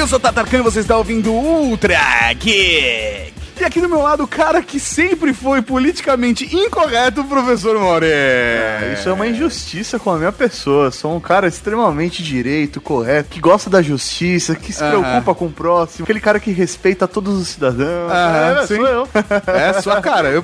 Eu 0.00 0.08
sou 0.08 0.18
Tatarkan 0.18 0.60
e 0.60 0.62
você 0.62 0.80
está 0.80 0.96
ouvindo 0.96 1.30
Ultra 1.30 2.32
Geek. 2.32 3.39
E 3.60 3.64
aqui 3.64 3.78
do 3.78 3.90
meu 3.90 4.00
lado, 4.00 4.24
o 4.24 4.26
cara 4.26 4.62
que 4.62 4.80
sempre 4.80 5.34
foi 5.34 5.60
politicamente 5.60 6.46
incorreto, 6.56 7.20
o 7.20 7.24
professor 7.24 7.78
More. 7.78 8.06
É, 8.08 8.94
isso 8.98 9.06
é 9.06 9.12
uma 9.12 9.26
injustiça 9.26 9.98
com 9.98 10.10
a 10.10 10.16
minha 10.16 10.32
pessoa. 10.32 10.90
Sou 10.90 11.14
um 11.14 11.20
cara 11.20 11.46
extremamente 11.46 12.22
direito, 12.22 12.80
correto, 12.80 13.28
que 13.28 13.38
gosta 13.38 13.68
da 13.68 13.82
justiça, 13.82 14.54
que 14.54 14.72
se 14.72 14.82
Aham. 14.82 15.02
preocupa 15.02 15.34
com 15.34 15.44
o 15.44 15.52
próximo, 15.52 16.04
aquele 16.04 16.20
cara 16.20 16.40
que 16.40 16.50
respeita 16.52 17.06
todos 17.06 17.38
os 17.38 17.48
cidadãos. 17.48 18.10
Aham, 18.10 18.60
é, 18.62 18.66
sim. 18.66 18.76
sou 18.76 18.86
eu. 18.86 19.08
É 19.48 19.82
sua 19.82 20.00
cara. 20.00 20.30
Eu, 20.30 20.42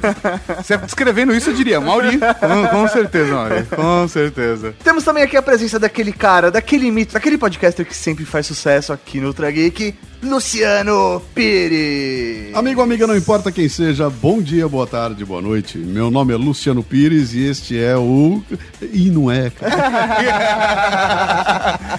você 0.62 0.76
descrevendo 0.76 1.34
isso, 1.34 1.48
eu 1.48 1.54
diria, 1.54 1.80
Mauri. 1.80 2.18
Com, 2.18 2.66
com 2.68 2.88
certeza, 2.88 3.32
Mauri. 3.32 3.64
Com 3.64 4.08
certeza. 4.08 4.74
Temos 4.84 5.04
também 5.04 5.22
aqui 5.22 5.38
a 5.38 5.42
presença 5.42 5.78
daquele 5.78 6.12
cara, 6.12 6.50
daquele 6.50 6.90
mito, 6.90 7.14
daquele 7.14 7.38
podcaster 7.38 7.86
que 7.86 7.96
sempre 7.96 8.26
faz 8.26 8.46
sucesso 8.46 8.92
aqui 8.92 9.20
no 9.20 9.28
Ultra 9.28 9.50
Geek, 9.50 9.94
Luciano 10.22 11.22
Pires. 11.34 12.54
Amigo, 12.54 12.80
amiga, 12.82 13.05
não 13.06 13.16
importa 13.16 13.52
quem 13.52 13.68
seja, 13.68 14.10
bom 14.10 14.40
dia, 14.42 14.66
boa 14.66 14.86
tarde, 14.86 15.24
boa 15.24 15.40
noite. 15.40 15.78
Meu 15.78 16.10
nome 16.10 16.32
é 16.32 16.36
Luciano 16.36 16.82
Pires 16.82 17.32
e 17.34 17.44
este 17.44 17.78
é 17.78 17.96
o. 17.96 18.42
E 18.92 19.10
não 19.10 19.30
é, 19.30 19.50
cara. 19.50 19.76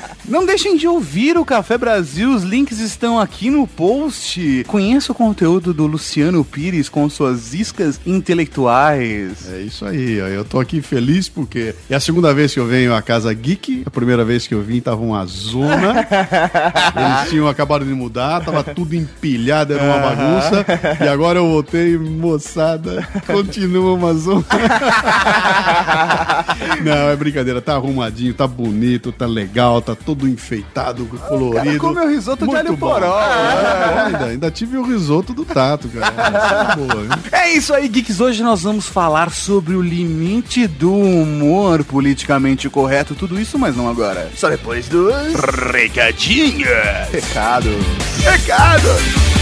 Não 0.27 0.45
deixem 0.45 0.75
de 0.75 0.85
ouvir 0.85 1.37
o 1.37 1.45
Café 1.45 1.77
Brasil, 1.77 2.29
os 2.33 2.43
links 2.43 2.79
estão 2.79 3.17
aqui 3.17 3.49
no 3.49 3.65
post. 3.65 4.65
Conheça 4.67 5.13
o 5.13 5.15
conteúdo 5.15 5.73
do 5.73 5.87
Luciano 5.87 6.43
Pires 6.43 6.89
com 6.89 7.09
suas 7.09 7.53
iscas 7.53 7.97
intelectuais. 8.05 9.49
É 9.49 9.61
isso 9.61 9.85
aí, 9.85 10.15
eu 10.15 10.43
tô 10.43 10.59
aqui 10.59 10.81
feliz 10.81 11.29
porque 11.29 11.73
é 11.89 11.95
a 11.95 11.99
segunda 12.01 12.33
vez 12.33 12.53
que 12.53 12.59
eu 12.59 12.67
venho 12.67 12.93
à 12.93 13.01
Casa 13.01 13.33
Geek. 13.33 13.83
A 13.85 13.89
primeira 13.89 14.25
vez 14.25 14.45
que 14.45 14.53
eu 14.53 14.61
vim 14.61 14.81
tava 14.81 15.01
uma 15.01 15.25
zona. 15.25 15.95
Eles 16.93 17.29
tinham 17.29 17.47
acabado 17.47 17.85
de 17.85 17.93
mudar, 17.93 18.43
tava 18.43 18.65
tudo 18.65 18.95
empilhado, 18.95 19.75
era 19.75 19.83
uma 19.83 19.97
bagunça. 19.97 20.65
E 21.03 21.07
agora 21.07 21.39
eu 21.39 21.47
voltei, 21.47 21.97
moçada, 21.97 23.07
continua 23.25 23.93
uma 23.93 24.13
zona. 24.13 24.45
Não, 26.83 27.09
é 27.09 27.15
brincadeira, 27.15 27.61
tá 27.61 27.73
arrumadinho, 27.75 28.33
tá 28.33 28.47
bonito, 28.47 29.11
tá 29.11 29.25
legal, 29.25 29.81
tá 29.81 29.95
todo 29.95 30.27
enfeitado, 30.27 31.05
colorido. 31.27 31.79
comeu 31.79 32.07
risoto 32.07 32.45
de 32.45 32.51
Muito 32.51 32.57
alho 32.67 32.77
bom. 32.77 32.89
poró. 32.93 33.19
É, 33.19 34.01
ainda, 34.05 34.25
ainda 34.25 34.51
tive 34.51 34.77
o 34.77 34.83
risoto 34.83 35.33
do 35.33 35.45
Tato, 35.45 35.87
cara. 35.89 36.13
É? 37.31 37.47
É 37.47 37.53
isso 37.53 37.73
aí, 37.73 37.87
geeks. 37.87 38.19
Hoje 38.19 38.43
nós 38.43 38.61
vamos 38.63 38.85
falar 38.87 39.31
sobre 39.31 39.75
o 39.75 39.81
limite 39.81 40.67
do 40.67 40.93
humor 40.93 41.83
politicamente 41.83 42.69
correto. 42.69 43.15
Tudo 43.15 43.39
isso, 43.39 43.57
mas 43.57 43.75
não 43.75 43.89
agora. 43.89 44.29
Só 44.35 44.49
depois 44.49 44.87
dos 44.87 45.13
Recadinho! 45.71 46.67
recados. 47.11 47.73
Recado! 48.23 49.36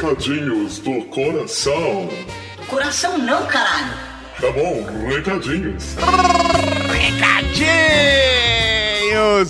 Recadinhos 0.00 0.78
do 0.78 1.04
coração. 1.04 2.08
Coração 2.68 3.18
não, 3.18 3.44
caralho. 3.44 3.92
Tá 4.40 4.50
bom, 4.50 4.82
recadinhos. 5.06 5.94
Recadinhos! 6.90 7.60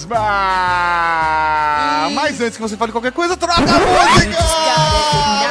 Bah! 0.06 2.08
Mas 2.14 2.40
antes 2.40 2.56
que 2.56 2.62
você 2.62 2.76
fale 2.76 2.90
qualquer 2.90 3.12
coisa, 3.12 3.36
troca 3.36 3.60
a 3.60 3.62
música! 3.62 4.42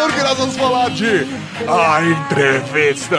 Porque 0.01 0.21
nós 0.21 0.37
vamos 0.37 0.57
falar 0.57 0.89
de 0.89 1.25
A 1.65 2.01
Entrevista! 2.03 3.15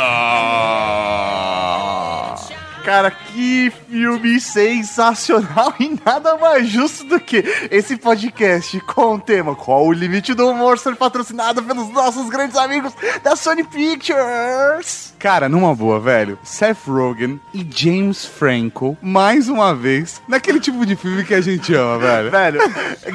Cara, 2.85 3.11
que 3.11 3.71
filme 3.89 4.41
sensacional 4.41 5.75
e 5.79 5.99
nada 6.05 6.37
mais 6.39 6.69
justo 6.69 7.05
do 7.05 7.21
que 7.21 7.45
esse 7.71 7.97
podcast 7.97 8.81
com 8.81 9.17
o 9.17 9.21
tema 9.21 9.55
Qual 9.55 9.87
o 9.87 9.93
limite 9.93 10.33
do 10.33 10.49
humor 10.49 10.79
ser 10.79 10.97
patrocinado 10.97 11.63
pelos 11.63 11.91
nossos 11.91 12.29
grandes 12.31 12.57
amigos 12.57 12.93
da 13.23 13.37
Sony 13.37 13.65
Pictures. 13.65 15.15
Cara, 15.21 15.49
numa 15.51 15.75
boa, 15.75 16.01
velho. 16.01 16.39
Seth 16.43 16.87
Rogen 16.89 17.39
e 17.53 17.65
James 17.71 18.25
Franco, 18.25 18.97
mais 19.03 19.49
uma 19.51 19.75
vez, 19.75 20.21
naquele 20.27 20.59
tipo 20.59 20.85
de 20.87 20.97
filme 20.97 21.23
que 21.25 21.35
a 21.35 21.43
gente 21.43 21.75
ama, 21.75 21.99
velho. 21.99 22.31
Velho, 22.41 22.61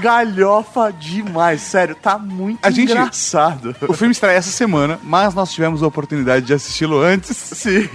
galhofa 0.01 0.93
demais, 0.93 1.61
sério, 1.61 1.95
tá 1.95 2.17
muito 2.17 2.59
A 2.63 2.69
gente- 2.69 2.91
engraçado. 2.91 3.75
O 3.87 3.93
filme 3.93 4.11
estreia 4.11 4.37
essa 4.37 4.51
semana, 4.51 4.99
mas 5.03 5.33
nós 5.33 5.51
tivemos 5.51 5.81
a 5.81 5.87
oportunidade 5.87 6.45
de 6.45 6.53
assisti-lo 6.53 6.99
antes. 7.01 7.35
Sim, 7.55 7.89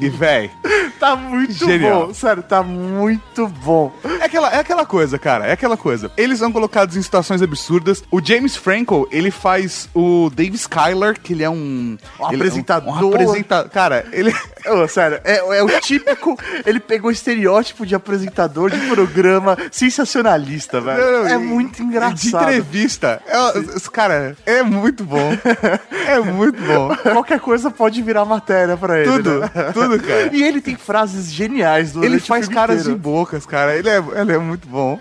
E, 0.00 0.08
véi, 0.08 0.50
tá 0.98 1.14
muito 1.14 1.52
Genial. 1.52 2.08
bom, 2.08 2.14
sério, 2.14 2.42
tá 2.42 2.62
muito 2.64 3.46
bom. 3.46 3.92
é 4.20 4.24
aquela, 4.24 4.48
é 4.52 4.58
aquela 4.58 4.84
coisa, 4.84 5.18
cara, 5.18 5.46
é 5.46 5.52
aquela 5.52 5.76
coisa. 5.76 6.10
Eles 6.16 6.40
são 6.40 6.50
colocados 6.50 6.96
em 6.96 7.02
situações 7.02 7.42
absurdas. 7.42 8.02
O 8.10 8.20
James 8.24 8.56
Franco, 8.56 9.06
ele 9.12 9.30
faz 9.30 9.88
o 9.94 10.30
Dave 10.34 10.56
Skyler, 10.56 11.20
que 11.20 11.32
ele 11.32 11.44
é 11.44 11.50
um... 11.50 11.54
Um 11.54 11.96
ele 12.28 12.32
é 12.32 12.34
apresentador. 12.36 13.03
Um, 13.03 13.03
apresentador. 13.08 13.70
Cara, 13.70 14.04
ele... 14.12 14.34
Ô, 14.66 14.88
sério, 14.88 15.20
é, 15.24 15.36
é 15.36 15.62
o 15.62 15.80
típico. 15.80 16.38
Ele 16.64 16.80
pegou 16.80 17.10
o 17.10 17.12
estereótipo 17.12 17.84
de 17.84 17.94
apresentador 17.94 18.70
de 18.70 18.78
programa 18.88 19.58
sensacionalista, 19.70 20.80
velho. 20.80 21.02
Não, 21.02 21.22
não, 21.24 21.28
é 21.28 21.34
e- 21.34 21.38
muito 21.38 21.82
engraçado. 21.82 22.16
De 22.20 22.28
entrevista. 22.28 23.20
É, 23.26 23.80
cara, 23.90 24.36
é 24.46 24.62
muito 24.62 25.04
bom. 25.04 25.36
É 26.06 26.18
muito 26.20 26.60
bom. 26.62 26.94
Qualquer 27.12 27.40
coisa 27.40 27.70
pode 27.70 28.00
virar 28.02 28.24
matéria 28.24 28.76
pra 28.76 29.00
ele. 29.00 29.10
Tudo, 29.10 29.40
né? 29.40 29.50
tudo, 29.72 30.00
cara. 30.00 30.30
E 30.32 30.42
ele 30.42 30.60
tem 30.60 30.76
frases 30.76 31.32
geniais 31.32 31.92
do 31.92 32.04
Ele 32.04 32.18
faz 32.18 32.48
caras 32.48 32.84
de 32.84 32.94
bocas, 32.94 33.44
cara. 33.44 33.76
Ele 33.76 33.88
é, 33.88 34.02
ele 34.16 34.32
é 34.32 34.38
muito 34.38 34.66
bom. 34.68 34.98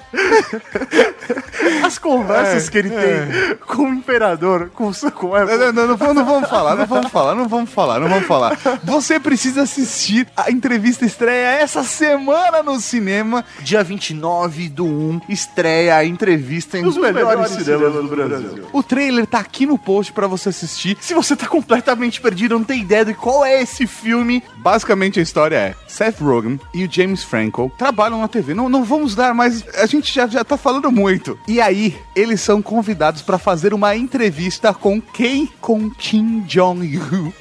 As 1.86 1.98
conversas 1.98 2.68
É, 2.68 2.72
que 2.72 2.78
ele 2.78 2.90
tem 2.90 3.58
com 3.66 3.84
o 3.84 3.94
imperador, 3.94 4.70
com 4.74 4.90
o 4.90 5.12
com 5.12 5.28
o 5.28 5.46
Não, 5.46 5.72
não, 5.74 5.98
não, 5.98 6.14
não 6.14 6.26
vamos 6.26 6.50
falar, 6.50 6.76
não 6.76 6.86
vamos 6.86 7.12
falar, 7.12 7.36
não 7.36 7.48
vamos 7.48 7.70
falar, 7.70 7.93
não 8.00 8.10
vamos 8.10 8.26
falar. 8.26 8.58
Você 8.84 9.20
precisa 9.20 9.64
assistir 9.64 10.28
a 10.36 10.52
entrevista 10.52 11.06
estreia 11.06 11.60
essa 11.60 11.84
semana 11.84 12.64
no 12.64 12.80
cinema. 12.80 13.46
Dia 13.62 13.84
29 13.84 14.70
do 14.70 14.86
1, 14.86 15.22
estreia 15.30 15.98
a 15.98 16.06
entrevista 16.06 16.78
em 16.78 16.86
Os 16.86 16.98
melhores 16.98 17.52
cinemas 17.52 17.94
do 17.94 18.08
Brasil. 18.08 18.68
O 18.72 18.84
trailer 18.84 19.26
tá 19.26 19.40
aqui 19.40 19.66
no 19.66 19.78
post 19.78 20.12
pra 20.14 20.28
você 20.28 20.50
assistir. 20.50 20.98
Se 21.00 21.14
você 21.14 21.36
tá 21.36 21.48
completamente 21.48 22.22
perdido, 22.22 22.58
não 22.58 22.64
tem 22.64 22.82
ideia 22.82 23.06
de 23.06 23.14
qual 23.14 23.46
é 23.46 23.62
esse 23.62 23.86
filme, 23.88 24.44
Basicamente 24.64 25.20
a 25.20 25.24
história 25.24 25.58
é: 25.58 25.76
Seth 25.88 26.22
Rogen 26.22 26.58
e 26.74 26.86
o 26.86 26.92
James 26.92 27.22
Franco 27.22 27.70
trabalham 27.78 28.22
na 28.22 28.30
TV. 28.30 28.54
Não, 28.54 28.70
não 28.70 28.84
vamos 28.84 29.14
dar, 29.14 29.34
mas 29.34 29.64
a 29.76 29.86
gente 29.86 30.14
já, 30.14 30.26
já 30.26 30.44
tá 30.44 30.56
falando 30.56 30.90
muito. 30.90 31.38
E 31.48 31.60
aí, 31.60 31.98
eles 32.16 32.40
são 32.40 32.62
convidados 32.62 33.22
pra 33.22 33.38
fazer 33.38 33.74
uma 33.74 33.94
entrevista 33.96 34.74
com 34.74 35.02
quem? 35.02 35.50
Com 35.60 35.90
Kim 35.90 36.42
Jong-un. 36.48 37.34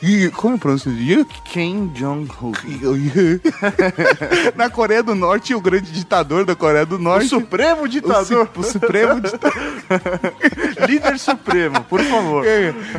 Como 0.43 0.57
é 0.57 0.59
pronúncia 0.59 0.91
de 0.91 1.25
Kim 1.45 1.87
Jong-un. 1.95 2.51
Na 4.57 4.69
Coreia 4.69 5.01
do 5.01 5.15
Norte, 5.15 5.55
o 5.55 5.61
grande 5.61 5.93
ditador 5.93 6.45
da 6.45 6.57
Coreia 6.57 6.85
do 6.85 6.97
O 6.97 6.99
Norte. 6.99 7.29
Supremo 7.29 7.85
o, 7.85 7.89
Ditador. 7.89 8.25
su- 8.53 8.61
o 8.61 8.65
Supremo 8.65 9.21
ditador. 9.21 9.53
Líder 10.87 11.19
Supremo, 11.19 11.83
por 11.85 12.01
favor. 12.03 12.45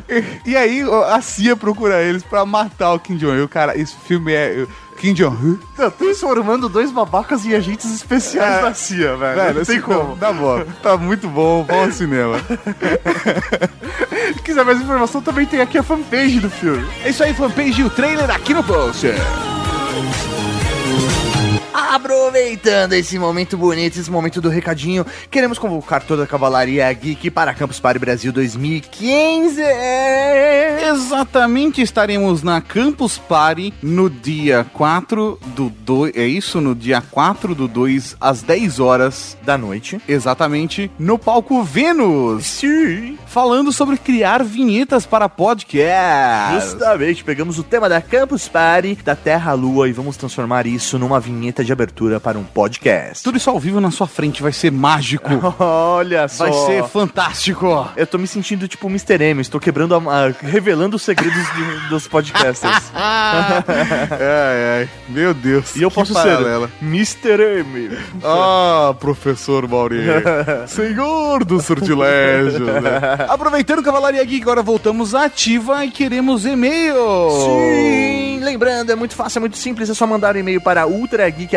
E, 0.09 0.51
e- 0.51 0.55
aí 0.57 0.81
a 1.09 1.21
CIA 1.21 1.55
procura 1.55 2.01
eles 2.01 2.23
pra 2.23 2.45
matar 2.45 2.93
o 2.93 2.99
Kim 2.99 3.15
Jong-un. 3.17 3.47
Cara, 3.47 3.77
esse 3.77 3.95
filme 4.07 4.33
é. 4.33 4.65
Kim 4.97 5.13
Jong-un. 5.13 5.57
Tá 5.75 5.89
transformando 5.89 6.69
dois 6.69 6.91
babacas 6.91 7.45
em 7.45 7.53
agentes 7.55 7.91
especiais 7.93 8.57
É. 8.57 8.61
da 8.61 8.73
CIA, 8.73 9.15
velho. 9.17 9.35
Velho, 9.35 9.57
não 9.59 9.65
tem 9.65 9.81
como. 9.81 10.15
Dá 10.15 10.31
boa. 10.31 10.65
Tá 10.83 10.95
muito 10.97 11.27
bom. 11.27 11.63
Bom 11.63 11.91
cinema. 11.91 12.37
Se 14.35 14.41
quiser 14.43 14.63
mais 14.63 14.79
informação, 14.81 15.21
também 15.21 15.45
tem 15.45 15.61
aqui 15.61 15.77
a 15.77 15.83
fanpage 15.83 16.39
do 16.39 16.49
filme. 16.49 16.85
É 17.03 17.09
isso 17.09 17.23
aí, 17.23 17.33
fanpage 17.33 17.81
e 17.81 17.83
o 17.83 17.89
trailer 17.89 18.29
aqui 18.29 18.53
no 18.53 18.63
post. 18.63 19.07
Aproveitando 21.73 22.93
esse 22.93 23.17
momento 23.17 23.57
bonito, 23.57 23.99
esse 23.99 24.11
momento 24.11 24.39
do 24.39 24.49
recadinho, 24.49 25.05
queremos 25.31 25.57
convocar 25.57 26.03
toda 26.03 26.23
a 26.23 26.27
Cavalaria 26.27 26.91
Geek 26.93 27.31
para 27.31 27.53
Campus 27.53 27.79
Party 27.79 27.99
Brasil 27.99 28.31
2015. 28.31 29.61
Exatamente, 30.87 31.81
estaremos 31.81 32.43
na 32.43 32.61
Campus 32.61 33.17
Party 33.17 33.73
no 33.81 34.09
dia 34.09 34.65
4 34.73 35.39
do 35.47 35.69
2. 35.69 36.15
É 36.15 36.27
isso? 36.27 36.61
No 36.61 36.75
dia 36.75 37.01
4 37.01 37.55
do 37.55 37.67
2, 37.67 38.17
às 38.21 38.43
10 38.43 38.79
horas. 38.79 39.37
Da 39.43 39.57
noite. 39.57 39.99
Exatamente, 40.07 40.91
no 40.99 41.17
palco 41.17 41.63
Vênus. 41.63 42.45
Sim. 42.45 43.17
Falando 43.25 43.71
sobre 43.71 43.97
criar 43.97 44.43
vinhetas 44.43 45.05
para 45.05 45.27
podcast. 45.27 46.61
Justamente, 46.61 47.23
pegamos 47.23 47.57
o 47.57 47.63
tema 47.63 47.89
da 47.89 48.01
Campus 48.01 48.47
Party, 48.47 48.97
da 49.03 49.15
Terra 49.15 49.51
à 49.51 49.53
Lua, 49.55 49.89
e 49.89 49.93
vamos 49.93 50.17
transformar 50.17 50.67
isso 50.67 50.99
numa 50.99 51.19
vinheta 51.19 51.62
de 51.65 51.71
abertura 51.73 52.19
para 52.19 52.37
um 52.37 52.43
podcast. 52.43 53.23
Tudo 53.23 53.37
isso 53.37 53.49
ao 53.49 53.59
vivo 53.59 53.79
na 53.81 53.91
sua 53.91 54.07
frente 54.07 54.41
vai 54.41 54.51
ser 54.51 54.71
mágico. 54.71 55.29
Olha 55.59 56.27
só. 56.27 56.43
vai 56.49 56.53
ser 56.65 56.83
fantástico. 56.85 57.87
Eu 57.95 58.05
tô 58.07 58.17
me 58.17 58.27
sentindo 58.27 58.67
tipo 58.67 58.87
Mr. 58.87 59.21
M, 59.23 59.41
estou 59.41 59.59
quebrando 59.59 59.95
a, 59.95 59.97
a- 59.97 60.33
revelando 60.41 60.95
os 60.95 61.01
segredos 61.01 61.33
de- 61.53 61.89
dos 61.89 62.07
podcasters. 62.07 62.91
ai, 62.93 64.79
ai. 64.81 64.89
Meu 65.09 65.33
Deus. 65.33 65.75
E 65.75 65.81
eu 65.81 65.91
posso 65.91 66.13
paralela. 66.13 66.67
ser 66.79 66.85
Mr. 66.85 67.59
M. 67.59 67.97
Ah, 68.23 68.93
professor 68.99 69.67
Mauri. 69.67 70.03
Senhor 70.67 71.43
dos 71.45 71.65
sortilégios. 71.65 72.59
né? 72.59 72.99
Aproveitando 73.29 73.83
Cavalaria 73.83 74.23
Geek, 74.23 74.41
agora 74.41 74.61
voltamos 74.61 75.13
à 75.15 75.25
ativa 75.25 75.85
e 75.85 75.91
queremos 75.91 76.45
e-mail. 76.45 76.95
Sim, 77.31 78.39
lembrando, 78.43 78.91
é 78.91 78.95
muito 78.95 79.15
fácil, 79.15 79.39
é 79.39 79.41
muito 79.41 79.57
simples, 79.57 79.89
é 79.89 79.93
só 79.93 80.05
mandar 80.07 80.35
um 80.35 80.39
e-mail 80.39 80.61
para 80.61 80.85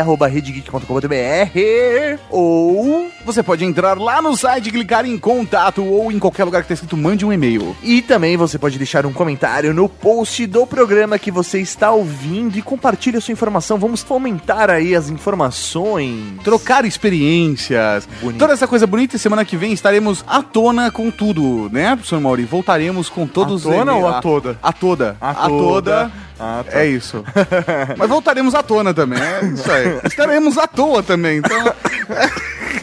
ultrageek.redgeek.com.br 0.04 2.20
ou 2.30 3.08
Você 3.24 3.42
pode 3.42 3.64
entrar 3.64 3.98
lá 3.98 4.20
no 4.22 4.36
site, 4.36 4.70
clicar 4.70 5.04
em 5.06 5.18
contato 5.18 5.84
ou 5.84 6.10
em 6.12 6.18
qualquer 6.18 6.44
lugar 6.44 6.62
que 6.62 6.66
está 6.66 6.74
escrito 6.74 6.96
mande 6.96 7.24
um 7.24 7.32
e-mail. 7.32 7.76
e 7.82 8.02
também 8.02 8.36
você 8.36 8.58
pode 8.58 8.78
deixar 8.78 9.06
um 9.06 9.12
comentário 9.12 9.72
no 9.74 9.88
post 9.88 10.46
do 10.46 10.66
programa 10.66 11.18
que 11.18 11.30
você 11.30 11.60
está 11.60 11.90
ouvindo 11.92 12.56
e 12.58 12.62
compartilhe 12.62 13.16
a 13.16 13.20
sua 13.20 13.32
informação. 13.32 13.78
Vamos 13.78 14.02
fomentar 14.02 14.70
aí 14.70 14.94
as 14.94 15.08
informações. 15.08 16.16
Trocar 16.44 16.84
experiências. 16.84 18.08
Bonito. 18.20 18.38
Toda 18.38 18.52
essa 18.52 18.66
coisa 18.66 18.86
bonita. 18.86 19.16
E 19.16 19.18
semana 19.18 19.44
que 19.44 19.56
vem 19.56 19.72
estaremos 19.72 20.24
à 20.26 20.42
tona 20.42 20.90
com 20.90 21.10
tudo, 21.10 21.68
né, 21.72 21.94
professor 21.94 22.20
Mauri? 22.20 22.44
Voltaremos 22.44 23.08
com 23.08 23.26
todos 23.26 23.66
À 23.66 23.70
tona 23.70 23.94
ou 23.94 24.06
à 24.08 24.20
toda? 24.20 24.58
A 24.62 24.72
toda. 24.72 25.16
À 25.20 25.30
A 25.30 25.34
toda. 25.48 25.58
toda. 25.58 26.12
Ah, 26.38 26.64
tá. 26.68 26.80
É 26.80 26.86
isso. 26.86 27.24
Mas 27.96 28.08
voltaremos 28.08 28.54
à 28.54 28.62
tona 28.62 28.92
também. 28.92 29.18
É 29.20 29.44
isso 29.44 29.70
aí. 29.70 30.00
Estaremos 30.04 30.58
à 30.58 30.66
toa 30.66 31.02
também. 31.02 31.38
Então. 31.38 31.74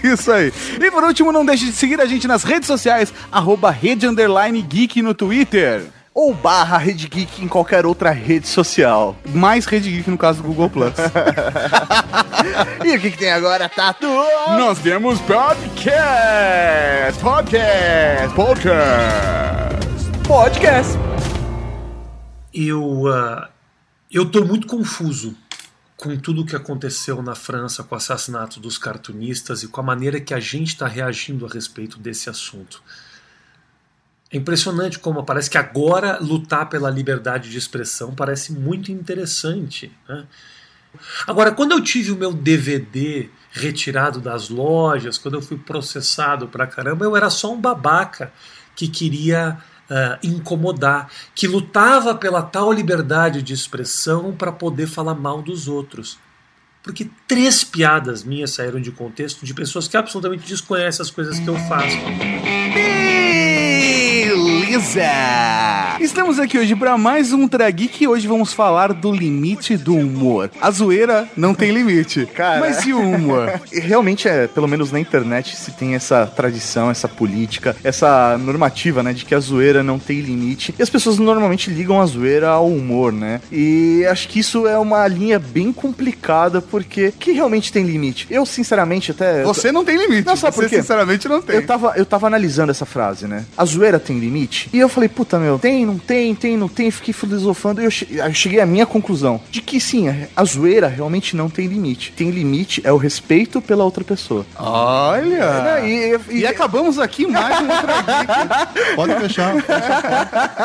Isso 0.03 0.31
aí. 0.31 0.51
E 0.81 0.91
por 0.91 1.03
último, 1.03 1.31
não 1.31 1.45
deixe 1.45 1.65
de 1.65 1.71
seguir 1.71 2.01
a 2.01 2.05
gente 2.05 2.27
nas 2.27 2.44
redes 2.44 2.67
sociais, 2.67 3.13
arroba 3.31 3.71
rede 3.71 4.07
underline 4.07 4.61
geek 4.61 5.01
no 5.01 5.13
Twitter. 5.13 5.83
Ou 6.15 6.31
barra 6.31 6.77
Rede 6.77 7.07
Geek 7.07 7.44
em 7.44 7.47
qualquer 7.47 7.88
outra 7.88 8.11
rede 8.11 8.47
social. 8.47 9.15
Mais 9.33 9.65
Rede 9.65 9.89
Geek 9.89 10.11
no 10.11 10.17
caso 10.17 10.44
do 10.44 10.47
Google 10.47 10.69
Plus. 10.69 10.94
E 12.83 12.95
o 12.95 13.00
que, 13.00 13.11
que 13.11 13.17
tem 13.17 13.31
agora, 13.31 13.69
Tato? 13.69 14.05
Nós 14.57 14.77
temos 14.79 15.19
podcast! 15.21 15.94
Podcast! 17.21 18.35
Podcast! 18.35 19.88
Podcast. 20.27 21.12
Eu 22.53 23.07
ah, 23.07 23.50
eu 24.11 24.29
tô 24.29 24.45
muito 24.45 24.67
confuso 24.67 25.35
com 25.97 26.17
tudo 26.17 26.41
o 26.41 26.45
que 26.45 26.55
aconteceu 26.55 27.21
na 27.21 27.33
França 27.33 27.83
com 27.83 27.95
o 27.95 27.97
assassinato 27.97 28.59
dos 28.59 28.77
cartunistas 28.77 29.63
e 29.63 29.67
com 29.67 29.79
a 29.79 29.83
maneira 29.83 30.19
que 30.19 30.33
a 30.33 30.39
gente 30.39 30.69
está 30.69 30.88
reagindo 30.88 31.45
a 31.45 31.50
respeito 31.50 31.97
desse 31.97 32.29
assunto. 32.29 32.83
É 34.29 34.38
impressionante 34.38 35.00
como 35.00 35.23
parece 35.23 35.50
que 35.50 35.57
agora 35.57 36.17
lutar 36.19 36.67
pela 36.67 36.89
liberdade 36.89 37.50
de 37.50 37.57
expressão 37.57 38.13
parece 38.13 38.51
muito 38.51 38.91
interessante. 38.91 39.91
né? 40.09 40.25
Agora, 41.25 41.51
quando 41.51 41.71
eu 41.71 41.81
tive 41.81 42.11
o 42.11 42.17
meu 42.17 42.33
DVD 42.33 43.29
retirado 43.51 44.19
das 44.19 44.50
lojas, 44.50 45.17
quando 45.17 45.35
eu 45.35 45.41
fui 45.41 45.57
processado 45.57 46.47
pra 46.47 46.67
caramba, 46.67 47.05
eu 47.05 47.15
era 47.15 47.29
só 47.29 47.53
um 47.53 47.61
babaca 47.61 48.33
que 48.75 48.88
queria 48.88 49.57
ah, 49.89 50.18
incomodar, 50.24 51.09
que 51.35 51.47
lutava 51.47 52.15
pela 52.15 52.41
tal 52.41 52.71
liberdade 52.71 53.41
de 53.41 53.53
expressão 53.53 54.33
para 54.33 54.51
poder 54.51 54.88
falar 54.88 55.15
mal 55.15 55.41
dos 55.41 55.68
outros. 55.68 56.18
Porque 56.83 57.07
três 57.25 57.63
piadas 57.63 58.25
minhas 58.25 58.51
saíram 58.51 58.81
de 58.81 58.91
contexto 58.91 59.45
de 59.45 59.53
pessoas 59.53 59.88
que 59.88 59.95
absolutamente 59.95 60.45
desconhecem 60.45 61.01
as 61.01 61.09
coisas 61.09 61.39
que 61.39 61.47
eu 61.47 61.56
faço. 61.56 61.97
Beleza! 64.25 65.01
Estamos 66.01 66.39
aqui 66.39 66.57
hoje 66.57 66.75
para 66.75 66.97
mais 66.97 67.31
um 67.31 67.47
Trageek 67.47 68.03
e 68.03 68.07
hoje 68.07 68.27
vamos 68.27 68.51
falar 68.51 68.91
do 68.91 69.12
limite 69.12 69.77
do 69.77 69.95
humor. 69.95 70.51
A 70.59 70.69
zoeira 70.71 71.30
não 71.38 71.53
tem 71.53 71.71
limite. 71.71 72.25
Cara. 72.25 72.59
Mas 72.59 72.86
e 72.86 72.91
o 72.91 73.00
humor? 73.00 73.62
Realmente 73.71 74.27
é, 74.27 74.47
pelo 74.47 74.68
menos 74.68 74.91
na 74.91 75.00
internet, 75.00 75.56
se 75.56 75.71
tem 75.71 75.95
essa 75.95 76.25
tradição, 76.25 76.91
essa 76.91 77.07
política, 77.07 77.75
essa 77.83 78.38
normativa, 78.38 79.01
né, 79.01 79.13
de 79.13 79.24
que 79.24 79.33
a 79.33 79.39
zoeira 79.39 79.83
não 79.83 79.97
tem 79.97 80.19
limite. 80.19 80.75
E 80.77 80.83
as 80.83 80.89
pessoas 80.89 81.18
normalmente 81.18 81.69
ligam 81.69 82.01
a 82.01 82.06
zoeira 82.06 82.50
ao 82.50 82.68
humor, 82.68 83.13
né? 83.13 83.39
E 83.51 84.06
acho 84.09 84.27
que 84.27 84.39
isso 84.39 84.68
é 84.68 84.77
uma 84.77 85.07
linha 85.07 85.39
bem 85.39 85.71
complicada, 85.71 86.62
porque 86.73 87.11
que 87.19 87.31
realmente 87.33 87.71
tem 87.71 87.83
limite? 87.85 88.25
Eu, 88.31 88.47
sinceramente, 88.47 89.11
até. 89.11 89.43
Você 89.43 89.71
não 89.71 89.85
tem 89.85 89.95
limite. 89.95 90.25
Não, 90.25 90.35
sabe 90.35 90.55
Você 90.55 90.61
por 90.63 90.69
quê? 90.71 90.77
sinceramente 90.77 91.27
não 91.29 91.39
tem. 91.39 91.57
Eu 91.57 91.67
tava, 91.67 91.93
eu 91.95 92.03
tava 92.03 92.25
analisando 92.25 92.71
essa 92.71 92.83
frase, 92.83 93.27
né? 93.27 93.45
A 93.55 93.63
zoeira 93.63 93.99
tem 93.99 94.17
limite? 94.17 94.71
E 94.73 94.79
eu 94.79 94.89
falei, 94.89 95.07
puta, 95.07 95.37
meu, 95.37 95.59
tem, 95.59 95.85
não 95.85 95.99
tem, 95.99 96.33
tem, 96.33 96.57
não 96.57 96.67
tem. 96.67 96.89
Fiquei 96.89 97.13
filosofando 97.13 97.79
e 97.79 97.85
eu, 97.85 97.91
che- 97.91 98.07
eu 98.09 98.33
cheguei 98.33 98.59
à 98.59 98.65
minha 98.65 98.87
conclusão 98.87 99.39
de 99.51 99.61
que 99.61 99.79
sim, 99.79 100.09
a- 100.35 100.43
zoeira 100.43 100.87
realmente 100.87 101.35
não 101.35 101.47
tem 101.47 101.67
limite. 101.67 102.11
Tem 102.17 102.31
limite 102.31 102.81
é 102.83 102.91
o 102.91 102.97
respeito 102.97 103.61
pela 103.61 103.83
outra 103.83 104.03
pessoa. 104.03 104.43
Olha! 104.57 105.79
E, 105.85 106.17
e- 106.31 106.39
E 106.39 106.47
acabamos 106.47 106.97
aqui 106.97 107.27
mais 107.27 107.55
um. 107.61 107.67
Pode 108.95 109.13
fechar. 109.19 109.53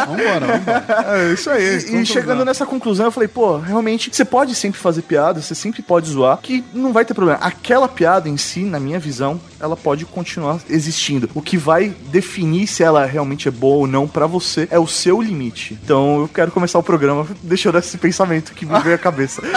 Vambora, 0.07 0.47
vambora. 0.59 1.19
É 1.29 1.33
isso 1.35 1.51
aí. 1.51 1.79
E, 1.91 1.97
e 2.03 2.07
chegando 2.07 2.45
nessa 2.45 2.65
conclusão, 2.65 3.07
eu 3.07 3.13
falei, 3.13 3.29
pô, 3.29 3.59
realmente, 3.59 4.09
você 4.13 4.25
pode 4.25 4.55
sempre 4.55 4.81
fazer 4.81 5.03
piada, 5.03 5.41
você 5.43 5.55
sempre 5.55 5.83
pode 5.83 5.98
zoar, 6.07 6.39
que 6.39 6.63
não 6.73 6.93
vai 6.93 7.05
ter 7.05 7.15
problema. 7.15 7.39
Aquela 7.41 7.89
piada 7.89 8.29
em 8.29 8.37
si, 8.37 8.61
na 8.61 8.79
minha 8.79 8.99
visão, 8.99 9.41
ela 9.61 9.77
pode 9.77 10.05
continuar 10.05 10.61
existindo. 10.71 11.29
O 11.35 11.43
que 11.43 11.57
vai 11.57 11.93
definir 12.11 12.67
se 12.67 12.83
ela 12.83 13.05
realmente 13.07 13.49
é 13.49 13.51
boa 13.51 13.79
ou 13.79 13.87
não 13.87 14.07
pra 14.07 14.27
você 14.27 14.69
é 14.71 14.79
o 14.79 14.87
seu 14.87 15.21
limite. 15.21 15.77
Então 15.83 16.21
eu 16.21 16.29
quero 16.29 16.51
começar 16.53 16.79
o 16.79 16.83
programa 16.83 17.27
deixando 17.43 17.79
esse 17.79 17.99
pensamento 17.99 18.53
que 18.53 18.65
me 18.65 18.79
veio 18.81 18.95
à 18.95 18.99
cabeça. 18.99 19.43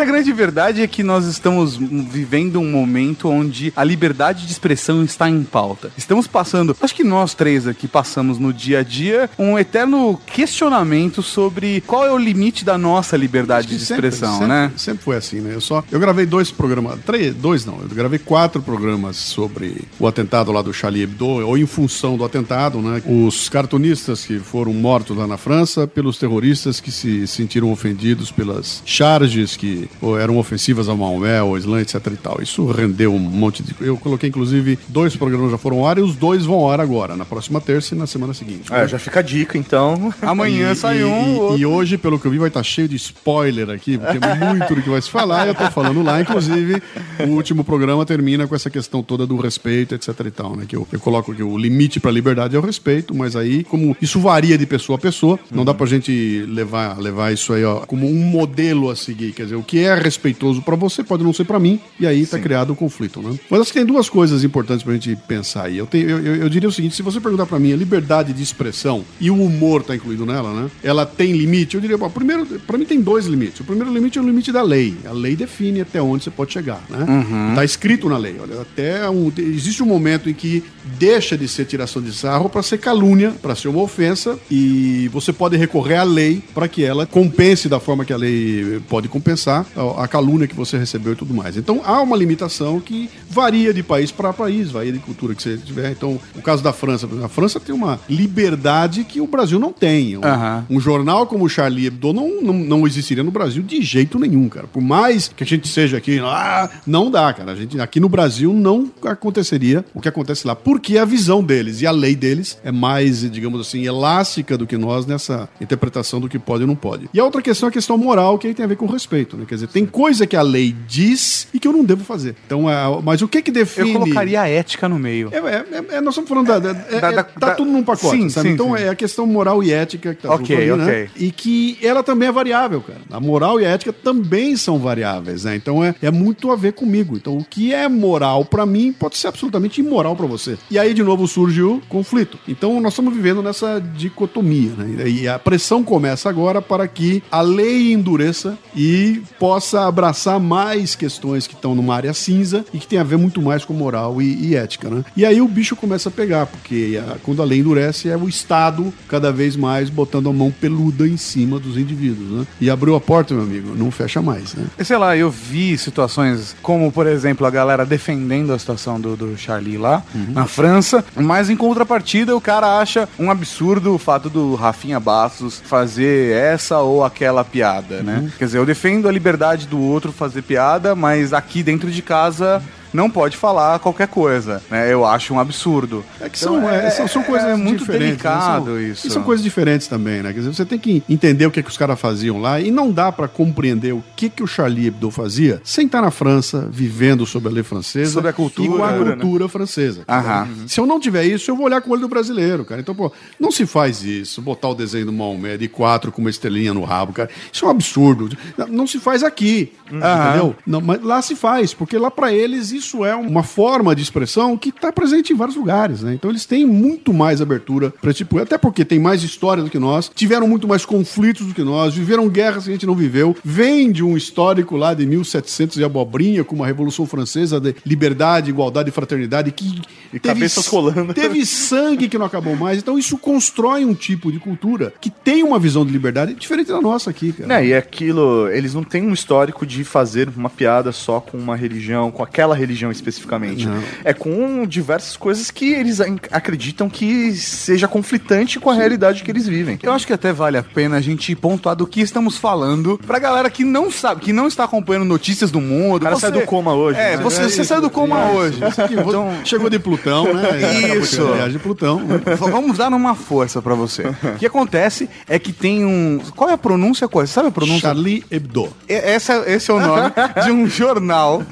A 0.00 0.04
grande 0.04 0.32
verdade 0.32 0.82
é 0.82 0.86
que 0.86 1.02
nós 1.02 1.26
estamos 1.26 1.76
vivendo 1.76 2.60
um 2.60 2.70
momento 2.70 3.28
onde 3.28 3.72
a 3.76 3.84
liberdade 3.84 4.46
de 4.46 4.52
expressão 4.52 5.02
está 5.04 5.28
em 5.28 5.42
pauta. 5.42 5.90
Estamos 5.96 6.26
passando, 6.26 6.76
acho 6.80 6.94
que 6.94 7.04
nós 7.04 7.34
três 7.34 7.66
aqui 7.66 7.86
passamos 7.88 8.38
no 8.38 8.52
dia 8.52 8.80
a 8.80 8.82
dia 8.82 9.28
um 9.38 9.58
eterno 9.58 10.18
questionamento 10.26 11.22
sobre 11.22 11.82
qual 11.86 12.06
é 12.06 12.12
o 12.12 12.18
limite 12.18 12.64
da 12.64 12.78
nossa 12.78 13.16
liberdade 13.16 13.68
de 13.68 13.84
Sempre- 13.84 14.08
expressão, 14.08 14.32
sempre, 14.34 14.48
né? 14.48 14.69
Sempre 14.76 15.04
foi 15.04 15.16
assim, 15.16 15.40
né? 15.40 15.54
Eu 15.54 15.60
só. 15.60 15.82
Eu 15.90 15.98
gravei 16.00 16.26
dois 16.26 16.50
programas. 16.50 16.98
Três, 17.04 17.34
dois 17.34 17.64
não. 17.64 17.78
Eu 17.80 17.88
gravei 17.88 18.18
quatro 18.18 18.62
programas 18.62 19.16
sobre 19.16 19.82
o 19.98 20.06
atentado 20.06 20.52
lá 20.52 20.62
do 20.62 20.72
Charlie 20.72 21.02
Hebdo, 21.02 21.26
ou 21.26 21.56
em 21.58 21.66
função 21.66 22.16
do 22.16 22.24
atentado, 22.24 22.80
né? 22.80 23.02
Os 23.06 23.48
cartunistas 23.48 24.24
que 24.24 24.38
foram 24.38 24.72
mortos 24.72 25.16
lá 25.16 25.26
na 25.26 25.36
França, 25.36 25.86
pelos 25.86 26.18
terroristas 26.18 26.80
que 26.80 26.90
se 26.90 27.26
sentiram 27.26 27.70
ofendidos 27.72 28.30
pelas 28.30 28.82
charges 28.84 29.56
que 29.56 29.88
ou 30.00 30.18
eram 30.18 30.38
ofensivas 30.38 30.88
ao 30.88 30.96
Maomé, 30.96 31.38
ao 31.38 31.56
Islã, 31.56 31.80
etc 31.80 31.94
e 32.12 32.16
tal. 32.16 32.40
Isso 32.42 32.66
rendeu 32.70 33.14
um 33.14 33.18
monte 33.18 33.62
de. 33.62 33.74
Eu 33.80 33.96
coloquei, 33.96 34.28
inclusive, 34.28 34.78
dois 34.88 35.16
programas 35.16 35.50
já 35.50 35.58
foram 35.58 35.78
ao 35.80 35.86
ar 35.86 35.98
e 35.98 36.02
os 36.02 36.14
dois 36.16 36.44
vão 36.44 36.56
ao 36.56 36.70
ar 36.70 36.80
agora, 36.80 37.16
na 37.16 37.24
próxima 37.24 37.60
terça 37.60 37.94
e 37.94 37.98
na 37.98 38.06
semana 38.06 38.34
seguinte. 38.34 38.72
É, 38.72 38.86
já 38.88 38.98
fica 38.98 39.20
a 39.20 39.22
dica, 39.22 39.56
então. 39.58 40.12
Amanhã 40.22 40.72
E- 40.72 40.76
sai 40.76 41.00
e, 41.00 41.04
um. 41.04 41.34
e- 41.34 41.38
outro. 41.38 41.58
e 41.58 41.66
hoje, 41.66 41.98
pelo 41.98 42.18
que 42.18 42.26
eu 42.26 42.30
vi, 42.30 42.38
vai 42.38 42.48
estar 42.48 42.62
cheio 42.62 42.88
de 42.88 42.96
spoiler 42.96 43.70
aqui, 43.70 43.98
porque 43.98 44.18
é 44.18 44.34
muito 44.34 44.59
do 44.74 44.82
que 44.82 44.88
vai 44.90 45.00
se 45.02 45.10
falar. 45.10 45.46
Eu 45.48 45.54
tô 45.54 45.70
falando 45.70 46.02
lá, 46.02 46.20
inclusive, 46.20 46.82
o 47.20 47.30
último 47.30 47.64
programa 47.64 48.04
termina 48.06 48.46
com 48.46 48.54
essa 48.54 48.70
questão 48.70 49.02
toda 49.02 49.26
do 49.26 49.36
respeito, 49.36 49.94
etc 49.94 50.08
e 50.26 50.30
tal, 50.30 50.56
né? 50.56 50.64
Que 50.66 50.76
eu, 50.76 50.86
eu 50.92 51.00
coloco 51.00 51.34
que 51.34 51.42
o 51.42 51.56
limite 51.58 51.98
para 52.00 52.10
a 52.10 52.14
liberdade 52.14 52.56
é 52.56 52.58
o 52.58 52.62
respeito, 52.62 53.14
mas 53.14 53.36
aí, 53.36 53.64
como 53.64 53.96
isso 54.00 54.20
varia 54.20 54.56
de 54.56 54.66
pessoa 54.66 54.96
a 54.96 55.00
pessoa, 55.00 55.38
não 55.50 55.64
dá 55.64 55.72
pra 55.74 55.86
gente 55.86 56.44
levar, 56.48 56.98
levar 56.98 57.32
isso 57.32 57.52
aí, 57.52 57.64
ó, 57.64 57.80
como 57.80 58.08
um 58.08 58.14
modelo 58.14 58.90
a 58.90 58.96
seguir. 58.96 59.32
Quer 59.32 59.44
dizer, 59.44 59.56
o 59.56 59.62
que 59.62 59.78
é 59.80 59.94
respeitoso 59.94 60.62
para 60.62 60.76
você 60.76 61.02
pode 61.02 61.22
não 61.24 61.32
ser 61.32 61.44
para 61.44 61.58
mim, 61.58 61.80
e 61.98 62.06
aí 62.06 62.26
tá 62.26 62.38
criado 62.38 62.72
o 62.72 62.76
conflito, 62.76 63.20
né? 63.22 63.38
Mas 63.50 63.60
acho 63.60 63.72
que 63.72 63.78
tem 63.78 63.86
duas 63.86 64.08
coisas 64.08 64.44
importantes 64.44 64.82
pra 64.82 64.94
gente 64.94 65.14
pensar 65.28 65.64
aí. 65.66 65.78
Eu, 65.78 65.86
tenho, 65.86 66.08
eu, 66.10 66.18
eu- 66.24 66.36
eu 66.36 66.48
diria 66.48 66.68
o 66.68 66.72
seguinte: 66.72 66.94
se 66.96 67.02
você 67.02 67.20
perguntar 67.20 67.46
para 67.46 67.58
mim 67.58 67.72
a 67.72 67.76
liberdade 67.76 68.32
de 68.32 68.42
expressão 68.42 69.04
e 69.20 69.30
o 69.30 69.34
humor 69.42 69.82
tá 69.82 69.94
incluído 69.94 70.24
nela, 70.26 70.52
né? 70.54 70.70
Ela 70.82 71.04
tem 71.06 71.32
limite? 71.32 71.74
Eu 71.74 71.80
diria, 71.80 71.98
bom, 71.98 72.08
primeiro, 72.10 72.46
para 72.66 72.78
mim 72.78 72.84
tem 72.84 73.00
dois 73.00 73.26
limites. 73.26 73.60
O 73.60 73.64
primeiro 73.64 73.92
limite 73.92 74.18
é 74.18 74.22
o 74.22 74.24
limite 74.24 74.39
da 74.50 74.62
lei. 74.62 74.96
A 75.04 75.12
lei 75.12 75.36
define 75.36 75.82
até 75.82 76.00
onde 76.00 76.24
você 76.24 76.30
pode 76.30 76.52
chegar, 76.52 76.82
né? 76.88 77.54
Tá 77.54 77.64
escrito 77.64 78.08
na 78.08 78.16
lei. 78.16 78.36
Olha, 78.40 78.62
até 78.62 79.08
um, 79.10 79.32
existe 79.36 79.82
um 79.82 79.86
momento 79.86 80.30
em 80.30 80.34
que 80.34 80.64
deixa 80.98 81.36
de 81.36 81.46
ser 81.46 81.66
tiração 81.66 82.00
de 82.00 82.12
sarro 82.12 82.48
para 82.48 82.62
ser 82.62 82.78
calúnia, 82.78 83.32
para 83.42 83.54
ser 83.54 83.68
uma 83.68 83.82
ofensa, 83.82 84.38
e 84.50 85.08
você 85.12 85.32
pode 85.32 85.56
recorrer 85.56 85.96
à 85.96 86.02
lei 86.02 86.42
para 86.54 86.66
que 86.68 86.82
ela 86.82 87.06
compense 87.06 87.68
da 87.68 87.78
forma 87.78 88.04
que 88.04 88.12
a 88.12 88.16
lei 88.16 88.80
pode 88.88 89.08
compensar 89.08 89.66
a, 89.76 90.04
a 90.04 90.08
calúnia 90.08 90.46
que 90.46 90.54
você 90.54 90.78
recebeu 90.78 91.12
e 91.12 91.16
tudo 91.16 91.34
mais. 91.34 91.56
Então 91.56 91.82
há 91.84 92.00
uma 92.00 92.16
limitação 92.16 92.80
que 92.80 93.10
varia 93.28 93.74
de 93.74 93.82
país 93.82 94.10
para 94.10 94.32
país, 94.32 94.70
varia 94.70 94.92
de 94.92 94.98
cultura 94.98 95.34
que 95.34 95.42
você 95.42 95.56
tiver. 95.56 95.90
Então, 95.90 96.18
o 96.34 96.42
caso 96.42 96.62
da 96.62 96.72
França, 96.72 97.06
por 97.06 97.14
exemplo, 97.14 97.26
a 97.26 97.28
França 97.28 97.60
tem 97.60 97.74
uma 97.74 98.00
liberdade 98.08 99.04
que 99.04 99.20
o 99.20 99.26
Brasil 99.26 99.58
não 99.58 99.72
tem. 99.72 100.16
Um, 100.16 100.24
Aham. 100.24 100.66
um 100.70 100.80
jornal 100.80 101.26
como 101.26 101.44
o 101.44 101.48
Charlie 101.48 101.86
Hebdo 101.86 102.12
não, 102.12 102.40
não, 102.40 102.54
não 102.54 102.86
existiria 102.86 103.24
no 103.24 103.30
Brasil 103.30 103.62
de 103.62 103.82
jeito 103.82 104.18
nenhum, 104.18 104.29
cara. 104.48 104.66
Por 104.66 104.80
mais 104.82 105.28
que 105.28 105.42
a 105.42 105.46
gente 105.46 105.68
seja 105.68 105.96
aqui, 105.96 106.18
ah, 106.22 106.68
não 106.86 107.10
dá, 107.10 107.32
cara. 107.32 107.52
A 107.52 107.54
gente, 107.56 107.80
aqui 107.80 107.98
no 108.00 108.08
Brasil 108.08 108.52
não 108.52 108.90
aconteceria 109.04 109.84
o 109.94 110.00
que 110.00 110.08
acontece 110.08 110.46
lá. 110.46 110.54
Porque 110.56 110.98
a 110.98 111.04
visão 111.04 111.42
deles 111.42 111.80
e 111.80 111.86
a 111.86 111.90
lei 111.90 112.14
deles 112.14 112.58
é 112.64 112.72
mais, 112.72 113.28
digamos 113.30 113.60
assim, 113.60 113.84
elástica 113.86 114.56
do 114.56 114.66
que 114.66 114.76
nós 114.76 115.06
nessa 115.06 115.48
interpretação 115.60 116.20
do 116.20 116.28
que 116.28 116.38
pode 116.38 116.64
e 116.64 116.66
não 116.66 116.76
pode. 116.76 117.08
E 117.12 117.20
a 117.20 117.24
outra 117.24 117.42
questão 117.42 117.68
é 117.68 117.70
a 117.70 117.72
questão 117.72 117.96
moral, 117.98 118.38
que 118.38 118.46
aí 118.46 118.54
tem 118.54 118.64
a 118.64 118.68
ver 118.68 118.76
com 118.76 118.86
respeito, 118.86 119.36
né? 119.36 119.44
Quer 119.48 119.54
dizer, 119.56 119.66
tem 119.68 119.84
coisa 119.86 120.26
que 120.26 120.36
a 120.36 120.42
lei 120.42 120.74
diz 120.88 121.48
e 121.52 121.58
que 121.58 121.66
eu 121.68 121.72
não 121.72 121.84
devo 121.84 122.04
fazer. 122.04 122.34
Então, 122.46 122.68
é, 122.70 122.74
mas 123.02 123.22
o 123.22 123.28
que 123.28 123.42
que 123.42 123.50
define... 123.50 123.92
Eu 123.92 124.00
colocaria 124.00 124.40
a 124.40 124.48
ética 124.48 124.88
no 124.88 124.98
meio. 124.98 125.30
É, 125.32 125.38
é, 125.38 125.64
é, 125.72 125.96
é, 125.96 126.00
nós 126.00 126.14
estamos 126.14 126.28
falando 126.28 126.46
da. 126.46 126.58
da- 126.58 126.70
é- 126.70 127.00
Da- 127.00 127.08
é- 127.10 127.12
da- 127.16 127.24
tá 127.24 127.46
da- 127.48 127.54
tudo 127.54 127.70
num 127.70 127.82
pacote, 127.82 128.16
Sim, 128.16 128.28
sabe? 128.28 128.48
sim, 128.48 128.54
então 128.54 128.76
sim. 128.76 128.82
é 128.84 128.88
a 128.88 128.94
questão 128.94 129.26
moral 129.26 129.62
e 129.62 129.72
ética 129.72 130.14
que 130.14 130.22
tá 130.22 130.34
Ok, 130.34 130.56
junto 130.68 130.82
ali, 130.82 130.90
né? 130.90 131.02
ok. 131.04 131.10
E 131.26 131.30
que 131.30 131.78
ela 131.82 132.02
também 132.02 132.28
é 132.28 132.32
variável, 132.32 132.80
cara. 132.80 133.00
A 133.10 133.20
moral 133.20 133.60
e 133.60 133.66
a 133.66 133.70
ética 133.70 133.92
também 133.92 134.19
são 134.56 134.78
variáveis, 134.78 135.44
né? 135.44 135.56
Então 135.56 135.82
é, 135.84 135.94
é 136.02 136.10
muito 136.10 136.50
a 136.50 136.56
ver 136.56 136.72
comigo. 136.72 137.16
Então 137.16 137.36
o 137.38 137.44
que 137.44 137.72
é 137.72 137.88
moral 137.88 138.44
pra 138.44 138.64
mim 138.66 138.92
pode 138.92 139.16
ser 139.16 139.28
absolutamente 139.28 139.80
imoral 139.80 140.14
pra 140.16 140.26
você. 140.26 140.58
E 140.70 140.78
aí 140.78 140.92
de 140.94 141.02
novo 141.02 141.26
surge 141.26 141.62
o 141.62 141.80
conflito. 141.88 142.38
Então 142.48 142.80
nós 142.80 142.92
estamos 142.92 143.14
vivendo 143.14 143.42
nessa 143.42 143.80
dicotomia, 143.80 144.70
né? 144.76 145.08
E 145.08 145.28
a 145.28 145.38
pressão 145.38 145.82
começa 145.82 146.28
agora 146.28 146.60
para 146.60 146.86
que 146.88 147.22
a 147.30 147.40
lei 147.40 147.92
endureça 147.92 148.58
e 148.76 149.22
possa 149.38 149.86
abraçar 149.86 150.40
mais 150.40 150.94
questões 150.94 151.46
que 151.46 151.54
estão 151.54 151.74
numa 151.74 151.94
área 151.94 152.12
cinza 152.12 152.64
e 152.74 152.78
que 152.78 152.86
tem 152.86 152.98
a 152.98 153.04
ver 153.04 153.16
muito 153.16 153.40
mais 153.40 153.64
com 153.64 153.72
moral 153.72 154.20
e, 154.20 154.48
e 154.48 154.54
ética, 154.56 154.88
né? 154.90 155.04
E 155.16 155.24
aí 155.24 155.40
o 155.40 155.46
bicho 155.48 155.76
começa 155.76 156.08
a 156.08 156.12
pegar, 156.12 156.46
porque 156.46 157.00
a- 157.00 157.16
quando 157.22 157.40
a 157.42 157.44
lei 157.44 157.60
endurece 157.60 158.08
é 158.08 158.16
o 158.16 158.28
Estado 158.28 158.92
cada 159.08 159.30
vez 159.32 159.54
mais 159.56 159.88
botando 159.90 160.28
a 160.28 160.32
mão 160.32 160.50
peluda 160.50 161.06
em 161.06 161.16
cima 161.16 161.58
dos 161.58 161.76
indivíduos, 161.76 162.30
né? 162.30 162.46
E 162.60 162.68
abriu 162.70 162.94
a 162.96 163.00
porta, 163.00 163.34
meu 163.34 163.42
amigo, 163.44 163.74
não 163.76 163.90
fecha 163.90 164.09
mais, 164.18 164.54
né? 164.54 164.66
Sei 164.82 164.96
lá, 164.96 165.16
eu 165.16 165.30
vi 165.30 165.76
situações 165.78 166.56
como, 166.62 166.90
por 166.90 167.06
exemplo, 167.06 167.46
a 167.46 167.50
galera 167.50 167.84
defendendo 167.86 168.52
a 168.52 168.58
situação 168.58 169.00
do, 169.00 169.14
do 169.16 169.36
Charlie 169.36 169.76
lá, 169.76 170.02
na 170.30 170.46
França, 170.46 171.04
mas 171.14 171.50
em 171.50 171.56
contrapartida 171.56 172.34
o 172.34 172.40
cara 172.40 172.78
acha 172.80 173.08
um 173.18 173.30
absurdo 173.30 173.94
o 173.94 173.98
fato 173.98 174.30
do 174.30 174.54
Rafinha 174.54 174.98
Bastos 174.98 175.62
fazer 175.64 176.34
essa 176.34 176.78
ou 176.78 177.04
aquela 177.04 177.44
piada, 177.44 178.02
né? 178.02 178.30
Quer 178.38 178.46
dizer, 178.46 178.58
eu 178.58 178.66
defendo 178.66 179.08
a 179.08 179.12
liberdade 179.12 179.66
do 179.66 179.78
outro 179.80 180.10
fazer 180.12 180.42
piada, 180.42 180.94
mas 180.94 181.32
aqui 181.32 181.62
dentro 181.62 181.90
de 181.90 182.00
casa 182.02 182.62
não 182.92 183.10
pode 183.10 183.36
falar 183.36 183.78
qualquer 183.78 184.08
coisa, 184.08 184.62
né? 184.70 184.92
Eu 184.92 185.04
acho 185.04 185.32
um 185.34 185.40
absurdo. 185.40 186.04
É 186.20 186.28
que 186.28 186.38
são, 186.38 186.68
é, 186.68 186.90
são, 186.90 187.06
são 187.08 187.22
coisas 187.22 187.48
é 187.48 187.54
muito 187.56 187.80
diferentes, 187.80 188.02
né? 188.04 188.08
delicado 188.10 188.64
São- 188.66 188.80
isso. 188.80 189.06
E 189.06 189.10
são 189.10 189.22
coisas 189.22 189.42
diferentes 189.44 189.86
também, 189.86 190.22
né? 190.22 190.32
Quer 190.32 190.40
dizer, 190.40 190.54
você 190.54 190.64
tem 190.64 190.78
que 190.78 191.02
entender 191.08 191.46
o 191.46 191.50
que, 191.50 191.62
que 191.62 191.68
os 191.70 191.76
caras 191.76 191.98
faziam 192.00 192.40
lá 192.40 192.60
e 192.60 192.70
não 192.70 192.90
dá 192.90 193.10
pra 193.12 193.28
compreender 193.28 193.92
o 193.92 194.02
que, 194.16 194.28
que 194.28 194.42
o 194.42 194.46
Charlie 194.46 194.86
Hebdo 194.88 195.10
fazia 195.10 195.60
sem 195.64 195.86
estar 195.86 196.00
na 196.02 196.10
França, 196.10 196.68
vivendo 196.70 197.24
sob 197.26 197.48
a 197.48 197.50
lei 197.50 197.62
francesa 197.62 198.12
Sob 198.12 198.28
a 198.28 198.32
cultura, 198.32 198.68
e 198.68 198.72
com 198.76 198.84
a 198.84 198.92
né? 198.92 199.12
cultura 199.16 199.48
francesa. 199.48 200.02
Aham. 200.08 200.48
Se 200.66 200.80
eu 200.80 200.86
não 200.86 200.98
tiver 201.00 201.24
isso, 201.24 201.50
eu 201.50 201.56
vou 201.56 201.66
olhar 201.66 201.80
com 201.80 201.90
o 201.90 201.92
olho 201.92 202.02
do 202.02 202.08
brasileiro, 202.08 202.64
cara. 202.64 202.80
Então, 202.80 202.94
pô, 202.94 203.12
não 203.38 203.50
se 203.50 203.66
faz 203.66 204.02
isso, 204.02 204.40
botar 204.42 204.68
o 204.68 204.74
desenho 204.74 205.06
do 205.06 205.12
Maomé 205.12 205.56
de 205.56 205.68
quatro 205.68 206.10
com 206.12 206.20
uma 206.20 206.30
estrelinha 206.30 206.72
no 206.74 206.84
rabo, 206.84 207.12
cara. 207.12 207.28
Isso 207.52 207.64
é 207.64 207.68
um 207.68 207.70
absurdo. 207.70 208.36
Não 208.68 208.86
se 208.86 208.98
faz 208.98 209.22
aqui, 209.22 209.72
entendeu? 209.86 210.54
Não, 210.66 210.80
mas 210.80 211.02
lá 211.02 211.20
se 211.22 211.34
faz, 211.36 211.72
porque 211.74 211.96
lá 211.98 212.10
pra 212.10 212.32
eles 212.32 212.72
isso 212.80 213.04
é 213.04 213.14
uma 213.14 213.42
forma 213.42 213.94
de 213.94 214.02
expressão 214.02 214.56
que 214.56 214.72
tá 214.72 214.90
presente 214.90 215.32
em 215.32 215.36
vários 215.36 215.56
lugares, 215.56 216.02
né? 216.02 216.14
Então 216.14 216.30
eles 216.30 216.44
têm 216.44 216.66
muito 216.66 217.12
mais 217.12 217.40
abertura 217.40 217.92
pra 218.00 218.12
tipo, 218.12 218.38
até 218.38 218.58
porque 218.58 218.84
tem 218.84 218.98
mais 218.98 219.22
história 219.22 219.62
do 219.62 219.70
que 219.70 219.78
nós, 219.78 220.10
tiveram 220.14 220.48
muito 220.48 220.66
mais 220.66 220.84
conflitos 220.84 221.46
do 221.46 221.54
que 221.54 221.62
nós, 221.62 221.94
viveram 221.94 222.28
guerras 222.28 222.64
que 222.64 222.70
a 222.70 222.72
gente 222.72 222.86
não 222.86 222.94
viveu, 222.94 223.36
vem 223.44 223.92
de 223.92 224.02
um 224.02 224.16
histórico 224.16 224.76
lá 224.76 224.94
de 224.94 225.06
1700 225.06 225.76
e 225.76 225.84
abobrinha, 225.84 226.42
com 226.42 226.56
uma 226.56 226.66
Revolução 226.66 227.06
Francesa 227.06 227.60
de 227.60 227.74
liberdade, 227.84 228.50
igualdade 228.50 228.88
e 228.88 228.92
fraternidade 228.92 229.52
que 229.52 229.80
E 230.12 230.18
cabeças 230.18 230.66
rolando. 230.66 231.14
Teve 231.14 231.44
sangue 231.44 232.08
que 232.08 232.18
não 232.18 232.26
acabou 232.26 232.56
mais. 232.56 232.78
Então 232.78 232.98
isso 232.98 233.16
constrói 233.18 233.84
um 233.84 233.94
tipo 233.94 234.32
de 234.32 234.38
cultura 234.38 234.92
que 235.00 235.10
tem 235.10 235.42
uma 235.42 235.58
visão 235.58 235.84
de 235.84 235.92
liberdade 235.92 236.34
diferente 236.34 236.68
da 236.68 236.80
nossa 236.80 237.10
aqui, 237.10 237.32
cara. 237.32 237.46
Né, 237.46 237.66
e 237.66 237.74
aquilo, 237.74 238.48
eles 238.48 238.74
não 238.74 238.82
têm 238.82 239.02
um 239.02 239.12
histórico 239.12 239.66
de 239.66 239.84
fazer 239.84 240.28
uma 240.36 240.50
piada 240.50 240.92
só 240.92 241.20
com 241.20 241.36
uma 241.36 241.56
religião, 241.56 242.10
com 242.10 242.22
aquela 242.22 242.54
religião 242.54 242.69
especificamente. 242.92 243.66
Não. 243.66 243.82
É 244.04 244.12
com 244.12 244.64
diversas 244.66 245.16
coisas 245.16 245.50
que 245.50 245.72
eles 245.72 246.00
ac- 246.00 246.28
acreditam 246.30 246.88
que 246.88 247.32
seja 247.34 247.88
conflitante 247.88 248.58
com 248.60 248.70
a 248.70 248.74
realidade 248.74 249.22
que 249.22 249.30
eles 249.30 249.46
vivem. 249.46 249.78
Eu 249.82 249.92
acho 249.92 250.06
que 250.06 250.12
até 250.12 250.32
vale 250.32 250.56
a 250.58 250.62
pena 250.62 250.96
a 250.96 251.00
gente 251.00 251.34
pontuar 251.34 251.74
do 251.76 251.86
que 251.86 252.00
estamos 252.00 252.36
falando 252.36 252.98
pra 253.06 253.18
galera 253.18 253.48
que 253.50 253.64
não 253.64 253.90
sabe, 253.90 254.20
que 254.22 254.32
não 254.32 254.46
está 254.46 254.64
acompanhando 254.64 255.04
notícias 255.04 255.50
do 255.50 255.60
mundo. 255.60 255.96
O 255.96 256.00
cara 256.00 256.16
sai 256.16 256.30
do 256.32 256.40
coma 256.42 256.74
hoje, 256.74 256.98
É, 256.98 257.16
né? 257.16 257.22
você, 257.22 257.42
você 257.48 257.64
saiu 257.64 257.80
do 257.80 257.90
coma 257.90 258.30
hoje. 258.30 258.58
Então, 258.90 259.30
chegou 259.44 259.68
de 259.70 259.78
Plutão, 259.78 260.32
né? 260.34 260.96
Isso. 260.98 261.26
Viagem 261.26 261.52
de 261.52 261.58
Plutão. 261.58 262.00
Vamos 262.38 262.78
dar 262.78 262.88
uma 262.92 263.14
força 263.14 263.60
pra 263.62 263.74
você. 263.74 264.02
O 264.06 264.38
que 264.38 264.46
acontece 264.46 265.08
é 265.28 265.38
que 265.38 265.52
tem 265.52 265.84
um. 265.84 266.20
Qual 266.36 266.50
é 266.50 266.52
a 266.54 266.58
pronúncia? 266.58 267.08
Qual? 267.08 267.26
Sabe 267.26 267.48
a 267.48 267.50
pronúncia? 267.50 267.80
Charlie 267.80 268.24
Hebdo. 268.30 268.68
Essa, 268.88 269.44
esse 269.46 269.70
é 269.70 269.74
o 269.74 269.80
nome 269.80 270.10
de 270.44 270.50
um 270.50 270.66
jornal 270.68 271.42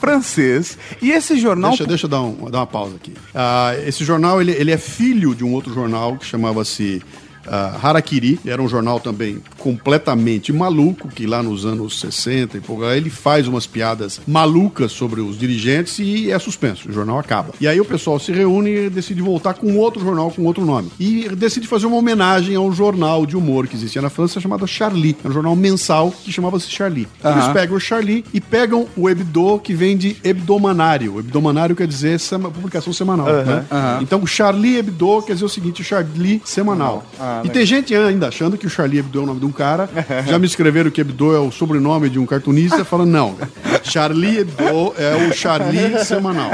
francês. 0.00 0.67
E 1.00 1.10
esse 1.10 1.38
jornal. 1.38 1.70
Deixa, 1.70 1.86
deixa 1.86 2.06
eu 2.06 2.10
dar, 2.10 2.22
um- 2.22 2.50
dar 2.50 2.58
uma 2.58 2.66
pausa 2.66 2.96
aqui. 2.96 3.12
Ah, 3.34 3.72
esse 3.86 4.04
jornal 4.04 4.40
ele, 4.40 4.52
ele 4.52 4.70
é 4.70 4.76
filho 4.78 5.34
de 5.34 5.44
um 5.44 5.52
outro 5.52 5.72
jornal 5.72 6.16
que 6.16 6.26
chamava-se 6.26 7.02
ah, 7.50 7.78
Harakiri. 7.82 8.38
Era 8.46 8.62
um 8.62 8.68
jornal 8.68 9.00
também 9.00 9.42
completamente 9.58 10.52
maluco, 10.52 11.08
que 11.08 11.26
lá 11.26 11.42
nos 11.42 11.64
anos 11.64 12.00
60 12.00 12.56
e 12.56 12.60
pouco, 12.60 12.84
ele 12.84 13.10
faz 13.10 13.46
umas 13.48 13.66
piadas 13.66 14.20
malucas 14.26 14.92
sobre 14.92 15.20
os 15.20 15.38
dirigentes 15.38 15.98
e 15.98 16.30
é 16.30 16.38
suspenso. 16.38 16.88
O 16.88 16.92
jornal 16.92 17.18
acaba. 17.18 17.52
E 17.60 17.66
aí 17.66 17.80
o 17.80 17.84
pessoal 17.84 18.18
se 18.18 18.32
reúne 18.32 18.86
e 18.86 18.90
decide 18.90 19.22
voltar 19.22 19.54
com 19.54 19.76
outro 19.76 20.02
jornal 20.02 20.30
com 20.30 20.44
outro 20.44 20.64
nome. 20.64 20.90
E 20.98 21.28
decide 21.30 21.66
fazer 21.66 21.86
uma 21.86 21.96
homenagem 21.96 22.54
a 22.54 22.60
um 22.60 22.72
jornal 22.72 23.26
de 23.26 23.36
humor 23.36 23.66
que 23.66 23.76
existia 23.76 24.02
na 24.02 24.10
França 24.10 24.40
chamado 24.40 24.66
Charlie. 24.66 25.16
Era 25.20 25.30
um 25.30 25.32
jornal 25.32 25.56
mensal 25.56 26.10
que 26.10 26.32
chamava-se 26.32 26.70
Charlie. 26.70 27.08
Eles 27.24 27.48
pegam 27.48 27.76
o 27.76 27.80
Charlie 27.80 28.24
e 28.32 28.40
pegam 28.40 28.86
o 28.96 29.08
Hebdo, 29.08 29.58
que 29.58 29.74
vem 29.74 29.96
de 29.96 30.16
hebdomanário. 30.22 31.18
Hebdomanário 31.18 31.74
quer 31.74 31.86
dizer 31.86 32.18
publicação 32.52 32.92
semanal. 32.92 33.26
né? 33.26 33.64
Então, 34.00 34.22
o 34.22 34.26
Charlie 34.26 34.76
Hebdo 34.76 35.22
quer 35.22 35.34
dizer 35.34 35.44
o 35.44 35.48
seguinte: 35.48 35.84
Charlie 35.84 36.42
semanal. 36.44 37.04
E 37.44 37.50
tem 37.50 37.64
gente 37.64 37.94
ainda 37.94 38.28
achando 38.28 38.56
que 38.56 38.66
o 38.66 38.70
Charlie 38.70 38.98
Hebdo 38.98 39.20
é 39.20 39.22
o 39.22 39.26
nome 39.26 39.40
de 39.40 39.46
um 39.46 39.52
cara. 39.52 39.88
Já 40.26 40.38
me 40.38 40.46
escreveram 40.46 40.90
que 40.90 41.00
Hebdo 41.00 41.34
é 41.34 41.38
o 41.38 41.50
sobrenome 41.50 42.08
de 42.08 42.18
um 42.18 42.26
cartunista, 42.26 42.84
falando, 42.84 43.10
não. 43.10 43.36
Charlie 43.82 44.38
Hebdo 44.38 44.94
é 44.96 45.28
o 45.28 45.32
Charlie 45.34 46.04
semanal. 46.04 46.50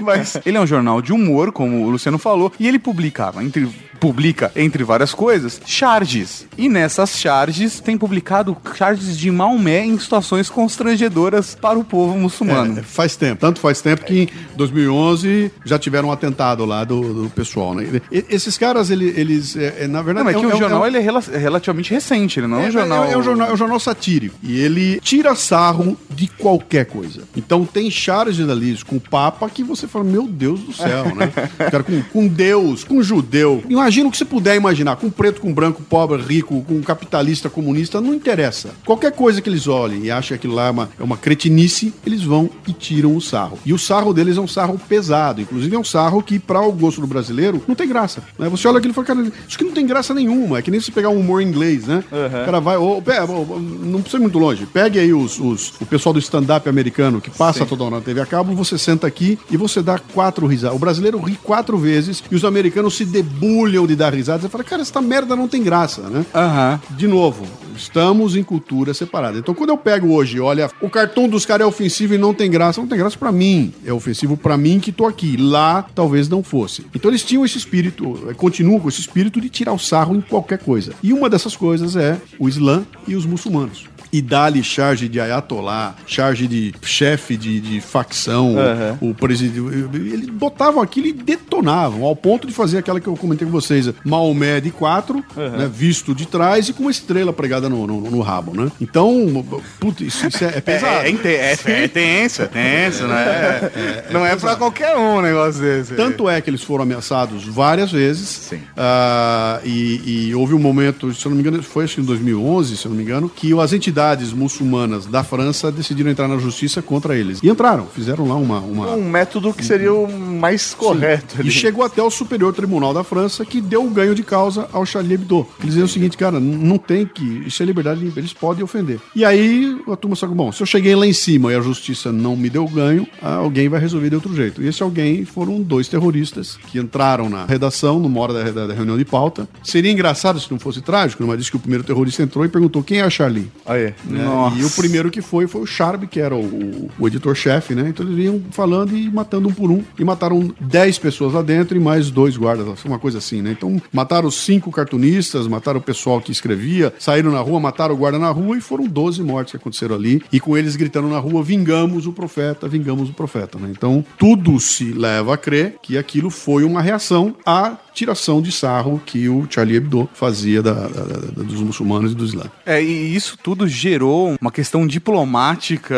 Mas 0.00 0.38
ele 0.44 0.56
é 0.56 0.60
um 0.60 0.66
jornal 0.66 1.00
de 1.02 1.12
humor, 1.12 1.52
como 1.52 1.84
o 1.86 1.90
Luciano 1.90 2.18
falou, 2.18 2.52
e 2.58 2.66
ele 2.66 2.78
publicava, 2.78 3.42
entre, 3.42 3.68
publica, 4.02 4.50
entre 4.56 4.82
várias 4.82 5.14
coisas, 5.14 5.60
charges. 5.64 6.44
E 6.58 6.68
nessas 6.68 7.16
charges 7.16 7.78
tem 7.78 7.96
publicado 7.96 8.56
charges 8.76 9.16
de 9.16 9.30
Maomé 9.30 9.84
em 9.86 9.96
situações 9.96 10.50
constrangedoras 10.50 11.54
para 11.54 11.78
o 11.78 11.84
povo 11.84 12.18
muçulmano. 12.18 12.80
É, 12.80 12.82
faz 12.82 13.14
tempo. 13.14 13.40
Tanto 13.40 13.60
faz 13.60 13.80
tempo 13.80 14.04
que 14.04 14.22
em 14.22 14.28
2011 14.56 15.52
já 15.64 15.78
tiveram 15.78 16.08
um 16.08 16.12
atentado 16.12 16.64
lá 16.64 16.82
do, 16.82 17.22
do 17.22 17.30
pessoal, 17.30 17.76
né? 17.76 18.00
E- 18.10 18.24
esses 18.28 18.58
caras, 18.58 18.90
ele- 18.90 19.14
eles, 19.16 19.54
é, 19.54 19.84
é, 19.84 19.86
na 19.86 19.98
Não, 19.98 20.04
verdade... 20.04 20.24
mas 20.24 20.34
é 20.34 20.40
que 20.40 20.46
um- 20.46 20.48
o 20.48 20.52
é 20.52 20.58
jornal 20.58 20.84
é 20.84 20.88
ele 20.88 20.98
é 20.98 21.02
é 21.32 21.38
relativamente 21.38 21.92
recente, 21.94 22.40
ele 22.40 22.48
não 22.48 22.58
é, 22.60 22.66
um 22.66 22.70
jornal... 22.72 23.04
É, 23.04 23.16
um 23.16 23.22
jornal, 23.22 23.50
é 23.50 23.52
um 23.52 23.56
jornal 23.56 23.78
satírico. 23.78 24.34
E 24.42 24.58
ele 24.58 24.98
tira 25.00 25.36
sarro 25.36 25.96
de 26.10 26.26
qualquer 26.26 26.86
coisa. 26.86 27.22
Então 27.36 27.64
tem 27.64 27.88
charges 27.88 28.48
ali 28.48 28.76
com 28.84 28.96
o 28.96 29.00
Papa 29.00 29.48
que 29.48 29.62
você 29.62 29.86
fala, 29.86 30.04
meu 30.04 30.26
Deus 30.26 30.58
do 30.58 30.72
céu, 30.72 31.14
né? 31.14 31.32
O 31.54 31.70
cara 31.70 31.84
com, 31.84 32.02
com 32.02 32.26
Deus, 32.26 32.82
com 32.82 33.00
judeu. 33.00 33.62
Imagina 33.68 33.91
Imagina 33.92 34.08
o 34.08 34.10
que 34.10 34.16
você 34.16 34.24
puder 34.24 34.56
imaginar, 34.56 34.96
com 34.96 35.10
preto, 35.10 35.42
com 35.42 35.52
branco, 35.52 35.82
pobre, 35.82 36.22
rico, 36.22 36.62
com 36.62 36.80
capitalista, 36.80 37.50
comunista, 37.50 38.00
não 38.00 38.14
interessa. 38.14 38.70
Qualquer 38.86 39.12
coisa 39.12 39.42
que 39.42 39.50
eles 39.50 39.68
olhem 39.68 40.04
e 40.04 40.10
achem 40.10 40.28
que 40.28 40.34
aquilo 40.34 40.54
lá 40.54 40.68
é 40.68 40.70
uma, 40.70 40.90
é 40.98 41.02
uma 41.02 41.18
cretinice, 41.18 41.92
eles 42.06 42.22
vão 42.22 42.48
e 42.66 42.72
tiram 42.72 43.14
o 43.14 43.20
sarro. 43.20 43.58
E 43.66 43.72
o 43.74 43.78
sarro 43.78 44.14
deles 44.14 44.38
é 44.38 44.40
um 44.40 44.48
sarro 44.48 44.80
pesado, 44.88 45.42
inclusive 45.42 45.76
é 45.76 45.78
um 45.78 45.84
sarro 45.84 46.22
que, 46.22 46.38
para 46.38 46.62
o 46.62 46.72
gosto 46.72 47.02
do 47.02 47.06
brasileiro, 47.06 47.62
não 47.68 47.74
tem 47.74 47.86
graça. 47.86 48.22
Né? 48.38 48.48
Você 48.48 48.66
olha 48.66 48.78
aquilo 48.78 48.92
e 48.92 48.94
fala, 48.94 49.06
cara, 49.08 49.30
isso 49.46 49.58
que 49.58 49.64
não 49.64 49.72
tem 49.72 49.86
graça 49.86 50.14
nenhuma. 50.14 50.58
É 50.58 50.62
que 50.62 50.70
nem 50.70 50.80
se 50.80 50.90
pegar 50.90 51.10
um 51.10 51.20
humor 51.20 51.42
inglês, 51.42 51.86
né? 51.86 52.02
O 52.42 52.44
cara 52.46 52.60
vai, 52.60 52.78
ou, 52.78 53.02
pe- 53.02 53.20
ou, 53.20 53.60
não 53.60 54.00
precisa 54.00 54.16
ir 54.16 54.22
muito 54.22 54.38
longe. 54.38 54.64
Pegue 54.64 54.98
aí 55.00 55.12
os, 55.12 55.38
os- 55.38 55.74
o 55.78 55.84
pessoal 55.84 56.14
do 56.14 56.18
stand-up 56.18 56.66
americano 56.66 57.20
que 57.20 57.30
passa 57.30 57.66
toda 57.66 57.84
hora 57.84 57.96
na 57.96 58.00
TV 58.00 58.22
a 58.22 58.26
cabo, 58.26 58.54
você 58.54 58.78
senta 58.78 59.06
aqui 59.06 59.38
e 59.50 59.56
você 59.58 59.82
dá 59.82 59.98
quatro 59.98 60.46
risadas. 60.46 60.74
O 60.76 60.80
brasileiro 60.80 61.18
ri 61.20 61.38
quatro 61.42 61.76
vezes 61.76 62.22
e 62.30 62.34
os 62.34 62.42
americanos 62.42 62.96
se 62.96 63.04
debulham 63.04 63.81
de 63.86 63.96
dar 63.96 64.14
risadas. 64.14 64.42
Você 64.42 64.48
fala, 64.48 64.64
cara, 64.64 64.82
essa 64.82 65.00
merda 65.00 65.36
não 65.36 65.48
tem 65.48 65.62
graça, 65.62 66.02
né? 66.02 66.24
Aham. 66.34 66.80
De 66.90 67.06
novo, 67.06 67.46
estamos 67.76 68.36
em 68.36 68.42
cultura 68.42 68.94
separada. 68.94 69.38
Então, 69.38 69.54
quando 69.54 69.70
eu 69.70 69.78
pego 69.78 70.12
hoje, 70.12 70.40
olha, 70.40 70.70
o 70.80 70.88
cartão 70.88 71.28
dos 71.28 71.46
caras 71.46 71.64
é 71.64 71.68
ofensivo 71.68 72.14
e 72.14 72.18
não 72.18 72.34
tem 72.34 72.50
graça, 72.50 72.80
não 72.80 72.88
tem 72.88 72.98
graça 72.98 73.18
pra 73.18 73.32
mim. 73.32 73.72
É 73.84 73.92
ofensivo 73.92 74.36
pra 74.36 74.56
mim 74.56 74.80
que 74.80 74.92
tô 74.92 75.06
aqui. 75.06 75.36
Lá, 75.36 75.86
talvez 75.94 76.28
não 76.28 76.42
fosse. 76.42 76.86
Então, 76.94 77.10
eles 77.10 77.22
tinham 77.22 77.44
esse 77.44 77.58
espírito, 77.58 78.28
eh, 78.28 78.34
continuam 78.34 78.80
com 78.80 78.88
esse 78.88 79.00
espírito 79.00 79.40
de 79.40 79.48
tirar 79.48 79.72
o 79.72 79.78
sarro 79.78 80.14
em 80.14 80.20
qualquer 80.20 80.58
coisa. 80.58 80.92
E 81.02 81.12
uma 81.12 81.28
dessas 81.28 81.56
coisas 81.56 81.96
é 81.96 82.20
o 82.38 82.48
Islã 82.48 82.84
e 83.06 83.14
os 83.14 83.26
muçulmanos. 83.26 83.91
E 84.12 84.20
dá-lhe 84.20 84.62
charge 84.62 85.08
de 85.08 85.20
ayatollah, 85.20 85.94
charge 86.06 86.46
de 86.46 86.74
chefe 86.82 87.36
de, 87.36 87.60
de 87.60 87.80
facção, 87.80 88.56
o 89.00 89.14
presidente. 89.14 89.58
Eles 89.94 90.28
botavam 90.28 90.82
aquilo 90.82 91.06
e 91.06 91.12
detonavam, 91.12 92.04
ao 92.04 92.14
ponto 92.14 92.46
de 92.46 92.52
fazer 92.52 92.78
aquela 92.78 93.00
que 93.00 93.06
eu 93.06 93.16
comentei 93.16 93.46
com 93.46 93.52
vocês, 93.52 93.90
Maomé 94.04 94.60
de 94.60 94.70
quatro, 94.70 95.24
né, 95.36 95.70
visto 95.72 96.14
de 96.14 96.26
trás 96.26 96.68
e 96.68 96.72
com 96.72 96.82
uma 96.82 96.90
estrela 96.90 97.32
pregada 97.32 97.68
no, 97.68 97.86
no, 97.86 98.00
no 98.10 98.20
rabo, 98.20 98.54
né? 98.54 98.70
Então, 98.80 99.44
putz, 99.80 100.00
isso, 100.00 100.26
isso 100.26 100.44
é, 100.44 100.58
é 100.58 100.60
pesado. 100.60 101.06
É, 101.06 101.10
é, 101.10 101.56
é, 101.64 101.84
é 101.84 101.88
tenso, 101.88 102.42
é 102.42 102.46
tenso, 102.46 103.06
não 103.06 103.14
é? 103.14 103.72
não 104.10 104.26
é 104.26 104.36
pra 104.36 104.56
qualquer 104.56 104.96
um 104.96 105.12
um 105.18 105.20
negócio 105.20 105.60
desse. 105.60 105.94
Tanto 105.94 106.28
é 106.28 106.40
que 106.40 106.48
eles 106.48 106.62
foram 106.62 106.82
ameaçados 106.82 107.44
várias 107.44 107.90
vezes. 107.90 108.28
Sim. 108.28 108.60
Ah, 108.76 109.60
e, 109.64 110.28
e 110.28 110.34
houve 110.34 110.54
um 110.54 110.58
momento, 110.58 111.12
se 111.12 111.24
eu 111.26 111.30
não 111.30 111.36
me 111.36 111.42
engano, 111.42 111.62
foi 111.62 111.84
acho 111.84 111.96
que 111.96 112.00
em 112.00 112.04
2011, 112.04 112.76
se 112.76 112.86
eu 112.86 112.90
não 112.90 112.96
me 112.96 113.02
engano, 113.02 113.28
que 113.28 113.58
as 113.58 113.72
entidades 113.72 114.01
muçulmanas 114.32 115.06
da 115.06 115.22
França 115.24 115.70
decidiram 115.70 116.10
entrar 116.10 116.28
na 116.28 116.36
justiça 116.38 116.82
contra 116.82 117.16
eles. 117.16 117.40
E 117.42 117.48
entraram, 117.48 117.86
fizeram 117.86 118.26
lá 118.26 118.34
uma. 118.36 118.58
uma... 118.60 118.90
Um 118.92 119.08
método 119.08 119.52
que 119.52 119.64
seria 119.64 119.92
o 119.92 120.10
mais 120.12 120.74
correto. 120.74 121.36
E 121.38 121.40
ali. 121.42 121.50
chegou 121.50 121.84
até 121.84 122.02
o 122.02 122.10
Superior 122.10 122.52
Tribunal 122.54 122.92
da 122.94 123.04
França, 123.04 123.44
que 123.44 123.60
deu 123.60 123.84
o 123.84 123.90
ganho 123.90 124.14
de 124.14 124.22
causa 124.22 124.68
ao 124.72 124.84
Charlie 124.86 125.14
Hebdo. 125.14 125.46
Eles 125.60 125.70
diziam 125.74 125.84
o 125.84 125.88
seguinte, 125.88 126.16
cara, 126.16 126.38
não 126.40 126.78
tem 126.78 127.06
que. 127.06 127.44
Isso 127.46 127.62
é 127.62 127.66
liberdade, 127.66 128.12
eles 128.16 128.32
podem 128.32 128.62
ofender. 128.64 128.98
E 129.14 129.24
aí 129.24 129.76
a 129.90 129.96
turma 129.96 130.16
só 130.16 130.26
bom, 130.26 130.50
se 130.52 130.62
eu 130.62 130.66
cheguei 130.66 130.94
lá 130.94 131.06
em 131.06 131.12
cima 131.12 131.52
e 131.52 131.56
a 131.56 131.60
justiça 131.60 132.10
não 132.12 132.36
me 132.36 132.48
deu 132.48 132.66
ganho, 132.66 133.06
alguém 133.20 133.68
vai 133.68 133.80
resolver 133.80 134.08
de 134.08 134.14
outro 134.16 134.34
jeito. 134.34 134.62
E 134.62 134.68
esse 134.68 134.82
alguém 134.82 135.24
foram 135.24 135.60
dois 135.60 135.88
terroristas 135.88 136.56
que 136.68 136.78
entraram 136.78 137.28
na 137.28 137.44
redação, 137.44 137.98
numa 137.98 138.20
hora 138.20 138.32
da, 138.32 138.50
da- 138.50 138.66
da 138.68 138.74
reunião 138.74 138.96
de 138.96 139.04
pauta. 139.04 139.48
Seria 139.62 139.90
engraçado 139.90 140.40
se 140.40 140.50
não 140.50 140.58
fosse 140.58 140.80
trágico, 140.80 141.22
mas 141.26 141.38
disse 141.38 141.50
que 141.50 141.56
o 141.56 141.60
primeiro 141.60 141.84
terrorista 141.84 142.22
entrou 142.22 142.44
e 142.44 142.48
perguntou 142.48 142.82
quem 142.82 142.98
é 142.98 143.02
a 143.02 143.10
Charlie. 143.10 143.50
Aí. 143.66 143.91
Né? 144.04 144.24
E 144.56 144.64
o 144.64 144.70
primeiro 144.70 145.10
que 145.10 145.20
foi 145.22 145.46
foi 145.46 145.62
o 145.62 145.66
Charb, 145.66 146.06
que 146.06 146.20
era 146.20 146.34
o, 146.34 146.88
o- 146.98 147.06
editor-chefe, 147.06 147.74
né? 147.74 147.88
Então 147.88 148.06
eles 148.06 148.24
iam 148.24 148.40
falando 148.50 148.96
e 148.96 149.10
matando 149.10 149.48
um 149.48 149.52
por 149.52 149.70
um. 149.70 149.82
E 149.98 150.04
mataram 150.04 150.52
10 150.60 150.98
pessoas 150.98 151.32
lá 151.34 151.42
dentro 151.42 151.76
e 151.76 151.80
mais 151.80 152.10
dois 152.10 152.36
guardas, 152.36 152.84
uma 152.84 152.98
coisa 152.98 153.18
assim, 153.18 153.42
né? 153.42 153.52
Então 153.52 153.80
mataram 153.92 154.30
cinco 154.30 154.70
cartunistas, 154.70 155.46
mataram 155.46 155.78
o 155.80 155.82
pessoal 155.82 156.20
que 156.20 156.32
escrevia, 156.32 156.92
saíram 156.98 157.30
na 157.32 157.40
rua, 157.40 157.60
mataram 157.60 157.94
o 157.94 157.98
guarda 157.98 158.18
na 158.18 158.30
rua 158.30 158.56
e 158.56 158.60
foram 158.60 158.86
12 158.86 159.22
mortes 159.22 159.52
que 159.52 159.56
aconteceram 159.56 159.94
ali. 159.94 160.22
E 160.32 160.40
com 160.40 160.56
eles 160.56 160.76
gritando 160.76 161.08
na 161.08 161.18
rua: 161.18 161.42
vingamos 161.42 162.06
o 162.06 162.12
profeta, 162.12 162.68
vingamos 162.68 163.08
o 163.10 163.12
profeta, 163.12 163.58
né? 163.58 163.68
Então 163.70 164.04
tudo 164.18 164.58
se 164.60 164.92
leva 164.92 165.34
a 165.34 165.36
crer 165.36 165.76
que 165.82 165.96
aquilo 165.98 166.30
foi 166.30 166.64
uma 166.64 166.80
reação 166.82 167.34
à 167.44 167.76
tiração 167.94 168.40
de 168.40 168.50
sarro 168.50 169.00
que 169.04 169.28
o 169.28 169.46
Charlie 169.50 169.76
Hebdo 169.76 170.08
fazia 170.14 170.62
da- 170.62 170.72
da- 170.72 170.88
da- 171.04 171.42
dos 171.42 171.60
muçulmanos 171.60 172.12
e 172.12 172.14
do 172.14 172.24
Islã. 172.24 172.44
É, 172.64 172.82
e 172.82 173.14
isso 173.14 173.36
tudo 173.42 173.68
gerou 173.68 174.36
uma 174.40 174.50
questão 174.50 174.86
diplomática, 174.86 175.94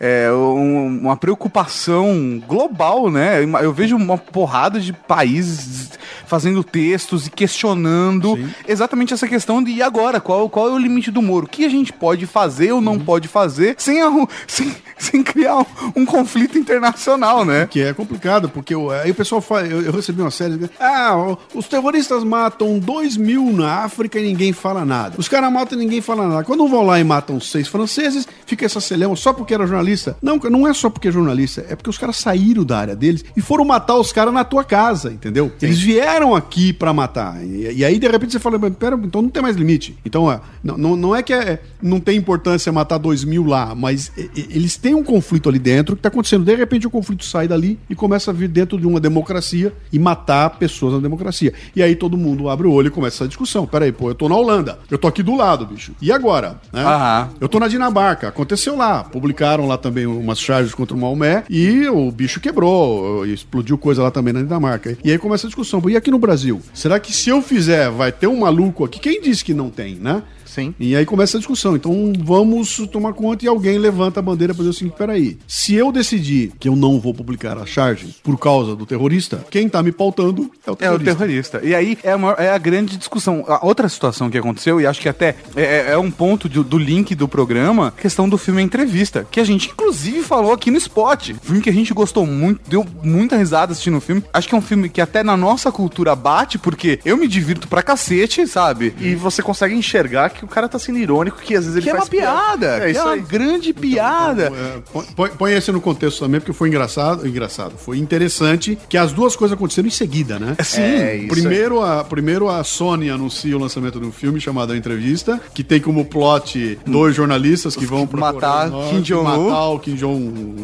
é, 0.00 0.30
um- 0.32 1.00
uma 1.02 1.16
preocupação 1.16 2.42
global, 2.46 3.10
né? 3.10 3.42
Eu 3.62 3.72
vejo 3.72 3.96
uma 3.96 4.16
porrada 4.18 4.80
de 4.80 4.92
países 4.92 5.90
fazendo 6.26 6.64
textos 6.64 7.26
e 7.26 7.30
questionando 7.30 8.38
exatamente 8.66 9.12
essa 9.12 9.28
questão 9.28 9.62
de 9.62 9.72
e 9.72 9.82
agora, 9.82 10.20
qual, 10.20 10.48
qual 10.48 10.68
é 10.68 10.72
o 10.72 10.78
limite 10.78 11.10
do 11.10 11.20
Moro? 11.20 11.46
O 11.46 11.48
que 11.48 11.64
a 11.64 11.68
gente 11.68 11.92
pode 11.92 12.26
fazer 12.26 12.72
ou 12.72 12.80
não 12.80 12.98
pode 12.98 13.28
fazer 13.28 13.74
sem, 13.78 14.00
arru- 14.00 14.28
sem, 14.46 14.74
sem 15.04 15.22
criar 15.22 15.58
um, 15.58 15.66
um 15.96 16.04
conflito 16.06 16.58
internacional, 16.58 17.44
né? 17.44 17.66
Que 17.70 17.80
é 17.82 17.92
complicado, 17.92 18.48
porque 18.48 18.74
o- 18.74 18.90
aí 18.90 19.10
o 19.10 19.14
pessoal 19.14 19.40
fala, 19.40 19.66
eu, 19.66 19.82
eu 19.82 19.92
recebi 19.92 20.20
uma 20.20 20.30
série, 20.30 20.68
ah, 20.80 21.36
os 21.54 21.66
terroristas 21.68 22.24
matam 22.24 22.78
2 22.78 23.16
mil 23.16 23.52
na 23.52 23.84
África 23.84 24.18
e 24.18 24.22
ninguém 24.22 24.52
fala 24.52 24.84
nada. 24.84 25.14
Os 25.18 25.28
caras 25.28 25.52
matam 25.52 25.78
e 25.78 25.82
ninguém 25.82 26.00
fala 26.00 26.26
nada. 26.28 26.44
Quando 26.44 26.66
vão 26.68 26.82
lá 26.84 26.98
e 26.98 27.04
matam 27.04 27.40
seis 27.40 27.68
franceses, 27.68 28.26
fica 28.46 28.64
essa 28.64 28.80
celema 28.80 29.14
só 29.16 29.32
porque 29.32 29.54
era 29.54 29.66
jornalista. 29.66 30.16
Não, 30.22 30.36
não 30.36 30.66
é 30.68 30.74
só 30.74 30.88
porque 30.90 31.08
é 31.08 31.12
jornalista, 31.12 31.64
é 31.68 31.76
porque 31.76 31.90
os 31.90 31.98
caras 31.98 32.16
saíram 32.16 32.64
da 32.64 32.78
área 32.78 32.96
deles 32.96 33.24
e 33.36 33.40
foram 33.40 33.64
matar 33.64 33.96
os 33.96 34.12
caras 34.12 34.32
na 34.32 34.44
tua 34.44 34.64
casa, 34.64 35.12
entendeu? 35.12 35.52
Eles 35.60 35.80
vieram 35.80 36.34
aqui 36.34 36.72
pra 36.72 36.92
matar. 36.92 37.42
E, 37.44 37.72
e 37.78 37.84
aí, 37.84 37.98
de 37.98 38.08
repente, 38.08 38.32
você 38.32 38.38
fala, 38.38 38.58
"Mas 38.58 38.74
pera, 38.74 38.98
então 39.02 39.22
não 39.22 39.28
tem 39.28 39.42
mais 39.42 39.56
limite. 39.56 39.96
Então, 40.04 40.30
é, 40.30 40.40
não, 40.62 40.76
não, 40.78 40.96
não 40.96 41.16
é 41.16 41.22
que 41.22 41.32
é- 41.32 41.60
não 41.82 42.00
tem 42.00 42.16
importância 42.16 42.72
matar 42.72 42.98
2 42.98 43.24
mil 43.24 43.44
lá, 43.44 43.74
mas 43.74 44.10
eles 44.36 44.76
têm 44.76 44.93
um 44.94 45.04
conflito 45.04 45.48
ali 45.48 45.58
dentro 45.58 45.96
que 45.96 46.02
tá 46.02 46.08
acontecendo. 46.08 46.44
De 46.44 46.54
repente, 46.54 46.86
o 46.86 46.90
conflito 46.90 47.24
sai 47.24 47.48
dali 47.48 47.78
e 47.88 47.94
começa 47.94 48.30
a 48.30 48.34
vir 48.34 48.48
dentro 48.48 48.78
de 48.78 48.86
uma 48.86 49.00
democracia 49.00 49.72
e 49.92 49.98
matar 49.98 50.50
pessoas 50.50 50.94
na 50.94 51.00
democracia. 51.00 51.52
E 51.74 51.82
aí 51.82 51.94
todo 51.94 52.16
mundo 52.16 52.48
abre 52.48 52.66
o 52.66 52.72
olho 52.72 52.88
e 52.88 52.90
começa 52.90 53.16
essa 53.16 53.28
discussão. 53.28 53.66
Peraí, 53.66 53.92
pô, 53.92 54.10
eu 54.10 54.14
tô 54.14 54.28
na 54.28 54.36
Holanda, 54.36 54.78
eu 54.90 54.98
tô 54.98 55.06
aqui 55.06 55.22
do 55.22 55.36
lado, 55.36 55.66
bicho. 55.66 55.92
E 56.00 56.12
agora? 56.12 56.60
Né? 56.72 56.82
Aham. 56.82 57.30
Eu 57.40 57.48
tô 57.48 57.58
na 57.58 57.68
Dinamarca, 57.68 58.28
aconteceu 58.28 58.76
lá. 58.76 59.04
Publicaram 59.04 59.66
lá 59.66 59.76
também 59.76 60.06
umas 60.06 60.38
charges 60.38 60.74
contra 60.74 60.96
o 60.96 61.00
Maomé 61.00 61.44
e 61.48 61.86
o 61.88 62.10
bicho 62.10 62.40
quebrou, 62.40 63.26
explodiu 63.26 63.78
coisa 63.78 64.02
lá 64.02 64.10
também 64.10 64.32
na 64.32 64.42
Dinamarca. 64.42 64.96
E 65.04 65.10
aí 65.10 65.18
começa 65.18 65.46
a 65.46 65.48
discussão. 65.48 65.82
E 65.88 65.96
aqui 65.96 66.10
no 66.10 66.18
Brasil? 66.18 66.60
Será 66.72 66.98
que 66.98 67.12
se 67.12 67.30
eu 67.30 67.42
fizer, 67.42 67.90
vai 67.90 68.12
ter 68.12 68.26
um 68.26 68.40
maluco 68.40 68.84
aqui? 68.84 68.98
Quem 68.98 69.20
disse 69.20 69.44
que 69.44 69.54
não 69.54 69.70
tem, 69.70 69.96
né? 69.96 70.22
Sim. 70.54 70.74
E 70.78 70.94
aí 70.94 71.04
começa 71.04 71.36
a 71.36 71.40
discussão. 71.40 71.74
Então 71.76 72.12
vamos 72.24 72.76
tomar 72.92 73.12
conta 73.12 73.44
e 73.44 73.48
alguém 73.48 73.78
levanta 73.78 74.20
a 74.20 74.22
bandeira 74.22 74.54
para 74.54 74.62
dizer 74.62 74.70
o 74.70 74.78
seguinte: 74.78 74.94
peraí, 74.96 75.38
se 75.48 75.74
eu 75.74 75.90
decidir 75.90 76.52
que 76.58 76.68
eu 76.68 76.76
não 76.76 77.00
vou 77.00 77.12
publicar 77.14 77.58
a 77.58 77.66
charge 77.66 78.14
por 78.22 78.38
causa 78.38 78.74
do 78.76 78.86
terrorista, 78.86 79.44
quem 79.50 79.68
tá 79.68 79.82
me 79.82 79.92
pautando 79.92 80.50
é 80.66 80.70
o 80.70 80.72
É 80.72 80.72
o 80.72 80.76
terrorista. 80.76 81.14
terrorista. 81.16 81.60
E 81.64 81.74
aí 81.74 81.98
é 82.02 82.12
a, 82.12 82.18
maior- 82.18 82.36
é 82.38 82.50
a 82.50 82.58
grande 82.58 82.96
discussão. 82.96 83.44
A 83.48 83.64
outra 83.66 83.88
situação 83.88 84.30
que 84.30 84.38
aconteceu, 84.38 84.80
e 84.80 84.86
acho 84.86 85.00
que 85.00 85.08
até 85.08 85.36
é, 85.56 85.62
é- 85.62 85.84
é 85.92 85.98
um 85.98 86.10
ponto 86.10 86.48
do, 86.48 86.62
do 86.62 86.78
link 86.78 87.14
do 87.14 87.26
programa, 87.28 87.92
questão 87.96 88.28
do 88.28 88.38
filme 88.38 88.62
Entrevista, 88.62 89.26
que 89.30 89.40
a 89.40 89.44
gente 89.44 89.70
inclusive 89.70 90.22
falou 90.22 90.52
aqui 90.52 90.70
no 90.70 90.78
Spot. 90.78 91.32
Filme 91.42 91.60
que 91.60 91.70
a 91.70 91.72
gente 91.72 91.92
gostou 91.92 92.26
muito, 92.26 92.60
deu 92.68 92.86
muita 93.02 93.36
risada 93.36 93.72
assistindo 93.72 93.96
o 93.96 94.00
filme. 94.00 94.22
Acho 94.32 94.48
que 94.48 94.54
é 94.54 94.58
um 94.58 94.62
filme 94.62 94.88
que 94.88 95.00
até 95.00 95.22
na 95.22 95.36
nossa 95.36 95.70
cultura 95.72 96.14
bate, 96.14 96.58
porque 96.58 96.98
eu 97.04 97.16
me 97.16 97.26
divirto 97.28 97.66
pra 97.68 97.82
cacete, 97.82 98.46
sabe? 98.46 98.94
E 99.00 99.14
você 99.14 99.42
consegue 99.42 99.74
enxergar 99.74 100.30
que 100.30 100.43
o 100.44 100.48
cara 100.48 100.68
tá 100.68 100.78
sendo 100.78 100.98
irônico, 100.98 101.38
que 101.38 101.54
às 101.54 101.64
vezes 101.64 101.76
ele 101.76 101.84
Que 101.84 101.90
é 101.90 101.92
uma 101.94 101.98
faz 102.00 102.08
piada, 102.08 102.66
É 102.88 102.92
que 102.92 102.98
é 102.98 103.02
uma 103.02 103.16
grande 103.16 103.72
piada. 103.72 104.52
É, 104.54 104.78
põe- 105.14 105.30
põe, 105.30 105.52
esse 105.52 105.70
no 105.72 105.80
contexto 105.80 106.20
também, 106.20 106.40
porque 106.40 106.52
foi 106.52 106.68
engraçado, 106.68 107.26
engraçado. 107.26 107.74
Foi 107.76 107.98
interessante 107.98 108.78
que 108.88 108.96
as 108.96 109.12
duas 109.12 109.34
coisas 109.36 109.56
aconteceram 109.56 109.88
em 109.88 109.90
seguida, 109.90 110.38
né? 110.38 110.56
Sim. 110.62 110.80
É, 110.82 111.16
isso 111.16 111.28
Primeiro 111.28 111.80
a, 111.82 112.04
primeiro 112.04 112.48
a 112.48 112.62
Sony 112.64 113.10
anuncia 113.10 113.56
o 113.56 113.60
lançamento 113.60 113.98
de 114.00 114.06
um 114.06 114.12
filme 114.12 114.40
chamado 114.40 114.72
A 114.72 114.76
Entrevista, 114.76 115.40
que 115.54 115.62
tem 115.64 115.80
como 115.80 116.04
plot 116.04 116.78
dois 116.86 117.14
jornalistas 117.14 117.74
que 117.76 117.86
vão 117.86 118.08
matar 118.12 118.66
Kim 118.66 118.70
Norte, 118.76 119.02
Jong-un. 119.02 119.48
matar 119.48 119.68
o 119.68 119.78
Kim 119.78 119.94
Jong, 119.94 120.54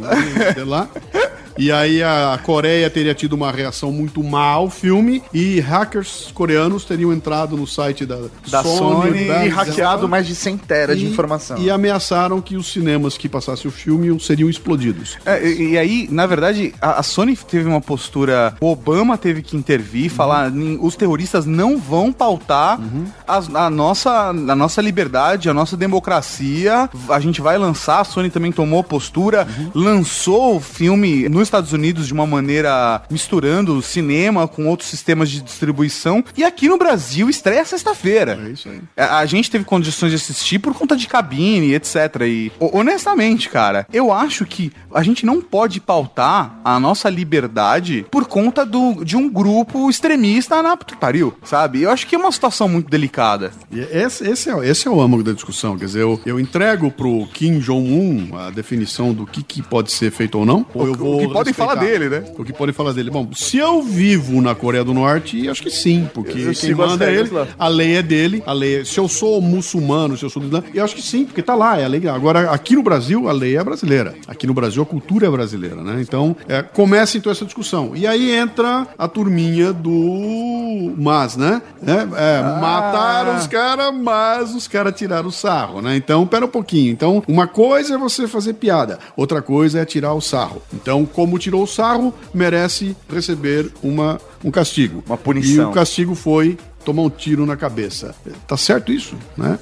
sei 0.54 0.64
lá. 0.64 0.88
E 1.60 1.70
aí 1.70 2.02
a 2.02 2.38
Coreia 2.42 2.88
teria 2.88 3.14
tido 3.14 3.34
uma 3.34 3.52
reação 3.52 3.92
muito 3.92 4.22
má 4.24 4.44
ao 4.46 4.70
filme 4.70 5.22
e 5.32 5.60
hackers 5.60 6.30
coreanos 6.32 6.84
teriam 6.86 7.12
entrado 7.12 7.54
no 7.56 7.66
site 7.66 8.06
da, 8.06 8.16
Da 8.48 8.62
Sony 8.62 9.24
da- 9.26 9.44
E 9.44 9.48
hackeado 9.48 10.08
mais 10.08 10.26
de 10.26 10.34
100 10.34 10.56
teras 10.56 10.98
de 10.98 11.04
informação. 11.06 11.58
E 11.58 11.70
ameaçaram 11.70 12.40
que 12.40 12.56
os 12.56 12.72
cinemas 12.72 13.18
que 13.18 13.28
passassem 13.28 13.68
o 13.68 13.70
filme 13.72 14.18
seriam 14.20 14.48
explodidos. 14.48 15.18
É, 15.26 15.46
e, 15.46 15.72
e 15.72 15.78
aí, 15.78 16.08
na 16.10 16.26
verdade, 16.26 16.72
a, 16.80 17.00
a 17.00 17.02
Sony 17.02 17.36
teve 17.36 17.68
uma 17.68 17.80
postura. 17.80 18.54
O 18.60 18.70
Obama 18.72 19.18
teve 19.18 19.42
que 19.42 19.56
intervir, 19.56 20.10
falar: 20.10 20.50
"Nin- 20.50 20.78
os 20.80 20.96
terroristas 20.96 21.44
não 21.44 21.76
vão 21.78 22.10
pautar 22.12 22.80
as- 23.28 23.54
a, 23.54 23.68
nossa, 23.68 24.28
a 24.28 24.32
nossa 24.32 24.80
liberdade, 24.80 25.50
a 25.50 25.54
nossa 25.54 25.76
democracia. 25.76 26.88
A 27.08 27.20
gente 27.20 27.40
vai 27.42 27.58
lançar. 27.58 28.00
A 28.00 28.04
Sony 28.04 28.30
também 28.30 28.50
tomou 28.52 28.82
postura, 28.82 29.46
lançou 29.74 30.56
o 30.56 30.60
filme 30.60 31.28
no 31.28 31.42
Estados 31.50 31.72
Unidos 31.72 32.06
de 32.06 32.12
uma 32.12 32.26
maneira 32.26 33.02
misturando 33.10 33.82
cinema 33.82 34.46
com 34.46 34.66
outros 34.68 34.88
sistemas 34.88 35.28
de 35.30 35.40
distribuição. 35.40 36.24
E 36.36 36.44
aqui 36.44 36.68
no 36.68 36.78
Brasil 36.78 37.28
estreia 37.28 37.64
sexta-feira. 37.64 38.38
É 38.46 38.50
isso 38.50 38.68
aí. 38.68 38.80
A, 38.96 39.18
a 39.18 39.26
gente 39.26 39.50
teve 39.50 39.64
condições 39.64 40.10
de 40.10 40.16
assistir 40.16 40.58
por 40.58 40.72
conta 40.74 40.96
de 40.96 41.06
cabine, 41.08 41.74
etc. 41.74 41.96
E 42.22 42.52
ho- 42.60 42.70
honestamente, 42.78 43.48
cara, 43.48 43.86
eu 43.92 44.12
acho 44.12 44.46
que 44.46 44.72
a 44.94 45.02
gente 45.02 45.26
não 45.26 45.40
pode 45.40 45.80
pautar 45.80 46.60
a 46.64 46.78
nossa 46.78 47.10
liberdade 47.10 48.06
por 48.10 48.26
conta 48.26 48.64
do, 48.64 49.04
de 49.04 49.16
um 49.16 49.28
grupo 49.28 49.90
extremista 49.90 50.62
na 50.62 50.76
pariu, 50.76 51.34
sabe? 51.42 51.82
Eu 51.82 51.90
acho 51.90 52.06
que 52.06 52.14
é 52.14 52.18
uma 52.18 52.30
situação 52.32 52.68
muito 52.68 52.88
delicada. 52.88 53.50
E 53.72 53.80
esse, 53.80 54.28
esse 54.28 54.50
é, 54.50 54.68
esse 54.68 54.86
é 54.86 54.90
o 54.90 55.00
âmago 55.00 55.22
da 55.22 55.32
discussão. 55.32 55.76
Quer 55.78 55.86
dizer, 55.86 56.02
eu, 56.02 56.20
eu 56.24 56.38
entrego 56.38 56.90
pro 56.90 57.26
Kim 57.34 57.58
Jong-un 57.58 58.36
a 58.36 58.50
definição 58.50 59.12
do 59.12 59.26
que, 59.26 59.42
que 59.42 59.62
pode 59.62 59.90
ser 59.92 60.10
feito 60.10 60.38
ou 60.38 60.46
não. 60.46 60.64
Ou 60.74 60.86
eu 60.86 60.94
vou 60.94 61.29
podem 61.32 61.52
falar 61.52 61.74
dele, 61.76 62.08
né? 62.08 62.24
O 62.38 62.44
que 62.44 62.52
podem 62.52 62.72
falar 62.74 62.92
dele. 62.92 63.10
Bom, 63.10 63.28
se 63.34 63.56
eu 63.58 63.82
vivo 63.82 64.40
na 64.40 64.54
Coreia 64.54 64.84
do 64.84 64.92
Norte, 64.94 65.48
acho 65.48 65.62
que 65.62 65.70
sim, 65.70 66.08
porque 66.12 66.38
Eu 66.38 66.44
quem 66.44 66.54
sigo 66.54 66.82
as 66.82 66.90
manda 66.90 67.10
é 67.10 67.14
ele, 67.14 67.30
lá. 67.30 67.46
a 67.58 67.68
lei 67.68 67.96
é 67.96 68.02
dele, 68.02 68.42
a 68.46 68.52
lei 68.52 68.80
é- 68.80 68.84
Se 68.84 68.98
eu 68.98 69.08
sou 69.08 69.40
muçulmano, 69.40 70.16
se 70.16 70.24
eu 70.24 70.30
sou 70.30 70.40
do 70.42 70.48
Islã, 70.48 70.62
eu 70.74 70.84
acho 70.84 70.94
que 70.94 71.02
sim, 71.02 71.24
porque 71.24 71.42
tá 71.42 71.54
lá, 71.54 71.78
é 71.78 71.84
a 71.84 71.88
lei. 71.88 72.06
Agora, 72.08 72.50
aqui 72.50 72.74
no 72.74 72.82
Brasil, 72.82 73.28
a 73.28 73.32
lei 73.32 73.56
é 73.56 73.62
brasileira. 73.64 74.14
Aqui 74.26 74.46
no 74.46 74.54
Brasil, 74.54 74.82
a 74.82 74.86
cultura 74.86 75.26
é 75.26 75.30
brasileira, 75.30 75.76
né? 75.82 75.98
Então, 76.00 76.34
é, 76.48 76.62
começa 76.62 77.16
então 77.18 77.30
essa 77.30 77.44
discussão. 77.44 77.92
E 77.94 78.06
aí 78.06 78.30
entra 78.32 78.86
a 78.98 79.06
turminha 79.08 79.72
do 79.72 80.92
Mas, 80.96 81.36
né? 81.36 81.62
É, 81.86 82.38
é, 82.38 82.42
Mataram 82.60 83.36
os 83.36 83.46
caras, 83.46 83.92
mas 83.94 84.54
os 84.54 84.66
caras 84.68 84.94
tiraram 84.94 85.28
o 85.28 85.32
sarro, 85.32 85.80
né? 85.80 85.96
Então, 85.96 86.26
pera 86.26 86.44
um 86.44 86.48
pouquinho. 86.48 86.92
Então, 86.92 87.22
uma 87.28 87.46
coisa 87.46 87.94
é 87.94 87.98
você 87.98 88.26
fazer 88.26 88.54
piada, 88.54 88.98
outra 89.16 89.40
coisa 89.42 89.80
é 89.80 89.84
tirar 89.84 90.12
o 90.14 90.20
sarro. 90.20 90.62
Então, 90.72 91.04
como 91.20 91.38
tirou 91.38 91.62
o 91.62 91.66
sarro, 91.66 92.14
merece 92.32 92.96
receber 93.12 93.70
uma, 93.82 94.18
um 94.42 94.50
castigo. 94.50 95.04
Uma 95.06 95.18
punição. 95.18 95.66
E 95.66 95.70
o 95.70 95.70
castigo 95.70 96.14
foi 96.14 96.56
tomar 96.84 97.02
um 97.02 97.10
tiro 97.10 97.46
na 97.46 97.56
cabeça. 97.56 98.14
Tá 98.46 98.56
certo 98.56 98.92
isso, 98.92 99.14
né? 99.36 99.58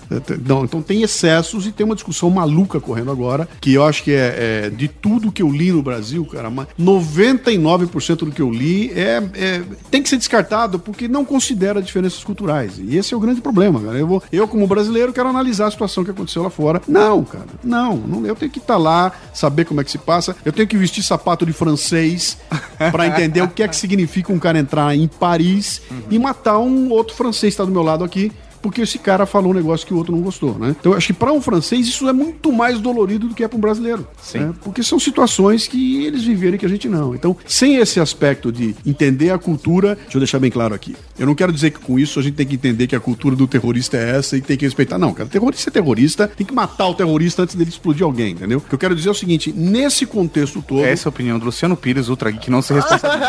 Não, 0.47 0.65
então 0.65 0.83
tem 0.83 1.03
excessos 1.03 1.67
e 1.67 1.73
tem 1.73 1.85
uma 1.85 1.95
discussão 1.95 2.31
maluca 2.31 2.81
correndo 2.81 3.11
agora, 3.11 3.49
que 3.61 3.75
eu 3.75 3.85
acho 3.85 4.03
que 4.03 4.13
é, 4.13 4.65
é 4.67 4.71
de 4.71 4.89
tudo 4.89 5.33
que 5.33 5.43
eu 5.43 5.51
li 5.51 5.73
no 5.73 5.83
Brasil, 5.83 6.25
cara, 6.25 6.51
mas 6.51 6.69
99% 6.79 8.17
do 8.17 8.33
que 8.33 8.43
eu 8.43 8.51
li 8.51 8.91
é, 8.93 9.23
é- 9.35 9.63
tem 9.91 10.03
que 10.03 10.09
ser 10.09 10.17
descartado 10.17 10.79
porque 10.79 11.09
não 11.09 11.25
considera 11.25 11.83
diferenças 11.83 12.23
culturais. 12.23 12.79
E 12.79 12.97
esse 12.97 13.15
é 13.15 13.17
o 13.17 13.21
grande 13.21 13.41
problema, 13.41 13.81
cara. 13.81 13.99
Eu, 13.99 14.07
vou, 14.07 14.23
eu 14.33 14.47
como 14.49 14.67
brasileiro, 14.67 15.13
quero 15.13 15.29
analisar 15.29 15.67
a 15.67 15.71
situação 15.71 16.05
que 16.05 16.11
aconteceu 16.11 16.43
lá 16.43 16.51
fora. 16.51 16.81
Não, 16.87 17.25
cara, 17.25 17.47
não. 17.63 17.97
não 17.97 18.27
eu 18.27 18.35
tenho 18.35 18.51
que 18.51 18.59
estar 18.59 18.77
lá, 18.77 19.13
saber 19.33 19.65
como 19.65 19.81
é 19.81 19.85
que 19.85 19.91
se 19.91 19.99
passa. 19.99 20.37
Eu 20.45 20.53
tenho 20.53 20.69
que 20.69 20.77
vestir 20.77 21.03
sapato 21.03 21.45
de 21.45 21.53
francês 21.53 22.39
para 22.93 23.07
entender 23.07 23.43
o 23.43 23.49
que 23.49 23.63
é 23.63 23.69
que 23.69 23.77
significa 23.77 24.33
um 24.33 24.39
cara 24.39 24.59
entrar 24.59 24.95
em 24.95 25.09
Paris 25.09 25.83
e 26.11 26.19
matar 26.19 26.59
um 26.59 26.91
outro 26.91 27.17
francês 27.19 27.53
está 27.53 27.65
do 27.65 27.73
meu 27.73 27.83
lado 27.83 28.05
aqui. 28.05 28.31
Porque 28.63 28.83
esse 28.83 28.99
cara 28.99 29.27
falou 29.27 29.53
um 29.53 29.55
negócio 29.55 29.87
que 29.87 29.95
o 29.95 29.97
outro 29.97 30.15
não 30.15 30.23
gostou, 30.23 30.59
né? 30.59 30.75
Então 30.79 30.93
eu 30.93 30.99
acho 30.99 31.09
que 31.09 31.13
para 31.13 31.33
um 31.33 31.41
francês 31.41 31.87
isso 31.87 32.09
é 32.09 32.13
muito 32.13 32.53
mais 32.53 32.81
dolorido 32.81 33.29
do 33.29 33.35
que 33.35 33.45
é 33.45 33.49
para 33.49 33.57
um 33.57 33.61
brasileiro. 33.61 34.07
Sim. 34.21 34.53
Porque 34.63 34.83
são 34.83 34.99
situações 34.99 35.67
que 35.67 36.05
eles 36.05 36.25
viveram 36.25 36.57
e 36.57 36.59
que 36.59 36.67
a 36.67 36.69
gente 36.69 36.89
não. 36.89 37.15
Então, 37.15 37.37
sem 37.47 37.77
esse 37.77 38.01
aspecto 38.01 38.53
de 38.53 38.75
entender 38.87 39.31
a 39.31 39.39
cultura, 39.39 39.95
deixa 39.95 40.17
eu 40.17 40.21
deixar 40.21 40.39
bem 40.39 40.51
claro 40.51 40.75
aqui. 40.75 40.97
Eu 41.19 41.27
não 41.27 41.35
quero 41.35 41.53
dizer 41.53 41.71
que 41.71 41.79
com 41.79 41.99
isso 41.99 42.19
a 42.19 42.23
gente 42.23 42.35
tem 42.35 42.47
que 42.47 42.55
entender 42.55 42.87
que 42.87 42.97
a 42.97 43.01
cultura 43.01 43.35
do 43.35 43.47
terrorista 43.47 43.97
é 43.97 44.17
essa 44.17 44.37
e 44.37 44.41
tem 44.41 44.57
que 44.57 44.65
respeitar. 44.65 44.99
Não, 44.99 45.13
cara, 45.13 45.29
terrorista 45.29 45.71
é 45.71 45.73
terrorista, 45.73 46.29
tem 46.29 46.47
que 46.47 46.55
matar 46.55 46.87
o 46.89 46.95
terrorista 46.95 47.43
antes 47.43 47.55
dele 47.55 47.71
explodir 47.71 48.05
alguém, 48.05 48.33
entendeu? 48.33 48.59
O 48.59 48.61
que 48.61 48.75
eu 48.75 48.79
quero 48.79 48.95
dizer 48.95 49.09
é 49.09 49.13
o 49.13 49.15
seguinte: 49.15 49.53
nesse 49.53 50.07
contexto 50.07 50.63
todo. 50.63 50.85
Essa 50.85 51.09
é 51.09 51.09
a 51.09 51.11
opinião 51.11 51.39
do 51.39 51.45
Luciano 51.45 51.77
Pires, 51.77 52.09
Ultra 52.09 52.31
Geek, 52.31 52.51
não 52.51 52.63
se 52.63 52.73
responsabiliza. 52.73 53.27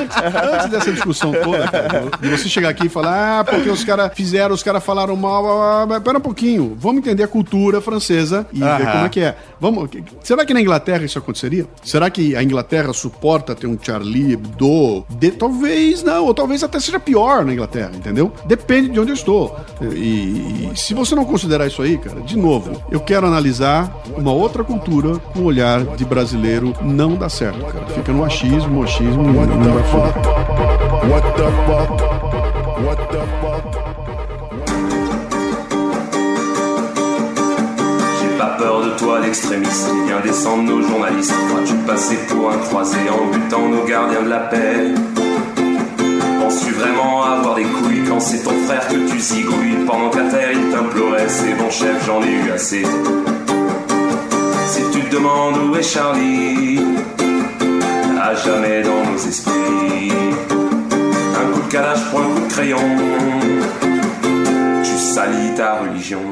antes, 0.00 0.16
antes 0.54 0.70
dessa 0.70 0.92
discussão 0.92 1.32
toda, 1.32 1.68
cara, 1.68 2.10
de 2.20 2.28
você 2.28 2.48
chegar 2.48 2.68
aqui 2.68 2.86
e 2.86 2.88
falar, 2.88 3.17
ah, 3.18 3.44
porque 3.44 3.68
os 3.70 3.84
caras 3.84 4.10
fizeram, 4.14 4.54
os 4.54 4.62
caras 4.62 4.84
falaram 4.84 5.16
mal, 5.16 5.44
ah, 5.90 6.00
pera 6.00 6.18
um 6.18 6.20
pouquinho, 6.20 6.76
vamos 6.78 6.98
entender 6.98 7.22
a 7.22 7.28
cultura 7.28 7.80
francesa 7.80 8.46
e 8.52 8.58
ver 8.60 8.86
como 8.92 9.06
é 9.06 9.08
que 9.08 9.20
é. 9.20 9.36
Vamos, 9.60 9.90
será 10.22 10.44
que 10.44 10.54
na 10.54 10.60
Inglaterra 10.60 11.04
isso 11.04 11.18
aconteceria? 11.18 11.66
Será 11.82 12.08
que 12.10 12.36
a 12.36 12.42
Inglaterra 12.42 12.92
suporta 12.92 13.54
ter 13.54 13.66
um 13.66 13.76
Charlie 13.80 14.32
Hebdo? 14.34 15.04
De- 15.10 15.32
talvez 15.32 16.02
não, 16.02 16.26
ou 16.26 16.34
talvez 16.34 16.62
até 16.62 16.78
seja 16.78 17.00
pior 17.00 17.44
na 17.44 17.52
Inglaterra, 17.52 17.90
entendeu? 17.94 18.32
Depende 18.46 18.90
de 18.90 19.00
onde 19.00 19.10
eu 19.10 19.14
estou. 19.14 19.56
E, 19.92 20.70
e 20.72 20.72
se 20.76 20.94
você 20.94 21.14
não 21.14 21.24
considerar 21.24 21.66
isso 21.66 21.82
aí, 21.82 21.98
cara, 21.98 22.20
de 22.20 22.36
novo, 22.36 22.82
eu 22.90 23.00
quero 23.00 23.26
analisar 23.26 23.92
uma 24.16 24.32
outra 24.32 24.62
cultura 24.62 25.18
com 25.32 25.40
um 25.40 25.44
olhar 25.44 25.84
de 25.96 26.04
brasileiro, 26.04 26.72
não 26.82 27.14
dá 27.16 27.28
certo, 27.28 27.58
cara. 27.64 27.86
Fica 27.86 28.12
no 28.12 28.24
achismo, 28.24 28.82
achismo, 28.82 29.22
não, 29.22 29.46
não 29.46 29.72
vai 29.74 29.82
funcionar. 29.84 30.14
What 31.08 31.26
the 31.36 31.48
fuck? 31.66 32.17
J'ai 38.20 38.38
pas 38.38 38.56
peur 38.56 38.84
de 38.84 38.90
toi, 38.96 39.18
l'extrémiste. 39.20 39.90
Viens 40.06 40.20
descendre 40.20 40.62
nos 40.62 40.80
journalistes. 40.82 41.34
Crois-tu 41.48 41.74
passer 41.86 42.16
pour 42.28 42.52
un 42.52 42.58
croisé 42.58 42.98
en 43.10 43.26
butant 43.32 43.68
nos 43.68 43.84
gardiens 43.84 44.22
de 44.22 44.28
la 44.28 44.38
paix? 44.38 44.94
Penses-tu 46.40 46.72
vraiment 46.74 47.24
avoir 47.24 47.56
des 47.56 47.64
couilles 47.64 48.04
quand 48.08 48.20
c'est 48.20 48.44
ton 48.44 48.54
frère 48.66 48.86
que 48.86 49.10
tu 49.10 49.18
zigouilles? 49.18 49.84
Pendant 49.84 50.10
qu'à 50.10 50.24
terre 50.30 50.52
il 50.52 50.70
t'implorait, 50.70 51.28
c'est 51.28 51.54
bon 51.54 51.70
chef, 51.70 52.06
j'en 52.06 52.22
ai 52.22 52.30
eu 52.30 52.50
assez. 52.52 52.84
Si 54.68 54.82
tu 54.92 55.00
te 55.00 55.16
demandes 55.16 55.56
où 55.68 55.74
est 55.74 55.82
Charlie, 55.82 56.80
à 58.22 58.36
jamais 58.36 58.82
dans 58.82 59.10
nos 59.10 59.18
esprits. 59.18 60.12
De 61.70 62.10
pour 62.10 62.20
un 62.20 62.34
coup 62.34 62.40
de 62.40 62.50
crayon, 62.50 62.78
tu 64.82 64.96
salis 64.96 65.54
ta 65.54 65.80
religion. 65.80 66.22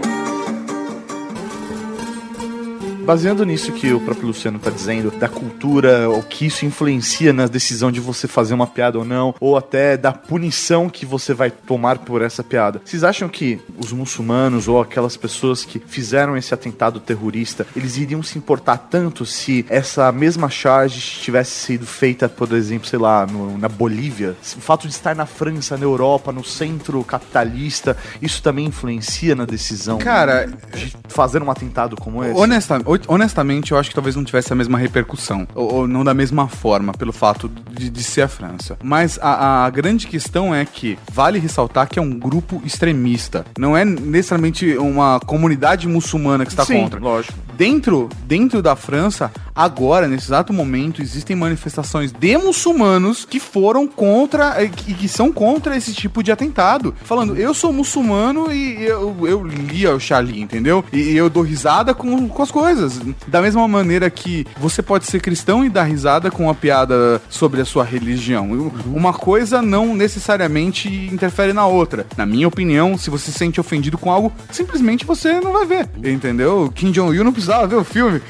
Baseando 3.06 3.44
nisso 3.46 3.70
que 3.70 3.92
o 3.92 4.00
próprio 4.00 4.26
Luciano 4.26 4.58
tá 4.58 4.68
dizendo, 4.68 5.12
da 5.12 5.28
cultura, 5.28 6.10
o 6.10 6.24
que 6.24 6.46
isso 6.46 6.66
influencia 6.66 7.32
na 7.32 7.46
decisão 7.46 7.92
de 7.92 8.00
você 8.00 8.26
fazer 8.26 8.52
uma 8.52 8.66
piada 8.66 8.98
ou 8.98 9.04
não, 9.04 9.32
ou 9.38 9.56
até 9.56 9.96
da 9.96 10.12
punição 10.12 10.88
que 10.90 11.06
você 11.06 11.32
vai 11.32 11.48
tomar 11.50 11.98
por 11.98 12.20
essa 12.20 12.42
piada. 12.42 12.82
Vocês 12.84 13.04
acham 13.04 13.28
que 13.28 13.60
os 13.78 13.92
muçulmanos 13.92 14.66
ou 14.66 14.80
aquelas 14.80 15.16
pessoas 15.16 15.64
que 15.64 15.78
fizeram 15.78 16.36
esse 16.36 16.52
atentado 16.52 16.98
terrorista, 16.98 17.64
eles 17.76 17.96
iriam 17.96 18.24
se 18.24 18.38
importar 18.38 18.76
tanto 18.90 19.24
se 19.24 19.64
essa 19.68 20.10
mesma 20.10 20.50
charge 20.50 20.98
tivesse 21.00 21.52
sido 21.52 21.86
feita, 21.86 22.28
por 22.28 22.52
exemplo, 22.54 22.88
sei 22.88 22.98
lá, 22.98 23.24
no- 23.24 23.56
na 23.56 23.68
Bolívia? 23.68 24.34
O 24.56 24.60
fato 24.60 24.88
de 24.88 24.92
estar 24.94 25.14
na 25.14 25.26
França, 25.26 25.76
na 25.76 25.84
Europa, 25.84 26.32
no 26.32 26.42
centro 26.44 27.04
capitalista, 27.04 27.96
isso 28.20 28.42
também 28.42 28.66
influencia 28.66 29.36
na 29.36 29.44
decisão 29.44 29.98
Cara, 29.98 30.46
de 30.74 30.92
fazer 31.08 31.40
um 31.40 31.50
atentado 31.52 31.94
como 31.96 32.24
esse? 32.24 32.36
Honesta- 32.38 32.80
honestamente, 33.08 33.72
eu 33.72 33.78
acho 33.78 33.90
que 33.90 33.94
talvez 33.94 34.16
não 34.16 34.24
tivesse 34.24 34.52
a 34.52 34.56
mesma 34.56 34.78
repercussão, 34.78 35.46
ou, 35.54 35.74
ou 35.74 35.88
não 35.88 36.04
da 36.04 36.14
mesma 36.14 36.48
forma, 36.48 36.92
pelo 36.92 37.12
fato 37.12 37.50
de, 37.70 37.90
de 37.90 38.04
ser 38.04 38.22
a 38.22 38.28
França. 38.28 38.78
Mas 38.82 39.18
a, 39.20 39.64
a 39.64 39.70
grande 39.70 40.06
questão 40.06 40.54
é 40.54 40.64
que 40.64 40.98
vale 41.12 41.38
ressaltar 41.38 41.88
que 41.88 41.98
é 41.98 42.02
um 42.02 42.18
grupo 42.18 42.60
extremista. 42.64 43.44
Não 43.58 43.76
é 43.76 43.84
necessariamente 43.84 44.76
uma 44.78 45.20
comunidade 45.20 45.88
muçulmana 45.88 46.44
que 46.44 46.52
está 46.52 46.64
Sim, 46.64 46.82
contra. 46.82 47.00
lógico. 47.00 47.38
Dentro, 47.56 48.10
dentro 48.26 48.60
da 48.60 48.76
França, 48.76 49.32
agora, 49.54 50.06
nesse 50.06 50.26
exato 50.26 50.52
momento, 50.52 51.00
existem 51.00 51.34
manifestações 51.34 52.12
de 52.12 52.36
muçulmanos 52.36 53.24
que 53.24 53.40
foram 53.40 53.86
contra 53.86 54.62
e 54.62 54.68
que, 54.68 54.92
que 54.92 55.08
são 55.08 55.32
contra 55.32 55.74
esse 55.74 55.94
tipo 55.94 56.22
de 56.22 56.30
atentado. 56.30 56.94
Falando, 57.04 57.34
eu 57.34 57.54
sou 57.54 57.72
muçulmano 57.72 58.52
e 58.52 58.84
eu, 58.84 59.16
eu 59.26 59.46
li 59.46 59.86
o 59.86 59.98
Charlie, 59.98 60.40
entendeu? 60.40 60.84
E 60.92 61.16
eu 61.16 61.30
dou 61.30 61.42
risada 61.42 61.94
com, 61.94 62.28
com 62.28 62.42
as 62.42 62.50
coisas. 62.50 62.85
Da 63.26 63.42
mesma 63.42 63.66
maneira 63.68 64.08
que 64.08 64.46
você 64.56 64.82
pode 64.82 65.06
ser 65.06 65.20
cristão 65.20 65.64
e 65.64 65.68
dar 65.68 65.84
risada 65.84 66.30
com 66.30 66.44
uma 66.44 66.54
piada 66.54 67.20
sobre 67.28 67.60
a 67.60 67.64
sua 67.64 67.84
religião. 67.84 68.72
Uma 68.86 69.12
coisa 69.12 69.60
não 69.60 69.94
necessariamente 69.94 70.88
interfere 70.88 71.52
na 71.52 71.66
outra. 71.66 72.06
Na 72.16 72.24
minha 72.24 72.48
opinião, 72.48 72.96
se 72.96 73.10
você 73.10 73.26
se 73.26 73.32
sente 73.32 73.60
ofendido 73.60 73.98
com 73.98 74.10
algo, 74.10 74.32
simplesmente 74.50 75.04
você 75.04 75.40
não 75.40 75.52
vai 75.52 75.66
ver, 75.66 75.88
entendeu? 76.04 76.70
Kim 76.74 76.90
Jong-il 76.92 77.24
não 77.24 77.32
precisava 77.32 77.66
ver 77.66 77.76
o 77.76 77.84
filme. 77.84 78.22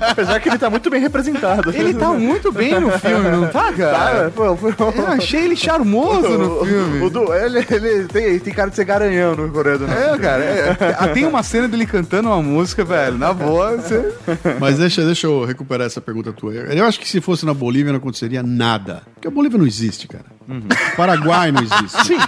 Apesar 0.00 0.40
que 0.40 0.48
ele 0.48 0.58
tá 0.58 0.70
muito 0.70 0.88
bem 0.90 1.00
representado. 1.00 1.70
Ele 1.74 1.94
tá 1.94 2.12
muito 2.12 2.50
bem 2.50 2.80
no 2.80 2.90
filme, 2.98 3.30
não 3.30 3.48
tá, 3.48 3.72
cara? 3.72 4.24
Tá, 4.24 4.30
pô, 4.30 4.56
pô, 4.56 4.92
Eu 4.94 5.06
achei 5.08 5.44
ele 5.44 5.56
charmoso 5.56 6.28
no 6.28 6.64
filme. 6.64 7.04
O 7.04 7.10
Du, 7.10 7.32
ele, 7.32 7.66
ele 7.70 8.04
tem, 8.04 8.38
tem 8.38 8.52
cara 8.54 8.70
de 8.70 8.76
ser 8.76 8.84
garanhão 8.84 9.34
no 9.34 9.50
Coreia 9.50 9.78
do 9.78 9.86
Norte. 9.86 10.02
É, 10.02 10.18
cara, 10.18 10.44
é, 10.44 10.76
é, 10.80 11.06
tem 11.08 11.26
uma 11.26 11.42
cena 11.42 11.68
dele 11.68 11.86
cantando 11.86 12.28
uma 12.28 12.42
música, 12.42 12.84
velho, 12.84 13.01
na 13.10 13.32
boa, 13.32 13.76
você... 13.76 14.14
Mas 14.60 14.78
deixa, 14.78 15.04
deixa 15.04 15.26
eu 15.26 15.44
recuperar 15.44 15.86
essa 15.86 16.00
pergunta 16.00 16.32
tua. 16.32 16.52
Eu 16.52 16.84
acho 16.84 17.00
que 17.00 17.08
se 17.08 17.20
fosse 17.20 17.44
na 17.44 17.52
Bolívia 17.52 17.92
não 17.92 17.98
aconteceria 17.98 18.42
nada. 18.42 19.02
Porque 19.14 19.28
a 19.28 19.30
Bolívia 19.30 19.58
não 19.58 19.66
existe, 19.66 20.06
cara. 20.06 20.26
Paraguai 20.96 21.52
não 21.52 21.62
existe. 21.62 22.06
Sim. 22.06 22.18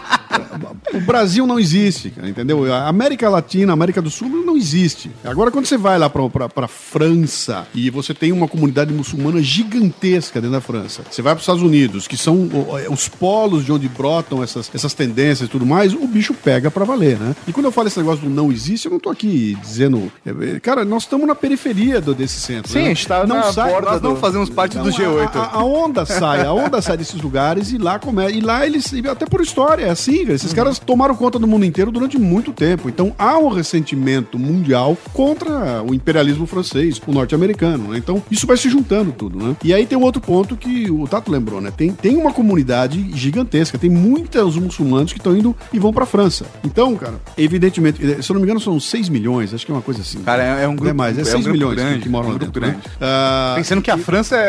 O 0.93 1.01
Brasil 1.01 1.47
não 1.47 1.59
existe, 1.59 2.13
entendeu? 2.23 2.73
A 2.73 2.89
América 2.89 3.29
Latina, 3.29 3.73
a 3.73 3.75
América 3.75 4.01
do 4.01 4.11
Sul 4.11 4.29
não 4.29 4.57
existe. 4.57 5.11
Agora, 5.25 5.51
quando 5.51 5.67
você 5.67 5.77
vai 5.77 5.99
lá 5.99 6.09
pra, 6.09 6.29
pra, 6.29 6.49
pra 6.49 6.69
França 6.69 7.67
e 7.75 7.91
você 7.91 8.15
tem 8.15 8.33
uma 8.33 8.47
comunidade 8.49 8.93
muçulmana 8.93 9.43
gigantesca 9.43 10.41
dentro 10.41 10.55
da 10.57 10.61
França, 10.61 11.03
você 11.11 11.21
vai 11.23 11.35
pros 11.35 11.43
Estados 11.43 11.63
Unidos, 11.63 12.07
que 12.07 12.17
são 12.17 12.35
o- 12.37 12.93
os 12.93 13.09
polos 13.09 13.65
de 13.65 13.73
onde 13.73 13.89
brotam 13.89 14.43
essas, 14.43 14.71
essas 14.75 14.95
tendências 14.95 15.49
e 15.49 15.51
tudo 15.51 15.67
mais, 15.67 15.93
o 15.93 16.07
bicho 16.07 16.33
pega 16.35 16.71
pra 16.71 16.85
valer, 16.85 17.19
né? 17.19 17.35
E 17.49 17.53
quando 17.53 17.67
eu 17.67 17.73
falo 17.73 17.89
esse 17.89 17.99
negócio 17.99 18.23
do 18.25 18.31
não 18.31 18.51
existe, 18.53 18.87
eu 18.87 18.93
não 18.93 18.99
tô 19.01 19.11
aqui 19.11 19.57
dizendo. 19.61 20.11
é, 20.25 20.61
Cara, 20.61 20.85
nós 20.85 21.03
estamos 21.05 21.27
na 21.27 21.35
periferia 21.35 22.01
do, 22.01 22.15
desse 22.15 22.41
centro. 22.41 22.71
Sim, 22.71 22.79
né? 22.81 22.85
a 22.85 22.89
gente 22.89 23.07
tá 23.09 23.27
na 23.27 23.53
borda 23.53 23.91
Nós 23.93 24.03
não 24.03 24.15
do- 24.15 24.21
fazemos 24.21 24.49
parte 24.51 24.79
do 24.79 24.89
Então, 24.89 25.17
G8. 25.17 25.31
A, 25.37 25.39
a- 25.41 25.55
a 25.61 25.65
onda 25.65 26.07
sai, 26.07 26.43
a 26.47 26.53
onda 26.53 26.81
sai 26.81 26.97
desses 26.97 27.21
lugares 27.21 27.73
e 27.73 27.79
lá 27.79 27.99
começa. 27.99 28.31
E 28.31 28.41
lá 28.41 28.67
eles, 28.67 28.93
até 29.11 29.27
por 29.27 29.41
história, 29.41 29.85
é 29.85 29.91
assim, 29.91 30.24
cara, 30.25 30.35
esses 30.37 30.53
caras 30.53 30.79
tomaram 30.79 31.15
conta 31.15 31.39
do 31.39 31.47
mundo 31.47 31.65
inteiro 31.65 31.91
durante 31.91 32.19
muito 32.19 32.53
tempo. 32.53 32.89
Então 32.89 33.13
há 33.19 33.39
um 33.39 33.49
ressentimento 33.49 34.39
mundial 34.39 34.97
contra 35.13 35.83
o 35.83 35.95
imperialismo 35.95 36.47
francês, 36.47 37.01
o 37.07 37.13
norte-americano, 37.13 37.89
né? 37.89 37.99
Então 37.99 38.23
isso 38.31 38.47
vai 38.47 38.57
se 38.57 38.69
juntando 38.69 39.13
tudo, 39.13 39.39
né? 39.43 39.57
E 39.65 39.73
aí 39.73 39.87
tem 39.87 39.97
um 39.99 40.03
outro 40.03 40.21
ponto 40.21 40.57
que 40.57 40.91
o 40.91 41.07
Tato 41.07 41.31
lembrou, 41.31 41.61
né? 41.61 41.71
Tem, 41.77 41.91
tem 41.93 42.17
uma 42.17 42.33
comunidade 42.33 43.11
gigantesca, 43.15 43.79
tem 43.79 43.91
muitos 43.91 44.57
muçulmanos 44.57 45.13
que 45.13 45.19
estão 45.19 45.37
indo 45.37 45.55
e 45.73 45.79
vão 45.79 45.93
pra 45.93 46.07
França. 46.07 46.45
Então, 46.65 46.95
cara, 46.97 47.15
evidentemente, 47.37 47.99
se 48.23 48.31
eu 48.31 48.35
não 48.35 48.41
me 48.41 48.47
engano, 48.47 48.61
são 48.61 48.79
6 48.81 49.09
milhões, 49.09 49.53
acho 49.55 49.65
que 49.65 49.71
é 49.73 49.75
uma 49.75 49.83
coisa 49.83 50.01
assim. 50.01 50.19
Cara, 50.23 50.43
é, 50.43 50.65
é 50.65 50.67
um 50.67 50.71
Não 50.71 50.77
grupo 50.77 50.91
é 50.91 50.93
mais, 50.93 51.19
é 51.19 51.23
um 51.23 51.25
6 51.25 51.35
grupo 51.45 51.53
milhões 51.53 51.75
que- 51.77 51.81
grande, 51.85 52.01
que, 52.01 52.09
moram 52.09 52.29
um 52.29 52.33
lá 52.33 52.39
dentro. 52.39 52.53
grande. 52.61 52.77
né? 52.77 52.83
Ah, 53.01 53.55
Pensando 53.57 53.83
que 53.83 53.91
a 53.91 53.99
França 53.99 54.37
é, 54.37 54.41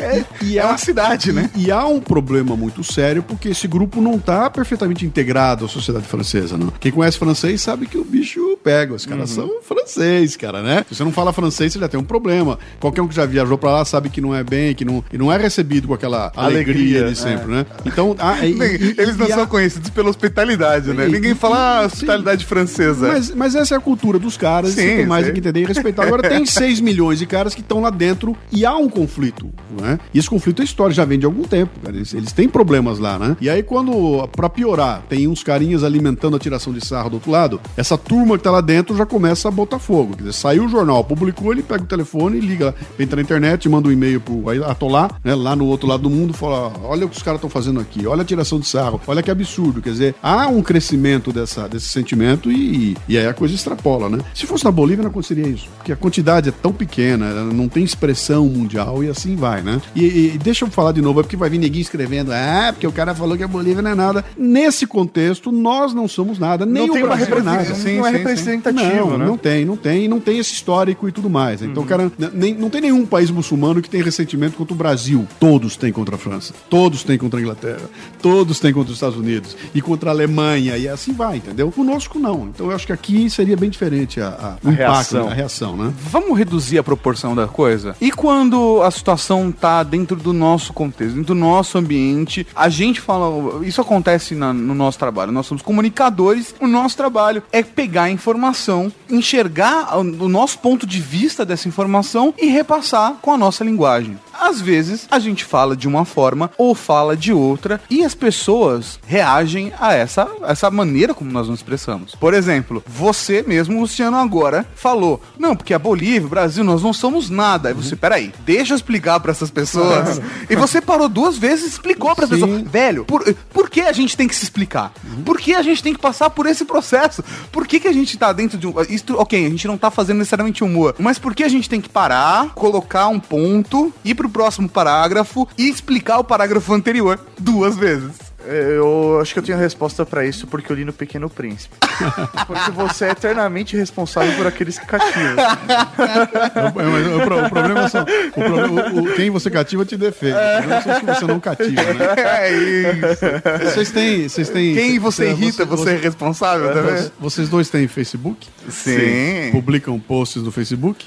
é, 0.00 0.16
é, 0.18 0.24
E 0.44 0.58
é 0.58 0.64
uma 0.64 0.78
cidade, 0.78 1.32
né? 1.32 1.50
E, 1.56 1.66
e 1.66 1.70
há 1.72 1.86
um 1.86 2.00
problema 2.00 2.56
muito 2.56 2.82
sério 2.82 3.22
porque 3.22 3.50
esse 3.50 3.68
grupo 3.68 4.00
não 4.00 4.14
está 4.16 4.48
perfeitamente 4.50 4.79
integrado 5.04 5.64
à 5.64 5.68
sociedade 5.68 6.06
francesa, 6.06 6.56
não. 6.56 6.72
Quem 6.80 6.92
conhece 6.92 7.18
francês 7.18 7.60
sabe 7.60 7.86
que 7.86 7.98
o 7.98 8.04
bicho 8.04 8.56
pega. 8.62 8.94
Os 8.94 9.06
caras 9.06 9.30
são 9.30 9.60
francês, 9.62 10.36
cara, 10.36 10.62
né? 10.62 10.84
Se 10.88 10.94
você 10.94 11.04
não 11.04 11.12
fala 11.12 11.32
francês, 11.32 11.72
você 11.72 11.78
já 11.78 11.88
tem 11.88 11.98
um 11.98 12.04
problema. 12.04 12.58
Qualquer 12.78 13.00
um 13.02 13.08
que 13.08 13.14
já 13.14 13.24
viajou 13.26 13.56
pra 13.58 13.70
lá 13.70 13.84
sabe 13.84 14.08
que 14.10 14.20
não 14.20 14.34
é 14.34 14.42
bem, 14.44 14.74
que 14.74 14.84
não, 14.84 15.02
e 15.12 15.18
não 15.18 15.32
é 15.32 15.36
recebido 15.36 15.88
com 15.88 15.94
aquela 15.94 16.32
alegria, 16.36 16.60
Alegria, 17.00 17.08
de 17.10 17.16
sempre, 17.18 17.46
né? 17.50 17.66
Então, 17.84 18.14
ah, 18.18 18.38
e- 18.46 18.52
e- 18.52 18.94
Eles 18.98 19.16
não 19.16 19.26
são 19.26 19.42
há- 19.42 19.46
conhecidos 19.46 19.90
pela 19.90 20.08
hospitalidade, 20.10 20.92
né? 20.92 21.08
E- 21.08 21.12
Ninguém 21.12 21.34
fala 21.34 21.80
ah, 21.80 21.88
sim. 21.88 21.94
hospitalidade 21.94 22.44
francesa. 22.44 23.08
Mas, 23.08 23.34
mas 23.34 23.54
essa 23.54 23.74
é 23.74 23.78
a 23.78 23.80
cultura 23.80 24.18
dos 24.18 24.36
caras, 24.36 24.70
Sim, 24.70 24.82
você 24.82 24.96
tem 24.96 25.06
mais 25.06 25.26
do 25.26 25.32
que 25.32 25.38
entender 25.38 25.60
e 25.62 25.64
respeitar. 25.64 26.04
Agora, 26.04 26.28
tem 26.28 26.44
6 26.46 26.80
milhões 26.80 27.18
de 27.18 27.26
caras 27.26 27.54
que 27.54 27.60
estão 27.60 27.80
lá 27.80 27.90
dentro 27.90 28.36
e 28.52 28.64
há 28.66 28.76
um 28.76 28.88
conflito, 28.88 29.50
não 29.78 29.86
é? 29.86 29.98
E 30.12 30.18
esse 30.18 30.28
conflito 30.28 30.62
é 30.62 30.64
história, 30.64 30.94
já 30.94 31.04
vem 31.04 31.18
de 31.18 31.26
algum 31.26 31.42
tempo, 31.42 31.72
cara. 31.82 31.96
Eles, 31.96 32.12
eles 32.14 32.32
têm 32.32 32.48
problemas 32.48 32.98
lá, 32.98 33.18
né? 33.18 33.36
E 33.40 33.48
aí, 33.50 33.62
quando, 33.62 34.28
pra 34.28 34.48
piorar, 34.60 35.02
tem 35.08 35.26
uns 35.26 35.42
carinhas 35.42 35.82
alimentando 35.82 36.36
a 36.36 36.38
tiração 36.38 36.70
de 36.70 36.84
sarro 36.84 37.08
do 37.08 37.14
outro 37.14 37.30
lado, 37.30 37.58
essa 37.78 37.96
turma 37.96 38.36
que 38.36 38.44
tá 38.44 38.50
lá 38.50 38.60
dentro 38.60 38.94
já 38.94 39.06
começa 39.06 39.48
a 39.48 39.50
botar 39.50 39.78
fogo. 39.78 40.12
Quer 40.12 40.24
dizer, 40.24 40.32
saiu 40.34 40.66
o 40.66 40.68
jornal, 40.68 41.02
publicou, 41.02 41.50
ele 41.50 41.62
pega 41.62 41.82
o 41.82 41.86
telefone 41.86 42.40
liga, 42.40 42.74
entra 42.98 43.16
na 43.16 43.22
internet, 43.22 43.66
manda 43.70 43.88
um 43.88 43.92
e-mail 43.92 44.20
pro 44.20 44.50
Atolá, 44.68 45.10
né, 45.24 45.34
lá 45.34 45.56
no 45.56 45.64
outro 45.64 45.88
lado 45.88 46.02
do 46.02 46.10
mundo, 46.10 46.34
fala: 46.34 46.72
olha 46.84 47.06
o 47.06 47.08
que 47.08 47.16
os 47.16 47.22
caras 47.22 47.38
estão 47.38 47.48
fazendo 47.48 47.80
aqui, 47.80 48.06
olha 48.06 48.20
a 48.20 48.24
tiração 48.24 48.60
de 48.60 48.66
sarro, 48.66 49.00
olha 49.06 49.22
que 49.22 49.30
absurdo. 49.30 49.80
Quer 49.80 49.92
dizer, 49.92 50.14
há 50.22 50.46
um 50.48 50.62
crescimento 50.62 51.32
dessa, 51.32 51.66
desse 51.66 51.88
sentimento 51.88 52.52
e, 52.52 52.98
e 53.08 53.16
aí 53.16 53.26
a 53.26 53.32
coisa 53.32 53.54
extrapola, 53.54 54.10
né? 54.10 54.18
Se 54.34 54.44
fosse 54.44 54.64
na 54.64 54.70
Bolívia, 54.70 55.02
não 55.02 55.10
aconteceria 55.10 55.48
isso. 55.48 55.68
Porque 55.78 55.92
a 55.92 55.96
quantidade 55.96 56.50
é 56.50 56.52
tão 56.52 56.72
pequena, 56.72 57.44
não 57.44 57.66
tem 57.66 57.82
expressão 57.82 58.46
mundial 58.46 59.02
e 59.02 59.08
assim 59.08 59.36
vai, 59.36 59.62
né? 59.62 59.80
E, 59.96 60.34
e 60.34 60.38
deixa 60.38 60.66
eu 60.66 60.70
falar 60.70 60.92
de 60.92 61.00
novo, 61.00 61.20
é 61.20 61.22
porque 61.22 61.36
vai 61.36 61.48
vir 61.48 61.58
ninguém 61.58 61.80
escrevendo, 61.80 62.30
ah, 62.30 62.68
porque 62.72 62.86
o 62.86 62.92
cara 62.92 63.14
falou 63.14 63.38
que 63.38 63.42
a 63.42 63.48
Bolívia 63.48 63.80
não 63.82 63.90
é 63.90 63.94
nada. 63.94 64.24
Nesse 64.50 64.86
contexto, 64.86 65.52
nós 65.52 65.94
não 65.94 66.08
somos 66.08 66.38
nada, 66.38 66.66
nem 66.66 66.82
não 66.86 66.90
o 66.90 66.92
tem 66.94 67.02
uma 67.04 67.14
Brasil 67.16 67.36
é 67.38 67.42
nada. 67.42 67.74
Sim, 67.74 67.98
não 67.98 68.06
é 68.06 68.10
sim, 68.10 68.16
sim. 68.16 68.18
representativo, 68.24 69.10
Não, 69.10 69.18
né? 69.18 69.26
não 69.26 69.36
tem, 69.38 69.64
não 69.64 69.76
tem, 69.76 70.08
não 70.08 70.18
tem 70.20 70.38
esse 70.38 70.52
histórico 70.52 71.08
e 71.08 71.12
tudo 71.12 71.30
mais. 71.30 71.62
Então, 71.62 71.84
cara, 71.84 72.10
n- 72.18 72.30
nem, 72.34 72.54
não 72.54 72.68
tem 72.68 72.80
nenhum 72.80 73.06
país 73.06 73.30
muçulmano 73.30 73.80
que 73.80 73.88
tem 73.88 74.02
ressentimento 74.02 74.56
contra 74.56 74.74
o 74.74 74.76
Brasil. 74.76 75.26
Todos 75.38 75.76
têm 75.76 75.92
contra 75.92 76.16
a 76.16 76.18
França, 76.18 76.52
todos 76.68 77.04
têm 77.04 77.16
contra 77.16 77.38
a 77.38 77.42
Inglaterra, 77.42 77.88
todos 78.20 78.58
têm 78.58 78.72
contra 78.72 78.90
os 78.90 78.96
Estados 78.96 79.16
Unidos 79.16 79.56
e 79.74 79.80
contra 79.80 80.10
a 80.10 80.12
Alemanha 80.12 80.76
e 80.76 80.88
assim 80.88 81.12
vai, 81.12 81.36
entendeu? 81.36 81.70
Conosco 81.70 82.18
não. 82.18 82.48
Então 82.52 82.66
eu 82.70 82.74
acho 82.74 82.86
que 82.86 82.92
aqui 82.92 83.30
seria 83.30 83.56
bem 83.56 83.70
diferente 83.70 84.20
a, 84.20 84.28
a- 84.28 84.56
o 84.64 84.68
A 84.68 84.72
impacto, 84.72 84.76
reação. 84.90 85.26
né? 85.26 85.30
a 85.30 85.34
reação, 85.34 85.76
né? 85.76 85.92
Vamos 86.10 86.36
reduzir 86.38 86.78
a 86.78 86.82
proporção 86.82 87.34
da 87.34 87.46
coisa? 87.46 87.94
E 88.00 88.10
quando 88.10 88.82
a 88.82 88.90
situação 88.90 89.52
tá 89.52 89.82
dentro 89.82 90.16
do 90.16 90.32
nosso 90.32 90.72
contexto, 90.72 91.14
dentro 91.14 91.34
do 91.34 91.40
nosso 91.40 91.78
ambiente, 91.78 92.46
a 92.54 92.68
gente 92.68 93.00
fala. 93.00 93.64
Isso 93.64 93.80
acontece 93.80 94.34
na- 94.40 94.52
no 94.52 94.74
nosso 94.74 94.98
trabalho. 94.98 95.30
Nós 95.30 95.46
somos 95.46 95.62
comunicadores, 95.62 96.54
o 96.60 96.66
nosso 96.66 96.96
trabalho 96.96 97.42
é 97.52 97.62
pegar 97.62 98.04
a 98.04 98.10
informação, 98.10 98.90
enxergar 99.08 99.96
o, 99.96 100.00
o 100.00 100.28
nosso 100.28 100.58
ponto 100.58 100.86
de 100.86 101.00
vista 101.00 101.44
dessa 101.44 101.68
informação 101.68 102.34
e 102.38 102.46
repassar 102.46 103.14
com 103.20 103.32
a 103.32 103.38
nossa 103.38 103.62
linguagem. 103.62 104.18
Às 104.40 104.58
vezes 104.60 105.06
a 105.10 105.18
gente 105.18 105.44
fala 105.44 105.76
de 105.76 105.86
uma 105.86 106.06
forma 106.06 106.50
ou 106.56 106.74
fala 106.74 107.14
de 107.14 107.30
outra 107.32 107.78
e 107.90 108.02
as 108.02 108.14
pessoas 108.14 108.98
reagem 109.06 109.70
a 109.78 109.92
essa, 109.92 110.26
essa 110.44 110.70
maneira 110.70 111.12
como 111.12 111.30
nós 111.30 111.46
nos 111.46 111.58
expressamos. 111.60 112.14
Por 112.14 112.32
exemplo, 112.32 112.82
você 112.86 113.44
mesmo, 113.46 113.78
Luciano, 113.80 114.16
agora 114.16 114.66
falou: 114.74 115.20
Não, 115.38 115.54
porque 115.54 115.74
a 115.74 115.78
Bolívia, 115.78 116.26
o 116.26 116.30
Brasil, 116.30 116.64
nós 116.64 116.82
não 116.82 116.92
somos 116.94 117.28
nada. 117.28 117.68
Aí 117.68 117.74
você, 117.74 117.94
peraí, 117.94 118.32
deixa 118.46 118.72
eu 118.72 118.76
explicar 118.76 119.20
pra 119.20 119.30
essas 119.30 119.50
pessoas. 119.50 120.20
e 120.48 120.56
você 120.56 120.80
parou 120.80 121.08
duas 121.08 121.36
vezes 121.36 121.66
e 121.66 121.68
explicou 121.68 122.14
para 122.16 122.24
as 122.24 122.30
pessoas: 122.30 122.62
Velho, 122.62 123.04
por, 123.04 123.22
por 123.52 123.68
que 123.68 123.82
a 123.82 123.92
gente 123.92 124.16
tem 124.16 124.26
que 124.30 124.36
se 124.36 124.44
explicar? 124.44 124.92
Por 125.24 125.38
que 125.38 125.54
a 125.54 125.62
gente 125.62 125.82
tem 125.82 125.92
que 125.92 126.00
passar 126.00 126.30
por 126.30 126.46
esse 126.46 126.64
processo? 126.64 127.22
Por 127.52 127.66
que, 127.66 127.80
que 127.80 127.88
a 127.88 127.92
gente 127.92 128.16
tá 128.16 128.32
dentro 128.32 128.56
de 128.56 128.66
um. 128.66 128.74
Isto, 128.88 129.18
ok, 129.18 129.46
a 129.46 129.50
gente 129.50 129.66
não 129.66 129.76
tá 129.76 129.90
fazendo 129.90 130.18
necessariamente 130.18 130.64
humor, 130.64 130.94
mas 130.98 131.18
por 131.18 131.34
que 131.34 131.44
a 131.44 131.48
gente 131.48 131.68
tem 131.68 131.80
que 131.80 131.88
parar, 131.88 132.54
colocar 132.54 133.08
um 133.08 133.20
ponto, 133.20 133.92
ir 134.04 134.14
pro 134.14 134.30
próximo 134.30 134.68
parágrafo 134.68 135.46
e 135.58 135.68
explicar 135.68 136.18
o 136.18 136.24
parágrafo 136.24 136.72
anterior 136.72 137.18
duas 137.38 137.76
vezes? 137.76 138.29
É, 138.46 138.76
Eu 138.76 139.18
acho 139.20 139.32
que 139.32 139.38
eu 139.38 139.42
tenho 139.42 139.58
a 139.58 139.60
resposta 139.60 140.04
pra 140.06 140.24
isso 140.24 140.46
porque 140.46 140.70
eu 140.72 140.76
li 140.76 140.84
no 140.84 140.92
Pequeno 140.92 141.28
Príncipe. 141.28 141.76
porque 142.46 142.70
você 142.70 143.06
é 143.06 143.10
eternamente 143.10 143.76
responsável 143.76 144.32
por 144.36 144.46
aqueles 144.46 144.78
que 144.78 144.86
cativam. 144.86 145.36
É, 145.38 146.62
o, 146.64 147.46
o 147.46 147.50
problema 147.50 147.88
são. 147.88 148.02
O 148.02 148.32
problema, 148.42 148.68
o- 148.92 149.00
o- 149.00 149.14
quem 149.14 149.30
você 149.30 149.50
cativa 149.50 149.84
te 149.84 149.96
defende. 149.96 150.34
O 150.34 151.00
que 151.00 151.06
você 151.06 151.26
não 151.26 151.40
cativa, 151.40 151.82
né? 151.94 152.14
É 152.16 152.52
isso. 152.52 153.70
Vocês 153.70 153.90
têm. 153.90 154.28
Vocês 154.28 154.48
têm 154.48 154.74
Quem 154.74 154.98
você 154.98 155.26
é, 155.26 155.30
irrita, 155.30 155.64
você, 155.64 155.90
é 155.90 155.96
responsável 155.96 156.72
também? 156.72 156.92
Vocês- 156.92 157.12
Vocês 157.20 157.48
dois 157.48 157.68
têm 157.68 157.86
Facebook? 157.88 158.46
Sim. 158.68 159.50
Publicam 159.52 159.98
posts 159.98 160.42
no 160.42 160.50
Facebook? 160.50 161.06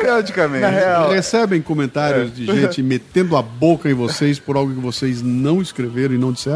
Periodicamente. 0.00 0.62
Na 0.62 0.68
real, 0.68 1.10
Recebem 1.10 1.60
comentários 1.62 2.34
de 2.34 2.46
gente 2.46 2.82
metendo 2.82 3.36
a 3.36 3.42
boca 3.42 3.88
em 3.90 3.94
vocês 3.94 4.38
por 4.38 4.56
algo 4.56 4.72
que 4.74 4.80
vocês 4.80 5.22
não 5.22 5.60
escreveram 5.60 6.14
e 6.14 6.18
não 6.18 6.32
disseram? 6.32 6.51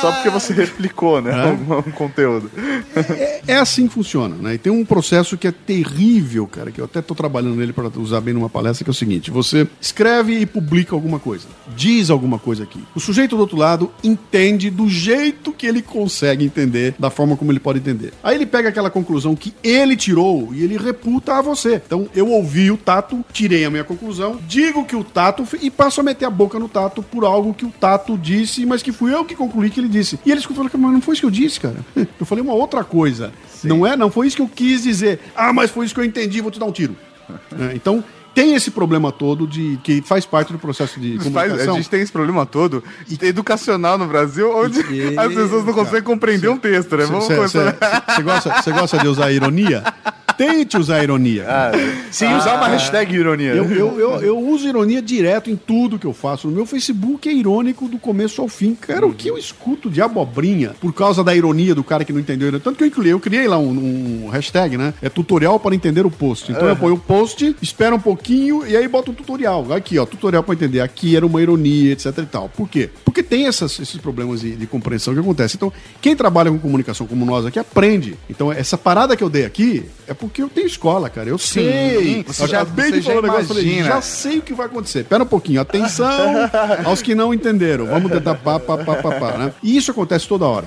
Só 0.00 0.12
porque 0.12 0.30
você 0.30 0.52
replicou, 0.54 1.20
né? 1.20 1.32
Um, 1.46 1.78
um 1.78 1.92
conteúdo. 1.92 2.50
É, 2.94 3.42
é 3.48 3.56
assim 3.56 3.86
que 3.86 3.94
funciona, 3.94 4.36
né? 4.36 4.54
E 4.54 4.58
tem 4.58 4.72
um 4.72 4.84
processo 4.84 5.36
que 5.36 5.46
é 5.46 5.52
terrível, 5.52 6.46
cara, 6.46 6.70
que 6.70 6.80
eu 6.80 6.84
até 6.84 7.00
tô 7.00 7.14
trabalhando 7.14 7.56
nele 7.56 7.72
para 7.72 7.88
usar 7.96 8.20
bem 8.20 8.34
numa 8.34 8.50
palestra, 8.50 8.84
que 8.84 8.90
é 8.90 8.92
o 8.92 8.94
seguinte: 8.94 9.30
você 9.30 9.66
escreve 9.80 10.38
e 10.38 10.46
publica 10.46 10.94
alguma 10.94 11.18
coisa, 11.18 11.46
diz 11.76 12.10
alguma 12.10 12.38
coisa 12.38 12.64
aqui. 12.64 12.82
O 12.94 13.00
sujeito 13.00 13.36
do 13.36 13.40
outro 13.40 13.56
lado 13.56 13.90
entende 14.02 14.70
do 14.70 14.88
jeito 14.88 15.52
que 15.52 15.66
ele 15.66 15.82
consegue 15.82 16.44
entender, 16.44 16.94
da 16.98 17.10
forma 17.10 17.36
como 17.36 17.52
ele 17.52 17.60
pode 17.60 17.78
entender. 17.78 18.12
Aí 18.22 18.34
ele 18.34 18.46
pega 18.46 18.68
aquela 18.68 18.90
conclusão 18.90 19.34
que 19.36 19.54
ele 19.62 19.96
tirou 19.96 20.50
e 20.52 20.62
ele 20.62 20.76
reputa 20.76 21.34
a 21.34 21.42
você. 21.42 21.80
Então 21.84 22.08
eu 22.14 22.28
ouvi 22.28 22.70
o 22.70 22.76
Tato, 22.76 23.24
tirei 23.32 23.64
a 23.64 23.70
minha 23.70 23.84
conclusão, 23.84 24.38
digo 24.46 24.84
que 24.84 24.96
o 24.96 25.04
Tato 25.04 25.46
e 25.60 25.70
passo 25.70 26.00
a 26.00 26.04
meter 26.04 26.24
a 26.24 26.30
boca 26.30 26.58
no 26.58 26.68
Tato 26.68 27.02
por 27.02 27.24
algo 27.24 27.54
que 27.54 27.64
o 27.64 27.70
Tato 27.70 28.16
disse, 28.16 28.64
mas 28.66 28.82
que 28.82 28.92
fui 28.92 29.14
eu 29.14 29.24
que 29.30 29.36
concluí 29.36 29.70
que 29.70 29.80
ele 29.80 29.88
disse. 29.88 30.18
E 30.26 30.30
ele 30.30 30.40
escutou 30.40 30.64
e 30.64 30.68
falou, 30.68 30.86
mas 30.86 30.92
não 30.94 31.00
foi 31.00 31.14
isso 31.14 31.22
que 31.22 31.26
eu 31.26 31.30
disse, 31.30 31.60
cara. 31.60 31.76
Eu 32.18 32.26
falei 32.26 32.42
uma 32.44 32.52
outra 32.54 32.84
coisa. 32.84 33.32
Não 33.64 33.86
é? 33.86 33.96
Não 33.96 34.10
foi 34.10 34.26
isso 34.26 34.36
que 34.36 34.42
eu 34.42 34.48
quis 34.48 34.82
dizer. 34.82 35.20
Ah, 35.34 35.52
mas 35.52 35.70
foi 35.70 35.84
isso 35.86 35.94
que 35.94 36.00
eu 36.00 36.04
entendi, 36.04 36.40
vou 36.40 36.50
te 36.50 36.58
dar 36.58 36.66
um 36.66 36.72
tiro. 36.72 36.96
É, 37.60 37.74
então, 37.76 38.02
tem 38.34 38.54
esse 38.54 38.70
problema 38.72 39.12
todo 39.12 39.46
de 39.46 39.78
que 39.84 40.02
faz 40.02 40.26
parte 40.26 40.52
do 40.52 40.58
processo 40.58 40.98
de 40.98 41.16
comunicação. 41.18 41.74
a 41.74 41.76
gente 41.76 41.88
tem 41.88 42.00
esse 42.00 42.10
problema 42.10 42.44
todo 42.44 42.82
educacional 43.22 43.96
no 43.98 44.06
Brasil, 44.06 44.50
onde 44.52 44.80
E- 44.92 45.16
as 45.18 45.32
pessoas 45.32 45.64
não 45.64 45.72
conseguem 45.72 46.02
compreender 46.02 46.48
um 46.48 46.56
texto, 46.56 46.96
né? 46.96 47.04
Vamos 47.06 47.26
Você 47.26 48.22
gosta, 48.22 48.62
cê 48.62 48.72
gosta 48.72 48.98
de 48.98 49.06
usar 49.06 49.30
ironia? 49.30 49.84
tente 50.40 50.78
usar 50.78 51.02
ironia. 51.02 51.44
Ah, 51.46 51.70
sem 52.10 52.34
usar 52.34 52.54
uma 52.56 52.68
hashtag 52.68 53.14
ironia. 53.14 53.50
Eu, 53.52 53.64
eu, 53.70 54.00
eu, 54.00 54.10
eu 54.22 54.38
uso 54.38 54.66
ironia 54.66 55.02
direto 55.02 55.50
em 55.50 55.56
tudo 55.56 55.98
que 55.98 56.06
eu 56.06 56.14
faço. 56.14 56.48
No 56.48 56.54
meu 56.54 56.64
Facebook 56.64 57.28
é 57.28 57.32
irônico 57.32 57.86
do 57.88 57.98
começo 57.98 58.40
ao 58.40 58.48
fim. 58.48 58.74
Cara, 58.74 59.06
o 59.06 59.12
que 59.12 59.28
eu 59.28 59.36
escuto 59.36 59.90
de 59.90 60.00
abobrinha 60.00 60.74
por 60.80 60.94
causa 60.94 61.22
da 61.22 61.34
ironia 61.36 61.74
do 61.74 61.84
cara 61.84 62.04
que 62.06 62.12
não 62.12 62.20
entendeu. 62.20 62.58
Tanto 62.58 62.78
que 62.78 62.84
eu 62.84 62.90
criei, 62.90 63.12
eu 63.12 63.20
criei 63.20 63.46
lá 63.46 63.58
um, 63.58 64.24
um 64.24 64.28
hashtag, 64.30 64.78
né? 64.78 64.94
É 65.02 65.10
tutorial 65.10 65.60
para 65.60 65.74
entender 65.74 66.06
o 66.06 66.10
post. 66.10 66.50
Então 66.50 66.66
eu 66.66 66.76
ponho 66.76 66.94
o 66.94 66.98
post, 66.98 67.54
espera 67.60 67.94
um 67.94 68.00
pouquinho 68.00 68.66
e 68.66 68.74
aí 68.74 68.88
bota 68.88 69.10
um 69.10 69.14
tutorial. 69.14 69.70
Aqui, 69.74 69.98
ó, 69.98 70.06
tutorial 70.06 70.42
para 70.42 70.54
entender. 70.54 70.80
Aqui 70.80 71.16
era 71.16 71.26
uma 71.26 71.42
ironia, 71.42 71.92
etc 71.92 72.16
e 72.18 72.26
tal. 72.26 72.48
Por 72.48 72.66
quê? 72.66 72.88
Porque 73.04 73.22
tem 73.22 73.46
essas- 73.46 73.78
esses 73.78 73.98
problemas 73.98 74.40
de, 74.40 74.56
de 74.56 74.66
compreensão 74.66 75.12
que 75.12 75.20
acontecem. 75.20 75.56
Então, 75.56 75.70
quem 76.00 76.16
trabalha 76.16 76.50
com 76.50 76.58
comunicação 76.58 77.06
como 77.06 77.26
nós 77.26 77.44
aqui 77.44 77.58
aprende. 77.58 78.16
Então, 78.30 78.50
essa 78.50 78.78
parada 78.78 79.14
que 79.16 79.22
eu 79.22 79.28
dei 79.28 79.44
aqui 79.44 79.84
é 80.08 80.14
porque 80.30 80.42
eu 80.42 80.48
tenho 80.48 80.66
escola, 80.66 81.10
cara. 81.10 81.28
Eu 81.28 81.38
sei. 81.38 82.24
você 82.26 82.46
já- 82.46 82.62
acabei 82.62 82.92
de 82.92 83.02
falar 83.02 83.14
já 83.14 83.20
um 83.20 83.22
negócio, 83.22 83.46
falei, 83.48 83.82
já 83.82 84.00
sei 84.00 84.38
o 84.38 84.42
que 84.42 84.54
vai 84.54 84.66
acontecer. 84.66 85.04
Pera 85.04 85.24
um 85.24 85.26
pouquinho, 85.26 85.60
atenção 85.60 86.08
aos 86.84 87.02
que 87.02 87.14
não 87.14 87.34
entenderam. 87.34 87.86
Vamos 87.86 88.10
tentar 88.10 88.36
pá, 88.36 88.58
pá, 88.58 88.78
pá, 88.78 88.96
pá, 88.96 89.12
pá, 89.12 89.38
né? 89.38 89.52
E 89.62 89.76
isso 89.76 89.90
acontece 89.90 90.26
toda 90.26 90.46
hora. 90.46 90.66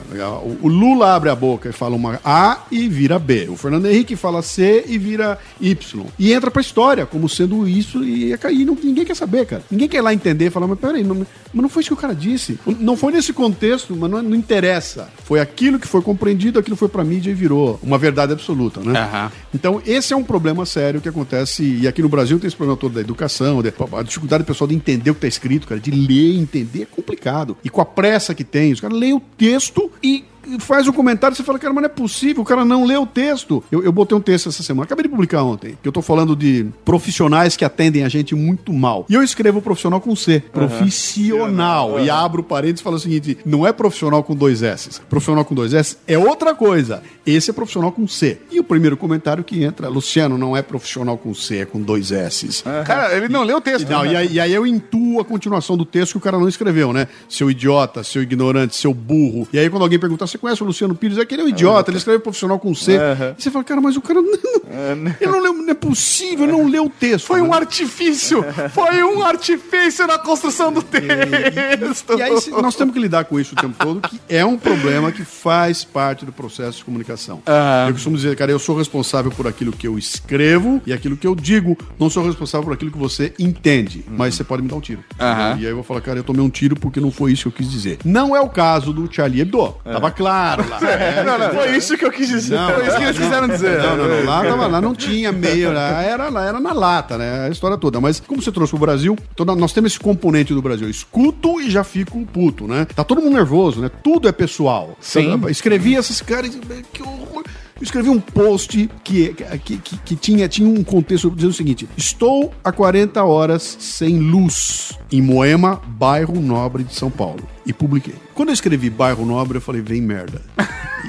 O, 0.61 0.67
Lula 0.67 1.15
abre 1.15 1.29
a 1.29 1.35
boca 1.35 1.69
e 1.69 1.71
fala 1.71 1.95
uma 1.95 2.19
A 2.23 2.59
e 2.69 2.87
vira 2.87 3.17
B. 3.17 3.47
O 3.49 3.55
Fernando 3.55 3.85
Henrique 3.85 4.15
fala 4.15 4.41
C 4.41 4.83
e 4.87 4.97
vira 4.97 5.37
Y. 5.61 6.05
E 6.19 6.33
entra 6.33 6.51
pra 6.51 6.61
história 6.61 7.05
como 7.05 7.29
sendo 7.29 7.67
isso 7.67 8.03
e, 8.03 8.33
e 8.33 8.65
não, 8.65 8.77
ninguém 8.83 9.05
quer 9.05 9.15
saber, 9.15 9.45
cara. 9.45 9.63
Ninguém 9.71 9.87
quer 9.87 9.97
ir 9.97 10.01
lá 10.01 10.13
entender 10.13 10.47
e 10.47 10.49
falar, 10.49 10.67
mas 10.67 10.79
peraí, 10.79 11.03
não, 11.03 11.15
mas 11.15 11.61
não 11.61 11.69
foi 11.69 11.81
isso 11.81 11.89
que 11.89 11.93
o 11.93 11.97
cara 11.97 12.13
disse. 12.13 12.59
Não 12.79 12.97
foi 12.97 13.13
nesse 13.13 13.31
contexto, 13.31 13.95
mas 13.95 14.09
não, 14.09 14.21
não 14.21 14.35
interessa. 14.35 15.09
Foi 15.23 15.39
aquilo 15.39 15.79
que 15.79 15.87
foi 15.87 16.01
compreendido, 16.01 16.59
aquilo 16.59 16.75
foi 16.75 16.89
pra 16.89 17.03
mídia 17.03 17.31
e 17.31 17.33
virou 17.33 17.79
uma 17.81 17.97
verdade 17.97 18.33
absoluta, 18.33 18.81
né? 18.81 18.99
Aham. 18.99 19.31
Então, 19.53 19.81
esse 19.85 20.13
é 20.13 20.15
um 20.15 20.23
problema 20.23 20.65
sério 20.65 20.99
que 20.99 21.07
acontece, 21.07 21.63
e 21.63 21.87
aqui 21.87 22.01
no 22.01 22.09
Brasil 22.09 22.39
tem 22.39 22.47
esse 22.47 22.55
problema 22.55 22.79
todo 22.79 22.93
da 22.93 23.01
educação, 23.01 23.59
a 23.59 24.03
dificuldade 24.03 24.43
do 24.43 24.47
pessoal 24.47 24.67
de 24.67 24.75
entender 24.75 25.11
o 25.11 25.13
que 25.13 25.19
está 25.19 25.27
escrito, 25.27 25.67
cara, 25.67 25.79
de 25.79 25.91
ler 25.91 26.33
e 26.33 26.39
entender 26.39 26.81
é 26.81 26.85
complicado. 26.85 27.55
E 27.63 27.69
com 27.69 27.79
a 27.79 27.85
pressa 27.85 28.33
que 28.33 28.43
tem, 28.43 28.73
os 28.73 28.81
caras 28.81 28.97
leem 28.97 29.13
o 29.13 29.19
texto 29.37 29.91
e 30.01 30.25
faz 30.59 30.87
um 30.87 30.91
comentário, 30.91 31.35
você 31.35 31.43
fala, 31.43 31.59
cara, 31.59 31.73
mas 31.73 31.83
não 31.83 31.89
é 31.89 31.93
possível, 31.93 32.41
o 32.41 32.45
cara 32.45 32.65
não 32.65 32.85
lê 32.85 32.95
o 32.97 33.05
texto. 33.05 33.63
Eu, 33.71 33.83
eu 33.83 33.91
botei 33.91 34.17
um 34.17 34.21
texto 34.21 34.49
essa 34.49 34.63
semana, 34.63 34.85
acabei 34.85 35.03
de 35.03 35.09
publicar 35.09 35.43
ontem, 35.43 35.77
que 35.81 35.87
eu 35.87 35.91
tô 35.91 36.01
falando 36.01 36.35
de 36.35 36.65
profissionais 36.85 37.55
que 37.55 37.65
atendem 37.65 38.03
a 38.03 38.09
gente 38.09 38.35
muito 38.35 38.73
mal. 38.73 39.05
E 39.09 39.13
eu 39.13 39.23
escrevo 39.23 39.61
profissional 39.61 40.01
com 40.01 40.15
C, 40.15 40.41
profissional, 40.51 41.99
e 41.99 42.09
abro 42.09 42.43
parênteses 42.43 42.81
e 42.81 42.83
falo 42.83 42.95
o 42.95 42.99
seguinte, 42.99 43.37
não 43.45 43.65
é 43.65 43.71
profissional 43.71 44.23
com 44.23 44.35
dois 44.35 44.63
S. 44.63 45.01
Profissional 45.09 45.45
com 45.45 45.55
dois 45.55 45.73
S 45.73 45.97
é 46.07 46.17
outra 46.17 46.53
coisa. 46.55 47.01
Esse 47.25 47.49
é 47.49 47.53
profissional 47.53 47.91
com 47.91 48.07
C. 48.07 48.37
E 48.51 48.59
o 48.59 48.63
primeiro 48.63 48.97
comentário 48.97 49.43
que 49.43 49.63
entra, 49.63 49.87
Luciano, 49.87 50.37
não 50.37 50.55
é 50.55 50.61
profissional 50.61 51.17
com 51.17 51.33
C, 51.33 51.59
é 51.59 51.65
com 51.65 51.81
dois 51.81 52.11
S. 52.11 52.63
Cara, 52.85 53.15
ele 53.15 53.29
não 53.29 53.43
leu 53.43 53.57
o 53.57 53.61
texto. 53.61 53.89
Não, 53.89 54.05
e, 54.05 54.15
aí, 54.15 54.33
e 54.33 54.39
aí 54.39 54.53
eu 54.53 54.65
intuo 54.67 55.19
a 55.19 55.25
continuação 55.25 55.77
do 55.77 55.85
texto 55.85 56.13
que 56.13 56.17
o 56.17 56.21
cara 56.21 56.37
não 56.37 56.47
escreveu, 56.47 56.91
né? 56.91 57.07
Seu 57.29 57.49
idiota, 57.49 58.03
seu 58.03 58.21
ignorante, 58.21 58.75
seu 58.75 58.93
burro. 58.93 59.47
E 59.53 59.59
aí 59.59 59.69
quando 59.69 59.83
alguém 59.83 59.99
perguntar, 59.99 60.27
você 60.33 60.37
conhece 60.37 60.61
o 60.63 60.65
Luciano 60.65 60.95
Pires? 60.95 61.17
É 61.17 61.25
que 61.25 61.33
ele 61.35 61.41
é 61.43 61.45
um 61.45 61.49
idiota, 61.49 61.89
ele 61.91 61.97
escreve 61.97 62.19
profissional 62.19 62.59
com 62.59 62.73
C. 62.75 62.93
E 63.37 63.41
você 63.41 63.49
fala, 63.51 63.63
cara, 63.63 63.79
mas 63.81 63.95
o 63.95 64.01
cara 64.01 64.21
não, 64.21 64.33
ele 64.33 65.31
não 65.31 65.39
leu, 65.39 65.53
não 65.53 65.69
é 65.69 65.73
possível, 65.73 66.43
ele 66.45 66.51
não 66.51 66.67
leu 66.67 66.85
o 66.85 66.89
texto. 66.89 67.25
Foi 67.27 67.41
um 67.41 67.49
né? 67.49 67.57
artifício! 67.57 68.43
Foi 68.73 69.03
um 69.03 69.23
artifício 69.23 70.05
na 70.07 70.17
construção 70.17 70.71
do 70.71 70.81
texto! 70.81 72.17
E 72.17 72.21
aí 72.21 72.41
se- 72.41 72.51
nós 72.51 72.75
temos 72.75 72.93
que 72.93 72.99
lidar 72.99 73.25
com 73.25 73.39
isso 73.39 73.53
o 73.53 73.57
tempo 73.57 73.75
todo, 73.77 74.01
que 74.07 74.19
é 74.29 74.45
um 74.45 74.57
problema 74.57 75.11
que 75.11 75.23
faz 75.23 75.83
parte 75.83 76.25
do 76.25 76.31
processo 76.31 76.79
de 76.79 76.85
comunicação. 76.85 77.41
Eu 77.87 77.93
costumo 77.93 78.15
dizer, 78.15 78.35
cara, 78.35 78.51
eu 78.51 78.59
sou 78.59 78.77
responsável 78.77 79.31
por 79.31 79.47
aquilo 79.47 79.71
que 79.71 79.87
eu 79.87 79.97
escrevo 79.97 80.81
e 80.85 80.93
aquilo 80.93 81.15
que 81.17 81.27
eu 81.27 81.35
digo, 81.35 81.77
não 81.99 82.09
sou 82.09 82.25
responsável 82.25 82.65
por 82.65 82.73
aquilo 82.73 82.91
que 82.91 82.97
você 82.97 83.33
entende, 83.39 84.03
mas 84.09 84.35
você 84.35 84.43
pode 84.43 84.61
me 84.63 84.69
dar 84.69 84.75
um 84.75 84.81
tiro. 84.81 85.03
Aham. 85.19 85.57
E 85.59 85.65
aí 85.65 85.71
eu 85.71 85.75
vou 85.75 85.83
falar, 85.83 86.01
cara, 86.01 86.19
eu 86.19 86.23
tomei 86.23 86.43
um 86.43 86.49
tiro 86.49 86.75
porque 86.75 86.99
não 86.99 87.11
foi 87.11 87.31
isso 87.33 87.43
que 87.43 87.47
eu 87.49 87.51
quis 87.51 87.71
dizer. 87.71 87.99
Não 88.03 88.35
é 88.35 88.41
o 88.41 88.49
caso 88.49 88.91
do 88.93 89.11
Charlie 89.13 89.41
Hebdo. 89.41 89.75
Tava 89.83 90.09
claro 90.11 90.22
lá. 90.23 90.57
É, 90.81 91.23
Não, 91.23 91.37
não, 91.37 91.49
foi 91.51 91.75
isso 91.75 91.97
que 91.97 92.05
eu 92.05 92.11
quis 92.11 92.27
dizer. 92.29 92.55
Não, 92.55 92.71
Foi 92.73 92.87
isso 92.87 92.97
que 92.97 93.03
eles 93.03 93.17
quiseram 93.17 93.47
dizer. 93.47 93.79
não, 93.81 93.97
não, 93.97 94.07
não. 94.07 94.25
Lá, 94.25 94.43
tava, 94.43 94.67
lá 94.67 94.81
não 94.81 94.95
tinha 94.95 95.31
meio, 95.31 95.71
lá 95.73 96.01
era, 96.01 96.29
lá 96.29 96.45
era 96.45 96.59
na 96.59 96.73
lata, 96.73 97.17
né? 97.17 97.45
A 97.47 97.49
história 97.49 97.77
toda. 97.77 97.99
Mas 98.01 98.19
como 98.19 98.41
você 98.41 98.51
trouxe 98.51 98.71
pro 98.71 98.79
Brasil, 98.79 99.17
toda- 99.35 99.55
nós 99.55 99.73
temos 99.73 99.91
esse 99.91 99.99
componente 99.99 100.53
do 100.53 100.61
Brasil. 100.61 100.87
Eu 100.87 100.91
escuto 100.91 101.59
e 101.61 101.69
já 101.69 101.83
fico 101.83 102.25
puto, 102.25 102.67
né? 102.67 102.85
Tá 102.95 103.03
todo 103.03 103.21
mundo 103.21 103.33
nervoso, 103.35 103.81
né? 103.81 103.91
Tudo 104.03 104.27
é 104.27 104.31
pessoal. 104.31 104.97
Sim. 104.99 105.39
Eu 105.43 105.49
escrevi 105.49 105.95
esses 105.95 106.21
caras, 106.21 106.51
que 106.91 107.03
horror. 107.03 107.43
Eu 107.45 107.62
escrevi 107.81 108.09
um 108.09 108.19
post 108.19 108.89
que, 109.03 109.33
que, 109.33 109.77
que, 109.77 109.97
que 109.97 110.15
tinha, 110.15 110.47
tinha 110.47 110.67
um 110.67 110.83
contexto 110.83 111.29
dizendo 111.31 111.51
o 111.51 111.53
seguinte: 111.53 111.89
Estou 111.97 112.53
há 112.63 112.71
40 112.71 113.23
horas 113.23 113.77
sem 113.79 114.19
luz 114.19 114.97
em 115.11 115.21
Moema, 115.21 115.81
bairro 115.87 116.39
nobre 116.39 116.83
de 116.83 116.93
São 116.93 117.09
Paulo. 117.09 117.47
E 117.65 117.71
publiquei. 117.71 118.15
Quando 118.33 118.49
eu 118.49 118.53
escrevi 118.53 118.89
bairro 118.89 119.25
nobre, 119.25 119.57
eu 119.57 119.61
falei, 119.61 119.81
vem 119.81 120.01
merda. 120.01 120.41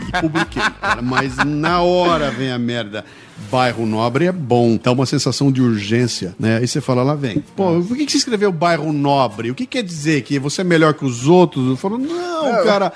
E 0.09 0.20
publiquei, 0.20 0.62
cara. 0.81 1.00
Mas 1.03 1.37
na 1.44 1.81
hora 1.81 2.31
vem 2.31 2.50
a 2.50 2.59
merda. 2.59 3.05
Bairro 3.51 3.87
nobre 3.87 4.27
é 4.27 4.33
bom, 4.33 4.79
dá 4.83 4.92
uma 4.92 5.07
sensação 5.07 5.51
de 5.51 5.61
urgência, 5.61 6.35
né? 6.38 6.59
Aí 6.59 6.68
você 6.68 6.81
fala, 6.81 7.03
lá 7.03 7.14
vem. 7.14 7.42
Pô, 7.57 7.81
por 7.83 7.97
que, 7.97 8.07
que 8.07 8.12
você 8.12 8.18
escreveu 8.18 8.53
bairro 8.53 8.92
nobre? 8.92 9.51
O 9.51 9.55
que 9.55 9.66
quer 9.66 9.83
dizer? 9.83 10.23
Que 10.23 10.38
você 10.38 10.61
é 10.61 10.64
melhor 10.64 10.94
que 10.94 11.05
os 11.05 11.27
outros? 11.27 11.68
Eu 11.68 11.77
falo, 11.77 11.99
não, 11.99 12.64
cara. 12.64 12.92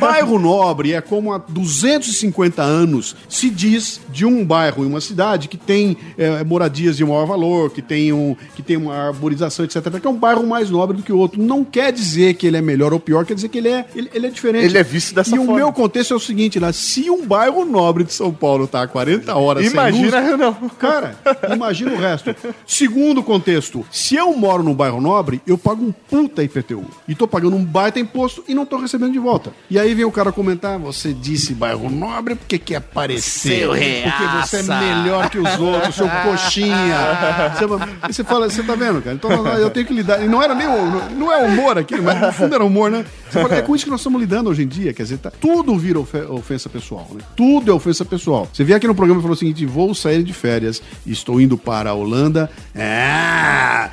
Bairro 0.00 0.38
nobre 0.38 0.92
é 0.92 1.00
como 1.00 1.32
há 1.32 1.38
250 1.38 2.62
anos 2.62 3.16
se 3.28 3.50
diz 3.50 4.00
de 4.10 4.24
um 4.24 4.44
bairro 4.44 4.84
em 4.84 4.86
uma 4.86 5.00
cidade 5.00 5.48
que 5.48 5.56
tem 5.56 5.96
é, 6.16 6.42
moradias 6.42 6.96
de 6.96 7.04
maior 7.04 7.26
valor, 7.26 7.70
que 7.70 7.82
tem, 7.82 8.12
um, 8.12 8.36
que 8.54 8.62
tem 8.62 8.76
uma 8.76 8.94
arborização, 9.08 9.64
etc. 9.64 10.00
Que 10.00 10.06
é 10.06 10.10
um 10.10 10.18
bairro 10.18 10.46
mais 10.46 10.70
nobre 10.70 10.96
do 10.96 11.02
que 11.02 11.12
o 11.12 11.18
outro. 11.18 11.42
Não 11.42 11.64
quer 11.64 11.92
dizer 11.92 12.34
que 12.34 12.46
ele 12.46 12.56
é 12.56 12.62
melhor 12.62 12.92
ou 12.92 13.00
pior, 13.00 13.24
quer 13.24 13.34
dizer 13.34 13.48
que 13.48 13.58
ele 13.58 13.68
é, 13.68 13.84
ele, 13.94 14.10
ele 14.14 14.26
é 14.26 14.30
diferente. 14.30 14.64
Ele 14.64 14.78
é 14.78 14.82
visto 14.82 15.14
dessa 15.14 15.34
e 15.34 15.38
o 15.38 15.44
forma. 15.44 15.56
meu 15.56 15.72
contexto 15.72 16.14
é 16.14 16.16
o 16.16 16.20
seguinte, 16.20 16.58
né? 16.58 16.72
Se 16.72 17.10
um 17.10 17.26
bairro 17.26 17.64
nobre 17.64 18.04
de 18.04 18.12
São 18.12 18.32
Paulo 18.32 18.66
tá 18.66 18.82
há 18.82 18.86
40 18.86 19.34
horas 19.34 19.64
sem 19.64 19.81
Imagina, 19.88 20.20
luz, 20.20 20.38
não. 20.38 20.68
Cara, 20.78 21.14
imagina 21.52 21.92
o 21.92 21.96
resto. 21.96 22.34
Segundo 22.66 23.22
contexto, 23.22 23.84
se 23.90 24.14
eu 24.16 24.34
moro 24.36 24.62
num 24.62 24.74
bairro 24.74 25.00
nobre, 25.00 25.40
eu 25.46 25.56
pago 25.58 25.84
um 25.84 25.92
puta 25.92 26.42
IPTU. 26.42 26.84
E 27.08 27.14
tô 27.14 27.26
pagando 27.28 27.56
um 27.56 27.64
baita 27.64 27.98
imposto 28.00 28.44
e 28.48 28.54
não 28.54 28.64
tô 28.66 28.76
recebendo 28.78 29.12
de 29.12 29.18
volta. 29.18 29.52
E 29.70 29.78
aí 29.78 29.94
vem 29.94 30.04
o 30.04 30.10
cara 30.12 30.32
comentar, 30.32 30.78
você 30.78 31.12
disse 31.12 31.54
bairro 31.54 31.90
nobre 31.90 32.34
porque 32.34 32.58
quer 32.58 32.76
aparecer. 32.76 33.66
porque 34.02 34.46
você 34.46 34.56
é 34.58 34.62
melhor 34.80 35.30
que 35.30 35.38
os 35.38 35.58
outros, 35.58 35.94
seu 35.94 36.08
coxinha. 36.08 36.96
Você, 37.56 37.64
e 38.08 38.12
você 38.12 38.24
fala, 38.24 38.48
você 38.48 38.62
tá 38.62 38.74
vendo, 38.74 39.00
cara? 39.02 39.14
Então 39.16 39.30
eu 39.58 39.70
tenho 39.70 39.86
que 39.86 39.92
lidar. 39.94 40.22
E 40.22 40.28
não 40.28 40.42
era 40.42 40.54
nem 40.54 40.66
o- 40.66 41.10
não 41.16 41.32
é 41.32 41.38
humor 41.44 41.78
aqui, 41.78 42.00
mas 42.00 42.20
no 42.20 42.32
fundo 42.32 42.54
era 42.54 42.64
humor, 42.64 42.90
né? 42.90 43.04
Você 43.30 43.40
fala, 43.40 43.54
é 43.56 43.62
com 43.62 43.74
isso 43.74 43.84
que 43.84 43.90
nós 43.90 44.00
estamos 44.00 44.20
lidando 44.20 44.50
hoje 44.50 44.62
em 44.62 44.68
dia. 44.68 44.92
Quer 44.92 45.02
dizer, 45.04 45.18
tá- 45.18 45.30
tudo 45.40 45.76
vira 45.78 45.98
ofe- 46.00 46.22
ofensa 46.28 46.68
pessoal, 46.68 47.08
né? 47.12 47.20
Tudo 47.36 47.70
é 47.70 47.74
ofensa 47.74 48.04
pessoal. 48.04 48.48
Você 48.52 48.62
vê 48.64 48.74
aqui 48.74 48.86
no 48.86 48.94
programa 48.94 49.20
e 49.20 49.22
falou 49.22 49.34
o 49.34 49.38
seguinte: 49.38 49.64
vou 49.72 49.94
sair 49.94 50.22
de 50.22 50.32
férias 50.32 50.82
estou 51.06 51.40
indo 51.40 51.56
para 51.56 51.90
a 51.90 51.94
Holanda. 51.94 52.50
Ah, 52.76 53.90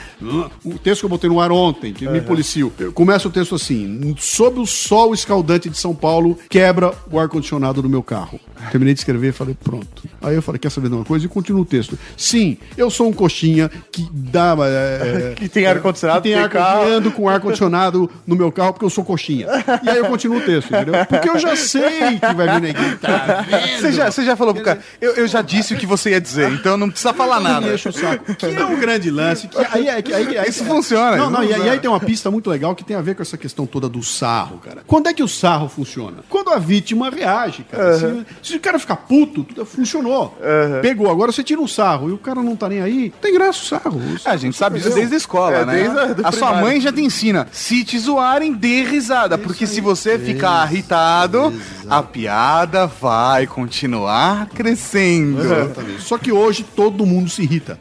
o 0.66 0.78
texto 0.78 1.02
que 1.02 1.06
eu 1.06 1.10
botei 1.10 1.30
no 1.30 1.40
ar 1.40 1.52
ontem, 1.52 1.94
que 1.94 2.08
me 2.08 2.22
policio. 2.22 2.72
Começa 2.94 3.28
o 3.28 3.32
texto 3.32 3.56
assim: 3.56 4.16
sob 4.18 4.60
o 4.60 4.66
sol 4.66 5.14
escaldante 5.14 5.70
de 5.70 5.78
São 5.78 5.94
Paulo, 5.96 6.38
quebra 6.50 6.94
o 7.12 7.20
ar-condicionado 7.20 7.82
do 7.82 7.90
meu 7.90 8.04
carro. 8.04 8.40
Terminei 8.72 8.94
de 8.94 9.00
escrever 9.00 9.30
e 9.30 9.32
falei, 9.32 9.56
pronto. 9.64 10.04
Aí 10.22 10.36
eu 10.36 10.42
falei, 10.42 10.60
quer 10.60 10.70
saber 10.70 10.90
de 10.90 10.96
uma 10.96 11.06
coisa? 11.06 11.26
E 11.26 11.30
continuo 11.30 11.62
o 11.62 11.66
texto. 11.66 11.98
Sim, 12.18 12.58
eu 12.78 12.90
sou 12.90 13.08
um 13.08 13.14
coxinha 13.14 13.72
que 13.90 14.06
dá. 14.12 14.54
é, 14.60 15.34
Que 15.40 15.48
tem 15.48 15.66
ar-condicionado, 15.66 16.22
que 16.22 16.28
tem 16.30 16.34
tem 16.36 16.44
ar 16.44 16.50
carro. 16.50 16.84
ando 16.84 17.10
com 17.12 17.30
ar-condicionado 17.30 18.10
no 18.28 18.36
meu 18.36 18.52
carro 18.52 18.74
porque 18.74 18.84
eu 18.86 18.90
sou 18.90 19.06
coxinha. 19.06 19.48
E 19.82 19.90
aí 19.90 19.98
eu 19.98 20.06
continuo 20.08 20.40
o 20.40 20.42
texto, 20.42 20.76
entendeu? 20.76 21.06
Porque 21.06 21.30
eu 21.30 21.40
já 21.40 21.56
sei 21.56 22.20
que 22.20 22.34
vai 22.34 22.60
vir 22.60 22.62
neguinho. 22.62 22.98
Tá? 22.98 23.46
Você 23.80 23.92
já, 23.94 24.12
você 24.12 24.26
já 24.26 24.36
falou 24.36 24.54
pro 24.54 24.64
cara, 24.64 24.80
eu, 25.00 25.14
eu 25.14 25.28
já 25.28 25.42
disse 25.42 25.74
o 25.74 25.78
que 25.78 25.86
você 25.86 26.12
ia 26.12 26.22
dizer, 26.22 26.52
então 26.52 26.76
não 26.76 26.90
precisa 26.90 27.14
falar 27.14 27.40
nada. 27.40 27.74
enche 27.74 27.88
o 27.88 27.94
saco. 27.94 28.36
Que 28.36 28.46
é 28.46 28.66
um 28.66 28.80
grande 28.80 29.10
lance. 29.10 29.48
Que 29.48 29.58
aí, 29.72 29.88
aí, 30.14 30.28
aí, 30.30 30.38
aí, 30.40 30.50
Isso 30.50 30.64
funciona, 30.66 31.16
Não, 31.18 31.30
não, 31.30 31.44
e, 31.44 31.54
aí- 31.54 31.62
e 31.66 31.70
aí 31.70 31.80
tem 31.80 31.90
uma 31.90 32.00
pista 32.00 32.30
muito 32.32 32.50
legal 32.50 32.76
que 32.76 32.84
tem 32.84 32.96
a 32.96 33.02
ver 33.02 33.16
com 33.16 33.22
essa 33.22 33.38
questão 33.38 33.66
toda 33.66 33.88
do 33.90 34.02
sarro, 34.04 34.58
cara. 34.60 34.82
Quando 34.88 35.08
é 35.08 35.14
que 35.14 35.24
o 35.24 35.28
sarro 35.28 35.68
funciona? 35.70 36.18
Quando 36.30 36.50
a 36.50 36.60
vítima 36.60 37.10
reage, 37.10 37.64
cara. 37.70 37.98
Se, 37.98 38.26
se 38.44 38.56
o 38.56 38.60
cara 38.60 38.80
ficar 38.80 38.96
puto, 38.98 39.44
tudo 39.44 39.66
funcionou. 39.66 40.38
Pegou, 40.82 41.10
agora 41.10 41.32
você 41.32 41.44
tira 41.44 41.62
um 41.62 41.68
sarro 41.68 42.10
e 42.10 42.14
o 42.14 42.18
cara 42.18 42.42
não 42.42 42.56
tá 42.56 42.68
nem 42.70 42.82
aí, 42.82 43.14
tem 43.22 43.34
graça 43.34 43.62
o 43.62 43.66
sarro. 43.66 43.98
O 44.00 44.16
A 44.16 44.20
sarro 44.20 44.38
gente 44.38 44.58
sabe 44.58 44.80
isso 44.80 44.90
desde 44.94 45.14
a 45.14 45.18
escola, 45.18 45.56
É, 45.58 45.66
né? 45.66 45.74
desde 45.74 45.98
a- 45.98 46.28
a 46.28 46.32
sua 46.32 46.48
primário. 46.48 46.62
mãe 46.62 46.82
já 46.82 46.92
te 46.92 47.02
ensina. 47.02 47.48
Se 47.52 47.84
te 47.84 47.98
zoarem, 48.00 48.54
dê 48.54 48.84
risada, 48.84 49.38
porque 49.38 49.66
se 49.68 49.82
você 49.82 50.18
ficar 50.20 50.72
irritado, 50.72 51.54
a 51.90 52.02
piada 52.04 52.88
vai 52.88 53.48
continuar 53.48 54.48
crescendo. 54.50 55.42
Exatamente. 55.42 56.02
Só 56.02 56.18
que 56.18 56.32
hoje 56.32 56.64
todo 56.76 57.06
mundo 57.06 57.30
se 57.30 57.42
irrita. 57.44 57.80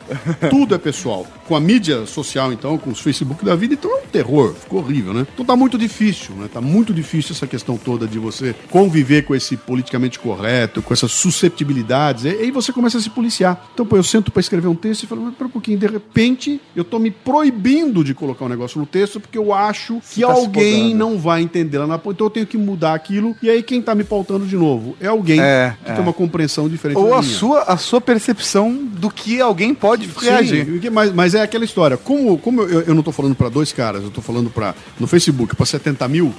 Tudo 0.50 0.74
é 0.74 0.78
pessoal. 0.78 1.26
Com 1.46 1.56
a 1.56 1.60
mídia 1.60 2.04
social, 2.06 2.17
então, 2.52 2.78
com 2.78 2.90
os 2.90 3.00
Facebook 3.00 3.44
da 3.44 3.54
vida, 3.54 3.74
então 3.74 3.90
é 3.90 4.02
um 4.02 4.07
terror. 4.07 4.54
Ficou 4.54 4.81
horrível, 4.81 5.12
né? 5.14 5.26
Então 5.33 5.44
tá 5.44 5.57
muito 5.57 5.76
difícil, 5.78 6.35
né? 6.35 6.48
Tá 6.52 6.61
muito 6.61 6.92
difícil 6.92 7.33
essa 7.35 7.46
questão 7.46 7.76
toda 7.76 8.07
de 8.07 8.18
você 8.18 8.54
conviver 8.70 9.22
com 9.22 9.35
esse 9.35 9.57
politicamente 9.57 10.18
correto, 10.18 10.83
com 10.83 10.92
essas 10.92 11.12
susceptibilidades. 11.12 12.24
E 12.24 12.28
aí 12.28 12.50
você 12.50 12.72
começa 12.72 12.98
a 12.98 13.00
se 13.00 13.11
policiar. 13.11 13.68
Então, 13.74 13.85
pô, 13.87 13.96
eu 13.96 14.02
sento 14.02 14.31
pra 14.31 14.40
escrever 14.40 14.68
um 14.68 14.74
texto 14.74 15.04
e 15.04 15.07
falo, 15.07 15.22
mas 15.22 15.35
pera 15.35 15.46
um 15.46 15.50
pouquinho, 15.50 15.78
de 15.78 15.87
repente 15.87 16.61
eu 16.74 16.85
tô 16.85 16.98
me 16.98 17.11
proibindo 17.11 18.02
de 18.04 18.14
colocar 18.14 18.44
um 18.44 18.48
negócio 18.48 18.78
no 18.78 18.87
texto 18.87 19.20
porque 19.20 19.38
eu 19.38 19.52
acho 19.52 20.00
que 20.12 20.20
tá 20.20 20.28
alguém 20.33 20.94
não 20.94 21.18
vai 21.18 21.42
entender 21.42 21.78
lá 21.78 21.87
na 21.87 21.98
ponta. 21.98 22.14
Então 22.16 22.26
eu 22.26 22.31
tenho 22.31 22.46
que 22.46 22.57
mudar 22.57 22.94
aquilo. 22.94 23.37
E 23.42 23.48
aí 23.48 23.62
quem 23.62 23.81
tá 23.81 23.94
me 23.94 24.04
pautando 24.04 24.46
de 24.46 24.57
novo 24.57 24.96
é 25.00 25.07
alguém 25.07 25.40
É, 25.40 25.74
que 25.85 25.90
é. 25.90 25.94
tem 25.94 26.02
uma 26.02 26.12
compreensão 26.12 26.68
diferente 26.68 26.98
Ou 26.98 27.14
a 27.14 27.20
minha. 27.20 27.35
sua, 27.35 27.62
a 27.62 27.76
sua 27.76 28.00
percepção 28.00 28.74
do 28.74 29.11
que 29.11 29.40
alguém 29.40 29.74
pode 29.74 30.09
reagir. 30.20 30.81
Sim, 30.83 30.90
mas, 30.90 31.12
mas 31.12 31.35
é 31.35 31.42
aquela 31.42 31.64
história. 31.64 31.96
Como, 32.09 32.38
como 32.38 32.62
eu, 32.62 32.81
eu 32.81 32.94
não 32.94 33.03
tô 33.03 33.12
falando 33.12 33.35
pra 33.35 33.51
dois 33.51 33.71
caras, 33.71 34.03
eu 34.03 34.11
tô 34.11 34.23
falando 34.23 34.49
para 34.49 34.75
no 34.99 35.07
Facebook 35.07 35.55
pra 35.55 35.66
70 35.66 36.09
mil, 36.09 36.35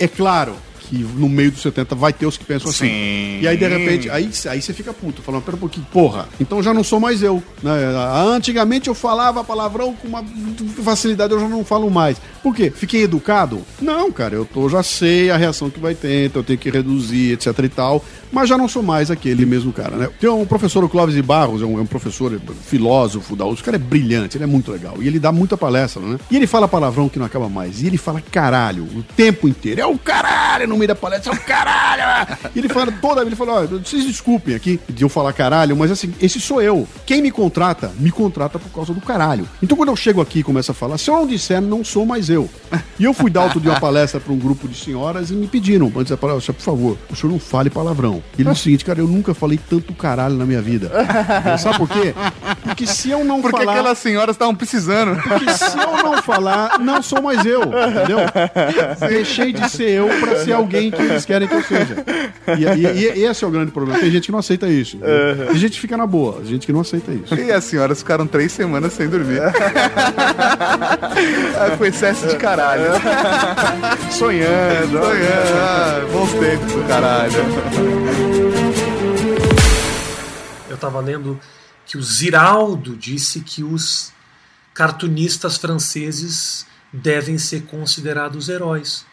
é 0.00 0.08
claro 0.08 0.54
que 0.88 0.96
no 0.96 1.28
meio 1.28 1.50
dos 1.50 1.62
70 1.62 1.94
vai 1.94 2.12
ter 2.12 2.26
os 2.26 2.36
que 2.36 2.44
pensam 2.44 2.70
assim. 2.70 2.86
Sim. 2.86 3.40
E 3.40 3.48
aí, 3.48 3.56
de 3.56 3.66
repente, 3.66 4.10
aí, 4.10 4.30
aí 4.48 4.62
você 4.62 4.72
fica 4.72 4.92
puto, 4.92 5.22
falando, 5.22 5.42
pera 5.42 5.56
um 5.56 5.60
pouquinho, 5.60 5.86
porra, 5.92 6.28
então 6.40 6.62
já 6.62 6.72
não 6.72 6.84
sou 6.84 7.00
mais 7.00 7.22
eu. 7.22 7.42
Né? 7.62 7.72
Antigamente 8.34 8.88
eu 8.88 8.94
falava 8.94 9.44
palavrão 9.44 9.94
com 9.94 10.08
uma 10.08 10.24
facilidade, 10.82 11.32
eu 11.32 11.40
já 11.40 11.48
não 11.48 11.64
falo 11.64 11.90
mais. 11.90 12.18
Por 12.42 12.54
quê? 12.54 12.72
Fiquei 12.74 13.02
educado? 13.02 13.60
Não, 13.80 14.10
cara, 14.12 14.34
eu 14.34 14.44
tô, 14.44 14.68
já 14.68 14.82
sei 14.82 15.30
a 15.30 15.36
reação 15.36 15.70
que 15.70 15.80
vai 15.80 15.94
ter, 15.94 16.26
então 16.26 16.40
eu 16.40 16.44
tenho 16.44 16.58
que 16.58 16.70
reduzir, 16.70 17.32
etc 17.32 17.58
e 17.58 17.68
tal, 17.68 18.04
mas 18.32 18.48
já 18.48 18.56
não 18.56 18.68
sou 18.68 18.82
mais 18.82 19.10
aquele 19.10 19.44
mesmo 19.44 19.72
cara, 19.72 19.96
né? 19.96 20.08
Tem 20.20 20.30
um 20.30 20.46
professor, 20.46 20.84
o 20.84 20.88
Clóvis 20.88 21.14
de 21.14 21.22
Barros, 21.22 21.62
é 21.62 21.64
um, 21.64 21.78
é 21.78 21.82
um 21.82 21.86
professor 21.86 22.40
filósofo 22.66 23.34
da 23.34 23.44
USP, 23.46 23.62
o 23.62 23.64
cara 23.64 23.76
é 23.76 23.80
brilhante, 23.80 24.36
ele 24.36 24.44
é 24.44 24.46
muito 24.46 24.70
legal, 24.70 24.96
e 25.00 25.06
ele 25.06 25.18
dá 25.18 25.32
muita 25.32 25.56
palestra, 25.56 26.02
né? 26.02 26.18
E 26.30 26.36
ele 26.36 26.46
fala 26.46 26.68
palavrão 26.68 27.08
que 27.08 27.18
não 27.18 27.26
acaba 27.26 27.48
mais, 27.48 27.82
e 27.82 27.86
ele 27.86 27.98
fala 27.98 28.20
caralho 28.20 28.84
o 28.84 29.02
tempo 29.16 29.48
inteiro, 29.48 29.80
é 29.80 29.86
o 29.86 29.98
caralho 29.98 30.68
no 30.76 30.78
meio 30.78 30.88
da 30.88 30.94
palestra, 30.94 31.34
caralho! 31.36 32.38
E 32.54 32.58
ele 32.58 32.68
fala 32.68 32.92
toda 32.92 33.16
vez, 33.16 33.28
ele 33.28 33.36
fala, 33.36 33.62
ó, 33.62 33.66
vocês 33.66 34.04
desculpem 34.04 34.54
aqui 34.54 34.78
de 34.88 35.02
eu 35.02 35.08
falar 35.08 35.32
caralho, 35.32 35.76
mas 35.76 35.90
assim, 35.90 36.14
esse 36.20 36.40
sou 36.40 36.62
eu. 36.62 36.86
Quem 37.04 37.22
me 37.22 37.30
contrata, 37.30 37.90
me 37.98 38.10
contrata 38.10 38.58
por 38.58 38.70
causa 38.70 38.92
do 38.92 39.00
caralho. 39.00 39.48
Então 39.62 39.76
quando 39.76 39.88
eu 39.88 39.96
chego 39.96 40.20
aqui 40.20 40.40
e 40.40 40.42
começo 40.42 40.70
a 40.70 40.74
falar, 40.74 40.98
se 40.98 41.10
eu 41.10 41.16
não 41.16 41.26
disser, 41.26 41.60
não 41.60 41.82
sou 41.82 42.04
mais 42.04 42.28
eu. 42.28 42.48
E 42.98 43.04
eu 43.04 43.14
fui 43.14 43.30
dar 43.30 43.44
outro 43.44 43.60
dia 43.60 43.70
uma 43.70 43.80
palestra 43.80 44.20
para 44.20 44.32
um 44.32 44.38
grupo 44.38 44.68
de 44.68 44.76
senhoras 44.76 45.30
e 45.30 45.34
me 45.34 45.46
pediram, 45.46 45.90
antes 45.96 46.10
da 46.10 46.16
palestra, 46.16 46.52
por 46.52 46.62
favor, 46.62 46.98
o 47.10 47.16
senhor 47.16 47.32
não 47.32 47.40
fale 47.40 47.70
palavrão. 47.70 48.22
E 48.38 48.42
ele 48.42 48.50
disse 48.50 48.60
o 48.60 48.64
seguinte, 48.64 48.84
cara, 48.84 49.00
eu 49.00 49.08
nunca 49.08 49.34
falei 49.34 49.58
tanto 49.68 49.94
caralho 49.94 50.34
na 50.36 50.44
minha 50.44 50.60
vida. 50.60 50.90
Sabe 51.58 51.78
por 51.78 51.88
quê? 51.88 52.14
Porque 52.62 52.86
se 52.86 53.10
eu 53.10 53.24
não 53.24 53.40
Porque 53.40 53.58
falar... 53.58 53.72
aquelas 53.72 53.98
senhoras 53.98 54.34
estavam 54.34 54.54
precisando. 54.54 55.20
Porque 55.22 55.50
se 55.52 55.78
eu 55.78 56.02
não 56.02 56.22
falar, 56.22 56.78
não 56.78 57.02
sou 57.02 57.22
mais 57.22 57.44
eu, 57.46 57.62
entendeu? 57.62 58.18
Deixei 59.08 59.52
de 59.52 59.68
ser 59.70 59.90
eu 59.90 60.08
pra 60.20 60.36
ser 60.44 60.52
alguém 60.52 60.65
que 60.66 60.76
eles 60.76 61.24
querem 61.24 61.46
que 61.48 61.54
eu 61.54 61.62
seja. 61.62 62.04
E, 62.58 62.64
e- 62.80 63.18
e 63.20 63.24
esse 63.24 63.44
é 63.44 63.46
o 63.46 63.50
grande 63.50 63.70
problema. 63.72 63.98
Tem 63.98 64.10
gente 64.10 64.26
que 64.26 64.32
não 64.32 64.38
aceita 64.38 64.68
isso. 64.68 64.96
entendeu? 64.96 65.46
Tem 65.48 65.56
gente 65.56 65.72
que 65.72 65.80
fica 65.80 65.96
na 65.96 66.06
boa, 66.06 66.34
tem 66.40 66.46
gente 66.46 66.66
que 66.66 66.72
não 66.72 66.80
aceita 66.80 67.10
isso. 67.12 67.34
E 67.34 67.50
as 67.52 67.64
senhoras 67.64 67.98
ficaram 67.98 68.26
três 68.26 68.52
semanas 68.52 68.92
sem 68.92 69.08
dormir. 69.08 69.40
Ah, 71.58 71.74
Com 71.76 71.84
excesso 71.86 72.26
de 72.28 72.36
caralho. 72.36 72.82
Sonhando. 74.10 74.98
Sonhando. 74.98 75.58
Ah, 75.58 76.00
bons 76.12 76.32
tempos 76.34 76.72
do 76.72 76.86
caralho. 76.86 77.32
Eu 80.68 80.74
estava 80.74 81.00
lendo 81.00 81.40
que 81.86 81.96
o 81.96 82.02
Ziraldo 82.02 82.96
disse 82.96 83.40
que 83.40 83.62
os 83.62 84.12
cartunistas 84.74 85.56
franceses 85.56 86.66
devem 86.92 87.38
ser 87.38 87.62
considerados 87.62 88.48
heróis. 88.48 89.04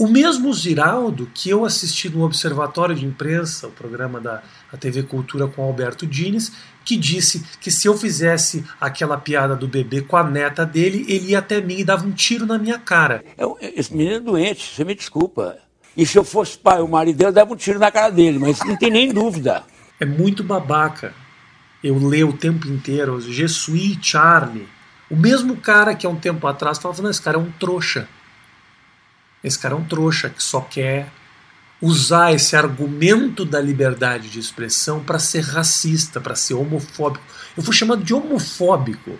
O 0.00 0.08
mesmo 0.08 0.50
Ziraldo 0.54 1.30
que 1.34 1.50
eu 1.50 1.62
assisti 1.62 2.08
no 2.08 2.24
Observatório 2.24 2.94
de 2.94 3.04
Imprensa, 3.04 3.66
o 3.66 3.70
programa 3.70 4.18
da, 4.18 4.42
TV 4.78 5.02
Cultura 5.02 5.46
com 5.46 5.62
Alberto 5.62 6.06
Dines, 6.06 6.52
que 6.86 6.96
disse 6.96 7.44
que 7.60 7.70
se 7.70 7.86
eu 7.86 7.94
fizesse 7.98 8.64
aquela 8.80 9.18
piada 9.18 9.54
do 9.54 9.68
bebê 9.68 10.00
com 10.00 10.16
a 10.16 10.24
neta 10.24 10.64
dele, 10.64 11.04
ele 11.06 11.32
ia 11.32 11.40
até 11.40 11.60
mim 11.60 11.80
e 11.80 11.84
dava 11.84 12.06
um 12.06 12.12
tiro 12.12 12.46
na 12.46 12.56
minha 12.56 12.78
cara. 12.78 13.22
Eu- 13.36 13.58
esse 13.60 13.94
menino 13.94 14.16
é 14.16 14.20
doente, 14.20 14.74
você 14.74 14.84
me 14.86 14.94
desculpa. 14.94 15.58
E 15.94 16.06
se 16.06 16.16
eu 16.16 16.24
fosse 16.24 16.56
pai, 16.56 16.80
o 16.80 16.88
marido 16.88 17.18
dele, 17.18 17.28
eu 17.28 17.34
dava 17.34 17.52
um 17.52 17.56
tiro 17.56 17.78
na 17.78 17.90
cara 17.90 18.08
dele, 18.08 18.38
mas 18.38 18.58
não 18.60 18.76
tem 18.78 18.90
nem 18.90 19.12
dúvida. 19.12 19.64
É 20.00 20.06
muito 20.06 20.42
babaca. 20.42 21.12
Eu 21.84 21.98
leio 21.98 22.30
o 22.30 22.32
tempo 22.32 22.66
inteiro, 22.68 23.20
Je 23.20 23.46
suis 23.46 23.98
Charlie. 24.00 24.66
O 25.10 25.16
mesmo 25.16 25.58
cara 25.58 25.94
que 25.94 26.06
há 26.06 26.08
um 26.08 26.16
tempo 26.16 26.46
atrás 26.46 26.78
falava, 26.78 27.02
não, 27.02 27.10
esse 27.10 27.20
cara 27.20 27.36
é 27.36 27.40
um 27.40 27.50
trouxa. 27.50 28.08
Esse 29.42 29.58
cara 29.58 29.74
é 29.74 29.78
um 29.78 29.84
trouxa 29.84 30.28
que 30.28 30.42
só 30.42 30.60
quer 30.60 31.10
usar 31.80 32.32
esse 32.32 32.54
argumento 32.54 33.44
da 33.44 33.60
liberdade 33.60 34.28
de 34.28 34.38
expressão 34.38 35.00
para 35.00 35.18
ser 35.18 35.40
racista, 35.40 36.20
para 36.20 36.34
ser 36.34 36.54
homofóbico. 36.54 37.24
Eu 37.56 37.62
fui 37.62 37.74
chamado 37.74 38.04
de 38.04 38.12
homofóbico. 38.12 39.18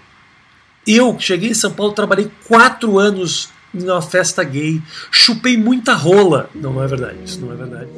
Eu 0.86 1.18
cheguei 1.18 1.50
em 1.50 1.54
São 1.54 1.72
Paulo, 1.72 1.92
trabalhei 1.92 2.30
quatro 2.46 2.98
anos 2.98 3.50
em 3.72 3.84
uma 3.84 4.02
festa 4.02 4.42
gay, 4.42 4.82
chupei 5.10 5.56
muita 5.56 5.94
rola. 5.94 6.50
Não, 6.54 6.74
não 6.74 6.82
é 6.82 6.86
verdade, 6.86 7.18
isso 7.24 7.40
não 7.40 7.52
é 7.52 7.56
verdade. 7.56 7.90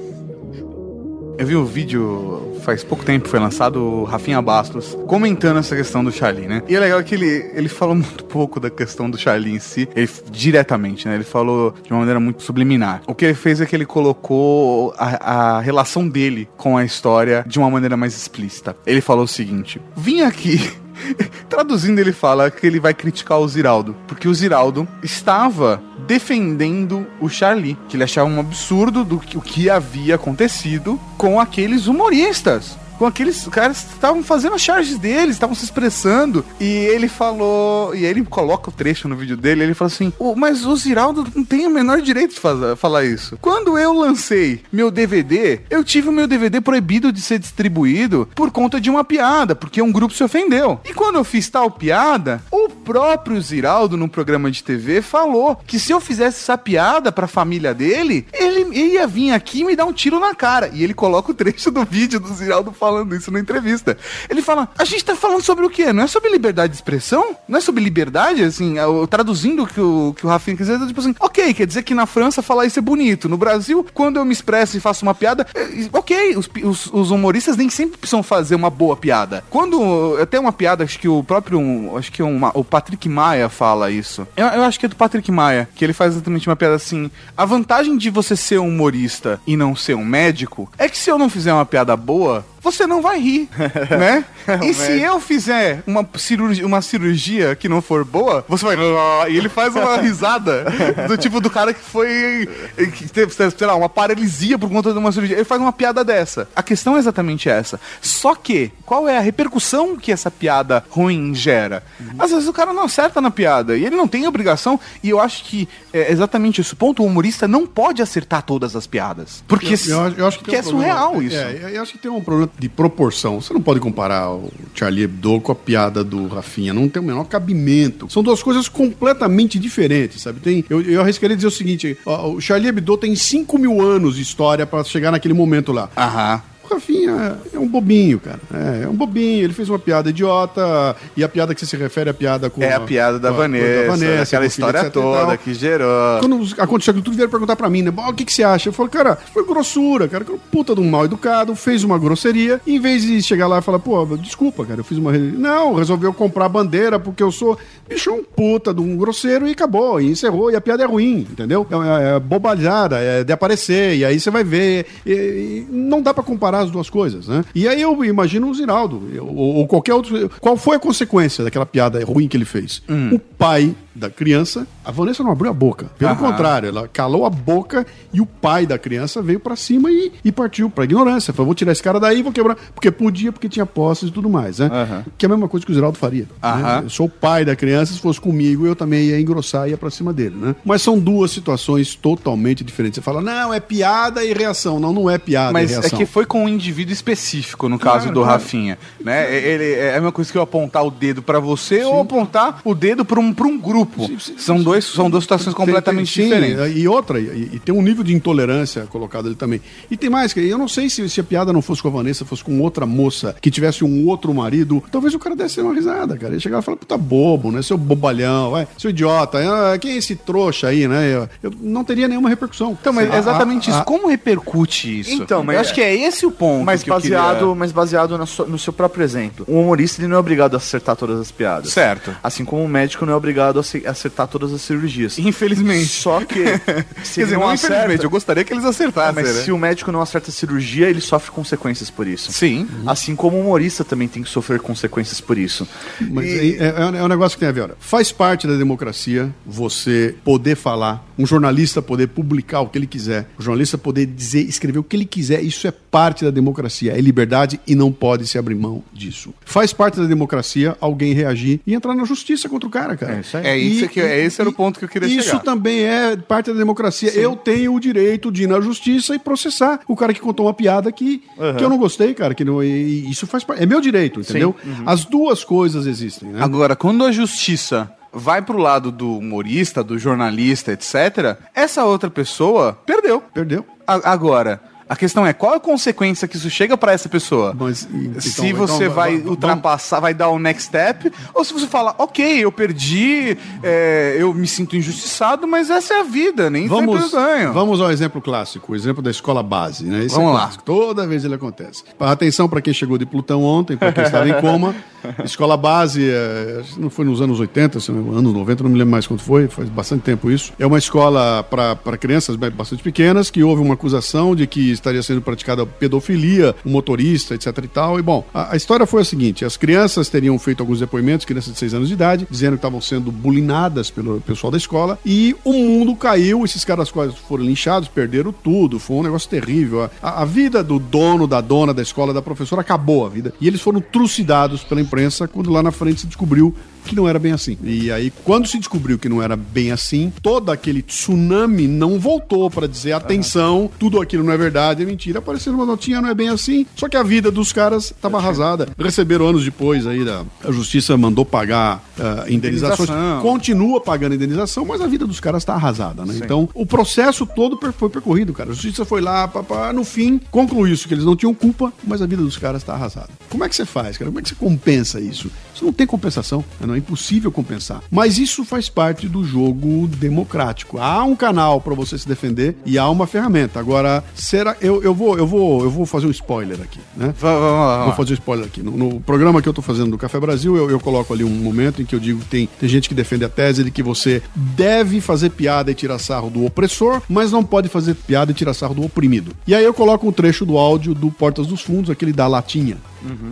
Eu 1.39 1.47
vi 1.47 1.57
o 1.57 1.65
vídeo 1.65 2.53
faz 2.63 2.85
pouco 2.85 3.05
tempo, 3.05 3.29
foi 3.29 3.41
lançado, 3.41 3.83
o 3.83 4.05
Rafinha 4.05 4.41
Bastos, 4.41 4.97
comentando 5.07 5.59
essa 5.59 5.75
questão 5.75 6.05
do 6.05 6.13
Charlie, 6.13 6.47
né? 6.47 6.63
E 6.69 6.77
é 6.77 6.81
legal 6.81 7.03
que 7.03 7.15
ele, 7.15 7.51
ele 7.55 7.69
falou 7.69 7.95
muito 7.97 8.25
pouco 8.25 8.61
da 8.61 8.71
questão 8.71 9.11
do 9.11 9.19
Charlie 9.19 9.55
em 9.55 9.59
si, 9.59 9.89
ele, 9.95 10.09
diretamente, 10.31 11.09
né? 11.09 11.15
Ele 11.15 11.25
falou 11.25 11.75
de 11.83 11.91
uma 11.91 12.01
maneira 12.01 12.21
muito 12.21 12.43
subliminar. 12.43 13.03
O 13.07 13.15
que 13.15 13.25
ele 13.25 13.35
fez 13.35 13.61
é 13.61 13.67
que 13.67 13.75
ele 13.75 13.87
colocou 13.87 14.95
a, 14.97 15.57
a 15.57 15.61
relação 15.61 16.09
dele 16.09 16.49
com 16.57 16.77
a 16.77 16.85
história 16.85 17.45
de 17.47 17.59
uma 17.59 17.71
maneira 17.71 17.97
mais 17.97 18.17
explícita. 18.17 18.77
Ele 18.87 19.01
falou 19.01 19.25
o 19.25 19.29
seguinte: 19.29 19.81
Vim 19.97 20.21
aqui 20.23 20.82
Traduzindo, 21.49 21.99
ele 21.99 22.13
fala 22.13 22.51
que 22.51 22.67
ele 22.67 22.81
vai 22.81 22.95
criticar 22.95 23.39
o 23.39 23.49
Ziraldo, 23.49 23.95
porque 24.07 24.29
o 24.29 24.35
Ziraldo 24.35 24.87
estava 25.03 25.83
defendendo 26.07 27.07
o 27.21 27.29
Charlie, 27.29 27.77
que 27.89 27.97
ele 27.97 28.05
achava 28.05 28.29
um 28.29 28.41
absurdo 28.41 29.05
do 29.05 29.19
que, 29.19 29.37
o 29.37 29.41
que 29.41 29.71
havia 29.71 30.15
acontecido 30.15 30.99
com 31.17 31.39
aqueles 31.39 31.87
humoristas. 31.87 32.77
Com 32.99 33.07
aqueles 33.07 33.47
caras 33.49 33.81
que 33.83 33.95
estavam 33.95 34.23
fazendo 34.23 34.55
as 34.55 34.61
charges 34.63 34.99
deles, 34.99 35.35
estavam 35.37 35.55
se 35.55 35.65
expressando. 35.65 36.45
E 36.61 36.65
ele 36.67 37.09
falou. 37.09 37.95
E 37.95 38.05
ele 38.05 38.25
coloca 38.25 38.71
o 38.71 38.73
trecho 38.73 39.09
no 39.09 39.17
vídeo 39.17 39.37
dele. 39.37 39.63
Ele 39.65 39.75
fala 39.75 39.89
assim: 39.91 40.13
"O- 40.19 40.35
Mas 40.37 40.65
o 40.65 40.75
Ziraldo 40.77 41.27
não 41.35 41.45
tem 41.45 41.67
o 41.67 41.71
menor 41.71 42.01
direito 42.01 42.35
de 42.35 42.41
fazer- 42.41 42.77
falar 42.77 43.05
isso. 43.05 43.37
Quando 43.41 43.77
eu 43.79 43.93
lancei 43.93 44.63
meu 44.73 44.91
DVD, 44.91 45.61
eu 45.71 45.83
tive 45.85 46.09
o 46.09 46.13
meu 46.13 46.27
DVD 46.27 46.61
proibido 46.61 47.13
de 47.13 47.21
ser 47.21 47.39
distribuído 47.39 48.29
por 48.35 48.51
conta 48.51 48.81
de 48.81 48.91
uma 48.91 49.05
piada, 49.05 49.55
porque 49.55 49.81
um 49.83 49.93
grupo 49.93 50.15
se 50.15 50.23
ofendeu. 50.25 50.81
E 50.85 50.93
quando 50.95 51.17
eu 51.17 51.25
fiz 51.25 51.49
tal 51.49 51.71
piada, 51.71 52.43
o 52.51 52.69
próprio 52.69 53.41
Ziraldo, 53.41 53.97
num 53.97 54.09
programa 54.09 54.51
de 54.51 54.63
TV, 54.63 55.01
falou 55.03 55.57
que 55.67 55.79
se 55.79 55.93
eu 55.93 56.01
fizesse 56.01 56.41
essa 56.43 56.59
piada 56.59 57.11
pra 57.13 57.27
família 57.27 57.73
dele, 57.75 58.27
ele 58.33 58.67
ia 58.77 59.07
vir 59.07 59.33
aqui 59.33 59.61
e 59.61 59.65
me 59.65 59.77
dar 59.77 59.85
um 59.85 59.93
tiro 59.93 60.19
na 60.21 60.35
cara. 60.35 60.71
E 60.73 60.83
ele 60.83 60.95
coloca 60.95 61.31
o 61.31 61.35
trecho 61.35 61.71
do 61.71 61.85
vídeo 61.85 62.19
do 62.21 62.33
Ziraldo 62.35 62.73
falando 62.83 63.15
isso 63.15 63.31
na 63.31 63.39
entrevista. 63.39 63.97
Ele 64.29 64.43
fala: 64.43 64.69
A 64.77 64.85
gente 64.85 65.05
tá 65.05 65.15
falando 65.15 65.41
sobre 65.43 65.65
o 65.65 65.71
quê? 65.71 65.93
Não 65.93 66.03
é 66.03 66.07
sobre 66.09 66.31
liberdade 66.31 66.73
de 66.73 66.77
expressão? 66.79 67.37
Não 67.47 67.59
é 67.59 67.61
sobre 67.61 67.81
liberdade? 67.85 68.43
Assim, 68.43 68.75
traduzindo 69.09 69.63
o 69.63 69.67
que 69.69 69.81
o, 69.81 70.13
que 70.19 70.27
o 70.27 70.29
Rafinha 70.29 70.57
quer 70.57 70.65
dizer, 70.65 70.85
tipo 70.89 70.99
assim, 70.99 71.15
ok, 71.21 71.55
quer 71.55 71.65
dizer 71.67 71.85
que 71.85 71.95
na 71.95 72.07
França 72.07 72.43
falar 72.43 72.67
isso 72.67 72.81
é 72.81 72.83
bonito. 72.83 73.29
No 73.29 73.37
Brasil, 73.37 73.87
quando 73.95 74.17
eu 74.17 74.25
me 74.25 74.33
expresso 74.33 74.77
e 74.77 74.81
faço 74.81 75.05
uma 75.05 75.15
piada, 75.15 75.47
é, 75.55 75.69
ok, 75.93 76.37
os, 76.37 76.51
os- 76.65 76.87
os 76.93 77.11
humoristas 77.13 77.57
nem 77.57 77.71
sempre 77.71 77.99
precisam 77.99 78.23
fazer 78.23 78.57
uma 78.57 78.69
boa 78.71 78.97
piada. 78.97 79.45
Quando. 79.49 80.19
Até 80.21 80.41
uma 80.41 80.53
piada, 80.53 80.83
acho 80.83 80.99
que 80.99 81.07
o 81.09 81.23
próprio. 81.23 81.97
Acho 81.97 82.11
que 82.11 82.21
uma- 82.23 82.51
o 82.55 82.65
Patrick 82.65 83.09
Maia 83.09 83.49
fala 83.49 83.93
isso. 83.93 84.27
Eu, 84.37 84.47
eu 84.49 84.63
acho 84.65 84.81
que 84.81 84.87
é 84.87 84.89
do 84.89 84.97
Patrick 84.97 85.31
Maia, 85.31 85.69
que 85.77 85.85
ele 85.85 85.93
faz 85.93 86.15
exatamente 86.15 86.49
uma 86.49 86.57
piada 86.57 86.75
assim. 86.75 87.09
A 87.37 87.45
vantagem 87.45 87.97
de 87.97 88.11
você 88.11 88.35
ser 88.35 88.59
um 88.59 88.69
humorista 88.73 89.41
e 89.47 89.57
não 89.57 89.77
ser 89.77 89.95
um 89.95 90.05
médico 90.05 90.69
é 90.79 90.89
que 90.89 90.99
se 90.99 91.11
eu 91.11 91.19
não 91.19 91.29
fizer 91.29 91.53
uma 91.53 91.67
piada 91.67 91.97
boa, 91.97 92.45
você 92.63 92.87
não 92.87 93.03
vai 93.03 93.19
rir, 93.21 93.49
né? 93.99 94.25
E 94.63 94.73
se 94.75 95.01
eu 95.01 95.19
fizer 95.21 95.83
uma 95.87 96.09
cirurgia, 96.17 96.67
uma 96.67 96.81
cirurgia 96.83 97.55
que 97.57 97.69
não 97.69 97.83
for 97.83 98.05
boa, 98.05 98.45
você 98.49 98.65
vai. 98.65 98.77
E 99.33 99.37
ele 99.37 99.49
faz 99.49 99.75
uma 99.75 99.97
risada 99.97 100.65
do 101.09 101.17
tipo 101.17 101.41
do 101.41 101.49
cara 101.51 101.73
que 101.73 101.81
foi. 101.81 102.49
que 102.97 103.09
teve, 103.09 103.33
sei 103.35 103.67
lá, 103.67 103.75
uma 103.75 103.89
paralisia 103.89 104.59
por 104.59 104.69
conta 104.71 104.93
de 104.93 104.99
uma 104.99 105.11
cirurgia. 105.13 105.37
Ele 105.37 105.45
faz 105.45 105.61
uma 105.61 105.73
piada 105.73 106.05
dessa. 106.05 106.49
A 106.55 106.63
questão 106.63 106.97
é 106.97 106.99
exatamente 106.99 107.49
essa. 107.49 107.81
Só 108.01 108.35
que, 108.35 108.71
qual 108.85 109.09
é 109.09 109.17
a 109.17 109.21
repercussão 109.21 109.97
que 109.97 110.11
essa 110.13 110.31
piada 110.31 110.85
ruim 110.91 111.35
gera? 111.35 111.83
Às 112.19 112.31
vezes 112.31 112.49
o 112.49 112.53
cara 112.53 112.73
não 112.73 112.85
acerta 112.85 113.21
na 113.21 113.31
piada 113.31 113.77
e 113.77 113.85
ele 113.85 113.97
não 113.97 114.07
tem 114.09 114.27
obrigação. 114.27 114.79
E 115.03 115.11
eu 115.11 115.21
acho 115.21 115.45
que 115.45 115.69
é 115.93 116.11
exatamente 116.13 116.61
esse 116.61 116.75
ponto. 116.75 117.03
O 117.03 117.07
humorista 117.07 117.47
não 117.49 117.67
pode 117.67 118.03
acertar 118.03 118.43
todas 118.43 118.75
as 118.77 118.87
piadas. 118.87 119.43
Porque 119.49 119.75
Eu, 119.89 119.99
eu 120.09 120.23
eu 120.23 120.27
acho 120.27 120.39
que, 120.41 120.55
é 120.55 120.61
um 120.61 120.63
problema- 120.63 120.95
surreal 120.95 121.23
isso. 121.23 121.37
É, 121.37 121.71
eu 121.75 121.83
acho 121.83 121.93
que 121.93 121.99
tem 121.99 122.11
um 122.11 122.21
problema 122.21 122.51
de 122.59 122.69
proporção. 122.69 123.41
Você 123.41 123.53
não 123.53 123.61
pode 123.61 123.81
comparar 123.81 124.31
o 124.31 124.53
Charlie 124.75 125.05
Hebdo 125.05 125.41
com 125.41 125.53
a 125.53 125.55
piada 125.55 126.05
do 126.05 126.27
Rafinha. 126.29 126.73
Não 126.73 126.89
tem 126.89 127.03
o 127.03 127.05
menor 127.05 127.25
cabimento. 127.25 128.11
São 128.11 128.23
duas 128.23 128.43
coisas 128.43 128.69
completamente 128.69 129.59
diferentes, 129.59 130.23
sabe? 130.23 130.41
Tem, 130.41 130.65
eu, 130.69 130.81
eu 130.83 131.01
arriscaria 131.01 131.37
dizer 131.37 131.49
o 131.49 131.51
seguinte: 131.51 131.97
ó, 132.07 132.31
o 132.31 132.41
Charlie 132.41 132.69
Hebdo 132.69 132.97
tem 132.97 133.15
5 133.15 133.59
mil 133.59 133.81
anos 133.81 134.17
de 134.17 134.23
história 134.23 134.67
pra 134.67 134.85
chegar 134.85 135.11
naquele 135.11 135.35
momento 135.35 135.73
lá. 135.73 135.91
Aham. 135.97 136.43
Rafinha 136.75 137.39
é 137.53 137.59
um 137.59 137.67
bobinho, 137.69 138.19
cara. 138.21 138.41
É, 138.53 138.85
é 138.85 138.89
um 138.89 138.95
bobinho. 138.95 139.45
Ele 139.45 139.53
fez 139.53 139.69
uma 139.69 139.79
piada 139.79 140.11
idiota. 140.11 140.97
E 141.17 141.23
a 141.25 141.29
piada 141.29 141.55
que 141.55 141.61
você 141.61 141.67
se 141.67 141.77
refere 141.77 142.09
é 142.09 142.13
a 142.13 142.15
piada 142.15 142.49
com. 142.51 142.63
É 142.63 142.73
a 142.73 142.81
piada 142.81 143.19
da 143.19 143.29
a- 143.31 143.33
com 143.33 143.39
a 143.39 143.43
Vanessa, 143.43 144.23
aquela 144.23 144.25
filho, 144.43 144.47
história 144.47 144.91
tal. 144.91 144.91
toda 144.91 145.37
que 145.37 145.55
gerou. 145.55 146.21
Quando 146.21 146.47
aconteceu 146.59 146.93
aquilo 146.93 147.05
tudo, 147.05 147.15
vieram 147.17 147.31
perguntar 147.31 147.57
pra 147.57 147.69
mim, 147.71 147.83
né? 147.83 147.91
"Bom, 147.91 148.09
O 148.09 148.15
que, 148.15 148.25
que 148.25 148.33
você 148.33 148.43
acha? 148.43 148.69
Eu 148.69 148.73
falei, 148.73 148.91
cara, 148.91 149.17
foi 149.33 149.45
grossura, 149.47 150.07
cara. 150.09 150.25
que 150.25 150.33
é 150.33 150.37
Puta 150.51 150.75
de 150.75 150.81
um 150.81 150.89
mal 150.91 151.05
educado, 151.07 151.55
fez 151.57 151.83
uma 151.85 151.99
grosseria. 151.99 152.61
E 152.67 152.77
em 152.77 152.81
vez 152.81 153.03
de 153.03 153.23
chegar 153.23 153.47
lá 153.47 153.59
e 153.59 153.63
falar, 153.63 153.79
pô, 153.79 154.05
desculpa, 154.17 154.65
cara, 154.67 154.81
eu 154.81 154.85
fiz 154.85 154.99
uma. 154.99 155.13
Não, 155.13 155.75
resolveu 155.75 156.13
comprar 156.13 156.49
bandeira 156.49 156.99
porque 156.99 157.23
eu 157.23 157.31
sou. 157.33 157.59
Bicho, 157.89 158.11
é 158.11 158.13
um 158.13 158.23
puta 158.23 158.73
de 158.75 158.81
um 158.81 158.97
grosseiro 158.97 159.47
e 159.49 159.53
acabou. 159.53 160.01
E 160.01 160.11
encerrou. 160.11 160.51
E 160.51 160.57
a 160.57 160.61
piada 160.61 160.83
é 160.83 160.87
ruim, 160.87 161.27
entendeu? 161.31 161.67
É, 161.71 162.17
é 162.17 162.21
bobalhada, 162.21 162.99
é 162.99 163.25
de 163.25 163.33
aparecer. 163.33 163.97
E 163.97 164.05
aí 164.05 164.19
você 164.21 164.31
vai 164.31 164.45
ver. 164.45 164.87
E, 165.07 165.13
e 165.13 165.67
não 165.71 166.03
dá 166.03 166.13
pra 166.13 166.23
comparar 166.23 166.62
as 166.63 166.71
duas 166.71 166.89
coisas, 166.91 167.29
né? 167.29 167.45
E 167.55 167.67
aí 167.69 167.81
eu 167.83 168.05
imagino 168.05 168.49
o 168.49 168.55
Ziraldo, 168.55 169.03
eu- 169.13 169.27
ou, 169.27 169.55
ou 169.57 169.67
qualquer 169.67 169.95
outro. 169.95 170.31
Qual 170.41 170.57
foi 170.57 170.77
a 170.77 170.81
consequência 170.81 171.45
daquela 171.45 171.67
piada 171.67 172.03
ruim 172.05 172.29
que 172.29 172.37
ele 172.37 172.45
fez? 172.45 172.83
O 173.13 173.19
pai 173.19 173.75
da 173.95 174.09
criança, 174.09 174.67
a 174.85 174.91
Vanessa 174.91 175.23
não 175.23 175.31
abriu 175.33 175.51
a 175.51 175.55
boca. 175.55 175.87
Pelo 175.99 176.13
Aham. 176.13 176.21
contrário, 176.31 176.69
ela 176.69 176.89
calou 176.89 177.25
a 177.27 177.31
boca 177.31 177.87
e 178.13 178.21
o 178.21 178.27
pai 178.27 178.67
da 178.67 178.79
criança 178.79 179.23
veio 179.23 179.41
pra 179.41 179.57
cima 179.57 179.91
e, 179.91 180.13
e 180.25 180.33
partiu 180.33 180.69
pra 180.71 180.85
ignorância. 180.85 181.33
Falou, 181.33 181.47
vou 181.47 181.55
tirar 181.55 181.73
esse 181.73 181.83
cara 181.83 181.99
daí, 182.01 182.23
vou 182.23 182.33
quebrar. 182.33 182.57
Porque 182.75 182.91
podia, 182.91 183.33
porque 183.33 183.49
tinha 183.49 183.67
posses 183.67 184.09
e 184.09 184.13
tudo 184.13 184.29
mais, 184.29 184.59
né? 184.59 184.67
Aham. 184.73 185.05
Que 185.17 185.25
é 185.25 185.29
a 185.29 185.31
mesma 185.31 185.49
coisa 185.49 185.65
que 185.65 185.73
o 185.73 185.75
Ziraldo 185.75 185.99
faria. 185.99 186.27
né? 186.43 186.81
Eu 186.85 186.91
sou 186.91 187.07
o 187.07 187.09
pai 187.11 187.45
da 187.45 187.55
criança, 187.57 187.93
se 187.93 188.01
fosse 188.01 188.21
comigo, 188.21 188.67
eu 188.67 188.75
também 188.77 189.05
ia 189.07 189.21
engrossar 189.21 189.67
e 189.69 189.71
ia 189.71 189.77
pra 189.79 189.91
cima 189.91 190.13
dele, 190.13 190.37
né? 190.37 190.55
Mas 190.65 190.83
são 190.83 190.99
duas 190.99 191.31
situações 191.31 191.95
totalmente 191.95 192.65
diferentes. 192.65 192.97
Você 192.97 193.03
fala, 193.03 193.21
não, 193.21 193.53
é 193.53 193.61
piada 193.61 194.25
e 194.25 194.33
reação. 194.33 194.79
Não, 194.81 194.93
não 194.93 195.09
é 195.11 195.19
piada 195.19 195.53
Mas 195.53 195.71
e 195.71 195.75
é 195.75 195.79
reação. 195.81 195.99
que 195.99 196.07
foi 196.07 196.27
com 196.27 196.45
um 196.45 196.49
indivíduo 196.49 196.93
específico, 196.93 197.69
no 197.69 197.79
Claro, 197.79 197.99
caso 198.01 198.09
do 198.13 198.21
claro. 198.21 198.33
Rafinha. 198.33 198.79
Né? 199.05 199.35
Ele, 199.35 199.73
é 199.75 199.91
a 199.91 199.95
mesma 199.95 200.13
coisa 200.13 200.31
que 200.31 200.39
eu 200.39 200.43
apontar 200.43 200.85
o 200.85 200.91
dedo 200.91 201.23
pra 201.23 201.39
você 201.41 201.83
ou 201.85 202.01
apontar 202.01 202.61
o 202.65 202.75
dedo 202.75 203.05
pra 203.05 203.19
um, 203.21 203.33
pra 203.33 203.47
um 203.47 203.59
grupo. 203.59 204.09
são, 204.37 204.63
dois, 204.73 204.85
são 204.85 205.11
duas 205.11 205.25
situações 205.25 205.55
completamente 205.55 206.15
Tem- 206.15 206.29
tem- 206.31 206.41
sim, 206.41 206.47
diferentes. 206.51 206.77
E 206.83 206.89
outra, 206.89 207.21
e, 207.21 207.51
e 207.55 207.59
tem 207.59 207.75
um 207.75 207.83
nível 207.83 208.03
de 208.05 208.15
intolerância 208.15 208.83
colocado 208.89 209.27
ali 209.27 209.35
também. 209.35 209.61
E 209.91 209.97
tem 209.97 210.09
mais, 210.11 210.33
que 210.33 210.41
eu 210.41 210.59
não 210.59 210.69
sei 210.69 210.89
se, 210.89 211.09
se 211.09 211.21
a 211.21 211.25
piada 211.25 211.53
não 211.53 211.63
fosse 211.63 211.83
com 211.83 211.89
a 211.89 211.91
Vanessa, 211.91 212.25
fosse 212.25 212.43
com 212.45 212.61
outra 212.61 212.87
moça 212.87 213.35
que 213.41 213.51
tivesse 213.51 213.85
um 213.85 214.07
outro 214.07 214.33
marido, 214.35 214.83
talvez 214.91 215.15
o 215.15 215.19
cara 215.19 215.37
desse 215.37 215.61
uma 215.61 215.75
risada, 215.75 216.17
cara. 216.17 216.33
Ele 216.33 216.41
chegava 216.41 216.63
e 216.63 216.65
falava, 216.65 216.81
puta 216.81 216.97
bobo, 216.99 217.51
né? 217.53 217.63
Seu 217.63 217.77
bobalhão, 217.79 218.51
vai, 218.53 218.67
seu 218.79 218.91
idiota, 218.91 219.39
ah, 219.39 219.79
quem 219.79 219.93
é 219.93 219.97
esse 219.97 220.17
trouxa 220.17 220.69
aí, 220.69 220.89
né? 220.89 221.13
Eu, 221.15 221.29
eu 221.43 221.53
não 221.61 221.85
teria 221.85 222.09
nenhuma 222.09 222.29
repercussão. 222.29 222.77
Então, 222.81 222.93
mas 222.93 223.11
A- 223.11 223.15
é 223.15 223.19
exatamente 223.19 223.69
a- 223.71 223.73
isso. 223.73 223.83
a- 223.83 223.85
Como 223.85 224.09
repercute 224.09 225.01
isso? 225.01 225.13
Então, 225.23 225.43
mas 225.45 225.55
eu 225.57 225.61
acho 225.61 225.71
é- 225.73 225.75
que 225.75 225.81
é 225.81 225.95
esse 225.95 226.25
o 226.27 226.31
ponto. 226.31 226.65
Mas 226.65 226.83
baseado, 226.83 227.39
queria- 227.39 227.55
mas 227.55 227.73
baseado 227.73 228.17
na 228.17 228.27
sua- 228.27 228.47
no 228.47 228.59
seu 228.59 228.73
próprio 228.73 229.05
exemplo. 229.05 229.45
Um 229.49 229.61
humorista 229.61 230.01
ele 230.01 230.09
não 230.09 230.17
é 230.17 230.21
obrigado 230.21 230.55
a 230.55 230.57
acertar 230.57 230.97
todas 230.97 231.21
as 231.21 231.31
piadas. 231.31 231.71
Certo. 231.73 232.15
Assim 232.23 232.45
como 232.45 232.63
um 232.63 232.69
médico 232.69 233.05
não 233.05 233.13
é 233.13 233.17
obrigado 233.17 233.59
a 233.59 233.91
acertar 233.91 234.27
todas 234.29 234.53
as 234.53 234.62
cirurgias. 234.63 235.19
Infelizmente. 235.19 235.87
Só 235.89 236.21
que 236.25 236.45
se 237.05 237.15
Quer 237.21 237.25
dizer, 237.25 237.35
não, 237.35 237.41
não 237.43 237.49
acerta, 237.51 237.75
infelizmente, 237.77 238.05
eu 238.05 238.11
gostaria 238.11 238.45
que 238.45 238.53
eles 238.53 238.65
acertassem. 238.65 239.15
mas 239.23 239.35
né? 239.37 239.43
se 239.43 239.53
o 239.53 239.59
médico 239.59 239.91
não 239.93 240.01
acerta 240.01 240.31
a 240.31 240.33
cirurgia, 240.33 240.89
ele 240.89 241.01
sofre 241.01 241.31
consequências 241.31 241.91
por 241.91 242.07
isso. 242.07 242.33
Sim. 242.33 242.69
Assim 242.87 243.15
como 243.17 243.37
o 243.37 243.41
humorista 243.41 243.85
também 243.85 244.09
tem 244.09 244.23
que 244.23 244.31
sofrer 244.31 244.61
consequências 244.61 245.21
por 245.21 245.37
isso. 245.39 245.67
Mas 246.01 246.27
E- 246.27 246.57
é, 246.59 246.65
é- 246.67 246.99
é 246.99 247.03
um 247.03 247.09
negócio 247.09 247.37
que 247.37 247.41
tem 247.41 247.49
a 247.49 247.53
ver, 247.53 247.61
olha. 247.63 247.77
Faz 247.79 248.13
parte 248.13 248.47
da 248.47 248.57
democracia 248.57 249.31
você 249.47 250.15
poder 250.25 250.57
falar, 250.57 251.05
um 251.23 251.27
jornalista 251.27 251.81
poder 251.81 252.09
publicar 252.09 252.61
o 252.61 252.69
que 252.69 252.79
ele 252.79 252.87
quiser, 252.87 253.29
o 253.39 253.43
jornalista 253.43 253.79
poder 253.79 254.07
dizer, 254.07 254.43
escrever 254.43 254.79
o 254.79 254.83
que 254.83 254.97
ele 254.97 255.05
quiser. 255.05 255.43
Isso 255.43 255.67
é 255.67 255.71
parte 255.71 256.25
da 256.25 256.31
democracia, 256.31 256.93
é 256.93 257.01
liberdade 257.01 257.61
e 257.67 257.75
não 257.75 257.93
pode 257.93 258.27
se 258.27 258.39
abrir 258.39 258.55
mão 258.55 258.83
disso. 258.93 259.33
Faz 259.45 259.73
parte 259.73 259.99
da 260.01 260.07
democracia 260.07 260.77
alguém 260.81 261.13
reagir 261.13 261.61
e 261.67 261.75
entrar 261.75 261.95
na 261.95 262.05
justiça 262.05 262.49
contra 262.49 262.67
o 262.69 262.71
cara, 262.71 262.97
cara. 262.97 263.17
É 263.17 263.21
isso 263.21 263.37
aí. 263.37 263.47
É 263.47 263.57
isso 263.59 263.89
que- 263.89 264.01
é 264.01 264.25
esse 264.25 264.41
era 264.41 264.51
o 264.51 264.53
ponto 264.53 264.79
que 264.79 264.85
eu 264.85 264.89
queria 264.89 265.09
Isso 265.09 265.29
chegar. 265.31 265.41
também 265.41 265.81
é 265.85 266.17
parte 266.17 266.51
da 266.53 266.59
democracia. 266.59 267.11
Eu 267.13 267.37
tenho 267.37 267.75
o 267.75 267.81
direito 267.81 268.31
de 268.33 268.45
ir 268.45 268.47
na 268.47 268.61
justiça 268.61 269.15
e 269.15 269.19
processar 269.19 269.81
o 269.87 269.95
cara 269.97 270.13
que 270.13 270.21
contou 270.21 270.47
uma 270.47 270.55
piada 270.55 270.91
que, 270.91 271.23
que 271.59 271.65
eu 271.65 271.69
não 271.69 271.79
gostei, 271.79 272.15
cara. 272.15 272.35
Que 272.35 272.45
não, 272.45 272.63
e 272.63 273.09
isso 273.11 273.27
faz 273.27 273.45
parte. 273.45 273.63
É 273.63 273.67
meu 273.67 273.81
direito, 273.81 274.21
entendeu? 274.21 274.55
As 274.87 275.05
duas 275.05 275.45
coisas 275.45 275.87
existem, 275.87 276.31
né? 276.31 276.41
Agora, 276.43 276.75
quando 276.75 277.05
a 277.05 277.13
justiça 277.13 277.91
vai 278.13 278.43
pro 278.43 278.59
lado 278.59 278.91
do 278.93 279.19
humorista, 279.19 279.83
do 279.83 279.99
jornalista, 279.99 280.73
etc., 280.73 281.39
essa 281.55 281.85
outra 281.85 282.11
pessoa 282.11 282.79
perdeu. 282.85 283.21
Perdeu. 283.33 283.65
A- 283.87 284.13
agora, 284.13 284.61
a 284.93 284.97
questão 284.97 285.27
é 285.27 285.33
qual 285.33 285.55
a 285.55 285.61
consequência 285.61 286.29
que 286.29 286.37
isso 286.37 286.51
chega 286.51 286.77
pra 286.77 286.93
essa 286.93 287.09
pessoa? 287.09 287.57
Mas, 287.59 287.89
e- 287.93 288.21
se 288.21 288.47
então, 288.47 288.59
você 288.67 288.85
então, 288.85 288.95
vai 288.95 289.13
vamos- 289.17 289.31
ultrapassar, 289.31 290.01
vai 290.01 290.13
dar 290.13 290.29
o 290.29 290.39
next 290.39 290.65
step, 290.65 291.11
ou 291.35 291.45
se 291.45 291.53
você 291.55 291.67
fala, 291.67 291.95
ok, 291.99 292.45
eu 292.45 292.53
perdi, 292.53 293.37
é, 293.63 294.17
eu 294.19 294.35
me 294.35 294.47
sinto 294.47 294.77
injustiçado, 294.77 295.49
mas 295.49 295.71
essa 295.71 295.95
é 295.95 296.01
a 296.01 296.03
vida, 296.03 296.51
nem 296.51 296.69
Vamos, 296.69 297.01
sempre 297.01 297.19
eu 297.19 297.25
ganho. 297.25 297.53
vamos 297.53 297.81
ao 297.81 297.91
exemplo 297.91 298.21
clássico, 298.21 298.73
o 298.73 298.77
exemplo 298.77 299.03
da 299.03 299.11
escola 299.11 299.43
base, 299.43 299.85
né? 299.87 300.05
Esse 300.05 300.15
Vamos 300.15 300.31
é 300.31 300.35
lá. 300.35 300.41
clássico. 300.41 300.65
Toda 300.65 301.07
vez 301.07 301.25
ele 301.25 301.35
acontece. 301.35 301.83
Atenção 301.99 302.49
para 302.49 302.61
quem 302.61 302.75
chegou 302.75 302.99
de 302.99 303.07
Plutão 303.07 303.43
ontem, 303.43 303.77
para 303.77 303.93
quem 303.93 304.05
estava 304.05 304.29
em 304.29 304.41
coma. 304.41 304.75
Escola 305.25 305.57
base, 305.57 306.09
é, 306.09 306.59
acho 306.61 306.75
que 306.75 306.81
não 306.81 306.89
foi 306.89 307.05
nos 307.05 307.21
anos 307.21 307.41
80, 307.41 307.81
se 307.81 307.91
não- 307.91 308.17
anos 308.17 308.33
90, 308.33 308.63
não 308.63 308.71
me 308.71 308.79
lembro 308.79 308.93
mais 308.93 309.05
quanto 309.05 309.21
foi, 309.25 309.49
faz 309.49 309.69
bastante 309.69 310.03
tempo 310.03 310.31
isso. 310.31 310.53
É 310.61 310.65
uma 310.67 310.79
escola 310.79 311.43
para 311.43 311.99
crianças 311.99 312.37
bastante 312.37 312.85
pequenas 312.85 313.29
que 313.29 313.43
houve 313.43 313.61
uma 313.63 313.75
acusação 313.75 314.37
de 314.37 314.47
que 314.47 314.71
estaria 314.83 315.03
sendo 315.03 315.23
praticada 315.23 315.65
pedofilia, 315.65 316.55
um 316.67 316.71
motorista, 316.71 317.35
etc 317.35 317.47
e 317.63 317.69
tal. 317.69 317.99
E 317.99 318.03
bom, 318.03 318.25
a, 318.35 318.53
a 318.53 318.57
história 318.57 318.87
foi 318.87 319.03
a 319.03 319.05
seguinte: 319.05 319.45
as 319.45 319.57
crianças 319.57 320.09
teriam 320.09 320.39
feito 320.39 320.61
alguns 320.61 320.81
depoimentos, 320.81 321.25
crianças 321.25 321.53
de 321.53 321.59
6 321.59 321.75
anos 321.75 321.89
de 321.89 321.95
idade, 321.95 322.27
dizendo 322.31 322.53
que 322.53 322.59
estavam 322.59 322.81
sendo 322.81 323.11
bulinadas 323.11 323.91
pelo 323.91 324.21
pessoal 324.21 324.51
da 324.51 324.57
escola, 324.57 324.99
e 325.05 325.35
o 325.45 325.53
mundo 325.53 325.95
caiu, 325.95 326.45
esses 326.45 326.65
caras 326.65 326.91
quase 326.91 327.15
foram 327.29 327.45
linchados, 327.45 327.89
perderam 327.89 328.33
tudo, 328.33 328.79
foi 328.79 328.97
um 328.97 329.03
negócio 329.03 329.29
terrível. 329.29 329.91
A, 330.03 330.23
a 330.23 330.25
vida 330.25 330.63
do 330.63 330.79
dono, 330.79 331.27
da 331.27 331.41
dona 331.41 331.73
da 331.73 331.83
escola, 331.83 332.13
da 332.13 332.23
professora, 332.23 332.61
acabou 332.61 333.07
a 333.07 333.09
vida. 333.09 333.33
E 333.41 333.47
eles 333.47 333.61
foram 333.61 333.81
trucidados 333.81 334.63
pela 334.63 334.81
imprensa 334.81 335.29
quando 335.29 335.51
lá 335.51 335.63
na 335.63 335.71
frente 335.71 336.03
se 336.03 336.07
descobriu 336.07 336.55
que 336.85 336.95
não 336.97 337.09
era 337.09 337.19
bem 337.19 337.33
assim. 337.33 337.57
E 337.63 337.91
aí, 337.91 338.13
quando 338.25 338.47
se 338.47 338.59
descobriu 338.59 338.99
que 338.99 339.09
não 339.09 339.23
era 339.23 339.37
bem 339.37 339.73
assim, 339.73 340.13
todo 340.23 340.51
aquele 340.51 340.83
tsunami 340.83 341.67
não 341.67 341.99
voltou 341.99 342.51
para 342.51 342.67
dizer 342.67 342.93
atenção, 342.93 343.71
tudo 343.79 344.01
aquilo 344.01 344.25
não 344.25 344.33
é 344.33 344.37
verdade, 344.37 344.83
é 344.83 344.87
mentira. 344.87 345.19
Apareceu 345.19 345.53
uma 345.53 345.65
notinha, 345.65 346.01
não 346.01 346.09
é 346.09 346.15
bem 346.15 346.29
assim. 346.29 346.67
Só 346.77 346.89
que 346.89 346.97
a 346.97 347.03
vida 347.03 347.31
dos 347.31 347.53
caras 347.53 347.87
estava 347.87 348.19
arrasada. 348.19 348.69
Receberam 348.79 349.29
anos 349.29 349.45
depois 349.45 349.87
aí, 349.87 350.05
da, 350.05 350.25
a 350.45 350.51
justiça 350.51 350.97
mandou 350.97 351.25
pagar 351.25 351.83
ah, 351.99 352.25
indenizações. 352.29 352.89
Indenização. 352.89 353.23
Continua 353.23 353.81
pagando 353.81 354.15
indenização, 354.15 354.65
mas 354.65 354.81
a 354.81 354.87
vida 354.87 355.07
dos 355.07 355.21
caras 355.21 355.43
está 355.43 355.55
arrasada, 355.55 356.05
né? 356.05 356.15
Então, 356.23 356.49
o 356.55 356.67
processo 356.67 357.27
todo 357.27 357.59
foi 357.73 357.89
percorrido, 357.89 358.33
cara. 358.33 358.51
A 358.51 358.53
justiça 358.53 358.85
foi 358.85 359.01
lá, 359.01 359.31
no 359.75 359.85
fim, 359.85 360.21
concluiu 360.31 360.73
isso, 360.73 360.89
que 360.89 360.95
eles 360.95 361.05
não 361.05 361.17
tinham 361.17 361.35
culpa, 361.35 361.73
mas 361.85 362.03
a 362.03 362.07
vida 362.07 362.23
dos 362.23 362.37
caras 362.37 362.63
está 362.63 362.75
arrasada. 362.75 363.11
Como 363.29 363.45
é 363.45 363.49
que 363.49 363.57
você 363.57 363.65
faz, 363.65 363.97
cara? 363.97 364.11
Como 364.11 364.19
é 364.19 364.23
que 364.23 364.29
você 364.29 364.35
compensa 364.35 365.01
isso? 365.01 365.31
Isso 365.55 365.65
não 365.65 365.73
tem 365.73 365.87
compensação. 365.87 366.45
né? 366.61 366.72
É 366.75 366.79
impossível 366.79 367.31
compensar. 367.33 367.83
Mas 367.91 368.19
isso 368.19 368.45
faz 368.45 368.69
parte 368.69 369.09
do 369.09 369.25
jogo 369.25 369.89
democrático. 369.89 370.79
Há 370.79 371.05
um 371.05 371.15
canal 371.17 371.61
para 371.61 371.75
você 371.75 371.97
se 371.99 372.07
defender 372.07 372.57
e 372.65 372.79
há 372.79 372.89
uma 372.89 373.07
ferramenta. 373.07 373.59
Agora, 373.59 374.03
será 374.15 374.57
eu, 374.61 374.83
eu 374.83 374.95
vou 374.95 375.17
eu 375.19 375.27
vou 375.27 375.63
eu 375.65 375.71
vou 375.71 375.87
fazer 375.87 376.07
um 376.07 376.11
spoiler 376.11 376.61
aqui, 376.61 376.79
né? 376.97 377.15
Vamos 377.19 377.41
lá. 377.43 377.85
Vou 377.87 377.95
fazer 377.95 378.13
um 378.13 378.15
spoiler 378.15 378.47
aqui. 378.47 378.63
No, 378.63 378.71
no 378.77 379.01
programa 379.01 379.41
que 379.43 379.49
eu 379.49 379.53
tô 379.53 379.63
fazendo 379.63 379.91
do 379.93 379.99
Café 379.99 380.19
Brasil, 380.21 380.57
eu, 380.57 380.71
eu 380.71 380.81
coloco 380.81 381.13
ali 381.13 381.25
um 381.25 381.31
momento 381.31 381.81
em 381.83 381.85
que 381.85 381.95
eu 381.95 382.01
digo 382.01 382.21
que 382.21 382.27
tem, 382.27 382.49
tem 382.61 382.69
gente 382.69 382.89
que 382.89 382.95
defende 382.95 383.25
a 383.25 383.29
tese 383.29 383.65
de 383.65 383.71
que 383.71 383.83
você 383.83 384.23
deve 384.35 385.01
fazer 385.01 385.31
piada 385.31 385.71
e 385.71 385.75
tirar 385.75 385.99
sarro 385.99 386.31
do 386.31 386.45
opressor, 386.45 387.03
mas 387.09 387.33
não 387.33 387.43
pode 387.45 387.69
fazer 387.69 387.95
piada 387.95 388.31
e 388.31 388.35
tirar 388.35 388.55
sarro 388.55 388.75
do 388.75 388.85
oprimido. 388.85 389.33
E 389.47 389.55
aí 389.55 389.65
eu 389.65 389.75
coloco 389.75 390.07
um 390.07 390.13
trecho 390.13 390.45
do 390.45 390.57
áudio 390.59 390.95
do 390.95 391.11
Portas 391.11 391.47
dos 391.47 391.61
Fundos, 391.63 391.91
aquele 391.91 392.13
da 392.13 392.27
latinha. 392.27 392.77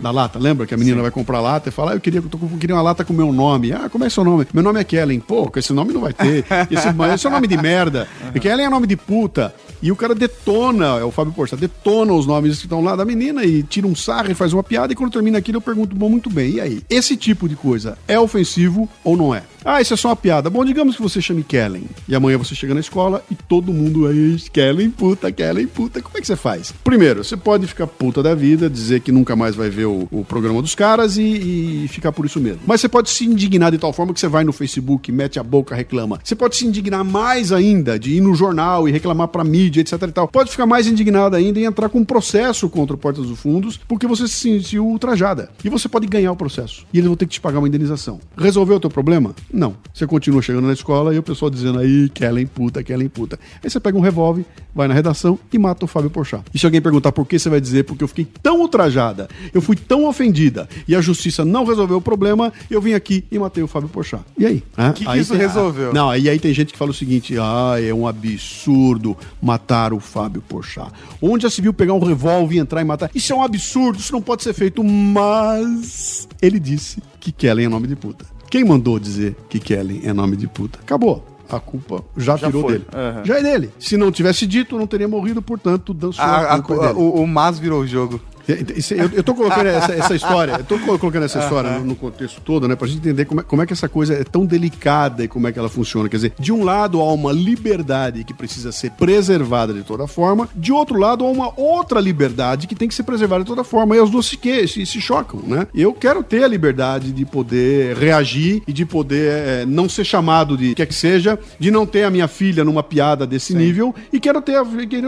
Da 0.01 0.11
lata, 0.11 0.37
lembra 0.37 0.67
que 0.67 0.73
a 0.73 0.77
menina 0.77 1.01
vai 1.01 1.11
comprar 1.11 1.39
lata 1.39 1.69
e 1.69 1.71
fala: 1.71 1.91
ah, 1.91 1.95
Eu 1.95 2.01
queria, 2.01 2.19
eu 2.19 2.23
tô 2.27 2.37
com- 2.37 2.57
queria 2.57 2.75
uma 2.75 2.81
lata 2.81 3.05
com 3.05 3.13
meu 3.13 3.30
nome. 3.31 3.71
Ah, 3.71 3.89
como 3.89 4.03
é 4.03 4.09
seu 4.09 4.23
nome? 4.23 4.47
Meu 4.53 4.63
nome 4.63 4.79
é 4.79 4.83
Kellen. 4.83 5.19
Pô, 5.19 5.51
esse 5.55 5.73
nome 5.73 5.93
não 5.93 6.01
vai 6.01 6.13
ter. 6.13 6.45
Esse, 6.69 6.87
esse 7.13 7.27
é 7.27 7.29
nome 7.29 7.47
de 7.47 7.57
merda. 7.57 8.07
E 8.33 8.39
Kellen 8.39 8.65
é 8.65 8.69
nome 8.69 8.87
de 8.87 8.95
puta. 8.95 9.53
E 9.81 9.91
o 9.91 9.95
cara 9.95 10.13
detona, 10.13 10.99
é 10.99 11.03
o 11.03 11.09
Fábio 11.09 11.33
Porchat, 11.33 11.59
detona 11.59 12.13
os 12.13 12.27
nomes 12.27 12.59
que 12.59 12.65
estão 12.65 12.83
lá 12.83 12.95
da 12.95 13.03
menina 13.03 13.43
e 13.43 13.63
tira 13.63 13.87
um 13.87 13.95
sarro 13.95 14.31
e 14.31 14.35
faz 14.35 14.53
uma 14.53 14.61
piada. 14.61 14.93
E 14.93 14.95
quando 14.95 15.11
termina 15.11 15.39
aquilo, 15.39 15.57
eu 15.57 15.61
pergunto: 15.61 15.95
Bom, 15.95 16.07
muito 16.07 16.29
bem, 16.29 16.51
e 16.51 16.61
aí? 16.61 16.81
Esse 16.89 17.17
tipo 17.17 17.49
de 17.49 17.55
coisa 17.55 17.97
é 18.07 18.19
ofensivo 18.19 18.87
ou 19.03 19.17
não 19.17 19.33
é? 19.33 19.43
Ah, 19.63 19.79
isso 19.79 19.93
é 19.93 19.97
só 19.97 20.09
uma 20.09 20.15
piada. 20.15 20.49
Bom, 20.49 20.65
digamos 20.65 20.95
que 20.95 21.01
você 21.01 21.21
chame 21.21 21.43
Kellen. 21.43 21.83
E 22.07 22.15
amanhã 22.15 22.37
você 22.37 22.55
chega 22.55 22.73
na 22.73 22.79
escola 22.79 23.23
e 23.29 23.35
todo 23.35 23.71
mundo 23.71 24.07
aí, 24.07 24.37
Kellen, 24.51 24.89
puta, 24.89 25.31
Kellen, 25.31 25.67
puta. 25.67 26.01
Como 26.01 26.17
é 26.17 26.21
que 26.21 26.27
você 26.27 26.35
faz? 26.35 26.73
Primeiro, 26.83 27.23
você 27.23 27.37
pode 27.37 27.67
ficar 27.67 27.85
puta 27.85 28.23
da 28.23 28.33
vida, 28.33 28.69
dizer 28.69 29.01
que 29.01 29.11
nunca 29.11 29.35
mais 29.35 29.55
vai 29.55 29.69
ver 29.69 29.85
o, 29.85 30.07
o 30.11 30.25
programa 30.25 30.61
dos 30.61 30.73
caras 30.73 31.17
e, 31.17 31.83
e 31.83 31.87
ficar 31.89 32.11
por 32.11 32.25
isso 32.25 32.39
mesmo. 32.39 32.61
Mas 32.65 32.81
você 32.81 32.89
pode 32.89 33.09
se 33.09 33.25
indignar 33.25 33.71
de 33.71 33.77
tal 33.77 33.93
forma 33.93 34.13
que 34.13 34.19
você 34.19 34.27
vai 34.27 34.43
no 34.43 34.51
Facebook, 34.51 35.11
mete 35.11 35.39
a 35.39 35.43
boca, 35.43 35.75
reclama. 35.75 36.19
Você 36.23 36.35
pode 36.35 36.55
se 36.55 36.65
indignar 36.65 37.03
mais 37.03 37.51
ainda 37.51 37.99
de 37.99 38.13
ir 38.15 38.21
no 38.21 38.33
jornal 38.33 38.89
e 38.89 38.91
reclamar 38.91 39.27
pra 39.27 39.43
mídia, 39.43 39.81
etc 39.81 40.01
e 40.01 40.11
tal. 40.11 40.27
Pode 40.27 40.49
ficar 40.49 40.65
mais 40.65 40.87
indignado 40.87 41.35
ainda 41.35 41.59
e 41.59 41.65
entrar 41.65 41.89
com 41.89 41.99
um 41.99 42.05
processo 42.05 42.67
contra 42.67 42.95
o 42.95 42.99
Portas 42.99 43.27
dos 43.27 43.39
Fundos 43.39 43.79
porque 43.87 44.07
você 44.07 44.27
se 44.27 44.35
sentiu 44.35 44.87
ultrajada. 44.87 45.49
E 45.63 45.69
você 45.69 45.87
pode 45.87 46.07
ganhar 46.07 46.31
o 46.31 46.35
processo. 46.35 46.85
E 46.91 46.97
eles 46.97 47.07
vão 47.07 47.15
ter 47.15 47.25
que 47.25 47.33
te 47.33 47.41
pagar 47.41 47.59
uma 47.59 47.67
indenização. 47.67 48.19
Resolveu 48.35 48.77
o 48.77 48.79
teu 48.79 48.89
problema? 48.89 49.35
Não. 49.53 49.75
Você 49.93 50.07
continua 50.07 50.41
chegando 50.41 50.67
na 50.67 50.73
escola 50.73 51.13
e 51.13 51.19
o 51.19 51.23
pessoal 51.23 51.49
dizendo 51.49 51.79
aí, 51.79 52.09
Kellen 52.09 52.47
puta, 52.47 52.83
Kellen 52.83 53.09
puta. 53.09 53.39
Aí 53.63 53.69
você 53.69 53.79
pega 53.79 53.97
um 53.97 54.01
revólver, 54.01 54.45
vai 54.73 54.87
na 54.87 54.93
redação 54.93 55.37
e 55.51 55.57
mata 55.57 55.85
o 55.85 55.87
Fábio 55.87 56.09
Porchat. 56.09 56.43
E 56.53 56.59
se 56.59 56.65
alguém 56.65 56.81
perguntar 56.81 57.11
por 57.11 57.25
que, 57.27 57.37
você 57.37 57.49
vai 57.49 57.59
dizer 57.59 57.83
porque 57.83 58.03
eu 58.03 58.07
fiquei 58.07 58.25
tão 58.41 58.61
ultrajada, 58.61 59.27
eu 59.53 59.61
fui 59.61 59.75
tão 59.75 60.05
ofendida 60.05 60.67
e 60.87 60.95
a 60.95 61.01
justiça 61.01 61.43
não 61.43 61.65
resolveu 61.65 61.97
o 61.97 62.01
problema, 62.01 62.51
eu 62.69 62.81
vim 62.81 62.93
aqui 62.93 63.25
e 63.31 63.37
matei 63.37 63.63
o 63.63 63.67
Fábio 63.67 63.89
Porchat. 63.89 64.23
E 64.37 64.45
aí? 64.45 64.63
O 64.77 64.93
que 64.93 65.05
que 65.05 65.17
isso 65.17 65.33
resolveu? 65.35 65.93
Não, 65.93 66.15
e 66.15 66.29
aí 66.29 66.39
tem 66.39 66.53
gente 66.53 66.71
que 66.71 66.79
fala 66.79 66.91
o 66.91 66.93
seguinte: 66.93 67.35
ah, 67.37 67.75
é 67.81 67.93
um 67.93 68.07
absurdo 68.07 69.17
matar 69.41 69.93
o 69.93 69.99
Fábio 69.99 70.41
Porchat. 70.41 70.91
Onde 71.21 71.43
já 71.43 71.49
se 71.49 71.61
viu 71.61 71.73
pegar 71.73 71.93
um 71.93 72.03
revólver 72.03 72.55
e 72.55 72.59
entrar 72.59 72.81
e 72.81 72.85
matar? 72.85 73.11
Isso 73.13 73.33
é 73.33 73.35
um 73.35 73.43
absurdo, 73.43 73.99
isso 73.99 74.13
não 74.13 74.21
pode 74.21 74.43
ser 74.43 74.53
feito, 74.53 74.83
mas 74.83 76.27
ele 76.41 76.59
disse 76.59 77.01
que 77.19 77.31
Kellen 77.31 77.65
é 77.65 77.69
nome 77.69 77.87
de 77.87 77.95
puta. 77.95 78.25
Quem 78.51 78.63
mandou 78.65 78.99
dizer 78.99 79.35
que 79.49 79.59
Kellen 79.59 80.01
é 80.03 80.13
nome 80.13 80.35
de 80.35 80.45
puta? 80.45 80.77
Acabou. 80.83 81.25
A 81.49 81.59
culpa 81.59 82.03
já, 82.15 82.35
Já 82.37 82.47
tirou 82.47 82.61
foi. 82.61 82.73
dele. 82.73 82.85
Aham. 82.93 83.25
Já 83.25 83.39
é 83.39 83.43
dele. 83.43 83.69
Se 83.79 83.97
não 83.97 84.09
tivesse 84.11 84.45
dito, 84.45 84.77
não 84.77 84.85
teria 84.87 85.07
morrido, 85.07 85.41
portanto, 85.41 85.93
dançou 85.93 86.23
A- 86.23 86.27
a, 86.27 86.55
a- 86.55 86.57
é 86.57 86.61
dele. 86.61 86.93
o, 86.99 87.21
o 87.23 87.27
Mas 87.27 87.57
virou 87.59 87.81
o 87.81 87.87
jogo. 87.87 88.21
Isso- 88.75 88.93
Eu, 88.93 89.09
eu 89.13 89.23
tô 89.23 89.33
colocando 89.33 89.67
essa, 89.67 89.93
essa 89.93 90.15
história, 90.15 90.53
eu 90.59 90.63
tô 90.63 90.77
colo- 90.79 90.99
colocando 90.99 91.23
essa 91.23 91.39
história 91.39 91.71
no, 91.79 91.85
no 91.85 91.95
contexto 91.95 92.41
todo, 92.41 92.67
né, 92.67 92.75
pra 92.75 92.87
gente 92.87 92.99
entender 92.99 93.25
como 93.25 93.41
é, 93.41 93.43
como 93.43 93.61
é 93.61 93.65
que 93.65 93.73
essa 93.73 93.87
coisa 93.89 94.13
é 94.13 94.23
tão 94.23 94.45
delicada 94.45 95.23
e 95.23 95.27
como 95.27 95.47
é 95.47 95.51
que 95.51 95.59
ela 95.59 95.69
funciona. 95.69 96.09
Quer 96.09 96.17
dizer, 96.17 96.33
de 96.39 96.51
um 96.51 96.63
lado 96.63 96.99
há 96.99 97.13
uma 97.13 97.31
liberdade 97.31 98.23
que 98.23 98.33
precisa 98.33 98.71
ser 98.71 98.91
preservada 98.91 99.73
de 99.73 99.83
toda 99.83 100.07
forma, 100.07 100.49
de 100.55 100.71
outro 100.71 100.97
lado 100.97 101.25
há 101.25 101.29
uma 101.29 101.51
outra 101.59 101.99
liberdade 101.99 102.67
que 102.67 102.75
tem 102.75 102.87
que 102.87 102.95
ser 102.95 103.03
preservada 103.03 103.43
de 103.43 103.47
toda 103.47 103.63
forma, 103.63 103.95
e 103.95 103.99
as 103.99 104.09
duas 104.09 104.25
se, 104.25 104.37
que, 104.37 104.67
se, 104.67 104.85
se 104.85 104.99
chocam, 105.01 105.41
né? 105.45 105.67
Eu 105.73 105.93
quero 105.93 106.23
ter 106.23 106.43
a 106.43 106.47
liberdade 106.47 107.11
de 107.11 107.25
poder 107.25 107.95
reagir 107.95 108.61
e 108.67 108.73
de 108.73 108.85
poder 108.85 109.31
eh, 109.31 109.65
não 109.67 109.87
ser 109.87 110.03
chamado 110.03 110.57
de 110.57 110.73
quer 110.75 110.85
que 110.85 110.93
seja, 110.93 111.37
de 111.59 111.69
não 111.71 111.85
ter 111.85 112.03
a 112.03 112.09
minha 112.09 112.27
filha 112.27 112.63
numa 112.63 112.83
piada 112.83 113.25
desse 113.27 113.53
nível, 113.53 113.93
e 114.11 114.19
quero 114.19 114.41
ter 114.41 114.55
a, 114.55 114.63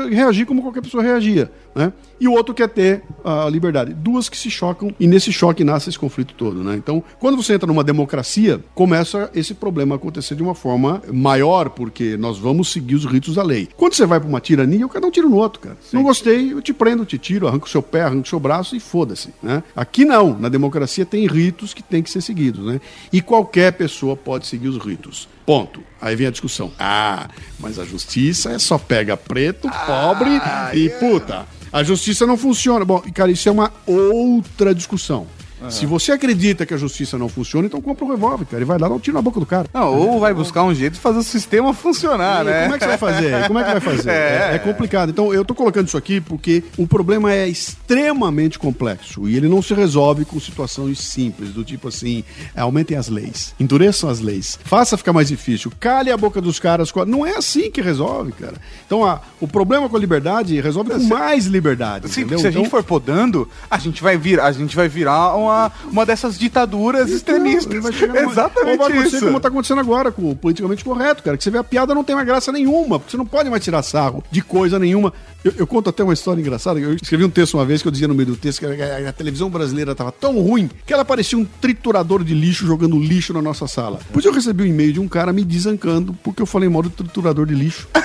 reagir 0.09 0.45
como 0.45 0.61
qualquer 0.61 0.81
pessoa 0.81 1.01
reagia, 1.03 1.51
né? 1.76 1.91
E 2.19 2.28
o 2.28 2.32
outro 2.32 2.53
quer 2.53 2.69
ter 2.69 3.03
a 3.24 3.49
liberdade. 3.49 3.93
Duas 3.93 4.30
que 4.30 4.38
se 4.38 4.49
chocam 4.49 4.93
e 4.99 5.07
nesse 5.07 5.32
choque 5.32 5.63
nasce 5.63 5.89
esse 5.89 5.99
conflito 5.99 6.34
todo, 6.36 6.63
né? 6.63 6.76
Então, 6.76 7.03
quando 7.19 7.36
você 7.36 7.53
entra 7.53 7.67
numa 7.67 7.84
democracia, 7.84 8.63
começa 8.74 9.30
esse 9.36 9.53
problema 9.53 9.95
a 9.95 9.97
acontecer 9.97 10.36
de 10.36 10.43
uma 10.43 10.55
forma 10.55 11.01
maior, 11.11 11.69
porque 11.69 12.15
nós 12.15 12.38
vamos 12.38 12.71
seguir 12.71 12.95
os 12.95 13.05
ritos 13.05 13.36
da 13.36 13.43
lei. 13.43 13.67
Quando 13.76 13.93
você 13.93 14.05
vai 14.05 14.19
pra 14.19 14.30
uma 14.30 14.39
tirania, 14.39 14.88
cada 14.88 15.05
um 15.05 15.11
tira 15.11 15.28
no 15.28 15.36
outro, 15.36 15.59
cara. 15.59 15.78
Não 15.91 16.03
gostei, 16.03 16.53
eu 16.53 16.61
te 16.61 16.74
prendo, 16.74 17.05
te 17.05 17.17
tiro, 17.17 17.47
arranco 17.47 17.67
o 17.67 17.69
seu 17.69 17.82
pé, 17.82 18.03
arranco 18.03 18.26
o 18.26 18.30
seu 18.30 18.39
braço 18.39 18.76
e 18.76 18.80
foda-se, 18.80 19.30
né? 19.41 19.63
Aqui 19.76 20.05
não, 20.05 20.38
na 20.39 20.49
democracia 20.49 21.05
tem 21.05 21.28
ritos 21.28 21.74
que 21.74 21.84
tem 21.84 22.01
que 22.01 22.09
ser 22.09 22.21
seguidos, 22.21 22.65
né? 22.65 22.80
E 23.11 23.21
qualquer 23.21 23.74
pessoa 23.74 24.15
pode 24.15 24.47
seguir 24.47 24.67
os 24.67 24.78
ritos. 24.78 25.28
Ponto. 25.45 25.83
Aí 26.01 26.15
vem 26.15 26.27
a 26.27 26.31
discussão. 26.31 26.71
Ah, 26.79 27.29
mas 27.59 27.77
a 27.79 27.85
justiça 27.85 28.51
é 28.51 28.59
só 28.59 28.77
pega 28.77 29.17
preto, 29.17 29.69
pobre 29.85 30.29
e 30.73 30.89
puta. 30.89 31.45
A 31.71 31.83
justiça 31.83 32.25
não 32.25 32.37
funciona. 32.37 32.85
Bom, 32.85 33.01
cara, 33.13 33.31
isso 33.31 33.49
é 33.49 33.51
uma 33.51 33.71
outra 33.85 34.73
discussão. 34.75 35.27
Se 35.70 35.86
você 35.86 36.11
acredita 36.11 36.66
que 36.66 36.74
a 36.74 36.78
justiça 36.78 37.18
não 37.18 37.30
funciona, 37.30 37.68
então 37.68 37.82
compra 37.82 38.05
um 38.05 38.09
revólver, 38.09 38.45
cara, 38.45 38.61
e 38.61 38.66
vai 38.66 38.78
lá 38.78 38.88
dar 38.88 38.93
um 38.95 38.99
tiro 38.99 39.16
na 39.16 39.22
boca 39.22 39.39
do 39.39 39.45
cara. 39.45 39.68
Não, 39.74 39.93
ou 39.97 40.20
vai 40.20 40.34
buscar 40.34 40.64
um 40.64 40.74
jeito 40.74 40.93
de 40.93 40.99
fazer 40.99 41.20
o 41.20 41.24
sistema 41.24 41.74
funcionar, 41.74 42.41
E 42.41 42.45
né? 42.49 42.64
Como 42.64 42.76
é 42.76 42.78
que 42.78 42.84
você 42.84 42.89
vai 42.89 42.97
fazer? 42.97 43.47
Como 43.47 43.59
é 43.59 43.64
que 43.64 43.72
vai 43.72 43.80
fazer? 43.82 44.09
É, 44.14 44.55
é 44.55 44.59
complicado. 44.59 45.09
Então, 45.09 45.34
eu 45.34 45.43
tô 45.45 45.53
colocando 45.55 45.88
isso 45.88 45.97
aqui 45.97 46.20
porque 46.22 46.64
o 46.78 46.86
problema 46.88 47.32
é 47.34 47.47
extremamente 47.47 48.57
complexo 48.57 49.28
e 49.30 49.36
ele 49.36 49.47
não 49.47 49.61
se 49.61 49.74
resolve 49.74 50.26
com 50.26 50.39
situações 50.39 50.99
simples, 50.99 51.49
do 51.51 51.64
tipo 51.64 51.88
assim, 51.88 52.24
aumentem 52.55 52.97
as 52.97 53.07
leis, 53.09 53.53
endureçam 53.59 54.09
as 54.09 54.20
leis, 54.20 54.57
faça 54.64 54.97
ficar 54.97 55.14
mais 55.14 55.28
difícil, 55.28 55.72
cale 55.80 56.11
a 56.11 56.18
boca 56.18 56.41
dos 56.41 56.59
caras. 56.59 56.91
Não 57.07 57.26
é 57.26 57.38
assim 57.38 57.70
que 57.72 57.82
resolve, 57.82 58.32
cara. 58.34 58.55
Então, 58.86 59.05
a- 59.05 59.22
o 59.39 59.47
problema 59.47 59.88
com 59.89 59.95
a 59.95 59.99
liberdade 59.99 60.59
resolve 60.59 60.91
com 60.91 60.99
mais 61.07 61.45
liberdade, 61.45 62.09
Sim, 62.09 62.22
entendeu? 62.22 62.39
se 62.39 62.47
a 62.47 62.49
Então- 62.49 62.64
gente 62.64 62.72
for 62.72 62.84
podando, 62.84 63.47
a 63.70 63.78
gente 63.78 64.01
vai 64.01 64.18
vir, 64.18 64.39
a 64.39 64.51
gente 64.51 64.76
vai 64.76 64.88
virar 64.88 65.36
uma, 65.36 65.52
uma 65.91 66.05
dessas 66.05 66.37
ditaduras 66.37 67.09
extremistas. 67.09 67.73
Então, 67.85 68.07
numa- 68.07 68.31
Exatamente 68.31 68.71
Ou 68.71 68.77
vai 68.77 68.91
acontecer 68.97 69.17
isso. 69.17 69.25
como 69.25 69.39
tá 69.39 69.47
acontecendo 69.47 69.79
agora 69.79 70.11
com 70.11 70.31
o 70.31 70.35
politicamente 70.35 70.83
correto, 70.83 71.23
cara. 71.23 71.37
Que 71.37 71.43
você 71.43 71.49
vê 71.51 71.57
a 71.57 71.63
piada 71.63 71.93
não 71.95 72.03
tem 72.03 72.15
mais 72.15 72.27
graça 72.27 72.51
nenhuma, 72.51 72.99
porque 72.99 73.11
você 73.11 73.17
não 73.17 73.25
pode 73.25 73.49
mais 73.49 73.63
tirar 73.63 73.81
sarro 73.83 74.23
de 74.31 74.41
coisa 74.41 74.77
nenhuma. 74.79 75.13
Eu, 75.43 75.53
eu 75.57 75.67
conto 75.67 75.89
até 75.89 76.03
uma 76.03 76.13
história 76.13 76.39
engraçada. 76.39 76.79
Eu 76.79 76.93
escrevi 76.95 77.25
um 77.25 77.29
texto 77.29 77.55
uma 77.55 77.65
vez 77.65 77.81
que 77.81 77.87
eu 77.87 77.91
dizia 77.91 78.07
no 78.07 78.15
meio 78.15 78.27
do 78.27 78.35
texto 78.37 78.59
que 78.59 78.65
a, 78.65 78.69
a- 79.07 79.09
a 79.09 79.13
televisão 79.13 79.49
brasileira 79.49 79.93
tava 79.93 80.11
tão 80.11 80.39
ruim 80.39 80.69
que 80.85 80.93
ela 80.93 81.03
parecia 81.03 81.37
um 81.37 81.43
triturador 81.45 82.23
de 82.23 82.33
lixo 82.33 82.65
jogando 82.65 82.97
lixo 82.99 83.33
na 83.33 83.41
nossa 83.41 83.67
sala. 83.67 83.99
Pois 84.13 84.23
eu 84.25 84.31
recebi 84.31 84.63
um 84.63 84.67
e-mail 84.67 84.93
de 84.93 84.99
um 84.99 85.07
cara 85.07 85.33
me 85.33 85.43
desancando 85.43 86.13
porque 86.23 86.41
eu 86.41 86.45
falei 86.45 86.69
mal 86.69 86.81
do 86.81 86.89
triturador 86.89 87.45
de 87.45 87.55
lixo. 87.55 87.87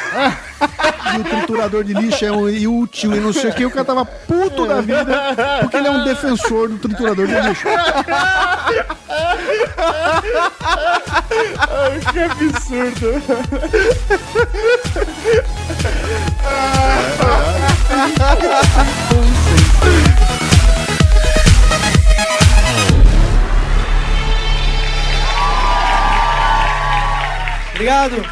E 1.16 1.20
o 1.20 1.24
triturador 1.24 1.84
de 1.84 1.94
lixo 1.94 2.22
é 2.24 2.30
um 2.30 2.48
inútil 2.50 3.14
e 3.16 3.20
não 3.20 3.32
sei 3.32 3.48
o 3.50 3.54
que. 3.54 3.64
O 3.64 3.70
cara 3.70 3.84
tava 3.84 4.04
puto 4.04 4.66
da 4.66 4.82
vida 4.82 5.06
porque 5.60 5.76
ele 5.78 5.88
é 5.88 5.90
um 5.90 6.04
defensor 6.04 6.68
do 6.68 6.76
triturador 6.76 7.26
de 7.26 7.37
lixo. 7.40 7.68
Que 12.12 12.20
absurdo. 12.20 13.22
Obrigado. 27.74 28.26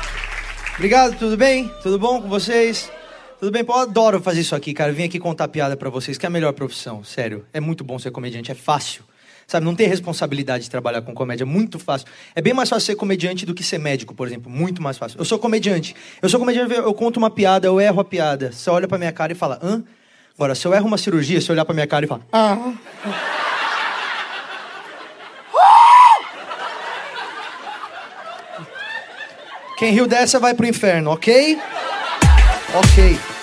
Obrigado, 0.74 1.16
tudo 1.16 1.36
bem? 1.36 1.72
Tudo 1.82 1.98
bom 1.98 2.20
com 2.20 2.28
vocês? 2.28 2.90
Tudo 3.38 3.52
bem? 3.52 3.64
Eu 3.68 3.74
adoro 3.74 4.20
fazer 4.20 4.40
isso 4.40 4.54
aqui, 4.54 4.72
cara. 4.72 4.92
Vim 4.92 5.04
aqui 5.04 5.18
contar 5.18 5.48
piada 5.48 5.76
pra 5.76 5.90
vocês, 5.90 6.16
que 6.16 6.24
é 6.24 6.28
a 6.28 6.30
melhor 6.30 6.52
profissão, 6.54 7.04
sério. 7.04 7.44
É 7.52 7.60
muito 7.60 7.84
bom 7.84 7.98
ser 7.98 8.10
comediante, 8.10 8.50
é 8.50 8.54
fácil. 8.54 9.02
Sabe, 9.46 9.64
não 9.64 9.76
tem 9.76 9.86
responsabilidade 9.86 10.64
de 10.64 10.70
trabalhar 10.70 11.02
com 11.02 11.14
comédia, 11.14 11.44
é 11.44 11.46
muito 11.46 11.78
fácil. 11.78 12.08
É 12.34 12.40
bem 12.42 12.52
mais 12.52 12.68
fácil 12.68 12.86
ser 12.86 12.96
comediante 12.96 13.46
do 13.46 13.54
que 13.54 13.62
ser 13.62 13.78
médico, 13.78 14.12
por 14.12 14.26
exemplo, 14.26 14.50
muito 14.50 14.82
mais 14.82 14.98
fácil. 14.98 15.18
Eu 15.20 15.24
sou 15.24 15.38
comediante. 15.38 15.94
Eu 16.20 16.28
sou 16.28 16.40
comediante, 16.40 16.74
eu 16.74 16.94
conto 16.94 17.18
uma 17.18 17.30
piada, 17.30 17.66
eu 17.66 17.80
erro 17.80 18.00
a 18.00 18.04
piada. 18.04 18.50
Você 18.50 18.68
olha 18.70 18.88
pra 18.88 18.98
minha 18.98 19.12
cara 19.12 19.32
e 19.32 19.36
fala, 19.36 19.60
hã? 19.62 19.84
Agora, 20.34 20.54
se 20.54 20.66
eu 20.66 20.74
erro 20.74 20.86
uma 20.86 20.98
cirurgia, 20.98 21.40
você 21.40 21.52
olhar 21.52 21.64
pra 21.64 21.74
minha 21.74 21.86
cara 21.86 22.04
e 22.04 22.08
falar, 22.08 22.22
ah. 22.32 22.72
Quem 29.78 29.92
riu 29.92 30.06
dessa 30.06 30.40
vai 30.40 30.54
pro 30.54 30.66
inferno, 30.66 31.10
ok? 31.10 31.56
Ok. 32.76 33.35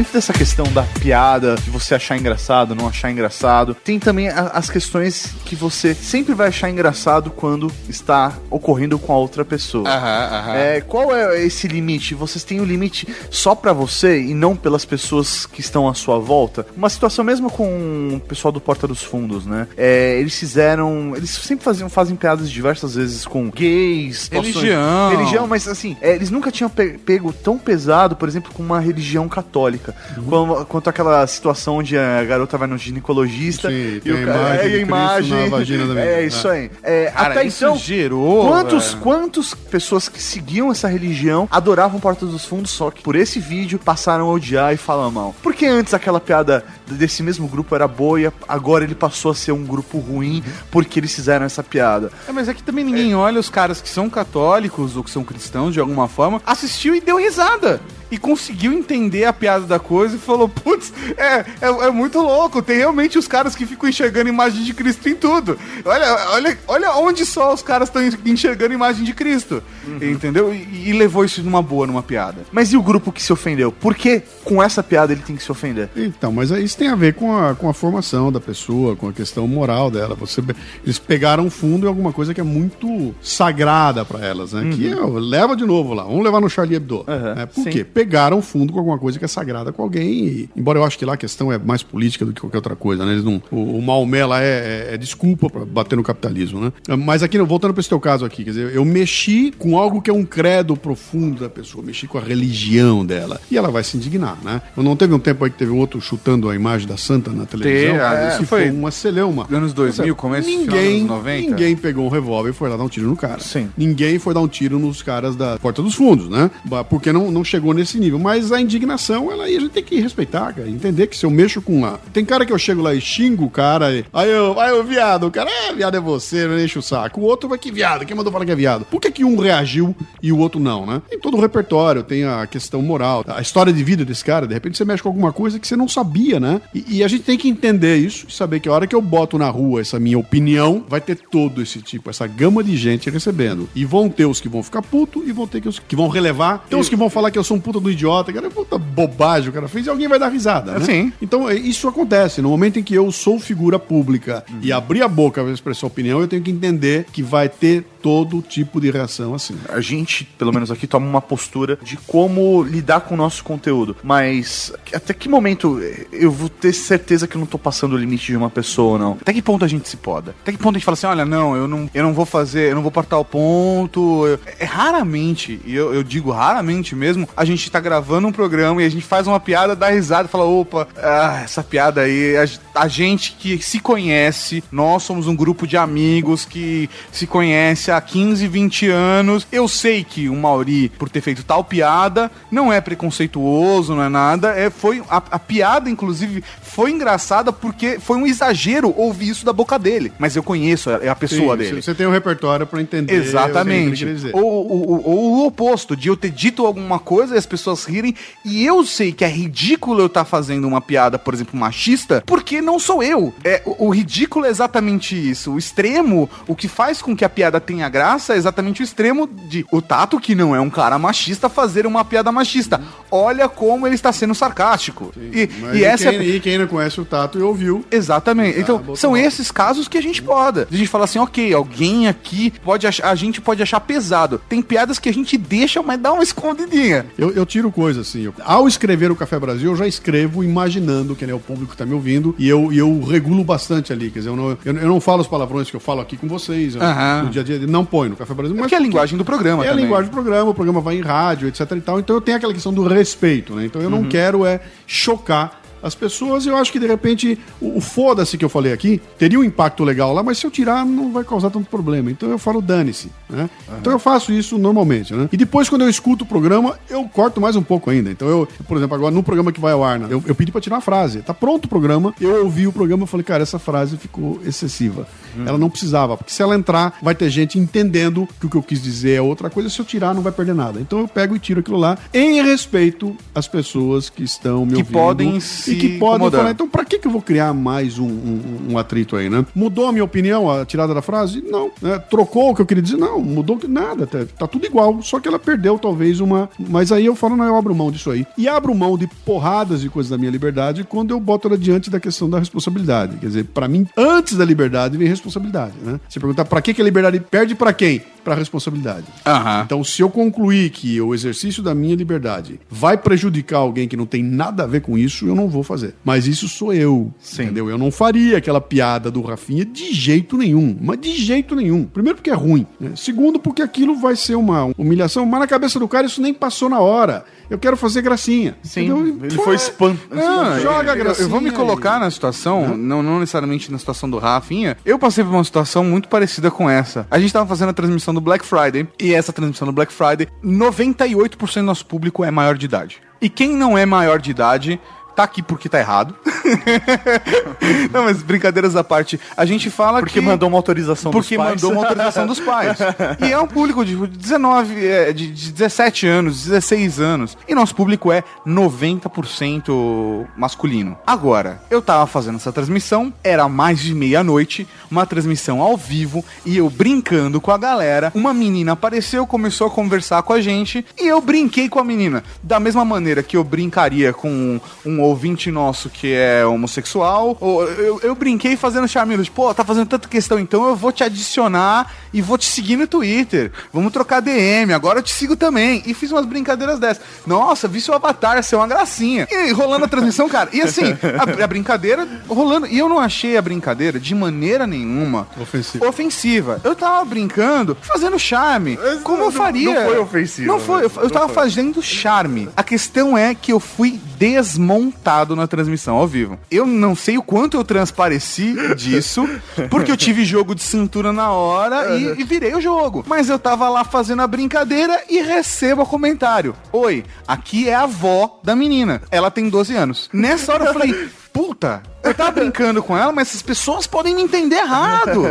Dentro 0.00 0.14
dessa 0.14 0.32
questão 0.32 0.64
da 0.72 0.82
piada, 0.82 1.56
de 1.56 1.68
você 1.68 1.94
achar 1.94 2.16
engraçado, 2.16 2.74
não 2.74 2.88
achar 2.88 3.10
engraçado, 3.10 3.74
tem 3.74 3.98
também 3.98 4.30
a- 4.30 4.50
as 4.54 4.70
questões 4.70 5.34
que 5.44 5.54
você 5.54 5.94
sempre 5.94 6.32
vai 6.32 6.48
achar 6.48 6.70
engraçado 6.70 7.30
quando 7.30 7.70
está 7.86 8.32
ocorrendo 8.48 8.98
com 8.98 9.12
a 9.12 9.16
outra 9.18 9.44
pessoa. 9.44 9.86
Aham, 9.86 10.28
aham. 10.32 10.54
É, 10.54 10.80
qual 10.80 11.14
é 11.14 11.44
esse 11.44 11.68
limite? 11.68 12.14
Vocês 12.14 12.42
têm 12.42 12.60
o 12.60 12.64
limite 12.64 13.06
só 13.30 13.54
pra 13.54 13.74
você 13.74 14.22
e 14.22 14.32
não 14.32 14.56
pelas 14.56 14.86
pessoas 14.86 15.44
que 15.44 15.60
estão 15.60 15.86
à 15.86 15.92
sua 15.92 16.18
volta? 16.18 16.66
Uma 16.74 16.88
situação 16.88 17.22
mesmo 17.22 17.50
com 17.50 18.14
o 18.14 18.20
pessoal 18.20 18.50
do 18.50 18.60
Porta 18.60 18.88
dos 18.88 19.02
Fundos, 19.02 19.44
né? 19.44 19.68
É, 19.76 20.18
eles 20.18 20.34
fizeram. 20.38 21.12
Eles 21.14 21.28
sempre 21.28 21.62
faziam, 21.62 21.90
fazem 21.90 22.16
piadas 22.16 22.50
diversas 22.50 22.94
vezes 22.94 23.26
com 23.26 23.50
gays, 23.50 24.30
Religião. 24.32 25.10
Religião, 25.10 25.46
mas 25.46 25.68
assim, 25.68 25.94
é, 26.00 26.14
eles 26.14 26.30
nunca 26.30 26.50
tinham 26.50 26.70
pe- 26.70 26.96
pego 27.04 27.34
tão 27.34 27.58
pesado, 27.58 28.16
por 28.16 28.26
exemplo, 28.28 28.50
com 28.54 28.62
uma 28.62 28.80
religião 28.80 29.28
católica. 29.28 29.89
Uhum. 30.16 30.24
Quando- 30.24 30.66
quanto 30.66 30.90
aquela 30.90 31.26
situação 31.26 31.76
onde 31.76 31.96
a 31.96 32.24
garota 32.24 32.56
vai 32.58 32.68
no 32.68 32.76
ginecologista 32.78 33.68
Sim, 33.68 34.00
e 34.04 34.12
o 34.12 34.26
cara- 34.26 34.66
imagem 34.66 34.66
é, 34.66 34.70
e 34.70 34.74
a 34.74 35.46
imagem. 35.46 35.78
menina. 35.78 36.00
É 36.00 36.26
isso 36.26 36.48
aí. 36.48 36.70
É, 36.82 37.06
Cara, 37.10 37.30
até 37.34 37.44
isso 37.44 37.64
então, 37.64 37.76
gerou, 37.76 38.46
quantos, 38.48 38.88
velho. 38.92 39.02
quantas 39.02 39.54
pessoas 39.54 40.08
que 40.08 40.22
seguiam 40.22 40.70
essa 40.70 40.88
religião 40.88 41.48
adoravam 41.50 42.00
Porta 42.00 42.26
dos 42.26 42.44
Fundos, 42.44 42.70
só 42.70 42.90
que 42.90 43.02
por 43.02 43.16
esse 43.16 43.38
vídeo 43.40 43.78
passaram 43.78 44.28
a 44.28 44.32
odiar 44.32 44.72
e 44.72 44.76
falar 44.76 45.10
mal? 45.10 45.34
Porque 45.42 45.66
antes 45.66 45.94
aquela 45.94 46.20
piada 46.20 46.64
desse 46.86 47.22
mesmo 47.22 47.46
grupo 47.48 47.74
era 47.74 47.86
boa 47.88 48.20
e 48.20 48.30
agora 48.48 48.84
ele 48.84 48.94
passou 48.94 49.30
a 49.30 49.34
ser 49.34 49.52
um 49.52 49.64
grupo 49.64 49.98
ruim 49.98 50.42
porque 50.70 50.98
eles 51.00 51.14
fizeram 51.14 51.46
essa 51.46 51.62
piada. 51.62 52.10
É, 52.28 52.32
mas 52.32 52.48
é 52.48 52.54
que 52.54 52.62
também 52.62 52.84
ninguém 52.84 53.14
olha 53.14 53.38
os 53.40 53.48
caras 53.50 53.80
que 53.80 53.88
são 53.88 54.08
católicos 54.10 54.96
ou 54.96 55.04
que 55.04 55.10
são 55.10 55.24
cristãos 55.24 55.72
de 55.74 55.80
alguma 55.80 56.08
forma, 56.08 56.40
assistiu 56.46 56.94
e 56.94 57.00
deu 57.00 57.18
risada. 57.18 57.80
E 58.10 58.18
conseguiu 58.18 58.72
entender 58.72 59.24
a 59.24 59.32
piada 59.32 59.66
da 59.66 59.78
coisa 59.78 60.16
e 60.16 60.18
falou: 60.18 60.48
putz, 60.48 60.92
é, 61.16 61.44
é, 61.60 61.86
é 61.86 61.90
muito 61.90 62.18
louco. 62.18 62.62
Tem 62.62 62.78
realmente 62.78 63.18
os 63.18 63.28
caras 63.28 63.54
que 63.54 63.66
ficam 63.66 63.88
enxergando 63.88 64.28
imagem 64.28 64.64
de 64.64 64.74
Cristo 64.74 65.08
em 65.08 65.14
tudo. 65.14 65.58
Olha, 65.84 66.30
olha, 66.30 66.58
olha 66.66 66.92
onde 66.92 67.24
só 67.24 67.52
os 67.52 67.62
caras 67.62 67.88
estão 67.88 68.02
enxergando 68.26 68.74
imagem 68.74 69.04
de 69.04 69.12
Cristo. 69.12 69.62
Entendeu? 70.00 70.52
E, 70.54 70.90
e 70.90 70.92
levou 70.92 71.24
isso 71.24 71.42
numa 71.42 71.62
boa, 71.62 71.86
numa 71.86 72.02
piada. 72.02 72.42
Mas 72.52 72.72
e 72.72 72.76
o 72.76 72.82
grupo 72.82 73.12
que 73.12 73.22
se 73.22 73.32
ofendeu? 73.32 73.70
Por 73.72 73.94
que 73.94 74.22
com 74.44 74.62
essa 74.62 74.82
piada 74.82 75.12
ele 75.12 75.22
tem 75.22 75.36
que 75.36 75.42
se 75.42 75.52
ofender? 75.52 75.88
Então, 75.96 76.32
mas 76.32 76.50
isso 76.50 76.76
tem 76.76 76.88
a 76.88 76.96
ver 76.96 77.14
com 77.14 77.36
a, 77.36 77.54
com 77.54 77.68
a 77.68 77.74
formação 77.74 78.32
da 78.32 78.40
pessoa, 78.40 78.96
com 78.96 79.08
a 79.08 79.12
questão 79.12 79.46
moral 79.46 79.90
dela. 79.90 80.14
Você, 80.16 80.42
eles 80.84 80.98
pegaram 80.98 81.50
fundo 81.50 81.86
em 81.86 81.88
alguma 81.88 82.12
coisa 82.12 82.34
que 82.34 82.40
é 82.40 82.44
muito 82.44 83.14
sagrada 83.22 84.04
pra 84.04 84.24
elas, 84.24 84.52
né? 84.52 84.70
Que 84.74 84.90
é, 84.92 84.94
leva 84.94 85.56
de 85.56 85.64
novo 85.64 85.94
lá, 85.94 86.04
vamos 86.04 86.24
levar 86.24 86.40
no 86.40 86.48
Charlie 86.48 86.76
Hebdo. 86.76 87.04
né? 87.06 87.46
Por 87.46 87.64
sim. 87.64 87.70
quê? 87.70 87.84
Pegaram 88.00 88.40
fundo 88.40 88.72
com 88.72 88.78
alguma 88.78 88.98
coisa 88.98 89.18
que 89.18 89.24
é 89.24 89.28
sagrada 89.28 89.72
com 89.72 89.82
alguém. 89.82 90.10
E, 90.10 90.48
embora 90.56 90.78
eu 90.78 90.84
acho 90.84 90.98
que 90.98 91.04
lá 91.04 91.12
a 91.14 91.16
questão 91.18 91.52
é 91.52 91.58
mais 91.58 91.82
política 91.82 92.24
do 92.24 92.32
que 92.32 92.40
qualquer 92.40 92.56
outra 92.56 92.74
coisa, 92.74 93.04
né? 93.04 93.12
Eles 93.12 93.24
não, 93.24 93.42
o, 93.50 93.76
o 93.76 93.82
Maomé 93.82 94.24
lá 94.24 94.42
é, 94.42 94.88
é- 94.90 94.94
é 94.94 94.96
desculpa 94.96 95.50
pra 95.50 95.64
bater 95.66 95.96
no 95.96 96.02
capitalismo, 96.02 96.60
né? 96.60 96.72
Mas 96.96 97.22
aqui, 97.22 97.36
voltando 97.38 97.74
pra 97.74 97.80
esse 97.80 97.88
teu 97.90 98.00
caso 98.00 98.24
aqui, 98.24 98.42
quer 98.42 98.50
dizer, 98.50 98.74
eu 98.74 98.84
mexi 98.86 99.52
com 99.58 99.76
algo 99.76 100.00
que 100.00 100.08
é 100.08 100.12
um 100.14 100.24
credo 100.24 100.76
profundo 100.76 101.40
da 101.40 101.50
pessoa, 101.50 101.84
mexi 101.84 102.06
com 102.06 102.16
a 102.16 102.20
religião 102.22 103.04
dela. 103.04 103.38
E 103.50 103.56
ela 103.58 103.70
vai 103.70 103.84
se 103.84 103.96
indignar, 103.98 104.38
né? 104.42 104.62
Não 104.76 104.96
teve 104.96 105.12
um 105.14 105.18
tempo 105.18 105.44
aí 105.44 105.50
que 105.50 105.58
teve 105.58 105.70
um 105.70 105.78
outro 105.78 106.00
chutando 106.00 106.48
a 106.48 106.54
imagem 106.54 106.88
da 106.88 106.96
santa 106.96 107.30
na 107.30 107.44
televisão? 107.44 107.92
Teve, 107.92 108.00
ah, 108.02 108.14
É, 108.14 108.34
isso 108.34 108.46
foi 108.46 108.70
uma 108.70 108.90
celeuma. 108.90 109.46
anos 109.52 109.72
2000, 109.74 110.16
começo, 110.16 110.48
final 110.48 110.64
dos 110.64 110.74
ninguém, 110.74 110.96
anos 111.00 111.08
90. 111.10 111.50
Ninguém 111.50 111.76
pegou 111.76 112.06
um 112.06 112.08
revólver 112.08 112.50
e 112.50 112.52
foi 112.54 112.68
lá 112.70 112.76
dar 112.76 112.84
um 112.84 112.88
tiro 112.88 113.06
no 113.06 113.16
cara. 113.16 113.40
Sim. 113.40 113.68
Ninguém 113.76 114.18
foi 114.18 114.32
dar 114.32 114.40
um 114.40 114.48
tiro 114.48 114.78
nos 114.78 115.02
caras 115.02 115.36
da 115.36 115.58
Porta 115.58 115.82
dos 115.82 115.94
Fundos, 115.94 116.28
né? 116.30 116.50
Porque 116.88 117.12
não, 117.12 117.30
não 117.30 117.44
chegou 117.44 117.74
nesse 117.74 117.89
nível. 117.98 118.18
Mas 118.18 118.52
a 118.52 118.60
indignação, 118.60 119.30
ela 119.30 119.44
aí 119.44 119.56
a 119.56 119.60
gente 119.60 119.72
tem 119.72 119.82
que 119.82 120.00
respeitar, 120.00 120.52
cara. 120.52 120.68
Entender 120.68 121.06
que 121.06 121.16
se 121.16 121.24
eu 121.24 121.30
mexo 121.30 121.60
com 121.60 121.80
lá. 121.80 121.98
Tem 122.12 122.24
cara 122.24 122.44
que 122.44 122.52
eu 122.52 122.58
chego 122.58 122.82
lá 122.82 122.94
e 122.94 123.00
xingo 123.00 123.44
o 123.44 123.50
cara. 123.50 124.04
Aí 124.12 124.30
eu, 124.30 124.58
aí 124.60 124.70
eu, 124.70 124.84
viado, 124.84 125.26
o 125.26 125.30
cara, 125.30 125.50
é, 125.50 125.72
viado 125.72 125.96
é 125.96 126.00
você, 126.00 126.46
não 126.46 126.58
enche 126.58 126.78
o 126.78 126.82
saco. 126.82 127.20
O 127.20 127.24
outro 127.24 127.48
vai 127.48 127.58
que 127.58 127.70
viado, 127.70 128.04
quem 128.06 128.16
mandou 128.16 128.32
falar 128.32 128.44
que 128.44 128.52
é 128.52 128.56
viado? 128.56 128.84
Por 128.84 129.00
que, 129.00 129.10
que 129.10 129.24
um 129.24 129.36
reagiu 129.36 129.94
e 130.22 130.32
o 130.32 130.38
outro 130.38 130.60
não, 130.60 130.86
né? 130.86 131.02
Tem 131.08 131.18
todo 131.18 131.36
o 131.36 131.40
repertório, 131.40 132.02
tem 132.02 132.24
a 132.24 132.46
questão 132.46 132.82
moral, 132.82 133.24
a 133.26 133.40
história 133.40 133.72
de 133.72 133.82
vida 133.82 134.04
desse 134.04 134.24
cara. 134.24 134.46
De 134.46 134.54
repente 134.54 134.76
você 134.76 134.84
mexe 134.84 135.02
com 135.02 135.08
alguma 135.08 135.32
coisa 135.32 135.58
que 135.58 135.66
você 135.66 135.76
não 135.76 135.88
sabia, 135.88 136.38
né? 136.38 136.60
E, 136.74 136.98
e 136.98 137.04
a 137.04 137.08
gente 137.08 137.24
tem 137.24 137.38
que 137.38 137.48
entender 137.48 137.96
isso 137.96 138.26
e 138.28 138.32
saber 138.32 138.60
que 138.60 138.68
a 138.68 138.72
hora 138.72 138.86
que 138.86 138.94
eu 138.94 139.02
boto 139.02 139.38
na 139.38 139.48
rua 139.48 139.80
essa 139.80 139.98
minha 139.98 140.18
opinião, 140.18 140.84
vai 140.88 141.00
ter 141.00 141.16
todo 141.16 141.62
esse 141.62 141.80
tipo, 141.80 142.10
essa 142.10 142.26
gama 142.26 142.62
de 142.62 142.76
gente 142.76 143.10
recebendo. 143.10 143.68
E 143.74 143.84
vão 143.84 144.08
ter 144.08 144.26
os 144.26 144.40
que 144.40 144.48
vão 144.48 144.62
ficar 144.62 144.82
puto 144.82 145.22
e 145.26 145.32
vão 145.32 145.46
ter 145.46 145.66
os 145.66 145.78
que 145.78 145.96
vão 145.96 146.08
relevar. 146.08 146.66
Tem 146.68 146.78
os 146.78 146.88
que 146.88 146.96
vão 146.96 147.10
falar 147.10 147.30
que 147.30 147.38
eu 147.38 147.44
sou 147.44 147.56
um 147.56 147.60
puta 147.60 147.79
do 147.80 147.90
idiota, 147.90 148.32
cara, 148.32 148.50
puta 148.50 148.78
bobagem 148.78 149.50
o 149.50 149.52
cara 149.52 149.68
fez 149.68 149.86
e 149.86 149.90
alguém 149.90 150.08
vai 150.08 150.18
dar 150.18 150.28
risada, 150.28 150.72
né? 150.72 150.84
Sim. 150.84 151.12
Então, 151.20 151.48
é, 151.48 151.54
isso 151.54 151.88
acontece. 151.88 152.40
No 152.42 152.50
momento 152.50 152.78
em 152.78 152.82
que 152.82 152.94
eu 152.94 153.10
sou 153.10 153.38
figura 153.38 153.78
pública 153.78 154.44
e 154.62 154.72
abrir 154.72 155.02
a 155.02 155.08
boca 155.08 155.42
para 155.42 155.52
expressar 155.52 155.86
opinião, 155.86 156.20
eu 156.20 156.28
tenho 156.28 156.42
que 156.42 156.50
entender 156.50 157.06
que 157.12 157.22
vai 157.22 157.48
ter 157.48 157.84
todo 158.02 158.42
tipo 158.42 158.80
de 158.80 158.90
reação 158.90 159.34
assim. 159.34 159.56
A 159.68 159.80
gente, 159.80 160.24
pelo 160.38 160.52
menos 160.52 160.70
aqui, 160.70 160.86
toma 160.86 161.06
uma 161.06 161.20
postura 161.20 161.78
de 161.82 161.96
como 161.96 162.62
lidar 162.62 163.00
com 163.00 163.14
o 163.14 163.16
nosso 163.18 163.42
conteúdo. 163.44 163.96
Mas 164.02 164.72
até 164.94 165.12
que 165.14 165.28
momento 165.28 165.80
eu 166.12 166.30
vou 166.30 166.48
ter 166.48 166.72
certeza 166.72 167.26
que 167.26 167.36
eu 167.36 167.40
não 167.40 167.46
tô 167.46 167.58
passando 167.58 167.94
o 167.94 167.98
limite 167.98 168.26
de 168.26 168.36
uma 168.36 168.50
pessoa 168.50 168.92
ou 168.92 168.98
não? 168.98 169.18
Até 169.20 169.32
que 169.32 169.42
ponto 169.42 169.64
a 169.64 169.68
gente 169.68 169.88
se 169.88 169.96
poda? 169.96 170.34
Até 170.42 170.52
que 170.52 170.58
ponto 170.58 170.76
a 170.76 170.78
gente 170.78 170.84
fala 170.84 170.94
assim, 170.94 171.06
olha, 171.06 171.24
não, 171.24 171.54
eu 171.56 171.68
não, 171.68 171.90
eu 171.92 172.02
não 172.02 172.12
vou 172.14 172.24
fazer, 172.26 172.70
eu 172.70 172.74
não 172.74 172.82
vou 172.82 172.90
portar 172.90 173.18
o 173.18 173.24
ponto. 173.24 174.26
Eu- 174.26 174.40
é 174.58 174.64
raramente, 174.64 175.60
e 175.64 175.74
eu, 175.74 175.94
eu 175.94 176.02
digo 176.02 176.30
raramente 176.30 176.94
mesmo, 176.94 177.28
a 177.36 177.44
gente 177.44 177.70
tá 177.70 177.80
gravando 177.80 178.26
um 178.28 178.32
programa 178.32 178.82
e 178.82 178.86
a 178.86 178.88
gente 178.88 179.04
faz 179.04 179.26
uma 179.26 179.38
piada, 179.40 179.74
dá 179.76 179.88
risada 179.90 180.28
fala, 180.28 180.44
opa, 180.44 180.86
ah, 180.96 181.40
essa 181.44 181.62
piada 181.62 182.02
aí, 182.02 182.36
a, 182.36 182.82
a 182.82 182.88
gente 182.88 183.32
que 183.38 183.58
se 183.62 183.80
conhece, 183.80 184.62
nós 184.70 185.02
somos 185.02 185.26
um 185.26 185.34
grupo 185.36 185.66
de 185.66 185.76
amigos 185.76 186.44
que 186.44 186.88
se 187.12 187.26
conhece 187.26 187.89
há 187.90 188.00
15, 188.00 188.46
20 188.48 188.88
anos. 188.88 189.46
Eu 189.50 189.66
sei 189.68 190.04
que 190.04 190.28
o 190.28 190.34
Mauri, 190.34 190.88
por 190.98 191.08
ter 191.08 191.20
feito 191.20 191.42
tal 191.44 191.62
piada, 191.64 192.30
não 192.50 192.72
é 192.72 192.80
preconceituoso, 192.80 193.94
não 193.94 194.02
é 194.02 194.08
nada. 194.08 194.48
É, 194.50 194.70
foi 194.70 195.02
a, 195.08 195.16
a 195.30 195.38
piada, 195.38 195.88
inclusive, 195.90 196.42
foi 196.62 196.90
engraçada 196.90 197.52
porque 197.52 197.98
foi 198.00 198.16
um 198.16 198.26
exagero 198.26 198.92
ouvir 198.96 199.28
isso 199.30 199.44
da 199.44 199.52
boca 199.52 199.78
dele. 199.78 200.12
Mas 200.18 200.36
eu 200.36 200.42
conheço 200.42 200.90
a, 200.90 200.96
a 201.10 201.14
pessoa 201.14 201.56
Sim, 201.56 201.62
dele. 201.62 201.82
Você 201.82 201.94
tem 201.94 202.06
um 202.06 202.10
repertório 202.12 202.66
para 202.66 202.80
entender. 202.80 203.14
Exatamente. 203.14 204.04
que. 204.04 204.30
Ou, 204.32 204.42
ou- 204.44 205.02
ou- 205.04 205.30
o 205.30 205.46
oposto, 205.46 205.96
de 205.96 206.08
eu 206.08 206.16
ter 206.16 206.30
dito 206.30 206.66
alguma 206.66 206.98
coisa 206.98 207.34
e 207.34 207.38
as 207.38 207.46
pessoas 207.46 207.84
rirem, 207.84 208.14
e 208.44 208.64
eu 208.64 208.84
sei 208.84 209.12
que 209.12 209.24
é 209.24 209.28
ridículo 209.28 210.00
eu 210.00 210.06
estar 210.06 210.24
fazendo 210.24 210.66
uma 210.66 210.80
piada, 210.80 211.18
por 211.18 211.34
exemplo, 211.34 211.58
machista, 211.58 212.22
porque 212.26 212.60
não 212.60 212.78
sou 212.78 213.02
eu. 213.02 213.32
É, 213.44 213.62
o, 213.64 213.86
o 213.86 213.90
ridículo 213.90 214.46
é 214.46 214.48
exatamente 214.48 215.14
isso. 215.30 215.52
O 215.52 215.58
extremo, 215.58 216.28
o 216.46 216.54
que 216.54 216.68
faz 216.68 217.00
com 217.02 217.16
que 217.16 217.24
a 217.24 217.28
piada 217.28 217.60
tenha 217.60 217.79
graça 217.88 218.34
é 218.34 218.36
exatamente 218.36 218.82
o 218.82 218.84
extremo 218.84 219.26
de 219.26 219.64
o 219.72 219.80
Tato, 219.80 220.18
que 220.20 220.34
não 220.34 220.54
é 220.54 220.60
um 220.60 220.70
cara 220.70 220.98
machista, 220.98 221.48
fazer 221.48 221.86
uma 221.86 222.04
piada 222.04 222.30
machista. 222.32 222.80
Olha 223.10 223.48
como 223.48 223.86
ele 223.86 223.94
está 223.94 224.12
sendo 224.12 224.34
sarcástico. 224.34 225.12
E, 225.16 225.48
Mas 225.60 225.76
e 225.76 225.84
essa 225.84 226.08
é 226.08 226.12
quem, 226.18 226.28
e 226.28 226.40
quem 226.40 226.58
não 226.58 226.66
conhece 226.66 227.00
o 227.00 227.04
Tato 227.04 227.38
e 227.38 227.42
ouviu. 227.42 227.84
Exatamente. 227.90 228.54
Tá, 228.54 228.60
então, 228.60 228.96
são 228.96 229.12
mal. 229.12 229.20
esses 229.20 229.50
casos 229.50 229.88
que 229.88 229.98
a 229.98 230.02
gente 230.02 230.22
pode. 230.22 230.60
A 230.70 230.76
gente 230.76 230.88
fala 230.88 231.04
assim, 231.04 231.18
ok, 231.18 231.52
alguém 231.52 232.08
aqui 232.08 232.52
pode 232.64 232.86
achar, 232.86 233.08
a 233.08 233.14
gente 233.14 233.40
pode 233.40 233.62
achar 233.62 233.80
pesado. 233.80 234.40
Tem 234.48 234.60
piadas 234.62 234.98
que 234.98 235.08
a 235.08 235.12
gente 235.14 235.36
deixa, 235.36 235.82
mas 235.82 235.98
dá 236.00 236.12
uma 236.12 236.22
escondidinha. 236.22 237.06
Eu, 237.18 237.30
eu 237.32 237.44
tiro 237.46 237.70
coisa 237.70 238.00
assim. 238.02 238.22
eu- 238.22 238.34
ao 238.44 238.66
escrever 238.68 239.10
o 239.10 239.16
Café 239.16 239.38
Brasil, 239.38 239.70
eu 239.70 239.76
já 239.76 239.86
escrevo 239.86 240.42
imaginando 240.44 241.14
quem 241.16 241.28
é 241.30 241.34
o 241.34 241.38
público 241.40 241.72
que 241.72 241.76
tá 241.76 241.86
me 241.86 241.94
ouvindo. 241.94 242.34
E 242.38 242.48
eu, 242.48 242.72
e 242.72 242.78
eu 242.78 243.02
regulo 243.02 243.42
bastante 243.44 243.92
ali. 243.92 244.10
Quer 244.10 244.20
dizer, 244.20 244.30
eu 244.30 244.36
não, 244.36 244.50
eu, 244.50 244.58
eu 244.64 244.88
não 244.88 245.00
falo 245.00 245.20
os 245.22 245.26
palavrões 245.28 245.70
que 245.70 245.76
eu 245.76 245.80
falo 245.80 246.00
aqui 246.00 246.16
com 246.16 246.28
vocês. 246.28 246.74
eu- 246.74 246.82
no 247.24 247.30
dia 247.30 247.42
a 247.42 247.44
dia. 247.44 247.58
Não 247.70 247.84
ponho 247.84 248.10
no 248.10 248.16
Café 248.16 248.34
Brasil. 248.34 248.56
Porque 248.56 248.74
é 248.74 248.78
a 248.78 248.80
linguagem 248.80 249.16
do 249.16 249.24
programa 249.24 249.64
É 249.64 249.68
a 249.68 249.70
também. 249.70 249.84
linguagem 249.84 250.10
do 250.10 250.12
programa, 250.14 250.50
o 250.50 250.54
programa 250.54 250.80
vai 250.80 250.96
em 250.96 251.00
rádio, 251.00 251.48
etc 251.48 251.70
e 251.72 251.80
tal. 251.80 251.98
Então 252.00 252.16
eu 252.16 252.20
tenho 252.20 252.36
aquela 252.36 252.52
questão 252.52 252.72
do 252.72 252.82
respeito, 252.86 253.54
né? 253.54 253.64
Então 253.66 253.80
eu 253.80 253.88
Uhum. 253.90 254.02
não 254.02 254.08
quero 254.08 254.44
é 254.44 254.60
chocar 254.86 255.59
as 255.82 255.94
pessoas. 255.94 256.46
Eu 256.46 256.56
acho 256.56 256.72
que 256.72 256.78
de 256.78 256.86
repente 256.86 257.38
o, 257.60 257.78
o 257.78 257.80
foda-se 257.80 258.36
que 258.36 258.44
eu 258.44 258.48
falei 258.48 258.72
aqui 258.72 259.00
teria 259.18 259.38
um 259.38 259.44
impacto 259.44 259.84
legal 259.84 260.12
lá, 260.12 260.22
mas 260.22 260.38
se 260.38 260.46
eu 260.46 260.50
tirar 260.50 260.84
não 260.84 261.12
vai 261.12 261.24
causar 261.24 261.50
tanto 261.50 261.68
problema. 261.68 262.10
Então 262.10 262.30
eu 262.30 262.38
falo 262.38 262.60
dane-se, 262.60 263.10
né? 263.28 263.48
Então 263.80 263.92
eu 263.92 263.98
faço 263.98 264.32
isso 264.32 264.58
normalmente, 264.58 265.14
né? 265.14 265.28
E 265.32 265.36
depois 265.36 265.68
quando 265.68 265.82
eu 265.82 265.88
escuto 265.88 266.24
o 266.24 266.26
programa, 266.26 266.78
eu 266.88 267.04
corto 267.04 267.40
mais 267.40 267.56
um 267.56 267.62
pouco 267.62 267.90
ainda. 267.90 268.10
Então 268.10 268.28
eu, 268.28 268.48
por 268.66 268.76
exemplo, 268.76 268.94
agora 268.94 269.14
no 269.14 269.22
programa 269.22 269.52
que 269.52 269.60
vai 269.60 269.72
ao 269.72 269.84
ar, 269.84 269.98
né, 269.98 270.08
eu, 270.10 270.22
eu 270.26 270.34
pedi 270.34 270.52
pra 270.52 270.60
tirar 270.60 270.78
a 270.78 270.80
frase. 270.80 271.22
Tá 271.22 271.34
pronto 271.34 271.64
o 271.64 271.68
programa, 271.68 272.14
eu 272.20 272.44
ouvi 272.44 272.66
o 272.66 272.72
programa 272.72 273.04
e 273.04 273.06
falei, 273.06 273.24
cara, 273.24 273.42
essa 273.42 273.58
frase 273.58 273.96
ficou 273.96 274.40
excessiva. 274.44 275.06
Ela 275.46 275.58
não 275.58 275.70
precisava, 275.70 276.16
porque 276.16 276.32
se 276.32 276.42
ela 276.42 276.54
entrar, 276.56 276.98
vai 277.00 277.14
ter 277.14 277.30
gente 277.30 277.58
entendendo 277.58 278.28
que 278.40 278.46
o 278.46 278.50
que 278.50 278.56
eu 278.56 278.62
quis 278.62 278.82
dizer 278.82 279.12
é 279.12 279.22
outra 279.22 279.48
coisa. 279.48 279.68
Se 279.68 279.78
eu 279.78 279.84
tirar, 279.84 280.14
não 280.14 280.22
vai 280.22 280.32
perder 280.32 280.54
nada. 280.54 280.80
Então 280.80 281.00
eu 281.00 281.08
pego 281.08 281.36
e 281.36 281.38
tiro 281.38 281.60
aquilo 281.60 281.78
lá 281.78 281.96
em 282.12 282.42
respeito 282.42 283.16
às 283.34 283.46
pessoas 283.46 284.10
que 284.10 284.22
estão 284.22 284.64
me 284.64 284.72
Que 284.72 284.78
ouvindo 284.78 284.92
podem 284.92 285.36
e 285.36 285.40
se 285.70 285.76
e 285.76 285.78
que 285.78 285.98
podem 285.98 286.30
falar, 286.30 286.50
então 286.50 286.68
pra 286.68 286.84
que, 286.84 286.98
que 286.98 287.06
eu 287.06 287.12
vou 287.12 287.22
criar 287.22 287.52
mais 287.54 287.98
um, 287.98 288.06
um- 288.06 288.40
um 288.70 288.78
atrito 288.78 289.16
aí, 289.16 289.28
né? 289.30 289.44
Mudou 289.54 289.86
a 289.86 289.92
minha 289.92 290.04
opinião, 290.04 290.50
a 290.50 290.64
tirada 290.64 290.92
da 290.94 291.02
frase? 291.02 291.42
Não. 291.48 291.70
né? 291.80 291.98
Trocou 291.98 292.50
o 292.50 292.54
que 292.54 292.62
eu 292.62 292.66
queria 292.66 292.82
dizer? 292.82 292.96
Não, 292.96 293.20
mudou 293.20 293.58
nada, 293.68 294.06
tá, 294.06 294.24
tá 294.38 294.46
tudo 294.46 294.66
igual, 294.66 295.02
só 295.02 295.18
que 295.20 295.28
ela 295.28 295.38
perdeu 295.38 295.78
talvez 295.78 296.20
uma... 296.20 296.48
Mas 296.58 296.92
aí 296.92 297.06
eu 297.06 297.14
falo, 297.14 297.36
não, 297.36 297.44
eu 297.44 297.56
abro 297.56 297.74
mão 297.74 297.90
disso 297.90 298.10
aí. 298.10 298.26
E 298.38 298.48
abro 298.48 298.74
mão 298.74 298.96
de 298.96 299.06
porradas 299.24 299.84
e 299.84 299.88
coisas 299.88 300.10
da 300.10 300.18
minha 300.18 300.30
liberdade 300.30 300.84
quando 300.84 301.10
eu 301.12 301.20
boto 301.20 301.48
ela 301.48 301.56
diante 301.58 301.90
da 301.90 302.00
questão 302.00 302.28
da 302.28 302.38
responsabilidade. 302.38 303.16
Quer 303.18 303.26
dizer, 303.26 303.44
pra 303.44 303.68
mim, 303.68 303.86
antes 303.96 304.36
da 304.36 304.44
liberdade 304.44 304.96
vem 304.96 305.08
responsabilidade, 305.08 305.74
né? 305.84 306.00
Você 306.08 306.18
perguntar 306.20 306.44
pra 306.44 306.60
que, 306.62 306.74
que 306.74 306.80
a 306.80 306.84
liberdade 306.84 307.20
perde 307.20 307.54
pra 307.54 307.72
quem? 307.72 308.02
Pra 308.24 308.34
responsabilidade. 308.34 309.06
Aham. 309.26 309.62
Então, 309.64 309.82
se 309.82 310.02
eu 310.02 310.10
concluir 310.10 310.70
que 310.70 311.00
o 311.00 311.14
exercício 311.14 311.62
da 311.62 311.74
minha 311.74 311.96
liberdade 311.96 312.60
vai 312.70 312.96
prejudicar 312.98 313.58
alguém 313.58 313.88
que 313.88 313.96
não 313.96 314.04
tem 314.06 314.22
nada 314.22 314.64
a 314.64 314.66
ver 314.66 314.82
com 314.82 314.98
isso, 314.98 315.26
eu 315.26 315.34
não 315.34 315.48
vou 315.48 315.59
fazer. 315.62 315.94
Mas 316.04 316.26
isso 316.26 316.48
sou 316.48 316.72
eu. 316.72 317.12
Entendeu? 317.32 317.68
Eu 317.70 317.78
não 317.78 317.90
faria 317.90 318.38
aquela 318.38 318.60
piada 318.60 319.10
do 319.10 319.20
Rafinha 319.22 319.64
de 319.64 319.92
jeito 319.92 320.36
nenhum. 320.36 320.76
Mas 320.80 321.00
de 321.00 321.14
jeito 321.16 321.54
nenhum. 321.54 321.84
Primeiro, 321.84 322.16
porque 322.16 322.30
é 322.30 322.34
ruim. 322.34 322.66
né? 322.78 322.92
Segundo, 322.96 323.38
porque 323.38 323.62
aquilo 323.62 323.96
vai 323.96 324.16
ser 324.16 324.34
uma 324.34 324.70
humilhação. 324.76 325.24
Mas 325.26 325.40
na 325.40 325.46
cabeça 325.46 325.78
do 325.78 325.88
cara, 325.88 326.06
isso 326.06 326.20
nem 326.20 326.32
passou 326.34 326.68
na 326.68 326.80
hora. 326.80 327.24
Eu 327.48 327.58
quero 327.58 327.76
fazer 327.76 328.00
gracinha. 328.02 328.56
Sim, 328.62 328.86
Entendeu? 328.86 329.24
ele 329.24 329.36
foi 329.36 329.56
spam. 329.56 329.96
Não, 330.08 330.60
joga 330.60 330.92
a 330.92 330.94
eu, 330.94 330.98
eu 330.98 331.04
gracinha 331.04 331.28
vou 331.28 331.40
me 331.40 331.50
colocar 331.50 331.98
na 331.98 332.08
situação, 332.10 332.76
não, 332.76 333.02
não 333.02 333.18
necessariamente 333.18 333.72
na 333.72 333.78
situação 333.78 334.08
do 334.08 334.18
Rafinha. 334.18 334.76
Eu 334.84 334.98
passei 334.98 335.24
por 335.24 335.30
uma 335.30 335.42
situação 335.42 335.82
muito 335.82 336.08
parecida 336.08 336.48
com 336.50 336.70
essa. 336.70 337.06
A 337.10 337.18
gente 337.18 337.32
tava 337.32 337.46
fazendo 337.48 337.70
a 337.70 337.72
transmissão 337.72 338.14
do 338.14 338.20
Black 338.20 338.44
Friday, 338.44 338.86
e 339.00 339.12
essa 339.12 339.32
transmissão 339.32 339.66
do 339.66 339.72
Black 339.72 339.92
Friday, 339.92 340.28
98% 340.44 341.54
do 341.54 341.62
nosso 341.62 341.86
público 341.86 342.24
é 342.24 342.30
maior 342.30 342.56
de 342.56 342.66
idade. 342.66 342.98
E 343.20 343.28
quem 343.28 343.54
não 343.54 343.76
é 343.76 343.84
maior 343.84 344.18
de 344.18 344.30
idade, 344.30 344.80
tá 345.20 345.24
aqui 345.24 345.42
porque 345.42 345.68
tá 345.68 345.78
errado. 345.78 346.14
não, 347.92 348.04
mas 348.04 348.22
brincadeiras 348.22 348.74
à 348.74 348.82
parte. 348.82 349.20
A 349.36 349.44
gente 349.44 349.70
fala 349.70 350.00
Porque 350.00 350.20
que... 350.20 350.20
mandou 350.20 350.48
uma 350.48 350.58
autorização 350.58 351.12
Porque 351.12 351.36
dos 351.36 351.44
pais. 351.44 351.62
mandou 351.62 351.72
uma 351.72 351.86
autorização 351.86 352.26
dos 352.26 352.40
pais. 352.40 352.78
E 353.20 353.32
é 353.32 353.38
um 353.38 353.46
público 353.46 353.84
de 353.84 353.96
19, 354.06 354.86
é, 354.86 355.12
de 355.12 355.30
de 355.30 355.52
17 355.52 356.06
anos, 356.06 356.44
16 356.44 357.00
anos. 357.00 357.36
E 357.48 357.54
nosso 357.54 357.74
público 357.74 358.10
é 358.10 358.22
90% 358.46 360.26
masculino. 360.36 360.96
Agora, 361.06 361.62
eu 361.70 361.82
tava 361.82 362.06
fazendo 362.06 362.36
essa 362.36 362.52
transmissão, 362.52 363.12
era 363.22 363.48
mais 363.48 363.80
de 363.80 363.94
meia-noite, 363.94 364.66
uma 364.90 365.06
transmissão 365.06 365.60
ao 365.60 365.76
vivo, 365.76 366.24
e 366.44 366.56
eu 366.56 366.70
brincando 366.70 367.40
com 367.40 367.50
a 367.50 367.58
galera. 367.58 368.12
Uma 368.14 368.32
menina 368.32 368.72
apareceu, 368.72 369.26
começou 369.26 369.66
a 369.66 369.70
conversar 369.70 370.22
com 370.22 370.32
a 370.32 370.40
gente, 370.40 370.84
e 370.98 371.06
eu 371.06 371.20
brinquei 371.20 371.68
com 371.68 371.78
a 371.78 371.84
menina. 371.84 372.22
Da 372.42 372.58
mesma 372.58 372.84
maneira 372.84 373.22
que 373.22 373.36
eu 373.36 373.44
brincaria 373.44 374.12
com 374.12 374.60
um 374.84 375.00
ouvinte 375.10 375.50
nosso 375.50 375.88
que 375.90 376.12
é 376.12 376.44
homossexual, 376.46 377.36
ou 377.40 377.62
eu, 377.64 378.00
eu 378.02 378.14
brinquei 378.14 378.56
fazendo 378.56 378.88
charminho, 378.88 379.22
tipo, 379.22 379.36
pô, 379.42 379.52
tá 379.54 379.64
fazendo 379.64 379.86
tanta 379.88 380.08
questão, 380.08 380.38
então 380.38 380.66
eu 380.68 380.74
vou 380.76 380.90
te 380.92 381.04
adicionar 381.04 381.92
e 382.12 382.20
vou 382.22 382.36
te 382.38 382.46
seguir 382.46 382.76
no 382.76 382.86
Twitter. 382.86 383.52
Vamos 383.72 383.92
trocar 383.92 384.20
DM, 384.20 384.72
agora 384.72 384.98
eu 384.98 385.02
te 385.02 385.12
sigo 385.12 385.36
também. 385.36 385.82
E 385.86 385.94
fiz 385.94 386.10
umas 386.10 386.26
brincadeiras 386.26 386.78
dessas. 386.78 387.02
Nossa, 387.26 387.68
vi 387.68 387.80
seu 387.80 387.94
avatar, 387.94 388.42
você 388.42 388.54
é 388.54 388.58
uma 388.58 388.66
gracinha. 388.66 389.26
E 389.30 389.52
rolando 389.52 389.84
a 389.84 389.88
transmissão, 389.88 390.28
cara. 390.28 390.50
E 390.52 390.60
assim, 390.60 390.96
a, 391.18 391.44
a 391.44 391.46
brincadeira 391.46 392.06
rolando. 392.28 392.66
E 392.66 392.78
eu 392.78 392.88
não 392.88 392.98
achei 392.98 393.36
a 393.36 393.42
brincadeira 393.42 393.98
de 394.00 394.14
maneira 394.14 394.66
nenhuma 394.66 395.28
Ofensiva. 395.40 395.88
ofensiva. 395.88 396.60
Eu 396.64 396.74
tava 396.74 397.04
brincando, 397.04 397.76
fazendo 397.80 398.18
charme. 398.18 398.78
Mas 398.80 399.00
como 399.02 399.18
não- 399.18 399.24
eu 399.26 399.32
faria. 399.32 399.74
não 399.74 399.86
foi 399.86 399.98
ofensivo, 399.98 400.48
Não 400.48 400.60
foi, 400.60 400.84
eu, 400.84 400.88
né? 400.88 400.94
eu 400.96 401.02
Não 401.04 401.10
tava 401.10 401.26
foi. 401.26 401.34
fazendo 401.34 401.82
charme. 401.82 402.48
A 402.56 402.62
questão 402.62 403.16
é 403.16 403.34
que 403.34 403.52
eu 403.52 403.60
fui 403.60 404.00
desmontado 404.18 404.99
na 405.36 405.46
transmissão 405.46 405.96
ao 405.96 406.06
vivo. 406.06 406.38
Eu 406.50 406.66
não 406.66 406.94
sei 406.94 407.18
o 407.18 407.22
quanto 407.22 407.56
eu 407.56 407.64
transpareci 407.64 408.54
disso, 408.76 409.28
porque 409.70 409.90
eu 409.90 409.96
tive 409.96 410.24
jogo 410.24 410.54
de 410.54 410.62
cintura 410.62 411.12
na 411.12 411.32
hora 411.32 411.96
e, 411.96 412.20
e 412.20 412.24
virei 412.24 412.54
o 412.54 412.60
jogo. 412.60 413.04
Mas 413.06 413.28
eu 413.28 413.38
tava 413.38 413.68
lá 413.68 413.84
fazendo 413.84 414.22
a 414.22 414.26
brincadeira 414.26 415.02
e 415.08 415.20
recebo 415.20 415.82
o 415.82 415.86
comentário. 415.86 416.54
Oi, 416.72 417.04
aqui 417.26 417.68
é 417.68 417.74
a 417.74 417.82
avó 417.82 418.40
da 418.44 418.54
menina. 418.54 419.02
Ela 419.10 419.30
tem 419.30 419.48
12 419.48 419.74
anos. 419.74 420.10
Nessa 420.12 420.52
hora 420.52 420.66
eu 420.66 420.72
falei, 420.72 421.08
puta, 421.32 421.82
eu 422.02 422.14
tava 422.14 422.30
brincando 422.32 422.82
com 422.82 422.96
ela, 422.96 423.12
mas 423.12 423.28
essas 423.28 423.42
pessoas 423.42 423.86
podem 423.86 424.14
me 424.14 424.22
entender 424.22 424.56
errado. 424.56 425.22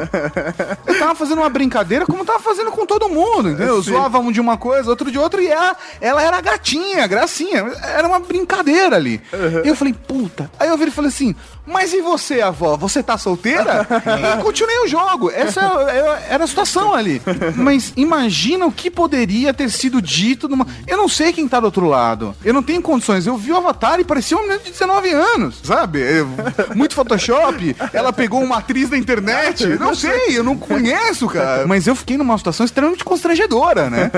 Eu 0.85 0.99
tava 0.99 1.15
fazendo 1.15 1.39
uma 1.39 1.49
brincadeira 1.49 2.05
como 2.05 2.19
eu 2.19 2.25
tava 2.25 2.39
fazendo 2.39 2.71
com 2.71 2.85
todo 2.85 3.09
mundo, 3.09 3.49
entendeu? 3.49 3.75
Eu 3.75 3.81
zoava 3.81 4.19
um 4.19 4.31
de 4.31 4.39
uma 4.39 4.57
coisa, 4.57 4.89
outro 4.89 5.11
de 5.11 5.17
outra, 5.17 5.41
e 5.41 5.47
ela, 5.47 5.75
ela 5.99 6.21
era 6.21 6.39
gatinha, 6.41 7.05
gracinha. 7.07 7.65
Era 7.95 8.07
uma 8.07 8.19
brincadeira 8.19 8.95
ali. 8.95 9.21
E 9.63 9.67
eu 9.67 9.75
falei, 9.75 9.93
puta. 9.93 10.49
Aí 10.59 10.69
eu 10.69 10.77
vi 10.77 10.85
e 10.87 10.91
falei 10.91 11.09
assim, 11.09 11.35
mas 11.65 11.93
e 11.93 12.01
você, 12.01 12.41
avó? 12.41 12.75
Você 12.77 13.01
tá 13.03 13.17
solteira? 13.17 13.87
E 14.39 14.41
continuei 14.41 14.79
o 14.85 14.87
jogo. 14.87 15.29
Essa 15.31 15.61
é- 15.89 16.33
era 16.33 16.43
a 16.43 16.47
situação 16.47 16.93
ali. 16.93 17.21
Mas 17.55 17.93
imagina 17.95 18.65
o 18.65 18.71
que 18.71 18.89
poderia 18.89 19.53
ter 19.53 19.69
sido 19.69 20.01
dito 20.01 20.47
numa. 20.47 20.65
Eu 20.87 20.97
não 20.97 21.07
sei 21.07 21.31
quem 21.33 21.47
tá 21.47 21.59
do 21.59 21.65
outro 21.65 21.85
lado. 21.87 22.35
Eu 22.43 22.53
não 22.53 22.63
tenho 22.63 22.81
condições. 22.81 23.25
Eu 23.27 23.37
vi 23.37 23.51
o 23.51 23.57
Avatar 23.57 23.99
e 23.99 24.03
parecia 24.03 24.37
um 24.37 24.41
menino 24.41 24.59
de 24.59 24.71
19 24.71 25.09
anos, 25.11 25.59
sabe? 25.63 25.88
Eu- 25.97 26.27
muito 26.75 26.93
Photoshop. 26.95 27.75
Ela 27.93 28.11
pegou 28.13 28.41
uma 28.41 28.57
atriz 28.57 28.89
da 28.89 28.97
internet. 28.97 29.65
Não 29.79 29.93
sei, 29.95 30.37
eu 30.37 30.43
não 30.43 30.57
conheço, 30.57 31.27
cara. 31.27 31.65
Mas 31.67 31.87
eu 31.87 31.95
fiquei 31.95 32.17
numa 32.17 32.37
situação 32.37 32.65
extremamente 32.65 33.03
constrangedora, 33.03 33.89
né? 33.89 34.11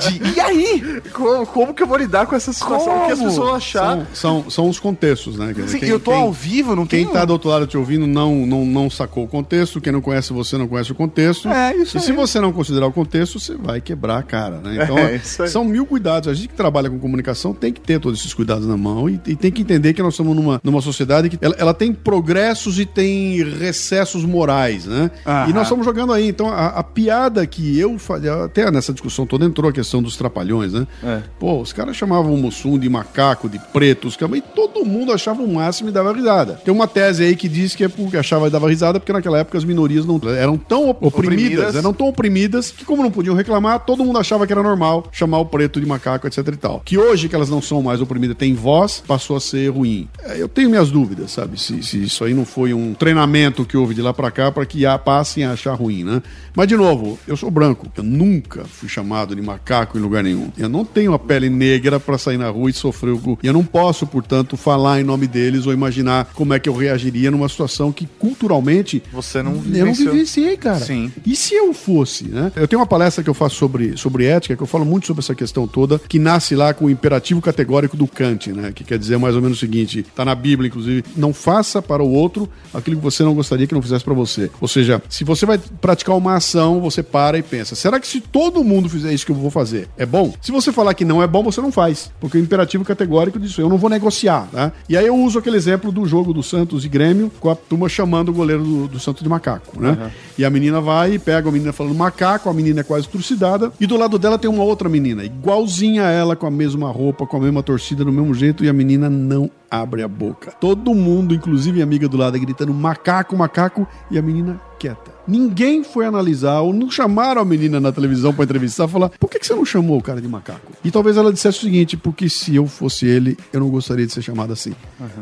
De, 0.00 0.34
e 0.36 0.40
aí? 0.40 1.02
Como, 1.12 1.46
como 1.46 1.74
que 1.74 1.82
eu 1.82 1.86
vou 1.86 1.96
lidar 1.98 2.26
com 2.26 2.34
essa 2.36 2.52
situação? 2.52 3.02
O 3.02 3.06
que 3.06 3.12
as 3.12 3.18
Como? 3.18 3.30
pessoas 3.30 3.46
vão 3.48 3.54
achar? 3.56 3.96
São, 4.12 4.42
são, 4.42 4.50
são 4.50 4.68
os 4.68 4.78
contextos, 4.78 5.36
né? 5.36 5.52
Quer 5.54 5.62
dizer, 5.62 5.76
Assim, 5.78 5.86
eu 5.86 6.00
tô 6.00 6.12
ao 6.12 6.32
vivo, 6.32 6.74
não 6.76 6.86
Quem 6.86 7.04
tenho... 7.04 7.12
tá 7.12 7.24
do 7.24 7.32
outro 7.32 7.48
lado 7.48 7.66
te 7.66 7.76
ouvindo 7.76 8.06
não, 8.06 8.46
não, 8.46 8.64
não 8.64 8.90
sacou 8.90 9.24
o 9.24 9.28
contexto. 9.28 9.80
Quem 9.80 9.92
não 9.92 10.00
conhece 10.00 10.32
você 10.32 10.56
não 10.56 10.68
conhece 10.68 10.92
o 10.92 10.94
contexto. 10.94 11.48
É, 11.48 11.74
isso 11.76 11.96
E 11.98 12.00
se 12.00 12.10
aí. 12.10 12.16
você 12.16 12.40
não 12.40 12.52
considerar 12.52 12.86
o 12.86 12.92
contexto, 12.92 13.38
você 13.40 13.54
vai 13.56 13.80
quebrar 13.80 14.18
a 14.18 14.22
cara, 14.22 14.58
né? 14.58 14.80
Então, 14.84 14.98
É, 14.98 15.16
isso 15.16 15.42
aí. 15.42 15.48
são 15.48 15.64
mil 15.64 15.84
cuidados. 15.86 16.28
A 16.28 16.34
gente 16.34 16.48
que 16.48 16.54
trabalha 16.54 16.88
com 16.90 16.98
comunicação 16.98 17.52
tem 17.54 17.72
que 17.72 17.80
ter 17.80 17.98
todos 18.00 18.20
esses 18.20 18.32
cuidados 18.34 18.66
na 18.66 18.76
mão 18.76 19.08
e, 19.08 19.20
e 19.26 19.36
tem 19.36 19.50
que 19.50 19.62
entender 19.62 19.92
que 19.94 20.02
nós 20.02 20.14
estamos 20.14 20.34
numa, 20.36 20.60
numa 20.62 20.80
sociedade 20.80 21.09
que 21.28 21.38
ela, 21.40 21.54
ela 21.58 21.74
tem 21.74 21.92
progressos 21.92 22.78
e 22.78 22.86
tem 22.86 23.42
recessos 23.42 24.24
morais, 24.24 24.86
né? 24.86 25.10
Aham. 25.26 25.50
E 25.50 25.52
nós 25.52 25.62
estamos 25.64 25.84
jogando 25.84 26.12
aí. 26.12 26.28
Então, 26.28 26.48
a, 26.48 26.66
a 26.68 26.82
piada 26.82 27.46
que 27.46 27.78
eu 27.78 27.98
fazia, 27.98 28.44
até 28.44 28.70
nessa 28.70 28.92
discussão 28.92 29.26
toda 29.26 29.44
entrou 29.44 29.68
a 29.70 29.72
questão 29.72 30.02
dos 30.02 30.16
trapalhões, 30.16 30.72
né? 30.72 30.86
É. 31.02 31.20
Pô, 31.38 31.60
os 31.60 31.72
caras 31.72 31.96
chamavam 31.96 32.32
o 32.34 32.36
Mussum 32.36 32.78
de 32.78 32.88
macaco, 32.88 33.48
de 33.48 33.58
preto, 33.72 34.08
os 34.08 34.16
caras, 34.16 34.36
e 34.38 34.40
todo 34.40 34.84
mundo 34.84 35.12
achava 35.12 35.42
o 35.42 35.52
máximo 35.54 35.88
e 35.88 35.92
dava 35.92 36.12
risada. 36.12 36.60
Tem 36.64 36.72
uma 36.72 36.86
tese 36.86 37.24
aí 37.24 37.36
que 37.36 37.48
diz 37.48 37.74
que 37.74 37.84
é 37.84 37.88
porque 37.88 38.16
achava 38.16 38.46
e 38.46 38.50
dava 38.50 38.68
risada 38.68 38.98
porque 39.00 39.12
naquela 39.12 39.38
época 39.38 39.58
as 39.58 39.64
minorias 39.64 40.04
não 40.06 40.20
eram 40.36 40.56
tão 40.56 40.88
op- 40.90 41.04
oprimidas, 41.04 41.44
Oprimidas. 41.44 41.76
eram 41.76 41.92
tão 41.92 42.08
oprimidas 42.08 42.70
que 42.70 42.84
como 42.84 43.02
não 43.02 43.10
podiam 43.10 43.34
reclamar, 43.34 43.80
todo 43.80 44.04
mundo 44.04 44.18
achava 44.18 44.46
que 44.46 44.52
era 44.52 44.62
normal 44.62 45.06
chamar 45.12 45.38
o 45.38 45.46
preto 45.46 45.80
de 45.80 45.86
macaco, 45.86 46.26
etc 46.26 46.38
e 46.48 46.56
tal. 46.56 46.80
Que 46.84 46.98
hoje 46.98 47.28
que 47.28 47.34
elas 47.34 47.48
não 47.50 47.60
são 47.62 47.82
mais 47.82 48.00
oprimidas, 48.00 48.36
tem 48.36 48.54
voz, 48.54 49.02
passou 49.06 49.36
a 49.36 49.40
ser 49.40 49.68
ruim. 49.70 50.08
É, 50.24 50.40
Eu 50.40 50.48
tenho 50.48 50.68
minhas 50.68 50.90
dúvidas, 50.90 50.99
sabe? 51.28 51.60
Se, 51.60 51.82
se 51.82 52.02
isso 52.02 52.24
aí 52.24 52.34
não 52.34 52.44
foi 52.44 52.72
um 52.74 52.94
treinamento 52.94 53.64
que 53.64 53.76
houve 53.76 53.94
de 53.94 54.02
lá 54.02 54.12
pra 54.12 54.30
cá 54.30 54.50
para 54.50 54.64
que 54.66 54.84
a 54.86 54.98
passem 54.98 55.44
a 55.44 55.52
achar 55.52 55.74
ruim, 55.74 56.04
né? 56.04 56.22
Mas 56.54 56.68
de 56.68 56.76
novo, 56.76 57.18
eu 57.26 57.36
sou 57.36 57.50
branco. 57.50 57.86
Eu 57.96 58.02
nunca 58.02 58.64
fui 58.64 58.88
chamado 58.88 59.34
de 59.34 59.42
macaco 59.42 59.96
em 59.98 60.00
lugar 60.00 60.22
nenhum. 60.22 60.50
Eu 60.58 60.68
não 60.68 60.84
tenho 60.84 61.12
a 61.14 61.18
pele 61.18 61.48
negra 61.48 61.98
pra 62.00 62.18
sair 62.18 62.38
na 62.38 62.48
rua 62.50 62.70
e 62.70 62.72
sofrer 62.72 63.10
o. 63.12 63.38
E 63.42 63.46
eu 63.46 63.52
não 63.52 63.64
posso, 63.64 64.06
portanto, 64.06 64.56
falar 64.56 65.00
em 65.00 65.04
nome 65.04 65.26
deles 65.26 65.66
ou 65.66 65.72
imaginar 65.72 66.30
como 66.34 66.54
é 66.54 66.58
que 66.58 66.68
eu 66.68 66.74
reagiria 66.74 67.30
numa 67.30 67.48
situação 67.48 67.92
que 67.92 68.06
culturalmente 68.18 69.02
Você 69.12 69.42
não 69.42 69.52
eu 69.52 69.56
não 69.56 69.62
vivenciou. 69.62 70.12
vivenciei, 70.12 70.56
cara. 70.56 70.80
Sim. 70.80 71.12
E 71.26 71.36
se 71.36 71.54
eu 71.54 71.72
fosse, 71.74 72.28
né? 72.28 72.50
Eu 72.56 72.66
tenho 72.66 72.80
uma 72.80 72.86
palestra 72.86 73.22
que 73.22 73.30
eu 73.30 73.34
faço 73.34 73.56
sobre, 73.56 73.96
sobre 73.96 74.24
ética, 74.24 74.56
que 74.56 74.62
eu 74.62 74.66
falo 74.66 74.84
muito 74.84 75.06
sobre 75.06 75.20
essa 75.22 75.34
questão 75.34 75.66
toda, 75.66 75.98
que 75.98 76.18
nasce 76.18 76.54
lá 76.54 76.72
com 76.72 76.86
o 76.86 76.90
imperativo 76.90 77.40
categórico 77.40 77.96
do 77.96 78.06
Kant, 78.06 78.52
né? 78.52 78.72
Que 78.72 78.84
quer 78.84 78.98
dizer 78.98 79.18
mais 79.18 79.34
ou 79.36 79.42
menos 79.42 79.58
o 79.58 79.60
seguinte, 79.60 80.04
tá 80.14 80.24
na 80.24 80.34
Bíblia, 80.34 80.68
inclusive, 80.68 80.89
não 81.16 81.32
faça 81.32 81.80
para 81.80 82.02
o 82.02 82.10
outro 82.12 82.48
aquilo 82.72 82.96
que 82.96 83.02
você 83.02 83.22
não 83.22 83.34
gostaria 83.34 83.66
que 83.66 83.74
não 83.74 83.82
fizesse 83.82 84.04
para 84.04 84.14
você. 84.14 84.50
Ou 84.60 84.68
seja, 84.68 85.02
se 85.08 85.24
você 85.24 85.44
vai 85.46 85.58
praticar 85.58 86.16
uma 86.16 86.34
ação, 86.34 86.80
você 86.80 87.02
para 87.02 87.38
e 87.38 87.42
pensa, 87.42 87.74
será 87.74 87.98
que 87.98 88.06
se 88.06 88.20
todo 88.20 88.62
mundo 88.64 88.88
fizer 88.88 89.12
isso 89.12 89.26
que 89.26 89.32
eu 89.32 89.36
vou 89.36 89.50
fazer, 89.50 89.88
é 89.96 90.06
bom? 90.06 90.32
Se 90.40 90.52
você 90.52 90.72
falar 90.72 90.94
que 90.94 91.04
não 91.04 91.22
é 91.22 91.26
bom, 91.26 91.42
você 91.42 91.60
não 91.60 91.72
faz. 91.72 92.10
Porque 92.20 92.38
o 92.38 92.40
imperativo 92.40 92.84
categórico 92.84 93.38
disso, 93.38 93.60
eu 93.60 93.68
não 93.68 93.78
vou 93.78 93.90
negociar, 93.90 94.48
né? 94.52 94.72
E 94.88 94.96
aí 94.96 95.06
eu 95.06 95.16
uso 95.16 95.38
aquele 95.38 95.56
exemplo 95.56 95.90
do 95.92 96.06
jogo 96.06 96.32
do 96.32 96.42
Santos 96.42 96.84
e 96.84 96.88
Grêmio, 96.88 97.30
com 97.40 97.50
a 97.50 97.54
turma 97.56 97.88
chamando 97.88 98.30
o 98.30 98.32
goleiro 98.32 98.62
do, 98.62 98.88
do 98.88 99.00
Santos 99.00 99.22
de 99.22 99.28
macaco, 99.28 99.80
né? 99.80 100.10
E 100.38 100.44
a 100.44 100.50
menina 100.50 100.80
vai 100.80 101.14
e 101.14 101.18
pega 101.18 101.48
a 101.48 101.52
menina 101.52 101.72
falando 101.72 101.94
macaco, 101.94 102.48
a 102.48 102.54
menina 102.54 102.80
é 102.80 102.84
quase 102.84 103.08
trucidada, 103.08 103.72
e 103.80 103.86
do 103.86 103.96
lado 103.96 104.18
dela 104.18 104.38
tem 104.38 104.50
uma 104.50 104.64
outra 104.64 104.88
menina, 104.88 105.24
igualzinha 105.24 106.06
a 106.06 106.10
ela, 106.10 106.36
com 106.36 106.46
a 106.46 106.50
mesma 106.50 106.90
roupa, 106.90 107.26
com 107.26 107.36
a 107.36 107.40
mesma 107.40 107.62
torcida, 107.62 108.04
do 108.04 108.12
mesmo 108.12 108.32
jeito, 108.34 108.64
e 108.64 108.68
a 108.68 108.72
menina 108.72 109.10
não 109.10 109.50
abre 109.70 110.02
a 110.02 110.08
boca. 110.08 110.50
Todo 110.50 110.94
mundo, 110.94 111.34
inclusive 111.34 111.80
a 111.80 111.84
amiga 111.84 112.08
do 112.08 112.16
lado, 112.16 112.38
gritando 112.38 112.74
macaco, 112.74 113.36
macaco, 113.36 113.86
e 114.10 114.18
a 114.18 114.22
menina 114.22 114.60
quieta. 114.78 115.09
Ninguém 115.26 115.84
foi 115.84 116.06
analisar 116.06 116.60
ou 116.60 116.72
não 116.72 116.90
chamaram 116.90 117.40
a 117.40 117.44
menina 117.44 117.80
na 117.80 117.92
televisão 117.92 118.32
pra 118.32 118.44
entrevistar 118.44 118.86
e 118.86 118.88
falar: 118.88 119.08
por 119.10 119.30
que, 119.30 119.38
que 119.38 119.46
você 119.46 119.54
não 119.54 119.64
chamou 119.64 119.98
o 119.98 120.02
cara 120.02 120.20
de 120.20 120.28
macaco? 120.28 120.72
E 120.84 120.90
talvez 120.90 121.16
ela 121.16 121.32
dissesse 121.32 121.58
o 121.58 121.62
seguinte: 121.62 121.96
porque 121.96 122.28
se 122.28 122.54
eu 122.54 122.66
fosse 122.66 123.06
ele, 123.06 123.36
eu 123.52 123.60
não 123.60 123.68
gostaria 123.68 124.06
de 124.06 124.12
ser 124.12 124.22
chamado 124.22 124.52
assim. 124.52 124.72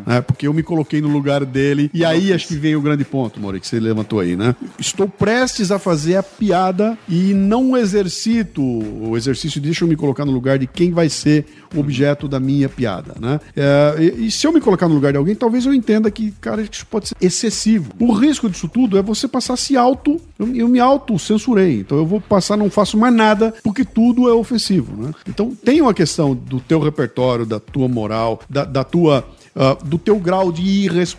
Né? 0.07 0.20
Porque 0.20 0.46
eu 0.46 0.55
me 0.55 0.62
coloquei 0.62 1.01
no 1.01 1.09
lugar 1.09 1.44
dele. 1.44 1.90
E 1.92 2.05
aí 2.05 2.32
acho 2.32 2.49
que 2.49 2.57
vem 2.57 2.76
o 2.76 2.80
grande 2.80 3.05
ponto, 3.05 3.40
Mori, 3.40 3.61
que 3.61 3.66
você 3.66 3.80
levantou 3.80 4.20
aí, 4.20 4.36
né? 4.36 4.55
Estou 4.78 5.09
prestes 5.09 5.70
a 5.70 5.78
fazer 5.78 6.16
a 6.16 6.22
piada 6.22 6.99
e 7.09 7.34
não 7.34 7.76
exercito 7.76 8.62
o 8.62 9.16
exercício, 9.16 9.61
deixa 9.61 9.84
eu 9.84 9.88
me 9.88 9.96
colocar 9.96 10.24
no 10.24 10.32
lugar 10.32 10.59
de 10.59 10.66
quem 10.66 10.92
vai 10.92 11.09
ser 11.09 11.46
o 11.74 11.80
objeto 11.80 12.28
da 12.28 12.40
minha 12.40 12.68
piada, 12.68 13.14
né? 13.20 13.40
É, 13.57 13.96
e, 13.99 14.26
e 14.26 14.30
se 14.30 14.46
eu 14.46 14.53
me 14.53 14.61
colocar 14.61 14.88
no 14.88 14.94
lugar 14.94 15.12
de 15.12 15.18
alguém, 15.18 15.34
talvez 15.34 15.66
eu 15.66 15.74
entenda 15.74 16.11
que, 16.11 16.32
cara, 16.40 16.62
isso 16.62 16.86
pode 16.86 17.09
ser 17.09 17.16
excessivo. 17.20 17.92
O 17.99 18.12
risco 18.12 18.49
disso 18.49 18.68
tudo 18.68 18.99
é 18.99 19.03
você 19.03 19.28
passar 19.28 19.55
a 19.55 19.57
se 19.57 19.76
auto. 19.89 20.20
Eu, 20.39 20.55
eu 20.55 20.68
me 20.68 20.78
auto-censurei. 20.78 21.80
Então 21.80 21.99
eu 21.99 22.07
vou 22.07 22.20
passar, 22.20 22.57
não 22.57 22.70
faço 22.70 22.97
mais 22.97 23.14
nada, 23.14 23.55
porque 23.62 23.84
tudo 23.84 24.28
é 24.28 24.32
ofensivo, 24.32 25.03
né? 25.03 25.12
Então 25.26 25.55
tem 25.64 25.80
uma 25.80 25.95
questão 25.95 26.34
do 26.34 26.61
teu 26.61 26.80
repertório, 26.80 27.47
da 27.47 27.59
tua 27.59 27.89
moral, 27.89 28.41
da, 28.49 28.64
da 28.64 28.84
tua. 28.84 29.24
Ah, 29.61 29.76
do 29.84 29.98
teu 29.98 30.16
grau 30.20 30.52
de 30.52 30.62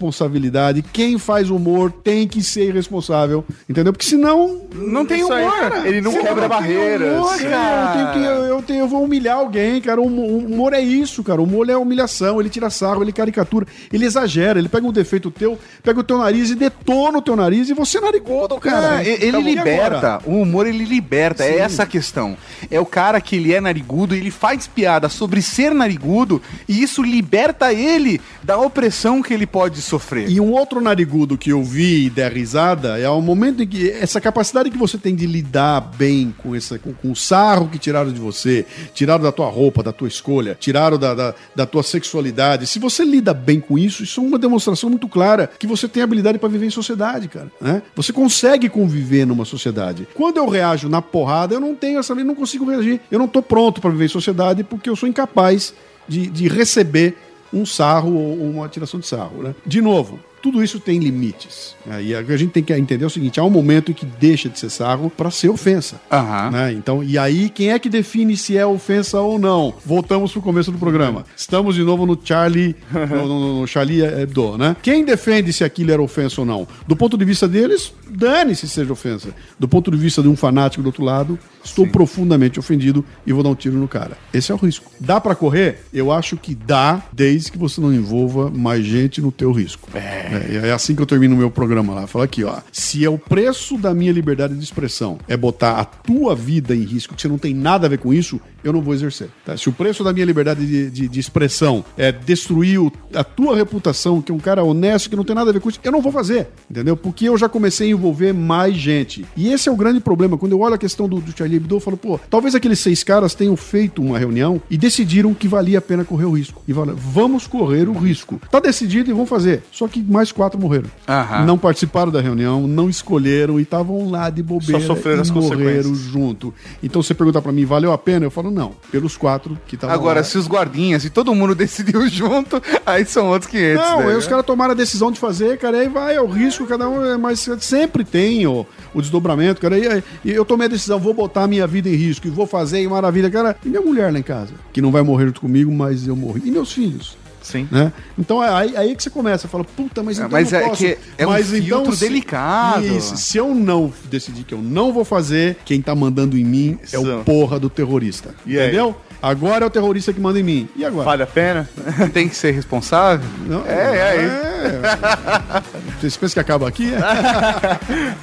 irresponsabilidade. 0.03 0.81
Quem 0.93 1.17
faz 1.17 1.49
humor 1.49 1.91
tem 1.91 2.27
que 2.27 2.41
ser 2.41 2.69
irresponsável, 2.69 3.43
entendeu? 3.67 3.91
Porque 3.91 4.05
senão. 4.05 4.61
Não 4.73 5.05
tem 5.05 5.17
aí, 5.17 5.43
humor. 5.43 5.59
cara. 5.59 5.87
Ele 5.87 5.99
não 6.01 6.11
quebra 6.13 6.29
não 6.33 6.39
tem 6.41 6.49
barreiras. 6.49 7.17
humor, 7.17 7.37
cara. 7.39 7.81
Eu, 7.81 7.93
tenho 7.93 8.13
que, 8.13 8.19
eu, 8.29 8.45
eu 8.45 8.61
tenho- 8.61 8.79
eu 8.79 8.87
vou 8.87 9.03
humilhar 9.03 9.37
alguém, 9.37 9.81
cara. 9.81 9.99
O 9.99 10.05
humor, 10.05 10.25
o 10.29 10.37
humor 10.45 10.73
é 10.73 10.79
isso, 10.81 11.21
cara. 11.23 11.41
O 11.41 11.43
humor 11.43 11.69
é 11.69 11.75
humilhação. 11.75 12.39
Ele 12.39 12.49
tira 12.49 12.69
sarro, 12.69 13.03
ele 13.03 13.11
caricatura, 13.11 13.67
ele 13.91 14.05
exagera. 14.05 14.57
Ele 14.57 14.69
pega 14.69 14.87
um 14.87 14.91
defeito 14.91 15.29
teu, 15.29 15.57
pega 15.83 15.99
o 15.99 16.03
teu 16.03 16.17
nariz 16.17 16.49
e 16.49 16.55
detona 16.55 17.17
o 17.17 17.21
teu 17.21 17.35
nariz 17.35 17.69
e 17.69 17.73
você 17.73 17.97
é 17.97 18.01
narigudo, 18.01 18.55
cara. 18.57 19.03
É, 19.03 19.23
ele 19.25 19.31
Tá 19.33 19.39
liberta. 19.39 20.21
O 20.25 20.41
humor 20.41 20.65
ele 20.65 20.85
liberta. 20.85 21.43
É 21.43 21.53
Sim. 21.53 21.59
essa 21.59 21.83
a 21.83 21.85
questão. 21.85 22.37
É 22.71 22.79
o 22.79 22.85
cara 22.85 23.19
que 23.19 23.35
ele 23.35 23.53
é 23.53 23.59
narigudo, 23.59 24.15
ele 24.15 24.31
faz 24.31 24.67
piada 24.67 25.09
sobre 25.09 25.41
ser 25.41 25.73
narigudo 25.73 26.41
e 26.67 26.81
isso 26.81 27.01
liberta 27.01 27.73
ele 27.73 28.21
da 28.43 28.57
opressão 28.57 29.21
que 29.21 29.33
ele 29.33 29.45
pode 29.45 29.81
sofrer. 29.81 30.29
E 30.29 30.39
um 30.39 30.51
outro 30.51 30.79
narigudo 30.79 31.37
que 31.37 31.51
eu 31.51 31.63
vi 31.63 32.05
e 32.05 32.09
der 32.09 32.31
risada 32.31 32.97
é 32.99 33.09
o 33.09 33.21
momento 33.21 33.63
em 33.63 33.67
que 33.67 33.89
essa 33.89 34.21
capacidade 34.21 34.69
que 34.69 34.77
você 34.77 34.97
tem 34.97 35.15
de 35.15 35.25
lidar 35.25 35.81
bem 35.81 36.33
com, 36.37 36.55
essa, 36.55 36.79
com, 36.79 36.93
com 36.93 37.11
o 37.11 37.15
sarro 37.15 37.67
que 37.67 37.77
tiraram 37.77 38.11
de 38.11 38.19
você, 38.19 38.65
tiraram 38.93 39.23
da 39.23 39.31
tua 39.31 39.49
roupa, 39.49 39.83
da 39.83 39.91
tua 39.91 40.07
escolha, 40.07 40.55
tiraram 40.59 40.97
da, 40.97 41.13
da, 41.13 41.35
da 41.55 41.65
tua 41.65 41.83
sexualidade. 41.83 42.67
Se 42.67 42.79
você 42.79 43.03
lida 43.03 43.33
bem 43.33 43.59
com 43.59 43.77
isso, 43.77 44.03
isso 44.03 44.21
é 44.21 44.23
uma 44.23 44.39
demonstração 44.39 44.89
muito 44.89 45.07
clara 45.07 45.49
que 45.59 45.67
você 45.67 45.87
tem 45.87 46.03
habilidade 46.03 46.37
para 46.37 46.49
viver 46.49 46.67
em 46.67 46.71
sociedade, 46.71 47.27
cara. 47.27 47.51
Né? 47.59 47.81
Você 47.95 48.13
consegue 48.13 48.69
conviver 48.69 49.25
numa 49.25 49.45
sociedade. 49.45 50.07
Quando 50.13 50.37
eu 50.37 50.47
reajo 50.47 50.87
na 50.87 51.01
porrada, 51.01 51.55
eu 51.55 51.59
não 51.59 51.75
tenho 51.75 51.99
essa 51.99 52.15
não 52.23 52.35
consigo 52.35 52.65
reagir. 52.65 53.01
Eu 53.11 53.19
não 53.19 53.27
tô 53.27 53.41
pronto 53.41 53.81
para 53.81 53.89
viver 53.89 54.05
em 54.05 54.09
sociedade 54.09 54.63
porque 54.63 54.89
eu 54.89 54.95
sou 54.95 55.07
incapaz 55.07 55.73
de, 56.07 56.27
de 56.27 56.47
receber 56.47 57.15
um 57.53 57.65
sarro 57.65 58.13
ou 58.13 58.49
uma 58.49 58.67
tiração 58.67 58.99
de 58.99 59.07
sarro. 59.07 59.43
Né? 59.43 59.55
De 59.65 59.81
novo, 59.81 60.19
tudo 60.41 60.63
isso 60.63 60.79
tem 60.79 60.99
limites. 60.99 61.75
né? 61.85 62.01
E 62.03 62.15
a 62.15 62.19
a 62.19 62.37
gente 62.37 62.51
tem 62.51 62.63
que 62.63 62.71
entender 62.73 63.05
o 63.05 63.09
seguinte: 63.09 63.39
há 63.39 63.43
um 63.43 63.49
momento 63.49 63.91
em 63.91 63.93
que 63.93 64.05
deixa 64.05 64.47
de 64.49 64.57
ser 64.59 64.69
sarro 64.69 65.09
para 65.09 65.29
ser 65.31 65.49
ofensa. 65.49 65.99
Aham. 66.11 66.51
né? 66.51 66.73
Então, 66.73 67.03
e 67.03 67.17
aí, 67.17 67.49
quem 67.49 67.71
é 67.71 67.79
que 67.79 67.89
define 67.89 68.37
se 68.37 68.55
é 68.57 68.65
ofensa 68.65 69.19
ou 69.19 69.37
não? 69.39 69.73
Voltamos 69.85 70.31
pro 70.31 70.41
começo 70.41 70.71
do 70.71 70.77
programa. 70.77 71.25
Estamos 71.35 71.75
de 71.75 71.83
novo 71.83 72.05
no 72.05 72.17
Charlie, 72.23 72.75
no, 72.93 73.27
no- 73.27 73.59
no 73.61 73.67
Charlie 73.67 74.01
Hebdo, 74.01 74.57
né? 74.57 74.75
Quem 74.81 75.03
defende 75.03 75.51
se 75.51 75.63
aquilo 75.63 75.91
era 75.91 76.01
ofensa 76.01 76.41
ou 76.41 76.45
não? 76.45 76.67
Do 76.87 76.95
ponto 76.95 77.17
de 77.17 77.25
vista 77.25 77.47
deles, 77.47 77.91
dane-se 78.09 78.67
se 78.67 78.75
seja 78.75 78.93
ofensa. 78.93 79.29
Do 79.57 79.67
ponto 79.67 79.89
de 79.89 79.97
vista 79.97 80.21
de 80.21 80.27
um 80.27 80.35
fanático 80.35 80.83
do 80.83 80.87
outro 80.87 81.03
lado, 81.03 81.37
estou 81.63 81.87
profundamente 81.87 82.59
ofendido 82.59 83.03
e 83.25 83.33
vou 83.33 83.41
dar 83.43 83.49
um 83.49 83.55
tiro 83.55 83.75
no 83.77 83.87
cara. 83.87 84.17
Esse 84.33 84.51
é 84.51 84.55
o 84.55 84.57
risco. 84.57 84.91
Dá 84.99 85.19
para 85.19 85.33
correr? 85.35 85.83
Eu 85.93 86.11
acho 86.11 86.37
que 86.37 86.53
dá, 86.53 87.03
desde 87.11 87.51
que 87.51 87.57
você 87.57 87.79
não 87.81 87.93
envolva 87.93 88.49
mais 88.49 88.85
gente 88.85 89.21
no 89.21 89.31
teu 89.31 89.51
risco. 89.51 89.89
É. 89.95 90.28
É, 90.31 90.71
assim 90.71 90.95
que 90.95 91.01
eu 91.01 91.05
termino 91.05 91.35
o 91.35 91.37
meu 91.37 91.49
programa 91.51 91.93
lá. 91.93 92.07
Fala 92.07 92.25
aqui, 92.25 92.43
ó. 92.43 92.57
Se 92.71 93.03
é 93.03 93.09
o 93.09 93.17
preço 93.17 93.77
da 93.77 93.93
minha 93.93 94.11
liberdade 94.11 94.55
de 94.55 94.63
expressão 94.63 95.17
é 95.27 95.35
botar 95.35 95.79
a 95.79 95.85
tua 95.85 96.35
vida 96.35 96.75
em 96.75 96.83
risco, 96.83 97.15
que 97.15 97.21
você 97.21 97.27
não 97.27 97.37
tem 97.37 97.53
nada 97.53 97.87
a 97.87 97.89
ver 97.89 97.97
com 97.99 98.13
isso, 98.13 98.39
eu 98.63 98.73
não 98.73 98.81
vou 98.81 98.93
exercer. 98.93 99.29
tá? 99.45 99.55
Se 99.55 99.69
o 99.69 99.71
preço 99.71 100.03
da 100.03 100.11
minha 100.11 100.25
liberdade 100.25 100.65
de, 100.65 100.89
de- 100.91 101.07
de 101.07 101.19
expressão 101.19 101.83
é 101.97 102.11
destruir 102.11 102.79
o- 102.79 102.91
a 103.13 103.23
tua 103.23 103.55
reputação, 103.55 104.21
que 104.21 104.31
é 104.31 104.35
um 104.35 104.39
cara 104.39 104.63
honesto, 104.63 105.09
que 105.09 105.15
não 105.15 105.23
tem 105.23 105.35
nada 105.35 105.49
a 105.49 105.53
ver 105.53 105.59
com 105.61 105.69
isso, 105.69 105.79
eu 105.83 105.91
não 105.91 106.01
vou 106.01 106.11
fazer. 106.11 106.47
Entendeu? 106.69 106.97
Porque 106.97 107.25
eu 107.29 107.37
já 107.37 107.47
comecei 107.47 107.87
a 107.87 107.91
envolver 107.91 108.33
mais 108.33 108.75
gente. 108.75 109.25
E 109.37 109.47
esse 109.51 109.69
é 109.69 109.71
o 109.71 109.75
grande 109.77 109.99
problema. 110.01 110.37
Quando 110.37 110.51
eu 110.51 110.59
olho 110.59 110.73
a 110.75 110.77
questão 110.77 111.07
do, 111.07 111.21
do 111.21 111.31
Charlie 111.37 111.55
Hebdo, 111.57 111.75
eu 111.75 111.79
falo, 111.79 111.95
pô, 111.95 112.19
talvez 112.29 112.53
aqueles 112.53 112.79
seis 112.79 113.03
caras 113.03 113.33
tenham 113.33 113.55
feito 113.55 114.01
uma 114.01 114.19
reunião 114.19 114.61
e 114.69 114.77
decidiram 114.77 115.33
que 115.33 115.47
valia 115.47 115.77
a 115.77 115.81
pena 115.81 116.03
correr 116.03 116.25
o 116.25 116.31
risco. 116.31 116.61
E 116.67 116.73
falaram, 116.73 116.95
vamos 116.97 117.47
correr 117.47 117.87
o 117.87 117.93
risco. 117.93 118.41
Tá 118.51 118.59
decidido 118.59 119.09
e 119.09 119.13
vão 119.13 119.25
fazer. 119.25 119.63
Só 119.71 119.87
que 119.87 120.01
mais 120.01 120.18
quatro 120.31 120.59
morreram. 120.59 120.89
Aham. 121.07 121.45
Não 121.45 121.57
participaram 121.57 122.11
da 122.11 122.21
reunião, 122.21 122.67
não 122.67 122.89
escolheram 122.89 123.59
e 123.59 123.63
estavam 123.63 124.09
lá 124.09 124.29
de 124.29 124.43
bobeira 124.43 124.79
Só 124.81 124.87
sofreram 124.95 125.19
e 125.19 125.21
as 125.21 125.29
morreram 125.29 125.95
junto. 125.95 126.53
Então 126.83 127.01
você 127.01 127.13
pergunta 127.13 127.41
pra 127.41 127.51
mim, 127.51 127.65
valeu 127.65 127.91
a 127.91 127.97
pena? 127.97 128.25
Eu 128.25 128.31
falo, 128.31 128.51
não. 128.51 128.73
Pelos 128.91 129.15
quatro 129.17 129.57
que 129.67 129.75
estavam 129.75 129.95
Agora, 129.95 130.19
lá. 130.19 130.23
se 130.23 130.37
os 130.37 130.47
guardinhas 130.47 131.05
e 131.05 131.09
todo 131.09 131.33
mundo 131.33 131.53
decidiu 131.55 132.07
junto, 132.09 132.61
aí 132.85 133.05
são 133.05 133.27
outros 133.27 133.49
500. 133.49 133.83
Não, 133.83 133.99
né? 134.01 134.07
aí 134.11 134.15
os 134.17 134.27
caras 134.27 134.45
tomaram 134.45 134.71
a 134.71 134.75
decisão 134.75 135.11
de 135.11 135.19
fazer, 135.19 135.57
cara, 135.57 135.77
aí 135.77 135.87
vai, 135.89 136.15
é 136.15 136.21
o 136.21 136.27
risco, 136.27 136.65
cada 136.65 136.87
um, 136.89 137.03
é, 137.05 137.17
mas 137.17 137.47
sempre 137.61 138.03
tem 138.03 138.45
o, 138.47 138.65
o 138.93 139.01
desdobramento, 139.01 139.61
cara, 139.61 139.77
e, 139.77 139.87
aí- 139.87 140.03
e 140.25 140.31
eu 140.31 140.43
tomei 140.45 140.67
a 140.67 140.69
decisão, 140.69 140.99
vou 140.99 141.13
botar 141.13 141.43
a 141.43 141.47
minha 141.47 141.65
vida 141.67 141.89
em 141.89 141.95
risco 141.95 142.27
e 142.27 142.29
vou 142.29 142.45
fazer, 142.47 142.81
e 142.81 142.87
maravilha, 142.87 143.29
cara, 143.29 143.55
e 143.65 143.69
minha 143.69 143.81
mulher 143.81 144.11
lá 144.11 144.19
em 144.19 144.23
casa, 144.23 144.53
que 144.73 144.81
não 144.81 144.91
vai 144.91 145.01
morrer 145.01 145.27
junto 145.27 145.41
comigo, 145.41 145.71
mas 145.71 146.07
eu 146.07 146.15
morri, 146.15 146.41
e 146.45 146.51
meus 146.51 146.71
filhos. 146.71 147.17
Sim. 147.51 147.67
Né? 147.71 147.91
Então 148.17 148.43
é 148.43 148.49
aí, 148.49 148.77
aí 148.77 148.95
que 148.95 149.01
você 149.03 149.09
começa, 149.09 149.47
fala, 149.47 149.63
puta, 149.63 150.03
mas 150.03 150.17
É, 150.19 150.21
então 150.21 150.31
mas 150.31 150.51
eu 150.53 150.59
não 150.59 150.65
é 150.65 150.69
posso. 150.69 150.83
que 150.83 150.97
é 151.17 151.27
um 151.27 151.33
filtro 151.43 151.95
delicado. 151.95 152.85
Isso, 152.85 153.17
se 153.17 153.37
eu 153.37 153.53
não 153.55 153.91
decidir 154.05 154.43
que 154.43 154.53
eu 154.53 154.61
não 154.61 154.93
vou 154.93 155.03
fazer, 155.03 155.57
quem 155.65 155.81
tá 155.81 155.95
mandando 155.95 156.37
em 156.37 156.43
mim 156.43 156.77
é 156.81 156.85
Isso. 156.97 157.11
o 157.19 157.23
porra 157.23 157.59
do 157.59 157.69
terrorista. 157.69 158.35
E 158.45 158.57
aí? 158.59 158.67
entendeu? 158.67 158.95
Agora 159.21 159.65
é 159.65 159.67
o 159.67 159.69
terrorista 159.69 160.13
que 160.13 160.19
manda 160.21 160.39
em 160.39 160.43
mim. 160.43 160.69
E 160.77 160.85
agora? 160.85 161.03
Vale 161.03 161.23
a 161.23 161.27
pena? 161.27 161.69
Tem 162.13 162.29
que 162.29 162.35
ser 162.35 162.51
responsável. 162.51 163.27
Não, 163.45 163.65
É, 163.65 163.97
é, 163.97 164.15
é. 164.15 165.61
Vocês 165.99 166.15
pensam 166.15 166.35
que 166.35 166.39
acaba 166.39 166.67
aqui? 166.67 166.91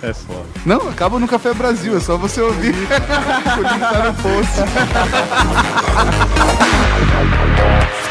É? 0.03 0.11
É 0.11 0.13
foda. 0.15 0.45
Não, 0.65 0.89
acaba 0.89 1.19
no 1.19 1.27
Café 1.29 1.53
Brasil, 1.53 1.97
é 1.97 2.01
só 2.01 2.17
você 2.17 2.41
ouvir. 2.41 2.75
o 2.75 3.63
link 3.63 3.81
tá 3.81 4.05
no 4.07 4.15
post. 4.15 4.53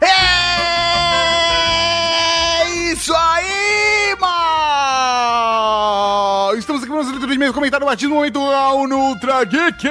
É 0.00 0.39
e-mails, 7.40 7.54
comentário 7.54 7.86
batido 7.86 8.10
no 8.10 8.16
momento 8.16 8.38
ao 8.38 8.86
no 8.86 8.98
Ultra 8.98 9.44
Geek! 9.44 9.88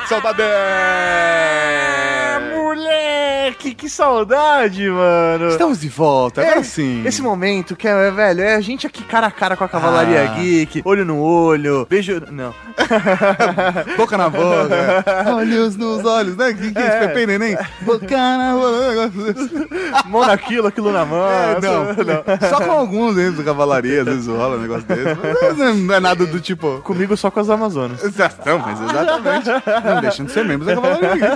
Que 0.00 0.08
saudade! 0.08 0.42
Ah, 0.42 2.40
moleque, 2.52 3.74
que 3.74 3.88
saudade, 3.88 4.88
mano. 4.90 5.50
Estamos 5.50 5.80
de 5.80 5.88
volta, 5.88 6.40
agora 6.42 6.58
É, 6.58 6.62
sim. 6.64 7.02
Esse 7.06 7.22
momento 7.22 7.76
que 7.76 7.86
é, 7.86 8.10
velho, 8.10 8.40
é 8.40 8.56
a 8.56 8.60
gente 8.60 8.88
aqui 8.88 9.04
cara 9.04 9.28
a 9.28 9.30
cara 9.30 9.56
com 9.56 9.62
a 9.62 9.68
Cavalaria 9.68 10.22
Ah. 10.22 10.34
Geek, 10.34 10.82
olho 10.84 11.04
no 11.04 11.20
olho, 11.20 11.86
beijo. 11.88 12.20
Não. 12.30 12.52
Boca 13.96 14.16
na 14.16 14.28
boca, 14.28 15.04
olhos 15.34 15.76
nos 15.76 16.04
olhos, 16.04 16.36
né? 16.36 16.52
Que 16.52 16.72
que 16.72 16.78
é 16.78 16.88
isso? 16.88 16.98
Pepe 16.98 17.26
neném? 17.26 17.56
Boca 17.82 18.16
na 18.16 18.54
boca, 18.54 18.88
negócio 18.88 19.32
desse. 19.32 20.08
Mão 20.08 20.26
naquilo, 20.26 20.66
aquilo 20.68 20.92
na 20.92 21.04
mão. 21.04 21.28
É, 21.28 21.60
não, 21.60 22.48
Só 22.48 22.60
com 22.60 22.70
alguns 22.70 23.16
dentro 23.16 23.36
do 23.36 23.44
cavalaria, 23.44 24.02
às 24.02 24.06
vezes 24.06 24.26
rola 24.26 24.56
um 24.56 24.60
negócio 24.60 24.84
desse. 24.86 25.16
Mas 25.56 25.76
Não 25.76 25.94
é 25.94 26.00
nada 26.00 26.24
do 26.26 26.40
tipo. 26.40 26.47
Comigo 26.82 27.16
só 27.16 27.30
com 27.30 27.40
as 27.40 27.48
Amazonas. 27.50 28.00
Não, 28.44 28.58
mas 28.58 28.80
exatamente. 28.80 29.48
Não 29.84 30.00
deixam 30.00 30.26
de 30.26 30.32
ser 30.32 30.44
membros 30.44 30.66
da 30.66 30.74
cavalaria. 30.74 31.14
Geek. 31.14 31.30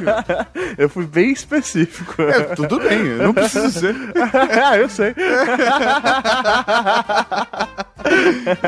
Eu 0.78 0.88
fui 0.88 1.06
bem 1.06 1.30
específico. 1.32 2.22
É, 2.22 2.54
tudo 2.54 2.78
bem, 2.80 3.06
eu 3.06 3.18
não 3.18 3.34
preciso 3.34 3.70
ser. 3.80 3.94
ah, 4.64 4.78
eu 4.78 4.88
sei. 4.88 5.14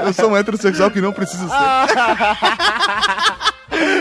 Eu 0.07 0.13
sou 0.13 0.31
um 0.31 0.37
heterossexual 0.37 0.91
que 0.91 1.01
não 1.01 1.13
precisa 1.13 1.49
ser. 1.49 1.55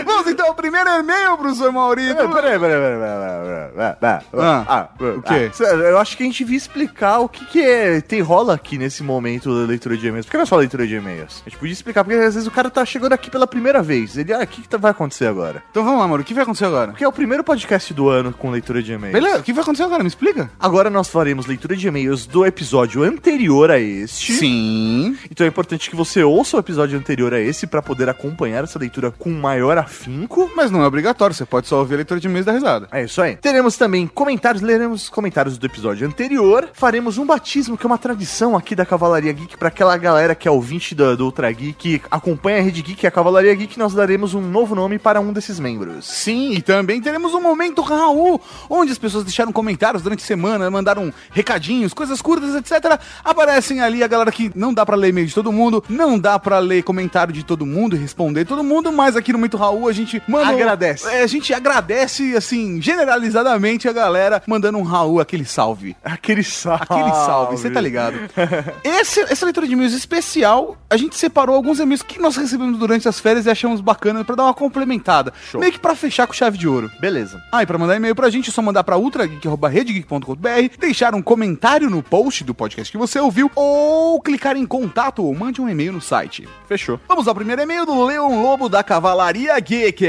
Vamos 0.04 0.26
então 0.28 0.46
ao 0.46 0.54
primeiro 0.54 0.88
e-mail, 0.90 1.36
professor 1.36 1.72
Maurício. 1.72 2.14
Peraí, 2.14 2.28
peraí, 2.32 2.58
peraí, 2.58 2.98
peraí, 2.98 3.74
peraí. 4.00 4.20
Ah, 4.38 4.64
Ah, 4.68 4.88
o 5.00 5.22
quê? 5.22 5.50
ah, 5.60 5.64
eu 5.74 5.98
acho 5.98 6.16
que 6.16 6.22
a 6.22 6.26
gente 6.26 6.38
devia 6.44 6.56
explicar 6.56 7.18
o 7.20 7.28
que, 7.28 7.44
que 7.46 7.62
é, 7.62 8.00
tem 8.00 8.20
rola 8.20 8.54
aqui 8.54 8.78
nesse 8.78 9.02
momento 9.02 9.54
da 9.60 9.66
leitura 9.66 9.96
de 9.96 10.06
e-mails. 10.06 10.26
Porque 10.26 10.36
não 10.36 10.42
é 10.42 10.46
só 10.46 10.56
leitura 10.56 10.86
de 10.86 10.94
e-mails. 10.94 11.42
A 11.46 11.48
gente 11.50 11.58
podia 11.58 11.72
explicar, 11.72 12.04
porque 12.04 12.18
às 12.18 12.34
vezes 12.34 12.46
o 12.46 12.50
cara 12.50 12.70
tá 12.70 12.84
chegando 12.84 13.12
aqui 13.12 13.30
pela 13.30 13.46
primeira 13.46 13.82
vez. 13.82 14.16
Ele, 14.16 14.32
ah, 14.32 14.40
o 14.42 14.46
que, 14.46 14.62
que 14.62 14.68
tá- 14.68 14.76
vai 14.78 14.90
acontecer 14.90 15.26
agora? 15.26 15.62
Então 15.70 15.84
vamos 15.84 16.00
lá, 16.00 16.06
Mauro. 16.08 16.22
O 16.22 16.24
que 16.24 16.34
vai 16.34 16.42
acontecer 16.42 16.64
agora? 16.66 16.90
Porque 16.90 17.04
é 17.04 17.08
o 17.08 17.12
primeiro 17.12 17.42
podcast 17.44 17.92
do 17.94 18.08
ano 18.08 18.32
com 18.32 18.50
leitura 18.50 18.82
de 18.82 18.92
e-mails. 18.92 19.12
Beleza, 19.14 19.38
o 19.38 19.42
que 19.42 19.52
vai 19.52 19.62
acontecer 19.62 19.84
agora? 19.84 20.02
Me 20.02 20.08
explica. 20.08 20.50
Agora 20.60 20.90
nós 20.90 21.08
faremos 21.08 21.46
leitura 21.46 21.74
de 21.76 21.86
e-mails 21.88 22.26
do 22.26 22.44
episódio 22.44 23.02
anterior 23.02 23.70
a 23.70 23.78
este. 23.78 24.32
Sim. 24.34 25.16
Então 25.30 25.44
é 25.44 25.48
importante 25.48 25.88
que 25.90 25.96
você 25.96 26.22
ouça 26.22 26.56
o 26.56 26.60
episódio 26.60 26.98
anterior 26.98 27.32
a 27.32 27.40
esse 27.40 27.66
pra 27.66 27.80
poder 27.82 28.08
acompanhar 28.08 28.64
essa 28.64 28.78
leitura 28.78 29.10
com 29.10 29.30
maior 29.30 29.63
afinco. 29.70 30.50
Mas 30.54 30.70
não 30.70 30.82
é 30.82 30.86
obrigatório, 30.86 31.34
você 31.34 31.44
pode 31.44 31.66
só 31.66 31.78
ouvir 31.78 31.94
a 31.94 31.96
leitura 31.98 32.20
de 32.20 32.26
e-mails 32.26 32.46
da 32.46 32.52
risada. 32.52 32.88
É 32.92 33.04
isso 33.04 33.20
aí. 33.20 33.36
Teremos 33.36 33.76
também 33.76 34.06
comentários, 34.06 34.62
leremos 34.62 35.08
comentários 35.08 35.58
do 35.58 35.66
episódio 35.66 36.06
anterior. 36.06 36.68
Faremos 36.72 37.18
um 37.18 37.26
batismo, 37.26 37.76
que 37.76 37.86
é 37.86 37.88
uma 37.88 37.98
tradição 37.98 38.56
aqui 38.56 38.74
da 38.74 38.86
Cavalaria 38.86 39.32
Geek, 39.32 39.56
pra 39.56 39.68
aquela 39.68 39.96
galera 39.96 40.34
que 40.34 40.48
é 40.48 40.50
ouvinte 40.50 40.94
do, 40.94 41.16
do 41.16 41.24
Ultra 41.26 41.50
Geek, 41.50 41.74
que 41.74 42.02
acompanha 42.10 42.58
a 42.58 42.62
Rede 42.62 42.82
Geek 42.82 43.04
e 43.04 43.06
a 43.06 43.10
Cavalaria 43.10 43.54
Geek, 43.54 43.78
nós 43.78 43.94
daremos 43.94 44.34
um 44.34 44.40
novo 44.40 44.74
nome 44.74 44.98
para 44.98 45.20
um 45.20 45.32
desses 45.32 45.58
membros. 45.58 46.06
Sim, 46.06 46.52
e 46.52 46.62
também 46.62 47.00
teremos 47.00 47.34
um 47.34 47.40
momento 47.40 47.82
Raul, 47.82 48.40
onde 48.68 48.92
as 48.92 48.98
pessoas 48.98 49.24
deixaram 49.24 49.52
comentários 49.52 50.02
durante 50.02 50.22
a 50.22 50.26
semana, 50.26 50.70
mandaram 50.70 51.12
recadinhos, 51.30 51.94
coisas 51.94 52.20
curtas, 52.20 52.54
etc. 52.54 52.98
Aparecem 53.24 53.80
ali 53.80 54.02
a 54.02 54.06
galera 54.06 54.32
que 54.32 54.50
não 54.54 54.72
dá 54.72 54.84
pra 54.84 54.96
ler 54.96 55.08
e-mail 55.08 55.26
de 55.26 55.34
todo 55.34 55.52
mundo, 55.52 55.82
não 55.88 56.18
dá 56.18 56.38
pra 56.38 56.58
ler 56.58 56.82
comentário 56.82 57.32
de 57.32 57.44
todo 57.44 57.66
mundo 57.66 57.96
e 57.96 57.98
responder 57.98 58.44
todo 58.44 58.64
mundo, 58.64 58.92
mas 58.92 59.16
aqui 59.16 59.32
no 59.32 59.38
Momento 59.54 59.56
Raul 59.56 59.88
a 59.88 59.92
gente 59.92 60.22
manda. 60.26 60.48
Agradece. 60.50 61.08
É, 61.08 61.22
a 61.22 61.26
gente 61.26 61.54
agradece, 61.54 62.36
assim, 62.36 62.80
generalizadamente 62.80 63.88
a 63.88 63.92
galera 63.92 64.42
mandando 64.46 64.78
um 64.78 64.82
Raul, 64.82 65.20
aquele 65.20 65.44
salve. 65.44 65.96
Aquele 66.04 66.42
salve. 66.42 66.82
Aquele 66.82 67.10
salve, 67.10 67.56
você 67.56 67.70
tá 67.70 67.80
ligado? 67.80 68.18
Esse, 68.84 69.20
essa 69.20 69.44
leitura 69.44 69.66
de 69.66 69.72
e-mails 69.72 69.92
especial, 69.92 70.76
a 70.90 70.96
gente 70.96 71.16
separou 71.16 71.54
alguns 71.54 71.78
e-mails 71.78 72.02
que 72.02 72.20
nós 72.20 72.36
recebemos 72.36 72.78
durante 72.78 73.08
as 73.08 73.20
férias 73.20 73.46
e 73.46 73.50
achamos 73.50 73.80
bacana 73.80 74.24
pra 74.24 74.34
dar 74.34 74.44
uma 74.44 74.54
complementada. 74.54 75.32
Show. 75.50 75.60
Meio 75.60 75.72
que 75.72 75.78
pra 75.78 75.94
fechar 75.94 76.26
com 76.26 76.32
chave 76.32 76.58
de 76.58 76.68
ouro. 76.68 76.90
Beleza. 77.00 77.42
Ah, 77.52 77.62
e 77.62 77.66
pra 77.66 77.78
mandar 77.78 77.96
e-mail 77.96 78.14
pra 78.14 78.30
gente 78.30 78.50
é 78.50 78.52
só 78.52 78.60
mandar 78.62 78.84
pra 78.84 78.96
ultrageek.redgeek.com.br, 78.96 80.78
deixar 80.78 81.14
um 81.14 81.22
comentário 81.22 81.88
no 81.88 82.02
post 82.02 82.44
do 82.44 82.54
podcast 82.54 82.90
que 82.90 82.98
você 82.98 83.18
ouviu, 83.18 83.50
ou 83.54 84.20
clicar 84.20 84.56
em 84.56 84.66
contato 84.66 85.24
ou 85.24 85.34
mande 85.34 85.60
um 85.60 85.68
e-mail 85.68 85.92
no 85.92 86.00
site. 86.00 86.48
Fechou. 86.66 86.98
Vamos 87.08 87.28
ao 87.28 87.34
primeiro 87.34 87.62
e-mail 87.62 87.86
do 87.86 88.04
Leon 88.04 88.42
Lobo 88.42 88.68
da 88.68 88.82
Cavalaria 88.82 89.43
Geek. 89.60 90.04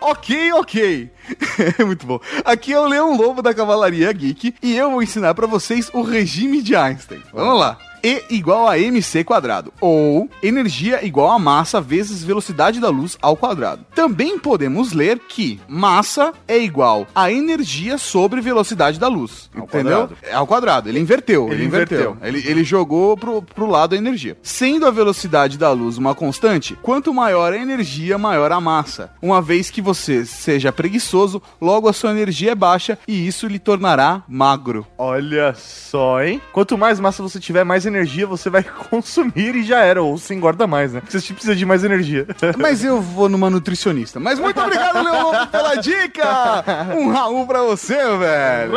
Ok, 0.00 0.52
ok. 0.52 1.10
Muito 1.84 2.06
bom. 2.06 2.20
Aqui 2.44 2.72
é 2.72 2.80
o 2.80 2.86
Leon 2.86 3.16
Lobo 3.16 3.42
da 3.42 3.54
Cavalaria 3.54 4.12
Geek 4.12 4.54
e 4.62 4.76
eu 4.76 4.90
vou 4.90 5.02
ensinar 5.02 5.34
pra 5.34 5.46
vocês 5.46 5.90
o 5.92 6.02
regime 6.02 6.62
de 6.62 6.76
Einstein. 6.76 7.22
Vamos 7.32 7.58
lá. 7.58 7.78
E 8.06 8.22
igual 8.30 8.68
a 8.68 8.78
mc 8.78 9.24
quadrado, 9.24 9.72
ou 9.80 10.30
energia 10.40 11.04
igual 11.04 11.32
a 11.32 11.40
massa 11.40 11.80
vezes 11.80 12.22
velocidade 12.22 12.78
da 12.78 12.88
luz 12.88 13.18
ao 13.20 13.36
quadrado. 13.36 13.84
Também 13.96 14.38
podemos 14.38 14.92
ler 14.92 15.18
que 15.18 15.58
massa 15.66 16.32
é 16.46 16.56
igual 16.56 17.08
a 17.12 17.32
energia 17.32 17.98
sobre 17.98 18.40
velocidade 18.40 19.00
da 19.00 19.08
luz. 19.08 19.50
Ao 19.52 19.64
entendeu? 19.64 19.98
quadrado. 19.98 20.16
É 20.22 20.34
ao 20.34 20.46
quadrado. 20.46 20.88
Ele 20.88 21.00
inverteu. 21.00 21.46
Ele, 21.46 21.54
Ele 21.54 21.64
inverteu. 21.64 22.12
inverteu. 22.12 22.28
Ele, 22.28 22.48
ele 22.48 22.62
jogou 22.62 23.16
pro, 23.16 23.42
pro 23.42 23.66
lado 23.66 23.96
a 23.96 23.98
energia. 23.98 24.38
Sendo 24.40 24.86
a 24.86 24.92
velocidade 24.92 25.58
da 25.58 25.72
luz 25.72 25.98
uma 25.98 26.14
constante, 26.14 26.78
quanto 26.80 27.12
maior 27.12 27.52
a 27.52 27.58
energia, 27.58 28.16
maior 28.16 28.52
a 28.52 28.60
massa. 28.60 29.10
Uma 29.20 29.42
vez 29.42 29.68
que 29.68 29.82
você 29.82 30.24
seja 30.24 30.70
preguiçoso, 30.70 31.42
logo 31.60 31.88
a 31.88 31.92
sua 31.92 32.12
energia 32.12 32.52
é 32.52 32.54
baixa 32.54 32.96
e 33.08 33.26
isso 33.26 33.48
lhe 33.48 33.58
tornará 33.58 34.22
magro. 34.28 34.86
Olha 34.96 35.52
só, 35.56 36.22
hein? 36.22 36.40
Quanto 36.52 36.78
mais 36.78 37.00
massa 37.00 37.20
você 37.20 37.40
tiver, 37.40 37.64
mais 37.64 37.84
energia 37.84 37.95
você 38.26 38.50
vai 38.50 38.62
consumir 38.90 39.54
e 39.54 39.62
já 39.62 39.80
era. 39.80 40.02
Ou 40.02 40.18
você 40.18 40.34
engorda 40.34 40.66
mais, 40.66 40.92
né? 40.92 41.00
Porque 41.00 41.18
você 41.18 41.32
precisa 41.32 41.56
de 41.56 41.64
mais 41.64 41.84
energia. 41.84 42.26
Mas 42.58 42.84
eu 42.84 43.00
vou 43.00 43.28
numa 43.28 43.48
nutricionista. 43.50 44.18
Mas 44.20 44.38
muito 44.38 44.60
obrigado, 44.60 45.02
Leon 45.02 45.22
Lobo, 45.22 45.46
pela 45.48 45.74
dica! 45.76 46.26
Um 46.96 47.10
Raul 47.10 47.46
pra 47.46 47.62
você, 47.62 47.96
velho! 48.18 48.72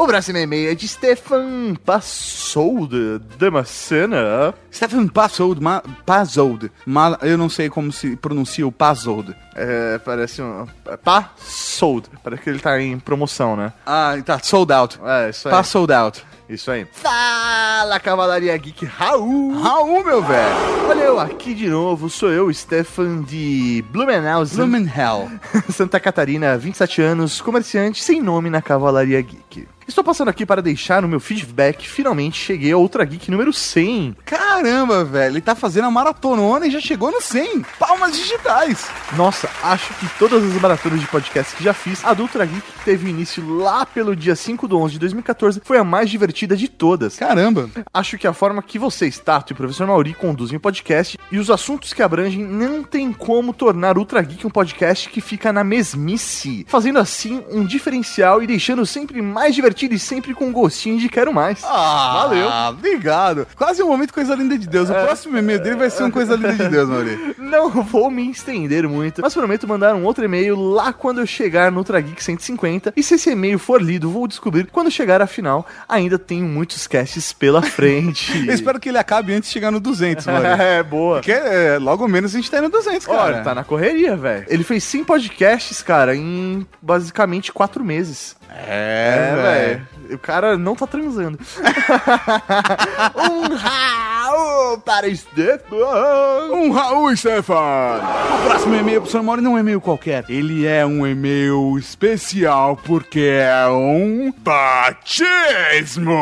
O 0.00 0.06
próximo 0.06 0.38
e-mail 0.38 0.70
é 0.70 0.74
de 0.74 0.88
Stefan 0.88 1.74
Passold 1.84 3.18
Damascena. 3.38 4.54
Stephen 4.72 5.06
Passold, 5.06 5.62
ma, 5.62 5.82
Passold, 6.06 6.72
ma, 6.86 7.18
eu 7.20 7.36
não 7.36 7.50
sei 7.50 7.68
como 7.68 7.92
se 7.92 8.16
pronuncia 8.16 8.66
o 8.66 8.72
Passold. 8.72 9.36
É, 9.54 9.98
parece 9.98 10.40
um. 10.40 10.66
Passold. 11.04 12.08
Parece 12.24 12.42
que 12.42 12.48
ele 12.48 12.60
tá 12.60 12.80
em 12.80 12.98
promoção, 12.98 13.54
né? 13.56 13.74
Ah, 13.84 14.14
tá, 14.24 14.38
sold 14.38 14.72
out. 14.72 14.98
É, 15.04 15.28
isso 15.28 15.48
aí. 15.48 15.52
Passold 15.52 15.92
out. 15.92 16.24
Isso 16.50 16.68
aí. 16.68 16.84
Fala, 16.90 18.00
Cavalaria 18.00 18.56
Geek 18.56 18.84
Raul! 18.84 19.52
Raul, 19.60 20.04
meu 20.04 20.20
velho! 20.20 20.88
Olha 20.88 21.02
eu 21.04 21.20
aqui 21.20 21.54
de 21.54 21.68
novo, 21.68 22.10
sou 22.10 22.28
eu, 22.28 22.52
Stefan 22.52 23.22
de 23.22 23.84
Blumenau, 23.88 24.44
Blumenhell. 24.44 25.30
Santa 25.70 26.00
Catarina, 26.00 26.58
27 26.58 27.02
anos, 27.02 27.40
comerciante 27.40 28.02
sem 28.02 28.20
nome 28.20 28.50
na 28.50 28.60
Cavalaria 28.60 29.22
Geek. 29.22 29.68
Estou 29.90 30.04
passando 30.04 30.28
aqui 30.28 30.46
para 30.46 30.62
deixar 30.62 31.04
o 31.04 31.08
meu 31.08 31.18
feedback. 31.18 31.88
Finalmente 31.88 32.40
cheguei 32.40 32.70
ao 32.70 32.80
Ultra 32.80 33.04
Geek 33.04 33.28
número 33.28 33.52
100. 33.52 34.18
Caramba, 34.24 35.04
velho, 35.04 35.32
ele 35.32 35.40
tá 35.40 35.56
fazendo 35.56 35.86
a 35.86 35.90
maratonona 35.90 36.68
e 36.68 36.70
já 36.70 36.80
chegou 36.80 37.10
no 37.10 37.20
100. 37.20 37.62
Palmas 37.76 38.16
digitais. 38.16 38.88
Nossa, 39.16 39.50
acho 39.64 39.92
que 39.94 40.08
todas 40.16 40.44
as 40.44 40.62
maratonas 40.62 41.00
de 41.00 41.08
podcast 41.08 41.56
que 41.56 41.64
já 41.64 41.74
fiz, 41.74 42.04
a 42.04 42.14
do 42.14 42.22
Ultra 42.22 42.46
Geek, 42.46 42.64
teve 42.84 43.10
início 43.10 43.44
lá 43.56 43.84
pelo 43.84 44.14
dia 44.14 44.36
5 44.36 44.68
do 44.68 44.78
11 44.78 44.92
de 44.92 44.98
2014, 45.00 45.60
foi 45.64 45.76
a 45.76 45.82
mais 45.82 46.08
divertida 46.08 46.56
de 46.56 46.68
todas. 46.68 47.16
Caramba. 47.16 47.68
Acho 47.92 48.16
que 48.16 48.28
a 48.28 48.32
forma 48.32 48.62
que 48.62 48.78
vocês, 48.78 49.18
Tato 49.18 49.52
e 49.52 49.54
o 49.54 49.56
professor 49.56 49.88
Mauri, 49.88 50.14
conduzem 50.14 50.56
o 50.56 50.60
podcast 50.60 51.18
e 51.32 51.38
os 51.38 51.50
assuntos 51.50 51.92
que 51.92 52.00
abrangem 52.00 52.44
não 52.44 52.84
tem 52.84 53.12
como 53.12 53.52
tornar 53.52 53.98
Ultra 53.98 54.22
Geek 54.22 54.46
um 54.46 54.50
podcast 54.50 55.08
que 55.08 55.20
fica 55.20 55.52
na 55.52 55.64
mesmice, 55.64 56.64
fazendo 56.68 57.00
assim 57.00 57.42
um 57.50 57.64
diferencial 57.64 58.40
e 58.40 58.46
deixando 58.46 58.86
sempre 58.86 59.20
mais 59.20 59.52
divertido 59.52 59.79
e 59.86 59.98
sempre 59.98 60.34
com 60.34 60.52
gostinho 60.52 60.98
de 60.98 61.08
quero 61.08 61.32
mais. 61.32 61.62
Ah, 61.64 62.22
Valeu. 62.22 62.48
Obrigado. 62.70 63.46
Quase 63.56 63.82
um 63.82 63.88
momento 63.88 64.12
coisa 64.12 64.34
linda 64.34 64.58
de 64.58 64.66
Deus. 64.66 64.90
O 64.90 64.94
próximo 64.94 65.36
e-mail 65.36 65.62
dele 65.62 65.76
vai 65.76 65.90
ser 65.90 66.02
uma 66.02 66.10
coisa 66.10 66.34
linda 66.34 66.54
de 66.54 66.68
Deus, 66.68 66.88
Mauri. 66.88 67.34
Não 67.38 67.70
vou 67.82 68.10
me 68.10 68.30
estender 68.30 68.88
muito, 68.88 69.22
mas 69.22 69.34
prometo 69.34 69.66
mandar 69.66 69.94
um 69.94 70.04
outro 70.04 70.24
e-mail 70.24 70.56
lá 70.56 70.92
quando 70.92 71.20
eu 71.20 71.26
chegar 71.26 71.70
no 71.70 71.78
Ultra 71.78 72.00
Geek 72.00 72.22
150. 72.22 72.92
E 72.96 73.02
se 73.02 73.14
esse 73.14 73.30
e-mail 73.30 73.58
for 73.58 73.80
lido, 73.82 74.10
vou 74.10 74.26
descobrir 74.26 74.66
quando 74.70 74.90
chegar 74.90 75.22
afinal. 75.22 75.66
Ainda 75.88 76.18
tenho 76.18 76.46
muitos 76.46 76.86
casts 76.86 77.32
pela 77.32 77.62
frente. 77.62 78.30
Eu 78.46 78.54
espero 78.54 78.78
que 78.80 78.88
ele 78.88 78.98
acabe 78.98 79.32
antes 79.32 79.48
de 79.48 79.52
chegar 79.52 79.70
no 79.70 79.80
200, 79.80 80.26
Mauri. 80.26 80.46
É, 80.60 80.82
boa. 80.82 81.16
Porque 81.16 81.32
é, 81.32 81.78
logo 81.78 82.06
menos 82.06 82.34
a 82.34 82.36
gente 82.36 82.50
tá 82.50 82.58
indo 82.58 82.64
no 82.64 82.70
200, 82.70 83.06
cara. 83.06 83.22
Olha, 83.22 83.42
tá 83.42 83.54
na 83.54 83.64
correria, 83.64 84.16
velho. 84.16 84.44
Ele 84.48 84.62
fez 84.62 84.84
100 84.84 85.04
podcasts, 85.04 85.82
cara, 85.82 86.14
em 86.14 86.66
basicamente 86.82 87.52
4 87.52 87.82
meses. 87.84 88.36
É, 88.48 89.32
velho. 89.36 89.69
O 90.10 90.18
cara 90.18 90.58
não 90.58 90.74
tá 90.74 90.86
transando. 90.86 91.38
um 93.16 93.54
Raul 93.54 94.78
para 94.78 95.14
Stefan. 95.14 96.50
Um 96.52 96.70
Raul, 96.70 97.16
Stefan! 97.16 98.00
O 98.34 98.48
próximo 98.48 98.74
e-mail 98.74 99.02
pro 99.02 99.10
Sr. 99.10 99.22
Mauri 99.22 99.42
não 99.42 99.52
é 99.52 99.54
um 99.54 99.58
e-mail 99.58 99.80
qualquer. 99.80 100.24
Ele 100.28 100.66
é 100.66 100.84
um 100.84 101.06
e-mail 101.06 101.78
especial 101.78 102.76
porque 102.76 103.38
é 103.40 103.68
um 103.68 104.32
batismo! 104.38 106.14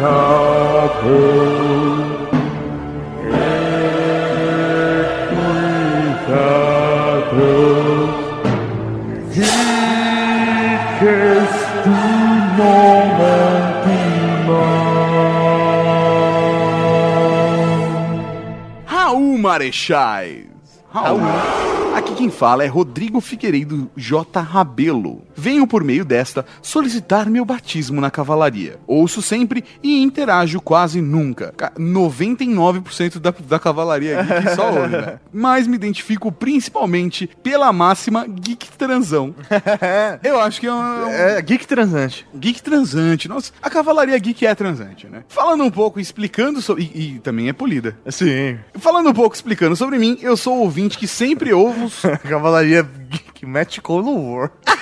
Raul 0.00 1.75
Marechais. 19.46 20.46
Raul. 20.92 21.20
Aqui 21.20 21.85
quem 22.16 22.30
fala 22.30 22.64
é 22.64 22.66
Rodrigo 22.66 23.20
Figueiredo 23.20 23.90
J. 23.96 24.40
Rabelo. 24.40 25.22
Venho 25.36 25.66
por 25.66 25.84
meio 25.84 26.04
desta 26.04 26.44
solicitar 26.62 27.28
meu 27.28 27.44
batismo 27.44 28.00
na 28.00 28.10
cavalaria. 28.10 28.78
Ouço 28.86 29.20
sempre 29.20 29.62
e 29.82 30.02
interajo 30.02 30.60
quase 30.60 31.00
nunca. 31.00 31.52
Ca- 31.56 31.72
99% 31.78 33.18
da, 33.18 33.30
da 33.46 33.58
cavalaria 33.58 34.22
geek 34.22 34.54
só 34.54 34.68
ouve, 34.72 34.96
né? 34.96 35.18
Mas 35.32 35.66
me 35.66 35.74
identifico 35.76 36.32
principalmente 36.32 37.28
pela 37.42 37.72
máxima 37.72 38.26
geek 38.26 38.70
transão. 38.78 39.34
Eu 40.22 40.40
acho 40.40 40.60
que 40.60 40.66
é 40.66 40.72
um, 40.72 41.08
É, 41.08 41.42
geek 41.42 41.66
transante. 41.66 42.26
Geek 42.34 42.62
transante. 42.62 43.28
Nossa, 43.28 43.52
a 43.62 43.68
cavalaria 43.70 44.18
geek 44.18 44.46
é 44.46 44.54
transante, 44.54 45.06
né? 45.06 45.22
Falando 45.28 45.64
um 45.64 45.70
pouco, 45.70 46.00
explicando 46.00 46.62
sobre. 46.62 46.90
E, 46.94 47.16
e 47.16 47.18
também 47.18 47.48
é 47.48 47.52
polida. 47.52 47.96
Sim. 48.08 48.58
Falando 48.74 49.10
um 49.10 49.14
pouco, 49.14 49.34
explicando 49.34 49.76
sobre 49.76 49.98
mim, 49.98 50.18
eu 50.22 50.36
sou 50.36 50.56
o 50.56 50.60
ouvinte 50.62 50.96
que 50.98 51.06
sempre 51.06 51.52
ouvo. 51.52 51.90
Cavalaria 52.28 52.82
geek 52.82 53.46
match 53.46 53.80
com 53.80 53.98
louvor. 53.98 54.50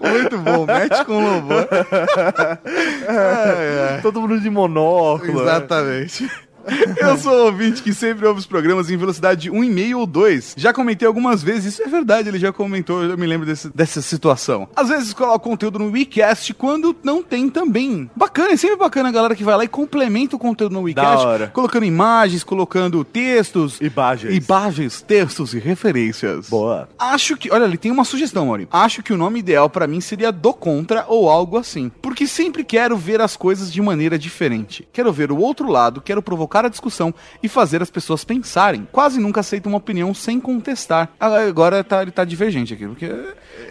Muito 0.00 0.38
bom, 0.38 0.66
mete 0.66 1.04
com 1.04 1.22
louvor. 1.22 1.68
Todo 4.02 4.20
mundo 4.20 4.40
de 4.40 4.50
monóculo. 4.50 5.42
Exatamente. 5.42 6.28
Eu 6.98 7.16
sou 7.18 7.32
o 7.32 7.44
ouvinte 7.46 7.82
que 7.82 7.92
sempre 7.94 8.26
ouve 8.26 8.40
os 8.40 8.46
programas 8.46 8.90
em 8.90 8.96
velocidade 8.96 9.42
de 9.42 9.50
1,5 9.50 9.96
ou 9.96 10.06
2. 10.06 10.54
Já 10.56 10.72
comentei 10.72 11.06
algumas 11.06 11.42
vezes, 11.42 11.74
isso 11.74 11.82
é 11.82 11.86
verdade, 11.88 12.28
ele 12.28 12.38
já 12.38 12.52
comentou, 12.52 13.02
eu 13.02 13.16
me 13.16 13.26
lembro 13.26 13.46
desse- 13.46 13.70
dessa 13.74 14.02
situação. 14.02 14.68
Às 14.76 14.88
vezes 14.88 15.12
coloco 15.12 15.48
conteúdo 15.48 15.78
no 15.78 15.90
WeCast 15.90 16.52
quando 16.54 16.94
não 17.02 17.22
tem 17.22 17.48
também. 17.48 18.10
Bacana, 18.14 18.52
é 18.52 18.56
sempre 18.56 18.76
bacana 18.76 19.08
a 19.08 19.12
galera 19.12 19.34
que 19.34 19.44
vai 19.44 19.56
lá 19.56 19.64
e 19.64 19.68
complementa 19.68 20.36
o 20.36 20.38
conteúdo 20.38 20.72
no 20.72 20.82
WeCast, 20.82 21.50
colocando 21.52 21.84
imagens, 21.84 22.44
colocando 22.44 23.04
textos, 23.04 23.80
Imagens. 23.80 24.44
imagens, 24.46 25.02
textos 25.02 25.54
e 25.54 25.58
referências. 25.58 26.48
Boa. 26.48 26.88
Acho 26.98 27.36
que, 27.36 27.50
olha, 27.52 27.64
ele 27.64 27.76
tem 27.78 27.90
uma 27.90 28.04
sugestão, 28.04 28.46
Maurinho. 28.46 28.68
Acho 28.70 29.02
que 29.02 29.12
o 29.12 29.16
nome 29.16 29.38
ideal 29.40 29.68
pra 29.70 29.86
mim 29.86 30.00
seria 30.00 30.30
Do 30.32 30.52
Contra 30.52 31.04
ou 31.08 31.28
algo 31.30 31.56
assim. 31.56 31.90
Porque 32.02 32.26
sempre 32.26 32.64
quero 32.64 32.96
ver 32.96 33.20
as 33.20 33.36
coisas 33.36 33.72
de 33.72 33.80
maneira 33.80 34.18
diferente. 34.18 34.86
Quero 34.92 35.12
ver 35.12 35.30
o 35.32 35.38
outro 35.38 35.68
lado, 35.70 36.00
quero 36.00 36.22
provocar 36.22 36.57
a 36.64 36.68
discussão 36.68 37.14
e 37.42 37.48
fazer 37.48 37.82
as 37.82 37.90
pessoas 37.90 38.24
pensarem. 38.24 38.86
Quase 38.92 39.20
nunca 39.20 39.40
aceito 39.40 39.66
uma 39.66 39.78
opinião 39.78 40.12
sem 40.14 40.40
contestar. 40.40 41.08
Ah, 41.18 41.38
Agora 41.48 41.82
tá, 41.84 42.02
ele 42.02 42.10
tá 42.10 42.24
divergente 42.24 42.74
aqui, 42.74 42.86
porque 42.86 43.10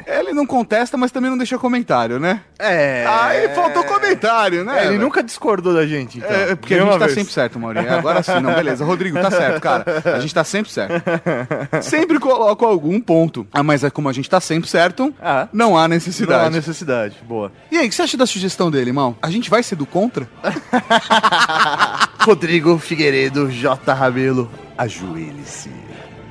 ele 0.05 0.33
não 0.33 0.45
contesta, 0.45 0.97
mas 0.97 1.11
também 1.11 1.29
não 1.29 1.37
deixa 1.37 1.57
comentário, 1.57 2.19
né? 2.19 2.41
É. 2.59 3.05
Ah, 3.07 3.35
ele 3.35 3.53
faltou 3.53 3.83
comentário, 3.83 4.63
né? 4.63 4.73
É, 4.77 4.81
ele 4.81 4.89
velho? 4.89 5.01
nunca 5.01 5.21
discordou 5.23 5.73
da 5.73 5.85
gente, 5.85 6.17
então. 6.19 6.29
É, 6.29 6.55
porque 6.55 6.73
a 6.73 6.77
Nenhuma 6.77 6.93
gente 6.93 6.99
tá 6.99 7.05
vez. 7.05 7.17
sempre 7.17 7.33
certo, 7.33 7.59
Maurinho. 7.59 7.93
Agora 7.93 8.23
sim, 8.23 8.39
não, 8.39 8.53
beleza. 8.53 8.83
Rodrigo, 8.85 9.19
tá 9.19 9.29
certo, 9.31 9.61
cara. 9.61 9.85
A 10.15 10.19
gente 10.19 10.33
tá 10.33 10.43
sempre 10.43 10.71
certo. 10.71 11.01
Sempre 11.81 12.19
coloco 12.19 12.65
algum 12.65 12.99
ponto. 12.99 13.45
Ah, 13.53 13.63
mas 13.63 13.83
é 13.83 13.89
como 13.89 14.09
a 14.09 14.13
gente 14.13 14.29
tá 14.29 14.39
sempre 14.39 14.69
certo, 14.69 15.13
Ah. 15.21 15.47
não 15.53 15.77
há 15.77 15.81
Não 15.81 15.89
necessidade. 15.89 16.45
há 16.45 16.49
necessidade. 16.49 17.17
Boa. 17.27 17.51
E 17.71 17.77
aí, 17.77 17.85
o 17.85 17.89
que 17.89 17.95
você 17.95 18.01
acha 18.03 18.17
da 18.17 18.25
sugestão 18.25 18.69
dele, 18.71 18.89
irmão? 18.89 19.15
A 19.21 19.29
gente 19.29 19.49
vai 19.49 19.61
ser 19.63 19.75
do 19.75 19.85
contra? 19.85 20.27
Rodrigo 22.27 22.77
Figueiredo 22.77 23.49
J. 23.49 23.93
Rabelo, 23.93 24.51
ajoelhe-se. 24.77 25.71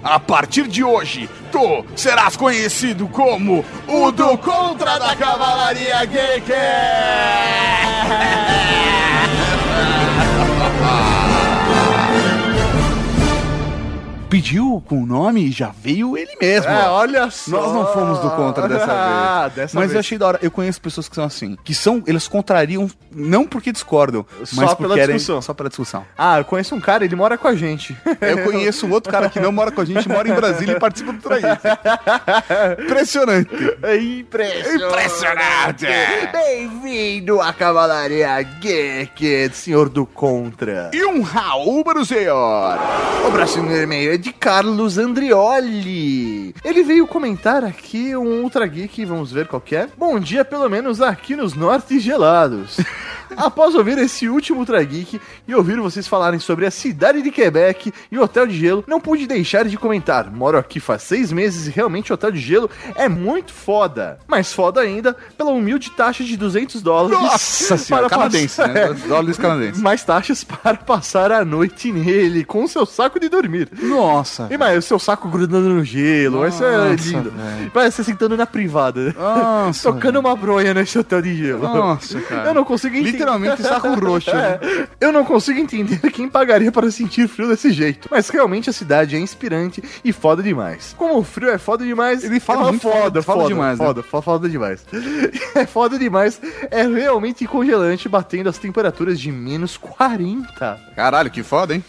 A 0.04 0.20
partir 0.20 0.68
de 0.68 0.84
hoje, 0.84 1.26
tu 1.50 1.86
serás 1.96 2.36
conhecido 2.36 3.08
como 3.08 3.64
o 3.88 4.12
do 4.12 4.36
contra 4.36 4.98
da 4.98 5.16
Cavalaria 5.16 6.04
Geek! 6.04 6.52
Pediu 14.28 14.82
com 14.88 15.04
o 15.04 15.06
nome 15.06 15.44
e 15.46 15.50
já 15.52 15.72
veio 15.82 16.18
ele 16.18 16.32
mesmo. 16.40 16.68
É, 16.70 16.88
olha 16.88 17.30
só. 17.30 17.50
Nós 17.52 17.72
não 17.72 17.86
fomos 17.92 18.18
do 18.18 18.30
contra 18.30 18.68
dessa 18.68 18.86
Ah, 18.90 19.42
vez. 19.48 19.54
dessa 19.54 19.78
mas 19.78 19.84
vez. 19.86 19.94
eu 19.94 20.00
achei 20.00 20.18
da 20.18 20.26
hora. 20.26 20.38
Eu 20.42 20.50
conheço 20.50 20.80
pessoas 20.80 21.08
que 21.08 21.14
são 21.14 21.24
assim. 21.24 21.56
Que 21.62 21.72
são. 21.72 22.02
Eles 22.08 22.26
contrariam, 22.26 22.90
não 23.10 23.46
porque 23.46 23.70
discordam, 23.70 24.26
Só 24.44 24.62
mas 24.62 24.74
pela 24.74 24.88
porque 24.88 24.94
querem- 25.00 25.14
discussão. 25.16 25.40
Só 25.40 25.54
pela 25.54 25.68
discussão. 25.68 26.04
Ah, 26.18 26.38
eu 26.38 26.44
conheço 26.44 26.74
um 26.74 26.80
cara, 26.80 27.04
ele 27.04 27.14
mora 27.14 27.38
com 27.38 27.46
a 27.46 27.54
gente. 27.54 27.96
Eu 28.20 28.42
conheço 28.42 28.84
um 28.86 28.90
outro 28.90 29.12
cara 29.12 29.30
que 29.30 29.38
não 29.38 29.52
mora 29.52 29.70
com 29.70 29.80
a 29.80 29.84
gente, 29.84 30.08
mora 30.08 30.28
em 30.28 30.34
Brasília 30.34 30.72
e 30.76 30.80
participa 30.80 31.12
do 31.12 31.20
Traíra. 31.20 31.60
Impressionante. 32.82 33.50
É 33.84 33.96
impressionante. 33.96 34.84
Impressionante. 34.84 35.86
Bem-vindo 36.32 37.40
à 37.40 37.52
Cavalaria 37.52 38.42
Geek, 38.42 39.50
senhor 39.54 39.88
do 39.88 40.04
Contra. 40.04 40.90
E 40.92 41.04
um 41.04 41.22
Raul 41.22 41.84
para 41.84 42.00
o 42.00 42.04
senhor. 42.04 42.76
O 43.26 43.30
próximo 43.30 43.70
e-mail 43.74 44.15
é 44.16 44.18
de 44.18 44.32
Carlos 44.32 44.96
Andrioli. 44.96 46.54
Ele 46.64 46.82
veio 46.82 47.06
comentar 47.06 47.62
aqui 47.62 48.16
um 48.16 48.42
Ultra 48.42 48.66
Geek, 48.66 49.04
vamos 49.04 49.30
ver 49.30 49.46
qual 49.46 49.62
é. 49.72 49.86
Bom 49.96 50.18
dia, 50.18 50.42
pelo 50.42 50.68
menos 50.70 51.02
aqui 51.02 51.36
nos 51.36 51.52
nortes 51.54 52.02
gelados. 52.02 52.78
Após 53.36 53.74
ouvir 53.74 53.98
esse 53.98 54.28
último 54.28 54.60
Ultra 54.60 54.82
Geek 54.82 55.20
e 55.46 55.54
ouvir 55.54 55.78
vocês 55.80 56.06
falarem 56.06 56.38
sobre 56.38 56.64
a 56.64 56.70
cidade 56.70 57.20
de 57.20 57.30
Quebec 57.30 57.92
e 58.10 58.16
o 58.16 58.22
Hotel 58.22 58.46
de 58.46 58.56
Gelo, 58.56 58.84
não 58.86 59.00
pude 59.00 59.26
deixar 59.26 59.66
de 59.66 59.76
comentar. 59.76 60.30
Moro 60.30 60.56
aqui 60.56 60.78
faz 60.80 61.02
seis 61.02 61.32
meses 61.32 61.66
e 61.66 61.70
realmente 61.70 62.12
o 62.12 62.14
Hotel 62.14 62.30
de 62.30 62.38
Gelo 62.38 62.70
é 62.94 63.08
muito 63.08 63.52
foda. 63.52 64.18
Mais 64.28 64.52
foda 64.52 64.80
ainda 64.80 65.14
pela 65.36 65.50
humilde 65.50 65.90
taxa 65.90 66.22
de 66.24 66.36
200 66.36 66.80
dólares. 66.80 67.20
Nossa 67.20 67.76
senhora, 67.76 68.08
canadense, 68.08 68.56
passar- 68.56 68.72
né? 68.72 68.92
Dólares 69.08 69.36
canadenses. 69.36 69.82
mais 69.82 70.04
taxas 70.04 70.44
para 70.44 70.76
passar 70.76 71.30
a 71.32 71.44
noite 71.44 71.90
nele, 71.92 72.44
com 72.44 72.66
seu 72.68 72.86
saco 72.86 73.18
de 73.20 73.28
dormir. 73.28 73.68
Nossa. 73.82 74.05
E 74.50 74.56
mais, 74.56 74.78
o 74.78 74.82
seu 74.82 74.98
saco 74.98 75.28
grudando 75.28 75.68
no 75.68 75.84
gelo, 75.84 76.40
vai 76.40 76.50
ser 76.50 76.70
Nossa, 76.70 77.08
lindo. 77.08 77.32
Vai 77.72 77.90
ser 77.90 78.04
sentando 78.04 78.36
na 78.36 78.46
privada. 78.46 79.14
Nossa. 79.18 79.82
Tocando 79.92 80.20
uma 80.20 80.34
bronha 80.36 80.72
nesse 80.74 80.98
hotel 80.98 81.22
de 81.22 81.34
gelo. 81.34 81.62
Nossa, 81.62 82.20
cara. 82.28 82.48
Eu 82.48 82.54
não 82.54 82.64
consigo 82.64 82.94
entender. 82.96 83.12
Literalmente 83.12 83.62
saco 83.62 83.94
roxo. 83.94 84.34
né? 84.34 84.58
É, 84.62 84.88
eu 85.06 85.12
não 85.12 85.24
consigo 85.24 85.58
entender 85.58 85.98
quem 86.10 86.28
pagaria 86.28 86.70
para 86.70 86.90
sentir 86.90 87.28
frio 87.28 87.48
desse 87.48 87.70
jeito. 87.72 88.08
Mas 88.10 88.28
realmente 88.28 88.70
a 88.70 88.72
cidade 88.72 89.16
é 89.16 89.18
inspirante 89.18 89.82
e 90.04 90.12
foda 90.12 90.42
demais. 90.42 90.94
Como 90.96 91.18
o 91.18 91.24
frio 91.24 91.50
é 91.50 91.58
foda 91.58 91.84
demais, 91.84 92.24
Ele 92.24 92.40
fala 92.40 92.68
é 92.68 92.70
muito 92.70 92.82
foda, 92.82 93.22
foda 93.22 93.46
demais, 93.46 93.78
né? 93.78 93.86
Foda, 93.86 94.02
foda, 94.02 94.22
foda 94.22 94.48
demais. 94.48 94.84
É 95.54 95.66
foda 95.66 95.98
demais. 95.98 96.40
É 96.70 96.86
realmente 96.86 97.46
congelante, 97.46 98.08
batendo 98.08 98.48
as 98.48 98.58
temperaturas 98.58 99.18
de 99.18 99.30
menos 99.32 99.76
40. 99.76 100.78
Caralho, 100.94 101.30
que 101.30 101.42
foda, 101.42 101.74
hein? 101.74 101.84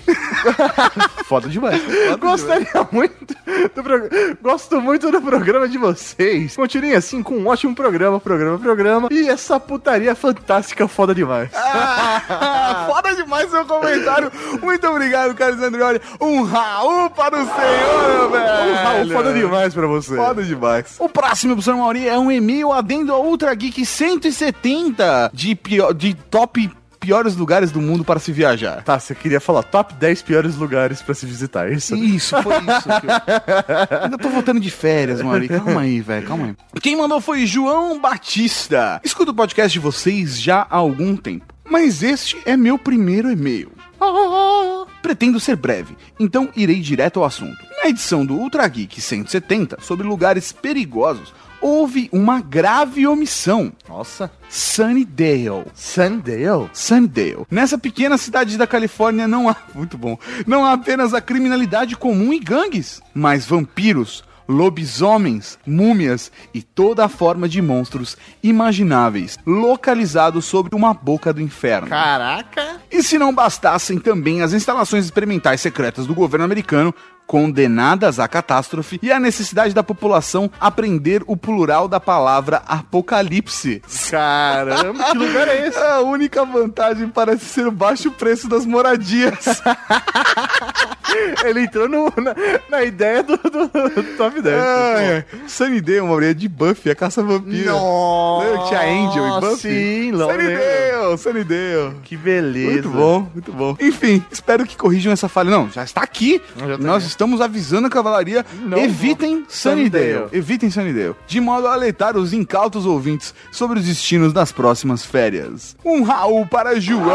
Foda 1.25 1.47
demais. 1.47 1.81
Gostaria 2.15 2.87
muito 2.91 3.35
do 3.75 3.83
pro... 3.83 4.09
Gosto 4.41 4.81
muito 4.81 5.11
do 5.11 5.21
programa 5.21 5.67
de 5.67 5.77
vocês. 5.77 6.55
Continuem 6.55 6.93
assim 6.95 7.21
com 7.21 7.35
um 7.35 7.47
ótimo 7.47 7.75
programa, 7.75 8.19
programa, 8.19 8.57
programa. 8.57 9.07
E 9.11 9.27
essa 9.27 9.59
putaria 9.59 10.15
fantástica, 10.15 10.87
foda 10.87 11.13
demais. 11.13 11.49
foda 12.87 13.15
demais 13.15 13.49
seu 13.49 13.65
comentário. 13.65 14.31
Muito 14.61 14.87
obrigado, 14.87 15.35
Carlos 15.35 15.61
Andrioli. 15.61 16.01
Um 16.19 16.43
Raul 16.43 17.09
para 17.09 17.35
o 17.35 17.45
senhor, 17.45 18.31
velho. 18.31 18.71
Um 18.71 18.75
Raul, 18.75 19.09
foda 19.09 19.33
demais 19.33 19.73
pra 19.73 19.87
você. 19.87 20.15
Foda 20.15 20.43
demais. 20.43 20.95
O 20.99 21.09
próximo, 21.09 21.53
professor 21.53 21.75
Mauri, 21.75 22.07
é 22.07 22.17
um 22.17 22.31
e-mail 22.31 22.71
adendo 22.71 23.13
ao 23.13 23.25
Ultra 23.25 23.53
Geek 23.53 23.85
170 23.85 25.31
de, 25.33 25.55
pior, 25.55 25.93
de 25.93 26.13
top 26.13 26.69
piores 27.07 27.37
lugares 27.37 27.71
do 27.71 27.79
mundo 27.79 28.03
para 28.03 28.19
se 28.19 28.33
viajar. 28.33 28.83
Tá, 28.83 28.99
você 28.99 29.15
queria 29.15 29.39
falar 29.39 29.63
top 29.63 29.93
10 29.93 30.21
piores 30.23 30.55
lugares 30.57 31.01
pra 31.01 31.15
se 31.15 31.25
visitar, 31.25 31.69
é 31.71 31.75
isso? 31.75 31.95
Isso, 31.95 32.35
foi 32.43 32.55
isso. 32.57 32.89
eu- 32.89 34.03
Ainda 34.03 34.17
tô 34.17 34.27
voltando 34.27 34.59
de 34.59 34.69
férias, 34.69 35.21
Mauri. 35.21 35.47
Calma 35.47 35.81
aí, 35.81 36.01
velho, 36.01 36.27
calma 36.27 36.47
aí. 36.47 36.55
Quem 36.81 36.97
mandou 36.97 37.21
foi 37.21 37.45
João 37.45 37.97
Batista. 38.01 38.99
Escuto 39.05 39.31
o 39.31 39.33
podcast 39.33 39.71
de 39.71 39.79
vocês 39.79 40.37
já 40.41 40.67
há 40.69 40.75
algum 40.75 41.15
tempo. 41.15 41.45
Mas 41.69 42.03
este 42.03 42.37
é 42.45 42.57
meu 42.57 42.77
primeiro 42.77 43.31
e-mail. 43.31 43.71
Pretendo 45.01 45.39
ser 45.39 45.55
breve, 45.55 45.95
então 46.19 46.49
irei 46.57 46.81
direto 46.81 47.19
ao 47.21 47.25
assunto. 47.25 47.57
Na 47.81 47.89
edição 47.89 48.25
do 48.25 48.33
Ultra 48.35 48.67
Geek 48.67 48.99
170, 48.99 49.77
sobre 49.81 50.05
lugares 50.05 50.51
perigosos, 50.51 51.33
houve 51.61 52.09
uma 52.11 52.41
grave 52.41 53.05
omissão. 53.07 53.71
Nossa. 53.87 54.31
Sunnydale. 54.49 55.65
Sandale? 55.73 56.69
Sunnydale. 56.73 57.45
Nessa 57.49 57.77
pequena 57.77 58.17
cidade 58.17 58.57
da 58.57 58.67
Califórnia 58.67 59.27
não 59.27 59.49
há. 59.49 59.55
Muito 59.73 59.97
bom. 59.97 60.17
Não 60.45 60.65
há 60.65 60.73
apenas 60.73 61.13
a 61.13 61.21
criminalidade 61.21 61.95
comum 61.95 62.33
e 62.33 62.39
gangues, 62.39 63.01
mas 63.13 63.45
vampiros, 63.45 64.23
lobisomens, 64.47 65.59
múmias 65.65 66.31
e 66.53 66.61
toda 66.61 67.03
a 67.03 67.09
forma 67.09 67.49
de 67.49 67.61
monstros 67.61 68.15
imagináveis, 68.41 69.37
localizados 69.45 70.45
sobre 70.45 70.75
uma 70.75 70.93
boca 70.93 71.33
do 71.33 71.41
inferno. 71.41 71.89
Caraca. 71.89 72.81
E 72.89 73.03
se 73.03 73.19
não 73.19 73.33
bastassem 73.33 73.99
também 73.99 74.41
as 74.41 74.53
instalações 74.53 75.05
experimentais 75.05 75.61
secretas 75.61 76.07
do 76.07 76.15
governo 76.15 76.45
americano, 76.45 76.93
condenadas 77.27 78.19
à 78.19 78.27
catástrofe, 78.27 78.97
e 79.03 79.11
a 79.11 79.19
necessidade 79.19 79.73
da 79.73 79.83
população 79.83 80.49
aprender 80.59 81.21
o 81.27 81.35
plural 81.37 81.87
da 81.87 81.99
palavra 81.99 82.63
apocalipse. 82.65 83.81
Caramba, 84.09 85.03
que 85.11 85.17
lugar 85.17 85.47
é 85.49 85.67
esse? 85.67 85.77
A 85.77 85.99
única 85.99 86.43
vantagem 86.45 87.09
parece 87.09 87.45
ser 87.45 87.67
o 87.67 87.71
baixo 87.71 88.09
preço 88.11 88.47
das 88.47 88.65
moradias. 88.65 89.61
Ele 91.43 91.61
entrou 91.61 91.87
no- 91.87 92.13
na, 92.17 92.35
na 92.69 92.83
ideia 92.83 93.23
do, 93.23 93.37
do- 93.37 93.67
do 93.67 94.03
top 94.17 94.41
10. 94.41 94.55
Ah, 94.61 95.01
é. 95.01 95.25
Sunnydale, 95.47 96.01
uma 96.01 96.13
mulher 96.13 96.33
de 96.33 96.47
Buffy, 96.47 96.91
a 96.91 96.95
caça-vampira. 96.95 97.71
Nossa, 97.71 98.45
Lembra 98.45 98.61
que 98.63 98.67
tinha 98.69 98.81
Angel 98.81 99.27
e 99.27 99.39
Buffy? 99.41 99.57
Sim, 99.57 100.11
lembro. 100.11 100.33
Sunnydale, 100.35 101.17
Sunnydale. 101.17 101.95
Que 102.03 102.17
beleza. 102.17 102.71
Muito 102.71 102.89
bom, 102.89 103.27
muito 103.33 103.51
bom. 103.53 103.75
Enfim, 103.79 104.23
espero 104.31 104.65
que 104.65 104.75
corrijam 104.77 105.11
essa 105.11 105.27
falha. 105.27 105.49
Não, 105.49 105.69
já 105.71 105.83
está 105.83 106.01
aqui. 106.01 106.41
Já 106.57 106.77
tá 106.77 106.83
Nós. 106.83 107.03
Estamos 107.17 107.41
avisando 107.41 107.87
a 107.87 107.89
cavalaria. 107.89 108.45
Não 108.61 108.77
evitem 108.77 109.43
Sunnydale. 109.49 110.13
Sunnydale. 110.13 110.37
Evitem 110.37 110.69
Sunnydale. 110.69 111.15
De 111.25 111.41
modo 111.41 111.67
a 111.67 111.73
alertar 111.73 112.15
os 112.15 112.31
incautos 112.31 112.85
ouvintes 112.85 113.33
sobre 113.51 113.79
os 113.79 113.85
destinos 113.85 114.31
das 114.31 114.51
próximas 114.51 115.03
férias. 115.03 115.75
Um 115.83 116.03
Raul 116.03 116.45
para 116.45 116.79
João 116.79 117.07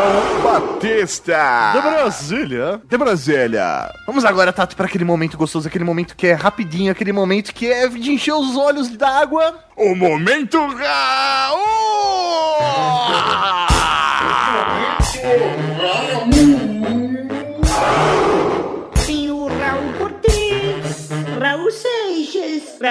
Batista. 0.42 1.32
Da 1.72 1.80
Brasília. 1.80 2.82
De 2.88 2.98
Brasília. 2.98 3.92
Vamos 4.04 4.24
agora, 4.24 4.52
Tato, 4.52 4.74
para 4.74 4.86
aquele 4.86 5.04
momento 5.04 5.38
gostoso, 5.38 5.68
aquele 5.68 5.84
momento 5.84 6.16
que 6.16 6.26
é 6.26 6.32
rapidinho, 6.32 6.90
aquele 6.90 7.12
momento 7.12 7.54
que 7.54 7.68
é 7.68 7.86
de 7.88 8.10
encher 8.10 8.34
os 8.34 8.56
olhos 8.56 8.88
d'água. 8.88 9.54
O 9.76 9.94
momento 9.94 10.58
Raul! 10.58 11.62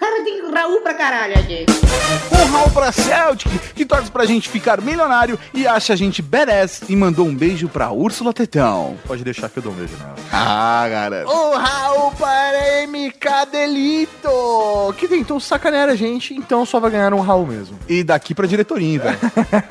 Cara, 0.00 0.24
tem 0.24 0.40
Raul 0.50 0.80
pra 0.80 0.94
caralho 0.94 1.38
aqui. 1.38 1.66
Um 2.32 2.52
Raul 2.52 2.70
para 2.70 2.90
Celtic, 2.90 3.50
que 3.74 3.84
torce 3.84 4.10
pra 4.10 4.24
gente 4.24 4.48
ficar 4.48 4.80
milionário 4.80 5.38
e 5.54 5.66
acha 5.66 5.92
a 5.92 5.96
gente 5.96 6.20
badass 6.20 6.82
e 6.88 6.96
mandou 6.96 7.26
um 7.26 7.34
beijo 7.34 7.68
pra 7.68 7.90
Úrsula 7.92 8.32
Tetão. 8.32 8.96
Pode 9.06 9.22
deixar 9.22 9.48
que 9.48 9.58
eu 9.58 9.62
dou 9.62 9.72
um 9.72 9.76
beijo 9.76 9.94
nela. 9.98 10.16
Ah, 10.32 10.88
galera. 10.88 11.28
O 11.28 11.56
Raul 11.56 12.12
para 12.12 12.86
MK 12.86 13.50
Delito, 13.52 14.94
que 14.96 15.06
tentou 15.06 15.38
sacanear 15.38 15.88
a 15.88 15.94
gente, 15.94 16.34
então 16.34 16.64
só 16.66 16.80
vai 16.80 16.90
ganhar 16.90 17.14
um 17.14 17.20
Raul 17.20 17.46
mesmo. 17.46 17.78
E 17.88 18.02
daqui 18.02 18.34
pra 18.34 18.46
diretoria, 18.46 18.88
hein, 18.88 18.98
velho. 18.98 19.18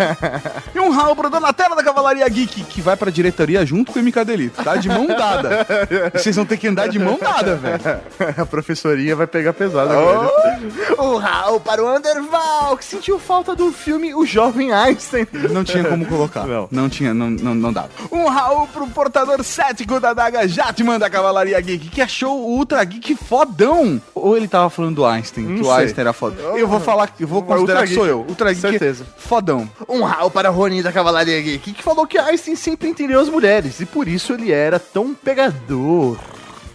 e 0.74 0.80
um 0.80 0.92
Raul 0.92 1.16
pro 1.16 1.30
Donatella 1.30 1.76
da 1.76 1.84
Cavalaria 1.84 2.28
Geek, 2.30 2.64
que 2.64 2.82
vai 2.82 2.96
pra 2.96 3.12
diretoria 3.12 3.66
junto 3.66 3.92
com 3.92 4.00
o 4.00 4.04
MK 4.04 4.24
Delito, 4.26 4.64
tá? 4.64 4.76
De 4.76 4.88
mão 4.88 5.08
dada. 5.08 5.66
Vocês 6.14 6.36
vão 6.36 6.46
ter 6.46 6.58
que 6.58 6.68
andar 6.68 6.88
de 6.88 7.00
mão 7.00 7.18
dada, 7.20 7.56
velho. 7.56 7.80
a 8.38 8.46
professoria 8.46 9.16
vai 9.16 9.28
pegar 9.28 9.54
pesado 9.54 9.92
agora. 9.92 10.19
O 10.98 11.18
Raul 11.18 11.60
para 11.60 11.84
o 11.84 11.96
Underval, 11.96 12.78
que 12.78 12.86
sentiu 12.86 13.20
falta 13.20 13.56
do 13.56 13.72
filme 13.72 14.14
O 14.14 14.26
Jovem 14.26 14.72
Einstein. 14.72 15.28
Não 15.52 15.64
tinha 15.64 15.84
como 15.84 16.06
colocar. 16.06 16.46
Não. 16.72 16.90
tinha, 16.90 17.14
não, 17.14 17.30
não, 17.30 17.56
não 17.56 17.74
dava. 17.74 17.90
Um 18.12 18.28
Raul 18.28 18.68
pro 18.68 18.88
portador 18.88 19.44
cético 19.44 20.00
da 20.00 20.14
daga 20.14 20.48
Jatman 20.48 21.00
da 21.00 21.10
Cavalaria 21.10 21.60
Geek, 21.60 21.90
que 21.90 22.02
achou 22.02 22.40
o 22.40 22.58
Ultra 22.58 22.84
Geek 22.84 23.16
fodão. 23.16 24.02
Ou 24.14 24.36
ele 24.36 24.48
tava 24.48 24.70
falando 24.70 24.96
do 24.96 25.06
Einstein, 25.06 25.56
que 25.56 25.62
o 25.62 25.66
sei. 25.66 25.74
Einstein 25.74 26.02
era 26.02 26.14
fodão. 26.14 26.58
Eu 26.58 26.68
vou 26.68 26.80
falar, 26.80 27.10
eu 27.20 27.28
vou 27.28 27.44
considerar 27.44 27.88
que 27.88 27.94
sou 27.94 28.06
eu. 28.06 28.26
Ultra 28.28 28.50
Geek 28.54 28.62
Certeza. 28.62 29.06
fodão. 29.18 29.70
Um 29.88 30.04
Raul 30.04 30.32
para 30.32 30.50
Rony 30.50 30.82
da 30.84 30.91
Cavalaria 30.91 31.41
Geek, 31.41 31.74
que 31.74 31.84
falou 31.84 32.06
que 32.06 32.18
Einstein 32.18 32.56
sempre 32.56 32.90
entendeu 32.90 33.20
as 33.20 33.30
mulheres, 33.30 33.80
e 33.80 33.86
por 33.86 34.08
isso 34.08 34.34
ele 34.34 34.52
era 34.52 34.80
tão 34.80 35.14
pegador. 35.14 36.18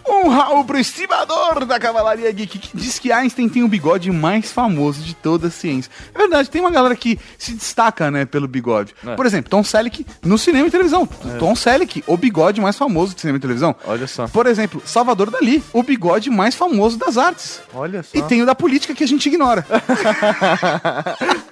Um 0.07 0.29
Raul 0.29 0.63
pro 0.63 0.77
estimador 0.77 1.65
da 1.65 1.79
Cavalaria 1.79 2.31
Geek, 2.31 2.59
que 2.59 2.77
diz 2.77 2.99
que 2.99 3.11
Einstein 3.11 3.49
tem 3.49 3.63
o 3.63 3.67
bigode 3.67 4.11
mais 4.11 4.51
famoso 4.51 5.01
de 5.01 5.15
toda 5.15 5.47
a 5.47 5.51
ciência. 5.51 5.91
É 6.13 6.17
verdade, 6.17 6.49
tem 6.49 6.61
uma 6.61 6.69
galera 6.71 6.95
que 6.95 7.19
se 7.37 7.53
destaca, 7.53 8.11
né, 8.11 8.25
pelo 8.25 8.47
bigode. 8.47 8.95
É. 9.05 9.15
Por 9.15 9.25
exemplo, 9.25 9.49
Tom 9.49 9.63
Selleck 9.63 10.05
no 10.23 10.37
cinema 10.37 10.67
e 10.67 10.71
televisão. 10.71 11.07
Tom 11.39 11.55
Selleck, 11.55 12.03
o 12.07 12.15
bigode 12.17 12.61
mais 12.61 12.75
famoso 12.75 13.15
de 13.15 13.21
cinema 13.21 13.37
e 13.37 13.41
televisão. 13.41 13.75
Olha 13.85 14.07
só. 14.07 14.27
Por 14.27 14.45
exemplo, 14.45 14.81
Salvador 14.85 15.29
Dali, 15.31 15.63
o 15.73 15.81
bigode 15.81 16.29
mais 16.29 16.55
famoso 16.55 16.97
das 16.97 17.17
artes. 17.17 17.61
Olha 17.73 18.03
só. 18.03 18.09
E 18.17 18.21
tem 18.23 18.41
o 18.41 18.45
da 18.45 18.53
política 18.55 18.93
que 18.93 19.03
a 19.03 19.07
gente 19.07 19.27
ignora. 19.27 19.65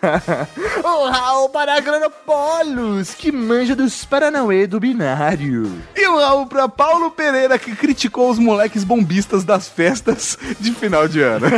O 0.83 1.09
Raul 1.09 1.49
para 1.49 1.79
Granopolos, 1.79 3.13
que 3.13 3.31
manja 3.31 3.75
dos 3.75 4.03
Paranauê 4.05 4.67
do 4.67 4.79
binário. 4.79 5.71
e 5.95 6.07
um 6.07 6.17
Raul 6.17 6.45
pra 6.45 6.67
Paulo 6.67 7.09
Pereira, 7.11 7.57
que 7.57 7.75
criticou 7.75 8.29
os 8.29 8.37
moleques 8.43 8.83
bombistas 8.83 9.43
das 9.43 9.67
festas 9.67 10.37
de 10.59 10.71
final 10.73 11.07
de 11.07 11.21
ano. 11.21 11.47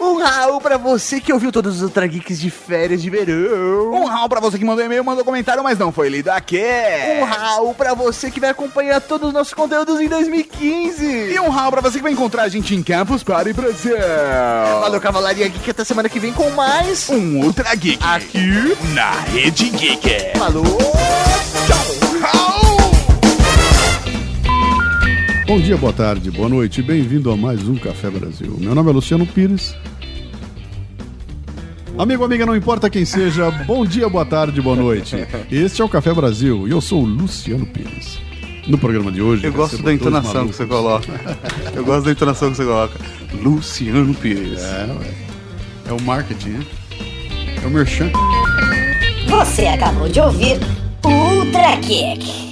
Um 0.00 0.18
Raul 0.18 0.60
para 0.60 0.76
você 0.76 1.20
que 1.20 1.32
ouviu 1.32 1.52
todos 1.52 1.76
os 1.76 1.82
Ultra 1.82 2.06
Geeks 2.06 2.40
de 2.40 2.50
férias 2.50 3.00
de 3.00 3.08
verão. 3.08 3.92
Um 3.92 4.04
Raul 4.04 4.28
pra 4.28 4.40
você 4.40 4.58
que 4.58 4.64
mandou 4.64 4.84
e-mail, 4.84 5.04
mandou 5.04 5.24
comentário, 5.24 5.62
mas 5.62 5.78
não 5.78 5.92
foi 5.92 6.08
lido 6.08 6.28
aqui. 6.28 6.60
Um 7.20 7.24
Raul 7.24 7.72
para 7.74 7.94
você 7.94 8.30
que 8.30 8.40
vai 8.40 8.50
acompanhar 8.50 9.00
todos 9.00 9.28
os 9.28 9.34
nossos 9.34 9.54
conteúdos 9.54 10.00
em 10.00 10.08
2015. 10.08 11.04
E 11.32 11.38
um 11.38 11.48
Raul 11.48 11.70
pra 11.70 11.80
você 11.80 11.98
que 11.98 12.02
vai 12.02 12.12
encontrar 12.12 12.42
a 12.42 12.48
gente 12.48 12.74
em 12.74 12.82
Campus 12.82 13.22
Party 13.22 13.52
Brasil. 13.52 13.96
Valeu, 14.80 15.00
Cavalaria 15.00 15.48
Geek, 15.48 15.70
até 15.70 15.84
semana 15.84 16.08
que 16.08 16.18
vem 16.18 16.32
com 16.32 16.50
mais. 16.50 17.08
Um 17.08 17.40
Ultra 17.44 17.74
Geek. 17.74 18.02
Aqui. 18.02 18.76
na 18.94 19.12
Rede 19.12 19.70
Geek. 19.70 20.36
Falou. 20.36 20.64
Raul! 22.20 22.61
Bom 25.52 25.60
dia, 25.60 25.76
boa 25.76 25.92
tarde, 25.92 26.30
boa 26.30 26.48
noite, 26.48 26.80
bem-vindo 26.80 27.30
a 27.30 27.36
mais 27.36 27.68
um 27.68 27.74
Café 27.74 28.08
Brasil. 28.08 28.56
Meu 28.58 28.74
nome 28.74 28.88
é 28.88 28.92
Luciano 28.94 29.26
Pires. 29.26 29.76
Amigo, 31.98 32.24
amiga, 32.24 32.46
não 32.46 32.56
importa 32.56 32.88
quem 32.88 33.04
seja, 33.04 33.50
bom 33.68 33.84
dia, 33.84 34.08
boa 34.08 34.24
tarde, 34.24 34.62
boa 34.62 34.74
noite. 34.74 35.14
Este 35.50 35.82
é 35.82 35.84
o 35.84 35.90
Café 35.90 36.14
Brasil 36.14 36.66
e 36.66 36.70
eu 36.70 36.80
sou 36.80 37.02
o 37.02 37.04
Luciano 37.04 37.66
Pires. 37.66 38.18
No 38.66 38.78
programa 38.78 39.12
de 39.12 39.20
hoje. 39.20 39.46
Eu 39.46 39.52
gosto 39.52 39.82
da 39.82 39.92
entonação 39.92 40.48
que 40.48 40.56
você 40.56 40.64
coloca. 40.64 41.12
Eu 41.76 41.84
gosto 41.84 42.06
da 42.06 42.12
entonação 42.12 42.50
que 42.50 42.56
você 42.56 42.64
coloca. 42.64 42.98
Luciano 43.34 44.14
Pires. 44.14 44.58
É, 44.58 44.86
ué. 44.86 45.14
É 45.86 45.92
o 45.92 46.00
marketing, 46.00 46.48
né? 46.48 46.66
É 47.62 47.66
o 47.66 47.70
merchan. 47.70 48.10
Você 49.28 49.66
acabou 49.66 50.08
de 50.08 50.18
ouvir 50.18 50.58
o 51.04 51.10
Ultra 51.10 51.76
Kick. 51.76 52.51